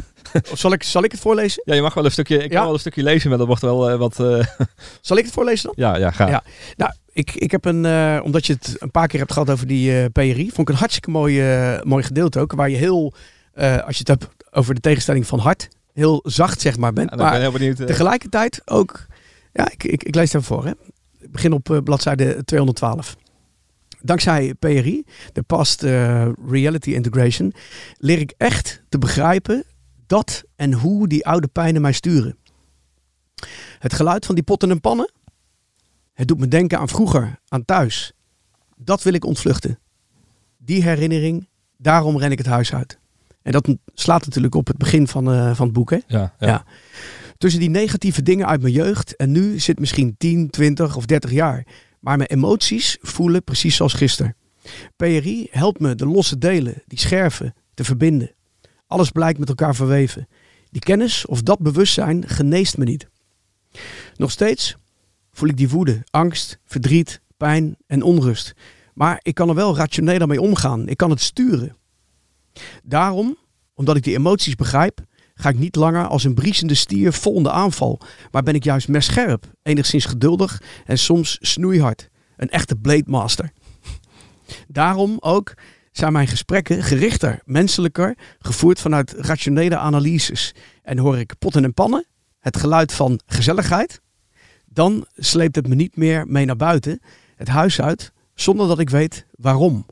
of 0.51 0.59
zal, 0.59 0.72
ik, 0.72 0.82
zal 0.82 1.05
ik 1.05 1.11
het 1.12 1.20
voorlezen? 1.20 1.62
Ja, 1.64 1.74
je 1.74 1.82
mag 1.82 1.95
wel 1.95 2.05
een 2.05 2.11
stukje, 2.11 2.37
ik 2.37 2.51
Ja. 2.51 2.57
kan 2.57 2.64
wel 2.64 2.72
een 2.74 2.80
stukje 2.80 3.03
lezen, 3.03 3.28
maar 3.28 3.39
dat 3.39 3.47
wordt 3.47 3.62
wel 3.62 3.91
eh, 3.91 3.99
wat... 3.99 4.20
eh, 4.20 4.47
Zal 5.01 5.16
ik 5.16 5.24
het 5.24 5.32
voorlezen 5.32 5.64
dan? 5.74 5.74
ja, 5.87 5.97
ja, 5.97 6.11
ga. 6.11 6.28
Ja. 6.28 6.43
Nou, 6.76 6.93
ik, 7.12 7.34
ik 7.34 7.51
heb 7.51 7.64
een, 7.64 7.87
omdat 8.22 8.47
je 8.47 8.53
het 8.53 8.76
een 8.78 8.91
paar 8.91 9.07
keer 9.07 9.18
hebt 9.20 9.32
gehad 9.32 9.51
over 9.51 9.66
die 9.66 10.11
PRI, 10.11 10.45
vond 10.55 10.59
ik 10.59 10.68
een 10.68 10.80
hartstikke 10.80 11.11
mooi, 11.11 11.43
mooi 11.82 12.03
gedeelte 12.03 12.39
ook. 12.41 12.53
Waar 12.53 12.70
je 12.70 12.76
heel, 12.76 13.14
als 13.55 13.99
je 13.99 14.05
het 14.05 14.09
hebt 14.09 14.28
over 14.51 14.74
de 14.74 14.80
tegenstelling 14.80 15.26
van 15.26 15.39
hart, 15.39 15.68
heel 15.93 16.20
zacht 16.24 16.61
zeg 16.61 16.76
maar 16.76 16.93
bent. 16.93 17.11
Ben 17.11 17.18
maar 17.18 17.34
ik 17.34 17.41
heel 17.41 17.53
benieuwd. 17.53 17.87
tegelijkertijd 17.87 18.62
ook, 18.64 19.07
ja, 19.53 19.70
ik, 19.70 19.84
ik, 19.84 20.03
ik 20.03 20.14
lees 20.14 20.32
het 20.32 20.43
even 20.43 20.55
voor. 20.57 20.64
Hè. 20.64 20.70
Ik 21.20 21.32
begin 21.32 21.53
op 21.53 21.80
bladzijde 21.84 22.45
212. 22.45 23.16
Dankzij 24.07 24.54
PRI, 24.54 25.04
de 25.32 25.42
Past 25.42 25.82
eh, 25.82 26.28
Reality 26.48 26.90
Integration, 26.90 27.54
leer 27.98 28.18
ik 28.18 28.34
echt 28.36 28.82
te 28.88 28.98
begrijpen 28.98 29.64
dat 30.07 30.44
en 30.57 30.72
hoe 30.72 31.09
die 31.09 31.26
oude 31.26 31.46
pijnen 31.46 31.82
mij 31.82 31.92
sturen. 31.92 32.36
Het 33.78 33.94
geluid 33.94 34.26
van 34.26 34.34
die 34.34 34.44
potten 34.44 34.70
en 34.70 34.80
pannen, 34.80 35.12
het 36.12 36.28
doet 36.28 36.38
me 36.38 36.48
denken 36.48 36.78
aan 36.78 36.88
vroeger, 36.88 37.38
aan 37.48 37.64
thuis. 37.64 38.12
Dat 38.76 39.02
wil 39.02 39.12
ik 39.12 39.24
ontvluchten. 39.24 39.78
Die 40.59 40.82
herinnering, 40.82 41.48
daarom 41.76 42.18
ren 42.18 42.30
ik 42.30 42.38
het 42.38 42.46
huis 42.46 42.74
uit. 42.74 42.98
En 43.42 43.52
dat 43.52 43.68
slaat 43.94 44.24
natuurlijk 44.24 44.54
op 44.54 44.66
het 44.66 44.76
begin 44.76 45.09
van, 45.09 45.32
eh, 45.32 45.54
van 45.54 45.66
het 45.66 45.74
boek. 45.74 45.90
Hè? 45.90 45.98
ja, 46.07 46.34
ja. 46.38 46.46
Ja. 46.46 46.64
Tussen 47.38 47.61
die 47.61 47.70
negatieve 47.70 48.22
dingen 48.22 48.46
uit 48.46 48.61
mijn 48.61 48.72
jeugd 48.72 49.16
en 49.16 49.30
nu 49.30 49.59
zit 49.59 49.78
misschien 49.78 50.14
10, 50.18 50.50
20 50.50 50.96
of 50.96 51.07
30 51.07 51.30
jaar. 51.30 51.66
Maar 52.07 52.16
mijn 52.16 52.30
emoties 52.30 52.96
voelen 53.00 53.44
precies 53.44 53.76
zoals 53.76 53.92
gisteren. 53.92 54.36
PRI 54.96 55.48
helpt 55.50 55.80
me 55.80 55.94
de 55.94 56.07
losse 56.07 56.38
delen, 56.38 56.82
die 56.86 56.98
scherven, 56.98 57.54
te 57.74 57.84
verbinden. 57.84 58.34
Alles 58.86 59.11
blijkt 59.11 59.38
met 59.38 59.48
elkaar 59.48 59.74
verweven. 59.74 60.28
Die 60.70 60.80
kennis 60.80 61.26
of 61.26 61.42
dat 61.42 61.59
bewustzijn 61.59 62.28
geneest 62.28 62.76
me 62.76 62.84
niet. 62.84 63.09
Nog 64.16 64.30
steeds 64.30 64.76
voel 65.32 65.48
ik 65.48 65.57
die 65.57 65.68
woede, 65.68 66.04
angst, 66.11 66.59
verdriet, 66.64 67.20
pijn 67.36 67.76
en 67.86 68.02
onrust. 68.02 68.54
Maar 68.94 69.20
ik 69.22 69.34
kan 69.34 69.48
er 69.48 69.54
wel 69.54 69.76
rationeler 69.76 70.28
mee 70.28 70.40
omgaan. 70.40 70.88
Ik 70.88 70.96
kan 70.96 71.11
het 71.11 71.20
sturen. 71.20 71.76
Daarom, 72.82 73.36
omdat 73.74 73.96
ik 73.96 74.02
die 74.02 74.16
emoties 74.16 74.54
begrijp, 74.54 75.00
ga 75.37 75.49
ik 75.49 75.59
niet 75.59 75.76
langer 75.76 76.07
als 76.07 76.24
een 76.24 76.34
briesende 76.34 76.74
stier 76.74 77.12
vol 77.12 77.37
in 77.37 77.43
de 77.43 77.51
aanval. 77.51 78.01
Maar 78.30 78.43
ben 78.43 78.55
ik 78.55 78.64
juist 78.64 78.89
mescherp, 78.89 79.45
enigszins 79.62 80.05
geduldig 80.05 80.62
en 80.84 80.99
soms 80.99 81.39
snoeihard. 81.41 82.09
Een 82.37 82.51
echte 82.51 82.76
blade 82.76 83.11
master. 83.11 83.51
Daarom 84.68 85.16
ook 85.20 85.55
zijn 85.93 86.12
mijn 86.12 86.26
gesprekken 86.26 86.82
gerichter, 86.82 87.41
menselijker, 87.45 88.18
gevoerd 88.39 88.80
vanuit 88.80 89.12
rationele 89.12 89.76
analyses. 89.76 90.55
En 90.82 90.99
hoor 90.99 91.18
ik 91.18 91.39
potten 91.39 91.64
en 91.64 91.74
pannen, 91.74 92.07
het 92.39 92.57
geluid 92.57 92.93
van 92.93 93.20
gezelligheid, 93.26 94.01
dan 94.64 95.07
sleept 95.14 95.57
het 95.57 95.68
me 95.68 95.74
niet 95.74 95.97
meer 95.97 96.26
mee 96.26 96.45
naar 96.45 96.57
buiten, 96.57 97.01
het 97.37 97.49
huis 97.49 97.80
uit, 97.80 98.12
zonder 98.34 98.68
dat 98.68 98.78
ik 98.78 98.91
weet 98.91 99.26
waarom. 99.30 99.87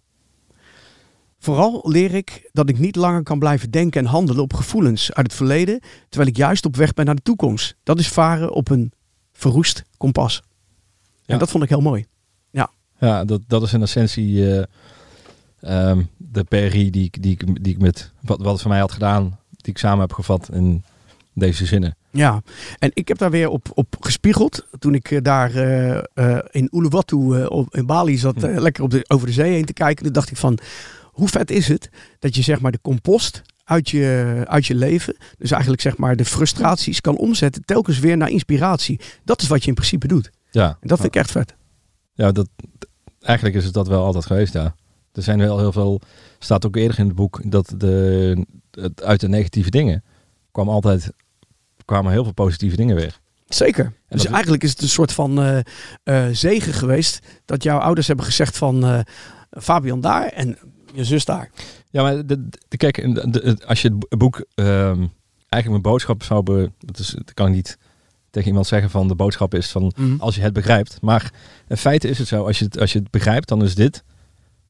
Vooral 1.44 1.80
leer 1.84 2.14
ik 2.14 2.48
dat 2.52 2.68
ik 2.68 2.78
niet 2.78 2.96
langer 2.96 3.22
kan 3.22 3.38
blijven 3.38 3.70
denken 3.70 4.00
en 4.00 4.06
handelen 4.06 4.42
op 4.42 4.52
gevoelens 4.54 5.12
uit 5.12 5.26
het 5.26 5.34
verleden, 5.36 5.80
terwijl 6.08 6.30
ik 6.30 6.36
juist 6.36 6.64
op 6.64 6.76
weg 6.76 6.94
ben 6.94 7.04
naar 7.04 7.14
de 7.14 7.22
toekomst. 7.22 7.76
Dat 7.82 7.98
is 7.98 8.08
varen 8.08 8.52
op 8.52 8.70
een 8.70 8.92
verroest 9.32 9.82
kompas. 9.96 10.42
Ja. 11.24 11.32
En 11.32 11.38
dat 11.38 11.50
vond 11.50 11.62
ik 11.62 11.68
heel 11.68 11.80
mooi. 11.80 12.04
Ja, 12.98 13.24
dat, 13.24 13.40
dat 13.46 13.62
is 13.62 13.72
in 13.72 13.82
essentie 13.82 14.50
eh, 14.50 14.64
ehm, 15.60 16.02
de 16.16 16.44
PRI 16.44 16.90
die, 16.90 17.04
ik- 17.04 17.22
die, 17.22 17.38
die 17.60 17.72
ik 17.74 17.80
met 17.80 18.12
wat, 18.20 18.38
wat 18.38 18.52
het 18.52 18.60
voor 18.60 18.70
mij 18.70 18.80
had 18.80 18.92
gedaan, 18.92 19.38
die 19.50 19.72
ik 19.72 19.78
samen 19.78 20.00
heb 20.00 20.12
gevat 20.12 20.48
in 20.52 20.84
deze 21.32 21.66
zinnen. 21.66 21.96
Ja, 22.10 22.42
en 22.78 22.90
ik 22.94 23.08
heb 23.08 23.18
daar 23.18 23.30
weer 23.30 23.48
op, 23.48 23.70
op 23.74 23.96
gespiegeld. 24.00 24.66
Toen 24.78 24.94
ik 24.94 25.10
eh, 25.10 25.18
daar 25.22 25.54
eh, 25.54 26.38
in 26.50 26.68
Uluwatu 26.72 27.16
in 27.70 27.86
Bali 27.86 28.16
zat, 28.16 28.34
Hm. 28.42 28.46
lekker 28.58 28.82
op 28.82 28.90
de, 28.90 29.04
over 29.08 29.26
de 29.26 29.32
zee 29.32 29.52
heen 29.52 29.64
te 29.64 29.72
kijken. 29.72 30.04
Toen 30.04 30.12
dacht 30.12 30.30
ik 30.30 30.36
van, 30.36 30.58
hoe 31.14 31.28
vet 31.28 31.50
is 31.50 31.68
het 31.68 31.88
dat 32.18 32.34
je 32.34 32.42
zeg 32.42 32.60
maar 32.60 32.72
de 32.72 32.80
compost 32.82 33.42
uit 33.64 33.90
je, 33.90 34.42
uit 34.44 34.66
je 34.66 34.74
leven, 34.74 35.16
dus 35.38 35.50
eigenlijk 35.50 35.82
zeg 35.82 35.96
maar 35.96 36.16
de 36.16 36.24
frustraties 36.24 37.00
kan 37.00 37.16
omzetten 37.16 37.64
telkens 37.64 37.98
weer 37.98 38.16
naar 38.16 38.30
inspiratie. 38.30 39.00
Dat 39.24 39.42
is 39.42 39.48
wat 39.48 39.62
je 39.62 39.68
in 39.68 39.74
principe 39.74 40.06
doet. 40.06 40.30
Ja, 40.50 40.68
En 40.80 40.88
dat 40.88 41.00
vind 41.00 41.14
ik 41.14 41.20
echt 41.20 41.30
vet. 41.30 41.54
ja 42.12 42.32
dat, 42.32 42.48
eigenlijk 43.20 43.56
is 43.56 43.64
het 43.64 43.74
dat 43.74 43.88
wel 43.88 44.04
altijd 44.04 44.26
geweest, 44.26 44.52
ja. 44.52 44.74
Er 45.12 45.22
zijn 45.22 45.38
wel 45.38 45.58
heel 45.58 45.72
veel, 45.72 46.00
staat 46.38 46.66
ook 46.66 46.76
eerder 46.76 46.98
in 46.98 47.06
het 47.06 47.14
boek, 47.14 47.40
dat 47.44 47.74
de, 47.76 48.46
het, 48.70 49.02
uit 49.02 49.20
de 49.20 49.28
negatieve 49.28 49.70
dingen 49.70 50.04
kwam 50.52 50.68
altijd, 50.68 51.10
kwamen 51.84 52.12
heel 52.12 52.24
veel 52.24 52.32
positieve 52.32 52.76
dingen 52.76 52.96
weer. 52.96 53.20
Zeker. 53.48 53.92
dus 54.08 54.26
eigenlijk 54.26 54.62
is 54.62 54.70
het 54.70 54.82
een 54.82 54.88
soort 54.88 55.12
van 55.12 55.42
eh, 55.42 55.58
eh, 56.02 56.34
zegen 56.34 56.72
geweest 56.72 57.26
dat 57.44 57.62
jouw 57.62 57.78
ouders 57.78 58.06
hebben 58.06 58.24
gezegd 58.24 58.56
van 58.56 58.84
eh, 58.84 59.00
Fabian 59.50 60.00
daar 60.00 60.26
en 60.26 60.58
je 60.94 61.04
zus 61.04 61.24
daar. 61.24 61.50
Ja, 61.90 62.02
maar 62.02 62.26
de, 62.26 62.48
de, 62.68 62.76
kijk, 62.76 63.14
de- 63.14 63.30
de- 63.30 63.58
als 63.66 63.82
je 63.82 63.88
het 63.88 63.98
bo- 63.98 64.16
boek 64.16 64.44
ehm, 64.54 65.06
eigenlijk 65.48 65.68
mijn 65.68 65.82
boodschap 65.82 66.22
zou... 66.22 66.42
Be, 66.42 66.70
dat, 66.78 66.98
is, 66.98 67.08
dat 67.10 67.34
kan 67.34 67.46
ik 67.46 67.52
niet 67.54 67.78
tegen 68.30 68.48
iemand 68.48 68.66
zeggen 68.66 68.90
van 68.90 69.08
de 69.08 69.14
boodschap 69.14 69.54
is 69.54 69.70
van 69.70 69.92
Mhm. 69.96 70.14
als 70.20 70.34
je 70.34 70.40
het 70.40 70.52
begrijpt. 70.52 70.98
Maar 71.00 71.32
in 71.68 71.76
feite 71.76 72.08
is 72.08 72.18
het 72.18 72.28
zo, 72.28 72.44
als 72.46 72.58
je 72.58 72.64
het, 72.64 72.80
als 72.80 72.92
je 72.92 72.98
het 72.98 73.10
begrijpt, 73.10 73.48
dan 73.48 73.62
is 73.62 73.74
dit 73.74 74.04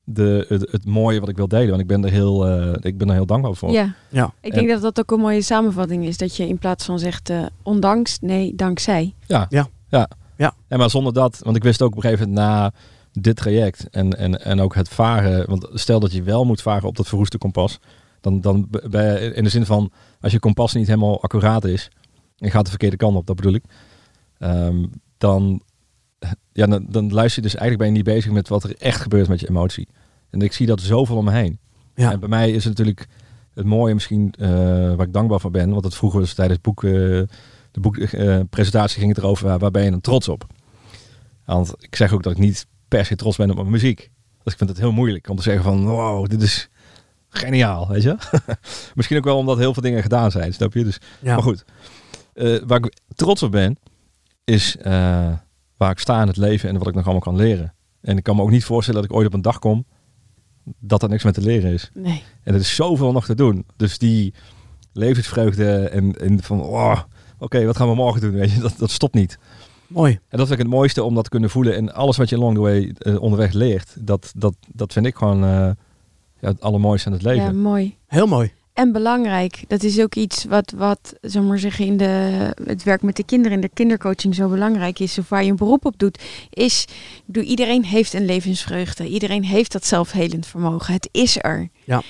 de, 0.05 0.45
het, 0.49 0.73
het 0.73 0.85
mooie 0.87 1.21
wat 1.21 1.29
ik 1.29 1.37
wil 1.37 1.49
delen. 1.49 1.69
Want 1.69 1.81
ik 1.81 1.87
ben 1.87 2.05
er 2.05 2.11
heel, 2.11 2.47
eh, 2.47 2.73
ik 2.81 2.99
ben 2.99 3.09
er 3.09 3.15
heel 3.15 3.27
dankbaar 3.27 3.55
voor. 3.55 3.71
Ja. 3.71 3.95
Ja. 4.09 4.33
Ik 4.41 4.55
denk 4.55 4.69
dat 4.69 4.83
dat 4.83 4.99
ook 4.99 5.11
een 5.11 5.21
mooie 5.21 5.43
samenvatting 5.43 6.05
is. 6.07 6.17
Dat 6.17 6.37
je 6.37 6.49
in 6.49 6.59
plaats 6.59 6.85
van 6.85 6.99
zegt 6.99 7.31
eh, 7.31 7.45
ondanks, 7.63 8.19
nee, 8.21 8.55
dankzij. 8.55 9.15
Ja. 9.27 9.47
Ja. 9.49 9.69
ja. 9.89 10.09
Ja. 10.37 10.55
En 10.69 10.79
maar 10.79 10.91
zonder 10.91 11.13
dat, 11.13 11.41
want 11.43 11.57
ik 11.57 11.63
wist 11.63 11.83
ook 11.83 11.91
op 11.91 11.97
een 11.97 12.03
gegeven 12.03 12.29
moment 12.29 12.47
na 12.47 12.73
dit 13.21 13.37
traject 13.37 13.89
en, 13.91 14.19
en, 14.19 14.45
en 14.45 14.61
ook 14.61 14.75
het 14.75 14.89
varen, 14.89 15.47
want 15.47 15.69
stel 15.73 16.01
dat 16.01 16.13
je 16.13 16.23
wel 16.23 16.45
moet 16.45 16.63
varen 16.63 16.89
op 16.89 16.97
dat 16.97 17.09
verroeste 17.09 17.39
kompas, 17.39 17.79
dan, 18.21 18.41
dan 18.41 18.69
je 18.71 19.33
in 19.35 19.45
de 19.45 19.51
zin 19.51 19.67
van 19.67 19.93
als 20.21 20.33
je 20.33 20.39
kompas 20.39 20.75
niet 20.75 20.87
helemaal 20.87 21.23
accuraat 21.23 21.65
is 21.65 21.91
en 22.39 22.51
gaat 22.51 22.65
de 22.65 22.71
verkeerde 22.71 22.97
kant 22.97 23.17
op, 23.17 23.27
dat 23.27 23.37
bedoel 23.37 23.55
ik, 23.55 23.65
ehm, 24.39 24.87
dan, 25.19 25.63
ja, 26.53 26.67
dan, 26.67 26.87
dan 26.89 27.13
luister 27.13 27.43
je 27.43 27.49
dus 27.49 27.59
eigenlijk 27.59 27.79
ben 27.79 27.87
je 27.87 28.05
niet 28.05 28.15
bezig 28.15 28.33
met 28.33 28.49
wat 28.49 28.65
er 28.65 28.77
echt 28.77 29.01
gebeurt 29.01 29.29
met 29.29 29.41
je 29.41 29.49
emotie. 29.49 29.89
En 30.31 30.41
ik 30.41 30.53
zie 30.53 30.67
dat 30.67 30.81
zoveel 30.81 31.17
om 31.17 31.25
me 31.25 31.33
heen. 31.33 31.59
Ja. 31.95 32.13
En 32.13 32.21
bij 32.21 32.29
mij 32.29 32.51
is 32.51 32.65
het 32.65 32.77
natuurlijk 32.77 33.09
het 33.55 33.67
mooie 33.67 33.95
misschien 33.95 34.35
eh, 34.39 34.49
waar 34.95 35.07
ik 35.07 35.13
dankbaar 35.13 35.41
voor 35.41 35.51
ben, 35.51 35.71
want 35.71 35.85
het 35.85 35.95
vroeger 35.95 36.21
was 36.21 36.35
tijdens 36.35 36.59
het 36.63 36.67
boek, 36.67 36.85
eh, 36.85 36.91
de 37.71 37.81
boekpresentatie 37.81 38.99
ging 38.99 39.15
het 39.15 39.19
erover, 39.19 39.47
waar, 39.47 39.59
waar 39.59 39.71
ben 39.71 39.85
je 39.85 39.91
dan 39.91 40.01
trots 40.01 40.29
op? 40.29 40.47
Want 41.45 41.75
ik 41.79 41.97
zeg 41.97 42.13
ook 42.13 42.23
dat 42.23 42.33
ik 42.33 42.39
niet 42.39 42.67
per 42.97 43.05
se 43.05 43.17
trots 43.17 43.37
ben 43.37 43.51
op 43.51 43.57
mijn 43.57 43.71
muziek. 43.71 44.11
Dus 44.43 44.53
ik 44.53 44.59
vind 44.59 44.71
het 44.71 44.79
heel 44.79 44.93
moeilijk 44.93 45.29
om 45.29 45.37
te 45.37 45.43
zeggen 45.43 45.63
van, 45.63 45.85
wow, 45.85 46.29
dit 46.29 46.43
is 46.43 46.69
geniaal, 47.29 47.89
weet 47.89 48.03
je? 48.03 48.17
Misschien 48.95 49.17
ook 49.17 49.25
wel 49.25 49.37
omdat 49.37 49.59
heel 49.59 49.73
veel 49.73 49.83
dingen 49.83 50.03
gedaan 50.03 50.31
zijn, 50.31 50.55
snap 50.55 50.73
je? 50.73 50.85
Dus, 50.85 50.99
Ja. 51.21 51.35
Maar 51.35 51.43
goed, 51.43 51.65
Eh, 52.35 52.61
waar 52.67 52.79
ik 52.85 52.97
trots 53.15 53.43
op 53.43 53.51
ben, 53.51 53.79
is 54.45 54.77
eh, 54.77 55.33
waar 55.77 55.91
ik 55.91 55.99
sta 55.99 56.21
in 56.21 56.27
het 56.27 56.37
leven 56.37 56.69
en 56.69 56.79
wat 56.79 56.89
ik 56.89 56.95
nog 56.95 57.05
allemaal 57.05 57.23
kan 57.23 57.37
leren. 57.37 57.75
En 58.01 58.17
ik 58.17 58.23
kan 58.23 58.37
me 58.37 58.43
ook 58.43 58.51
niet 58.51 58.65
voorstellen 58.65 59.01
dat 59.01 59.11
ik 59.11 59.17
ooit 59.17 59.27
op 59.27 59.35
een 59.35 59.43
dag 59.43 59.59
kom 59.59 59.85
dat 60.79 61.03
er 61.03 61.09
niks 61.09 61.25
meer 61.25 61.33
te 61.33 61.41
leren 61.41 61.73
is. 61.73 61.91
Nee. 61.95 62.23
En 62.43 62.55
er 62.55 62.61
is 62.61 62.75
zoveel 62.75 63.13
nog 63.13 63.25
te 63.25 63.35
doen. 63.35 63.67
Dus 63.77 63.99
die 63.99 64.35
levensvreugde 64.93 65.89
en, 65.89 66.17
en 66.21 66.43
van, 66.43 66.63
oh, 66.63 67.01
oké, 67.39 67.65
wat 67.65 67.77
gaan 67.77 67.89
we 67.89 67.95
morgen 67.95 68.21
doen? 68.21 68.33
Weet 68.33 68.53
je, 68.53 68.61
dat, 68.61 68.75
dat 68.79 68.91
stopt 68.91 69.15
niet. 69.15 69.39
Mooi. 69.95 70.13
En 70.13 70.39
dat 70.39 70.47
vind 70.47 70.59
ik 70.59 70.67
het 70.67 70.75
mooiste 70.75 71.03
om 71.03 71.15
dat 71.15 71.25
te 71.25 71.31
kunnen 71.31 71.51
voelen. 71.51 71.75
En 71.77 71.95
alles 71.95 72.17
wat 72.17 72.29
je 72.29 72.37
along 72.37 72.55
the 72.55 72.61
way 72.61 72.95
eh, 72.99 73.23
onderweg 73.23 73.53
leert, 73.53 73.95
dat, 73.99 74.33
dat, 74.37 74.55
dat 74.67 74.93
vind 74.93 75.07
ik 75.07 75.15
gewoon 75.15 75.45
eh, 75.45 75.71
ja, 76.41 76.49
het 76.49 76.61
allermooiste 76.61 77.07
aan 77.09 77.15
het 77.15 77.23
leven. 77.23 77.45
Ja, 77.45 77.53
mooi. 77.53 77.97
Heel 78.07 78.27
mooi. 78.27 78.53
En 78.73 78.93
belangrijk, 78.93 79.65
dat 79.69 79.83
is 79.83 80.01
ook 80.01 80.15
iets 80.15 80.45
wat, 80.45 80.73
wat 80.77 81.15
zeg 81.21 81.43
maar 81.43 81.59
zeggen, 81.59 81.87
in 81.87 81.97
de, 81.97 82.53
het 82.65 82.83
werk 82.83 83.03
met 83.03 83.17
de 83.17 83.25
kinderen, 83.25 83.53
in 83.53 83.61
de 83.61 83.71
kindercoaching 83.75 84.35
zo 84.35 84.49
belangrijk 84.49 84.99
is, 84.99 85.19
of 85.19 85.29
waar 85.29 85.45
je 85.45 85.51
een 85.51 85.57
beroep 85.57 85.85
op 85.85 85.99
doet, 85.99 86.23
is, 86.51 86.85
bedoel, 87.25 87.43
iedereen 87.43 87.85
heeft 87.85 88.13
een 88.13 88.25
levensvreugde. 88.25 89.09
Iedereen 89.09 89.45
heeft 89.45 89.73
dat 89.73 89.87
zelfhelend 89.87 90.47
vermogen. 90.47 90.95
Het 90.95 91.09
is 91.13 91.39
er. 91.43 91.69
Ja. 91.85 92.03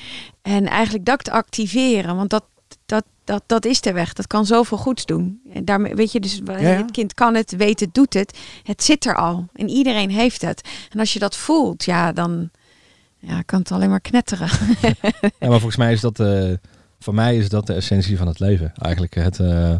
En 0.42 0.66
eigenlijk 0.66 1.04
dat 1.04 1.24
te 1.24 1.30
activeren, 1.30 2.16
want 2.16 2.30
dat, 2.30 2.44
dat, 2.94 3.04
dat, 3.24 3.42
dat 3.46 3.64
is 3.64 3.80
de 3.80 3.92
weg. 3.92 4.12
Dat 4.12 4.26
kan 4.26 4.46
zoveel 4.46 4.78
goeds 4.78 5.06
doen. 5.06 5.40
En 5.52 5.64
daarmee, 5.64 5.94
weet 5.94 6.12
je, 6.12 6.20
dus 6.20 6.40
Ja, 6.44 6.58
ja. 6.58 6.68
het 6.68 6.90
kind 6.90 7.14
kan 7.14 7.34
het, 7.34 7.56
weet 7.56 7.80
het, 7.80 7.94
doet 7.94 8.14
het. 8.14 8.38
Het 8.62 8.82
zit 8.82 9.06
er 9.06 9.16
al. 9.16 9.48
En 9.52 9.68
iedereen 9.68 10.10
heeft 10.10 10.42
het. 10.42 10.68
En 10.90 10.98
als 10.98 11.12
je 11.12 11.18
dat 11.18 11.36
voelt, 11.36 11.84
ja, 11.84 12.12
dan 12.12 12.50
ja, 13.18 13.42
kan 13.42 13.58
het 13.58 13.72
alleen 13.72 13.90
maar 13.90 14.00
knetteren. 14.00 14.48
Ja, 15.38 15.48
maar 15.50 15.58
volgens 15.60 15.76
mij 15.76 15.92
is 15.92 16.00
dat, 16.00 16.20
eh, 16.20 16.52
voor 16.98 17.14
mij 17.14 17.36
is 17.36 17.48
dat 17.48 17.66
de 17.66 17.74
essentie 17.74 18.16
van 18.16 18.26
het 18.26 18.38
leven. 18.38 18.72
Eigenlijk 18.74 19.14
het 19.14 19.40
eh, 19.40 19.74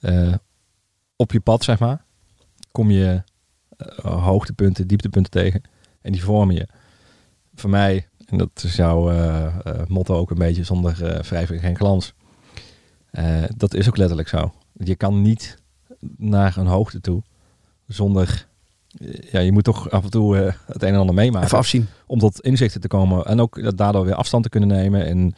eh, 0.00 0.34
op 1.16 1.32
je 1.32 1.40
pad, 1.40 1.64
zeg 1.64 1.78
maar, 1.78 2.04
kom 2.72 2.90
je 2.90 3.22
hoogtepunten, 4.02 4.86
dieptepunten 4.86 5.30
tegen. 5.30 5.62
En 6.00 6.12
die 6.12 6.22
vormen 6.22 6.54
je. 6.54 6.68
Voor 7.54 7.70
mij, 7.70 8.08
en 8.24 8.38
dat 8.38 8.62
is 8.62 8.76
jouw 8.76 9.12
motto 9.88 10.16
ook 10.16 10.30
een 10.30 10.38
beetje, 10.38 10.64
zonder 10.64 11.22
wrijving 11.28 11.60
geen 11.60 11.76
glans. 11.76 12.14
Eh, 13.10 13.44
dat 13.56 13.74
is 13.74 13.88
ook 13.88 13.96
letterlijk 13.96 14.28
zo. 14.28 14.52
Je 14.72 14.96
kan 14.96 15.22
niet 15.22 15.58
naar 16.16 16.56
een 16.56 16.66
hoogte 16.66 17.00
toe 17.00 17.22
zonder... 17.86 18.46
Ja, 19.30 19.40
je 19.40 19.52
moet 19.52 19.64
toch 19.64 19.90
af 19.90 20.04
en 20.04 20.10
toe 20.10 20.38
eh, 20.38 20.54
het 20.66 20.82
een 20.82 20.88
en 20.88 21.00
ander 21.00 21.14
meemaken 21.14 21.46
Even 21.46 21.58
afzien. 21.58 21.86
om 22.06 22.18
tot 22.18 22.40
inzichten 22.40 22.80
te 22.80 22.88
komen 22.88 23.24
en 23.24 23.40
ook 23.40 23.76
daardoor 23.76 24.04
weer 24.04 24.14
afstand 24.14 24.42
te 24.42 24.48
kunnen 24.48 24.68
nemen. 24.68 25.06
En 25.06 25.34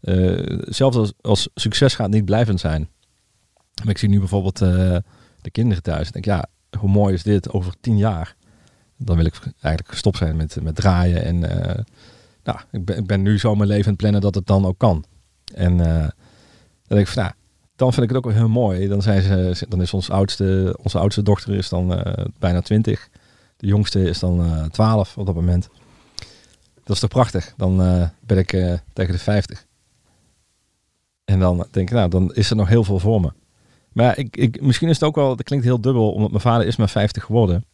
eh, 0.00 0.58
zelfs 0.60 0.96
als, 0.96 1.12
als 1.20 1.48
succes 1.54 1.94
gaat 1.94 2.10
niet 2.10 2.24
blijvend 2.24 2.60
zijn. 2.60 2.88
Maar 3.80 3.90
ik 3.90 3.98
zie 3.98 4.08
nu 4.08 4.18
bijvoorbeeld 4.18 4.62
eh, 4.62 4.96
de 5.42 5.50
kinderen 5.50 5.82
thuis. 5.82 6.06
Ik 6.06 6.12
denk, 6.12 6.24
ja, 6.24 6.46
hoe 6.78 6.90
mooi 6.90 7.14
is 7.14 7.22
dit 7.22 7.50
over 7.50 7.74
tien 7.80 7.96
jaar? 7.96 8.36
Dan 8.96 9.16
wil 9.16 9.24
ik 9.24 9.34
eigenlijk 9.42 9.88
gestopt 9.88 10.16
zijn 10.16 10.36
met, 10.36 10.62
met 10.62 10.74
draaien. 10.74 11.24
En 11.24 11.50
eh, 11.50 11.84
nou, 12.44 12.58
ik 12.70 12.84
ben, 12.84 12.96
ik 12.96 13.06
ben 13.06 13.22
nu 13.22 13.38
zo 13.38 13.54
mijn 13.54 13.68
leven 13.68 13.84
aan 13.84 13.90
het 13.90 14.00
plannen 14.00 14.20
dat 14.20 14.34
het 14.34 14.46
dan 14.46 14.64
ook 14.66 14.78
kan. 14.78 15.04
En 15.54 15.80
eh, 15.80 16.08
denk 16.96 17.06
ik 17.06 17.12
van, 17.12 17.22
nou, 17.22 17.34
dan 17.76 17.92
vind 17.92 18.02
ik 18.02 18.08
het 18.08 18.18
ook 18.18 18.32
wel 18.32 18.40
heel 18.40 18.48
mooi. 18.48 18.88
Dan, 18.88 19.02
zijn 19.02 19.22
ze, 19.22 19.66
dan 19.68 19.82
is 19.82 19.94
ons 19.94 20.10
oudste, 20.10 20.76
onze 20.82 20.98
oudste 20.98 21.22
dochter 21.22 21.54
is 21.54 21.68
dan 21.68 21.94
eh, 21.94 22.24
bijna 22.38 22.60
twintig. 22.60 23.08
De 23.56 23.66
jongste 23.66 24.02
is 24.02 24.18
dan 24.18 24.44
eh 24.44 24.64
12 24.64 25.18
op 25.18 25.26
dat 25.26 25.34
moment. 25.34 25.68
Dat 26.84 26.94
is 26.94 27.00
toch 27.00 27.10
prachtig? 27.10 27.54
Dan 27.56 27.82
eh, 27.82 28.08
ben 28.20 28.38
ik 28.38 28.48
tegen 28.92 29.12
de 29.12 29.18
50. 29.18 29.66
En 31.24 31.40
dan 31.40 31.66
denk 31.70 31.88
ik, 31.88 31.94
nou, 31.94 32.08
dan 32.08 32.34
is 32.34 32.50
er 32.50 32.56
nog 32.56 32.68
heel 32.68 32.84
veel 32.84 32.98
voor 32.98 33.20
me. 33.20 33.32
Maar 33.92 34.18
ik, 34.18 34.36
ik, 34.36 34.60
misschien 34.60 34.88
is 34.88 34.94
het 34.94 35.04
ook 35.04 35.14
wel, 35.14 35.36
dat 35.36 35.46
klinkt 35.46 35.64
heel 35.64 35.80
dubbel, 35.80 36.12
omdat 36.12 36.30
mijn 36.30 36.42
vader 36.42 36.66
is 36.66 36.76
maar 36.76 36.88
50 36.88 37.24
geworden. 37.24 37.64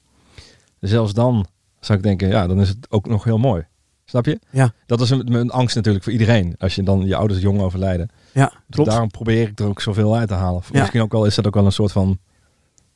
Zelfs 0.80 1.12
dan 1.12 1.46
zou 1.80 1.98
ik 1.98 2.04
denken, 2.04 2.28
ja, 2.28 2.46
dan 2.46 2.60
is 2.60 2.68
het 2.68 2.90
ook 2.90 3.06
nog 3.06 3.24
heel 3.24 3.38
mooi. 3.38 3.66
Snap 4.08 4.24
je? 4.26 4.38
Ja. 4.50 4.72
Dat 4.86 5.00
is 5.00 5.10
een, 5.10 5.32
een 5.34 5.50
angst 5.50 5.76
natuurlijk 5.76 6.04
voor 6.04 6.12
iedereen. 6.12 6.54
Als 6.58 6.74
je 6.74 6.82
dan 6.82 7.06
je 7.06 7.16
ouders 7.16 7.40
jong 7.40 7.60
overlijden. 7.60 8.10
Ja, 8.32 8.46
Dus 8.46 8.60
klopt. 8.70 8.90
daarom 8.90 9.10
probeer 9.10 9.48
ik 9.48 9.58
er 9.58 9.66
ook 9.66 9.80
zoveel 9.80 10.16
uit 10.16 10.28
te 10.28 10.34
halen. 10.34 10.62
Ja. 10.72 10.78
Misschien 10.80 11.00
ook 11.02 11.12
wel 11.12 11.24
is 11.24 11.34
dat 11.34 11.46
ook 11.46 11.54
wel 11.54 11.64
een 11.64 11.72
soort 11.72 11.92
van 11.92 12.18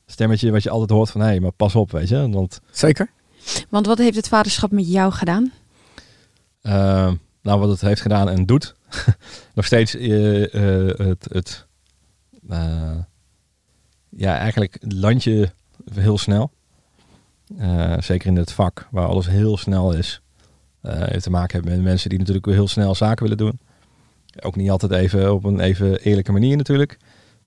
stemmetje 0.05 0.51
wat 0.51 0.63
je 0.63 0.69
altijd 0.69 0.89
hoort 0.89 1.09
van, 1.09 1.21
hé, 1.21 1.39
maar 1.39 1.51
pas 1.51 1.75
op, 1.75 1.91
weet 1.91 2.09
je. 2.09 2.29
Want 2.29 2.59
Zeker. 2.71 3.11
Want 3.69 3.85
wat 3.85 3.97
heeft 3.97 4.15
het 4.15 4.27
vaderschap 4.27 4.71
met 4.71 4.91
jou 4.91 5.11
gedaan? 5.11 5.51
Eh, 6.61 7.11
nou, 7.41 7.59
wat 7.59 7.69
het 7.69 7.81
heeft 7.81 8.01
gedaan 8.01 8.29
en 8.29 8.45
doet. 8.45 8.75
Nog 9.55 9.65
steeds 9.65 9.95
eh, 9.95 10.53
eh, 10.89 10.97
het, 10.97 11.27
het 11.31 11.65
eh, 12.49 12.97
ja, 14.09 14.37
eigenlijk 14.37 14.77
land 14.87 15.23
je 15.23 15.49
heel 15.93 16.17
snel. 16.17 16.51
Eh, 17.57 17.97
zeker 17.99 18.27
in 18.27 18.35
het 18.35 18.51
vak 18.51 18.87
waar 18.91 19.07
alles 19.07 19.27
heel 19.27 19.57
snel 19.57 19.93
is. 19.93 20.21
Eh 20.81 21.17
te 21.17 21.29
maken 21.29 21.53
hebben 21.53 21.75
met 21.75 21.83
mensen 21.83 22.09
die 22.09 22.19
natuurlijk 22.19 22.45
heel 22.45 22.67
snel 22.67 22.95
zaken 22.95 23.23
willen 23.23 23.37
doen. 23.37 23.59
Ook 24.39 24.55
niet 24.55 24.69
altijd 24.69 24.91
even 24.91 25.33
op 25.33 25.43
een 25.43 25.59
even 25.59 26.01
eerlijke 26.01 26.31
manier 26.31 26.57
natuurlijk. 26.57 26.97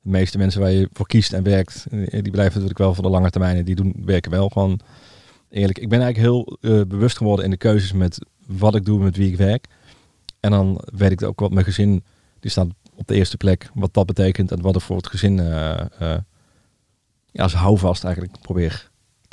De 0.03 0.11
meeste 0.11 0.39
mensen 0.39 0.61
waar 0.61 0.70
je 0.70 0.89
voor 0.93 1.07
kiest 1.07 1.32
en 1.32 1.43
werkt, 1.43 1.87
eh, 1.91 2.11
die 2.11 2.30
blijven 2.30 2.53
natuurlijk 2.53 2.78
wel 2.78 2.95
voor 2.95 3.05
de 3.05 3.11
lange 3.11 3.30
termijn. 3.30 3.57
en 3.57 3.64
Die 3.64 3.74
doen, 3.74 3.95
werken 4.05 4.30
wel 4.30 4.49
gewoon 4.49 4.80
eerlijk. 5.51 5.78
Ik 5.78 5.89
ben 5.89 6.01
eigenlijk 6.01 6.32
heel 6.32 6.59
eh, 6.61 6.87
bewust 6.87 7.16
geworden 7.16 7.45
in 7.45 7.51
de 7.51 7.57
keuzes 7.57 7.93
met 7.93 8.18
wat 8.47 8.74
ik 8.74 8.85
doe, 8.85 9.03
met 9.03 9.16
wie 9.16 9.30
ik 9.30 9.37
werk. 9.37 9.66
En 10.41 10.51
dan 10.51 10.80
weet 10.85 11.12
ik 11.12 11.22
ook 11.22 11.41
wat 11.41 11.53
mijn 11.53 11.64
gezin, 11.64 12.05
die 12.41 12.51
staat 12.51 12.68
op 12.95 13.07
de 13.07 13.14
eerste 13.14 13.37
plek, 13.37 13.70
wat 13.74 13.95
dat 13.95 14.07
betekent 14.07 14.53
en 14.53 14.61
wat 14.61 14.76
ik 14.76 14.82
voor 14.82 14.97
het 14.97 15.07
gezin 15.07 15.37
ja, 15.37 16.22
als 17.43 17.55
houvast 17.55 18.05
eigenlijk 18.05 18.41
probeer 18.41 18.91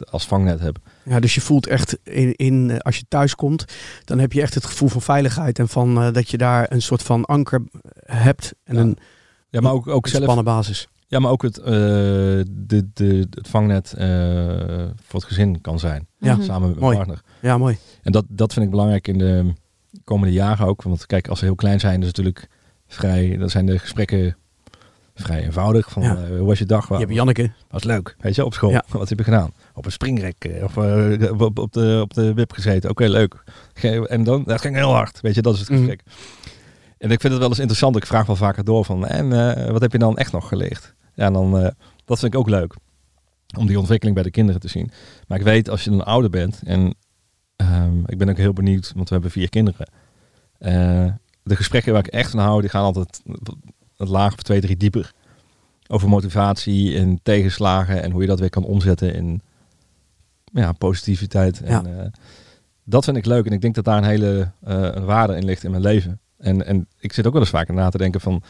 als 0.09 0.25
vangnet 0.27 0.59
heb. 0.59 0.77
Ja, 1.03 1.19
dus 1.19 1.35
je 1.35 1.41
voelt 1.41 1.67
echt 1.67 1.97
in, 2.03 2.35
in 2.35 2.69
eh, 2.69 2.77
als 2.77 2.97
je 2.97 3.03
thuis 3.07 3.35
komt, 3.35 3.65
dan 4.05 4.19
heb 4.19 4.33
je 4.33 4.41
echt 4.41 4.53
het 4.53 4.65
gevoel 4.65 4.89
van 4.89 5.01
veiligheid 5.01 5.59
en 5.59 5.67
van 5.67 6.01
eh, 6.01 6.13
dat 6.13 6.29
je 6.29 6.37
daar 6.37 6.71
een 6.71 6.81
soort 6.81 7.03
van 7.03 7.25
anker 7.25 7.61
hebt 8.05 8.53
en 8.63 8.75
Ja. 8.75 8.81
een 8.81 8.97
Ja, 9.49 9.61
maar 9.61 9.71
ook, 9.71 9.87
ook 9.87 10.07
zelf, 10.07 10.15
ontspannen 10.23 10.43
basis. 10.53 10.87
ja, 11.07 11.19
maar 11.19 11.31
ook 11.31 11.41
het, 11.41 11.57
eh, 11.57 11.65
de, 12.49 12.89
de, 12.93 13.27
het 13.29 13.47
vangnet 13.47 13.93
eh, 13.93 14.07
voor 15.01 15.19
het 15.19 15.23
gezin 15.23 15.61
kan 15.61 15.79
zijn. 15.79 16.07
Ja. 16.17 16.33
Mhm. 16.35 16.43
Samen 16.43 16.61
met 16.69 16.79
mijn 16.79 16.81
Mooi. 16.91 16.95
partner. 16.95 17.21
Ja, 17.41 17.57
mooi. 17.57 17.77
En 18.01 18.11
dat, 18.11 18.25
dat 18.27 18.53
vind 18.53 18.65
ik 18.65 18.71
belangrijk 18.71 19.07
in 19.07 19.17
de 19.17 19.53
komende 20.03 20.33
jaren 20.33 20.65
ook. 20.67 20.81
Want 20.83 21.05
kijk, 21.05 21.27
als 21.27 21.39
ze 21.39 21.45
heel 21.45 21.55
klein 21.55 21.79
zijn, 21.79 22.01
is 22.01 22.07
het 22.07 22.17
natuurlijk 22.17 22.47
vrij. 22.87 23.37
Dan 23.37 23.49
zijn 23.49 23.65
de 23.65 23.79
gesprekken 23.79 24.37
vrij 25.21 25.43
eenvoudig. 25.43 25.89
Van, 25.91 26.03
Ja. 26.03 26.15
eh, 26.15 26.27
hoe 26.37 26.47
was 26.47 26.59
je 26.59 26.65
dag? 26.65 26.87
Je 26.89 26.95
hebt 26.95 27.13
Janneke. 27.13 27.51
was 27.69 27.83
leuk. 27.83 28.15
Weet 28.19 28.35
je, 28.35 28.45
op 28.45 28.53
school. 28.53 28.69
Ja. 28.69 28.83
Wat 28.87 29.09
heb 29.09 29.17
je 29.17 29.23
gedaan? 29.23 29.51
Op 29.73 29.85
een 29.85 29.91
springrek 29.91 30.45
eh, 30.45 30.63
of 30.63 30.77
eh, 30.77 31.31
op, 31.41 31.59
op, 31.59 31.73
de, 31.73 31.99
op 32.03 32.13
de 32.13 32.33
wip 32.33 32.51
gezeten. 32.53 32.89
Oké, 32.89 33.05
leuk. 33.05 33.43
Ge- 33.73 34.07
En 34.07 34.23
dan, 34.23 34.43
dat 34.43 34.61
ging 34.61 34.75
heel 34.75 34.93
hard. 34.93 35.21
Weet 35.21 35.35
je, 35.35 35.41
dat 35.41 35.53
is 35.53 35.59
het 35.59 35.69
Mhm. 35.69 35.77
gesprek. 35.77 36.01
En 36.97 37.11
ik 37.11 37.19
vind 37.21 37.33
het 37.33 37.41
wel 37.41 37.49
eens 37.49 37.59
interessant. 37.59 37.95
Ik 37.95 38.05
vraag 38.05 38.25
wel 38.25 38.35
vaker 38.35 38.63
door 38.63 38.85
van, 38.85 39.07
en 39.07 39.29
wat 39.71 39.81
heb 39.81 39.91
je 39.91 39.97
dan 39.97 40.17
echt 40.17 40.31
nog 40.31 40.47
geleerd? 40.47 40.93
Ja, 41.13 41.25
en 41.25 41.33
dan, 41.33 41.51
dat 42.05 42.19
vind 42.19 42.33
ik 42.33 42.39
ook 42.39 42.49
leuk. 42.49 42.75
Om 43.57 43.67
die 43.67 43.79
ontwikkeling 43.79 44.15
bij 44.15 44.25
de 44.25 44.31
kinderen 44.31 44.61
te 44.61 44.67
zien. 44.67 44.91
Maar 45.27 45.37
ik 45.37 45.43
weet, 45.43 45.69
als 45.69 45.83
je 45.83 45.89
dan 45.89 46.05
ouder 46.05 46.29
bent, 46.29 46.61
en 46.65 46.95
ehm, 47.55 47.99
ik 48.05 48.17
ben 48.17 48.29
ook 48.29 48.37
heel 48.37 48.53
benieuwd, 48.53 48.91
want 48.95 49.07
we 49.07 49.13
hebben 49.13 49.31
vier 49.31 49.49
kinderen. 49.49 49.87
De 51.43 51.55
gesprekken 51.55 51.93
waar 51.93 52.05
ik 52.05 52.13
echt 52.13 52.29
van 52.31 52.39
hou, 52.39 52.61
die 52.61 52.69
gaan 52.69 52.83
altijd 52.83 53.21
het 54.01 54.09
laag 54.09 54.33
of 54.33 54.41
twee, 54.41 54.61
drie 54.61 54.77
dieper. 54.77 55.11
Over 55.87 56.09
motivatie 56.09 56.97
en 56.97 57.19
tegenslagen 57.23 58.01
en 58.03 58.11
hoe 58.11 58.21
je 58.21 58.27
dat 58.27 58.39
weer 58.39 58.49
kan 58.49 58.63
omzetten 58.63 59.13
in 59.13 59.41
ja, 60.53 60.71
positiviteit. 60.71 61.61
En, 61.61 61.71
Ja. 61.71 61.83
eh, 62.03 62.05
dat 62.83 63.03
vind 63.03 63.17
ik 63.17 63.25
leuk 63.25 63.45
en 63.45 63.51
ik 63.51 63.61
denk 63.61 63.75
dat 63.75 63.85
daar 63.85 63.97
een 63.97 64.03
hele 64.03 64.51
eh, 64.63 64.87
een 64.91 65.05
waarde 65.05 65.35
in 65.35 65.45
ligt 65.45 65.63
in 65.63 65.71
mijn 65.71 65.83
leven. 65.83 66.19
En, 66.37 66.65
en 66.65 66.87
ik 66.99 67.13
zit 67.13 67.25
ook 67.27 67.33
wel 67.33 67.41
eens 67.41 67.49
vaker 67.51 67.73
na 67.73 67.89
te 67.89 67.97
denken 67.97 68.21
van, 68.21 68.43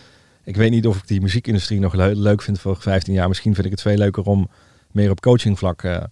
ik 0.44 0.56
weet 0.56 0.72
niet 0.72 0.88
of 0.88 0.98
ik 0.98 1.08
die 1.08 1.22
muziekindustrie 1.22 1.80
nog 1.80 1.94
le- 1.94 2.12
leuk 2.16 2.42
vind 2.42 2.60
voor 2.60 2.76
15 2.80 3.14
jaar. 3.14 3.28
Misschien 3.28 3.54
vind 3.54 3.66
ik 3.66 3.72
het 3.72 3.82
veel 3.82 3.98
leuker 3.98 4.24
om 4.24 4.50
meer 4.92 5.10
op 5.12 5.20
coachingvlak 5.22 5.84
eh 5.84 6.04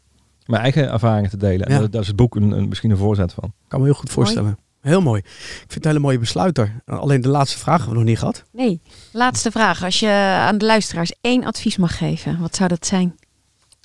mijn 0.45 0.61
eigen 0.61 0.91
ervaringen 0.91 1.29
te 1.29 1.37
delen. 1.37 1.65
En 1.67 1.73
Ja. 1.73 1.79
daar, 1.79 1.89
daar 1.89 2.01
is 2.01 2.07
het 2.07 2.15
boek 2.15 2.35
een, 2.35 2.51
een, 2.51 2.67
misschien 2.67 2.91
een 2.91 2.97
voorzet 2.97 3.33
van. 3.33 3.53
Kan 3.67 3.79
me 3.79 3.85
heel 3.85 3.93
goed 3.95 4.09
voorstellen. 4.09 4.57
Heel 4.81 5.01
mooi. 5.01 5.19
Ik 5.19 5.33
vind 5.57 5.73
het 5.73 5.85
een 5.85 5.91
hele 5.91 6.03
mooie 6.03 6.19
besluiter. 6.19 6.81
Alleen 6.85 7.21
de 7.21 7.27
laatste 7.27 7.57
vraag 7.57 7.77
hebben 7.77 7.93
we 7.93 7.99
nog 7.99 8.09
niet 8.09 8.19
gehad. 8.19 8.43
Nee, 8.51 8.81
laatste 9.11 9.51
vraag. 9.51 9.83
Als 9.83 9.99
je 9.99 10.09
aan 10.39 10.57
de 10.57 10.65
luisteraars 10.65 11.13
één 11.21 11.43
advies 11.43 11.77
mag 11.77 11.97
geven, 11.97 12.39
wat 12.39 12.55
zou 12.55 12.69
dat 12.69 12.85
zijn? 12.85 13.15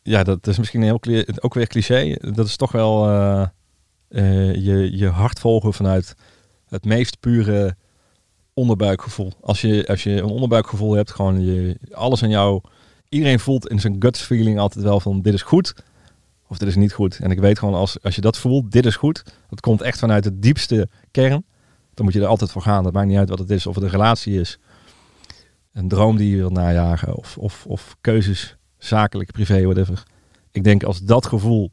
Ja, 0.03 0.23
dat 0.23 0.47
is 0.47 0.59
misschien 0.59 0.83
heel 0.83 1.01
ook 1.41 1.55
weer 1.55 1.67
cliché. 1.67 2.17
Dat 2.21 2.47
is 2.47 2.57
toch 2.57 2.73
wel 2.73 3.09
eh, 3.09 3.43
eh, 4.09 4.55
je, 4.55 4.97
je 4.97 5.09
hart 5.09 5.39
volgen 5.39 5.73
vanuit 5.73 6.15
het 6.69 6.85
meest 6.85 7.21
pure 7.21 7.77
onderbuikgevoel. 8.55 9.33
Als 9.41 9.61
je, 9.61 9.87
als 9.87 10.03
je 10.03 10.11
een 10.11 10.25
onderbuikgevoel 10.25 10.93
hebt, 10.93 11.11
gewoon 11.11 11.45
je, 11.45 11.79
alles 11.93 12.23
aan 12.23 12.31
jou. 12.31 12.61
Iedereen 13.09 13.41
voelt 13.41 13.69
in 13.69 13.81
zijn 13.81 13.97
gut 13.99 14.19
feeling 14.19 14.59
altijd 14.59 14.85
wel 14.85 15.01
van 15.01 15.23
dit 15.23 15.35
is 15.35 15.43
goed 15.43 15.75
of 16.55 16.61
dit 16.61 16.69
is 16.69 16.77
niet 16.77 16.93
goed. 16.93 17.19
En 17.19 17.31
ik 17.31 17.39
weet 17.39 17.59
gewoon 17.59 17.75
als, 17.75 18.03
als 18.03 18.15
je 18.15 18.21
dat 18.21 18.39
voelt, 18.39 18.73
dit 18.73 18.87
is 18.87 18.97
goed. 18.97 19.23
Dat 19.49 19.61
komt 19.61 19.83
echt 19.83 19.99
vanuit 19.99 20.25
de 20.25 20.39
diepste 20.39 20.89
kern. 21.11 21.45
Dan 21.95 22.05
moet 22.05 22.15
je 22.15 22.21
er 22.21 22.27
altijd 22.27 22.51
voor 22.51 22.63
gaan. 22.63 22.85
Dat 22.85 22.93
maakt 22.93 23.07
niet 23.07 23.17
uit 23.17 23.29
wat 23.29 23.39
het 23.39 23.51
is. 23.51 23.67
Of 23.67 23.75
het 23.75 23.85
een 23.85 23.91
relatie 23.91 24.41
is. 24.41 24.59
Een 25.73 25.89
droom 25.89 26.17
die 26.17 26.31
je 26.31 26.37
wilt 26.37 26.53
najagen. 26.53 27.15
Of, 27.15 27.39
of, 27.39 27.67
of 27.67 27.97
keuzes, 28.01 28.57
zakelijk, 28.79 29.33
privé, 29.33 29.63
whatever. 29.63 30.03
Ik 30.51 30.65
denk 30.65 30.83
als 30.83 31.01
dat 31.01 31.27
gevoel... 31.27 31.71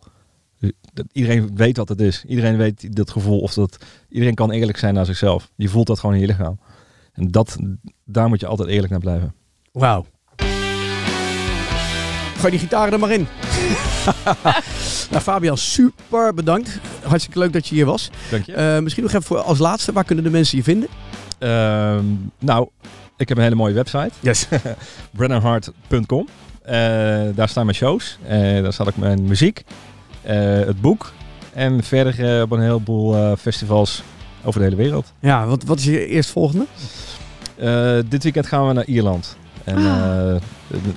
Dat 0.93 1.05
iedereen 1.11 1.55
weet 1.55 1.77
wat 1.77 1.89
het 1.89 2.01
is. 2.01 2.25
Iedereen 2.25 2.57
weet 2.57 2.95
dat 2.95 3.11
gevoel. 3.11 3.39
Of 3.39 3.53
dat, 3.53 3.86
iedereen 4.09 4.36
kan 4.36 4.51
eerlijk 4.51 4.77
zijn 4.77 4.93
naar 4.93 5.05
zichzelf. 5.05 5.51
Je 5.55 5.69
voelt 5.69 5.88
dat 5.88 5.99
gewoon 5.99 6.15
in 6.15 6.21
je 6.21 6.27
lichaam. 6.27 6.59
En 7.13 7.27
dat, 7.27 7.57
daar 8.05 8.29
moet 8.29 8.39
je 8.39 8.47
altijd 8.47 8.69
eerlijk 8.69 8.91
naar 8.91 8.99
blijven. 8.99 9.34
Wauw. 9.71 10.05
Gooi 12.42 12.54
die 12.54 12.62
gitaar 12.62 12.94
er 12.94 13.00
maar 13.00 13.12
in. 13.12 13.28
nou, 15.12 15.22
Fabian, 15.22 15.58
super 15.58 16.34
bedankt. 16.34 16.80
Hartstikke 17.04 17.39
leuk 17.39 17.54
dat 17.54 17.68
je 17.68 17.76
hier 17.76 17.86
was. 17.86 18.10
Dank 18.32 18.46
je. 18.46 18.54
Eh, 18.54 18.80
misschien 18.80 19.04
nog 19.04 19.12
even 19.12 19.26
voor 19.26 19.38
als 19.38 19.58
laatste. 19.58 19.92
Waar 19.92 20.04
kunnen 20.04 20.24
de 20.24 20.30
mensen 20.30 20.58
je 20.58 20.64
vinden? 20.64 20.89
Ehm, 21.39 22.04
nou, 22.39 22.68
ik 23.18 23.30
heb 23.30 23.38
een 23.38 23.44
hele 23.44 23.56
mooie 23.56 23.74
website. 23.74 24.12
Yes. 24.20 24.48
brennanhart.com. 25.18 26.28
Eh, 26.64 26.76
daar 27.36 27.50
staan 27.50 27.66
mijn 27.66 27.78
shows. 27.78 28.18
Eh, 28.28 28.39
daar 28.39 28.74
staat 28.74 28.88
ook 28.88 28.98
mijn 28.98 29.24
muziek. 29.24 29.64
het 30.22 30.82
boek. 30.82 31.14
En 31.54 31.84
verder 31.84 32.42
op 32.44 32.52
een 32.52 32.62
heleboel 32.62 33.36
festivals 33.36 34.04
over 34.44 34.60
de 34.60 34.66
hele 34.66 34.82
wereld. 34.82 35.14
Ja, 35.20 35.46
wat, 35.46 35.64
wat 35.64 35.78
is 35.78 35.86
je 35.86 36.08
eerstvolgende? 36.08 36.66
Eh, 37.62 37.98
dit 38.10 38.24
weekend 38.24 38.48
gaan 38.48 38.68
we 38.68 38.74
naar 38.74 38.86
Ierland. 38.86 39.38
En 39.64 39.78
Ah. 39.78 40.36
eh, 40.36 40.41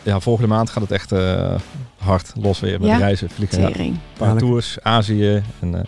ja, 0.03 0.21
volgende 0.21 0.49
maand 0.49 0.71
gaat 0.71 0.83
het 0.83 0.93
echt 0.93 1.13
eh, 1.13 1.55
hard 1.99 2.33
los 2.41 2.61
weer 2.61 2.81
met 2.81 2.89
Ja? 2.89 2.97
reizen. 2.97 3.31
Vliegen. 3.31 3.61
Ja. 3.61 3.67
Een 3.67 3.75
paar 4.19 4.29
Heerlijk. 4.29 4.39
tours, 4.47 4.77
Azië. 4.83 5.43
En, 5.61 5.75
eh, 5.75 5.81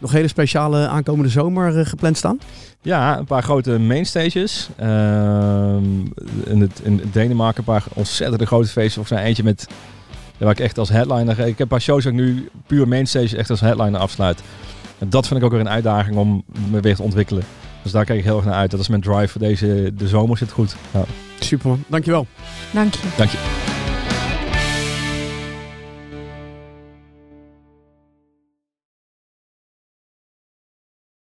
Nog 0.00 0.12
hele 0.12 0.28
speciale 0.28 0.86
aankomende 0.88 1.30
zomer 1.30 1.86
gepland 1.86 2.16
staan? 2.16 2.38
ja, 2.82 3.18
een 3.18 3.24
paar 3.24 3.42
grote 3.42 3.78
mainstages. 3.78 4.68
Ehm 4.76 5.84
in, 6.44 6.60
het, 6.60 6.80
in 6.82 7.02
Denemarken 7.12 7.58
een 7.58 7.64
paar 7.64 7.84
ontzettende 7.94 8.46
grote 8.46 8.68
feesten. 8.68 9.00
Of 9.02 9.08
zijn 9.08 9.24
eentje 9.24 9.42
met... 9.42 9.66
Waar 10.38 10.50
ik 10.50 10.60
echt 10.60 10.78
als 10.78 10.88
headliner... 10.88 11.38
Ik 11.38 11.46
heb 11.46 11.58
een 11.58 11.66
paar 11.68 11.80
shows 11.80 12.04
dat 12.04 12.12
ik 12.12 12.18
nu 12.18 12.48
puur 12.66 12.88
mainstage 12.88 13.36
echt 13.36 13.50
als 13.50 13.60
headliner 13.60 14.00
afsluit. 14.00 14.42
En 14.98 15.10
dat 15.10 15.26
vind 15.26 15.38
ik 15.40 15.46
ook 15.46 15.52
weer 15.52 15.60
een 15.60 15.68
uitdaging 15.68 16.16
om 16.16 16.42
me 16.70 16.80
weer 16.80 16.96
te 16.96 17.02
ontwikkelen. 17.02 17.42
Dus 17.82 17.92
daar 17.92 18.04
kijk 18.04 18.18
ik 18.18 18.24
heel 18.24 18.36
erg 18.36 18.44
naar 18.44 18.54
uit. 18.54 18.70
Dat 18.70 18.80
is 18.80 18.88
mijn 18.88 19.00
drive 19.00 19.28
voor 19.28 19.40
deze... 19.40 19.92
De 19.96 20.08
zomer 20.08 20.38
zit 20.38 20.50
goed. 20.50 20.76
Ja, 20.90 21.04
Superman, 21.38 21.84
dankjewel. 21.86 22.26
Dank 22.72 22.94
je. 22.94 23.08
dank 23.16 23.30
je. 23.30 23.67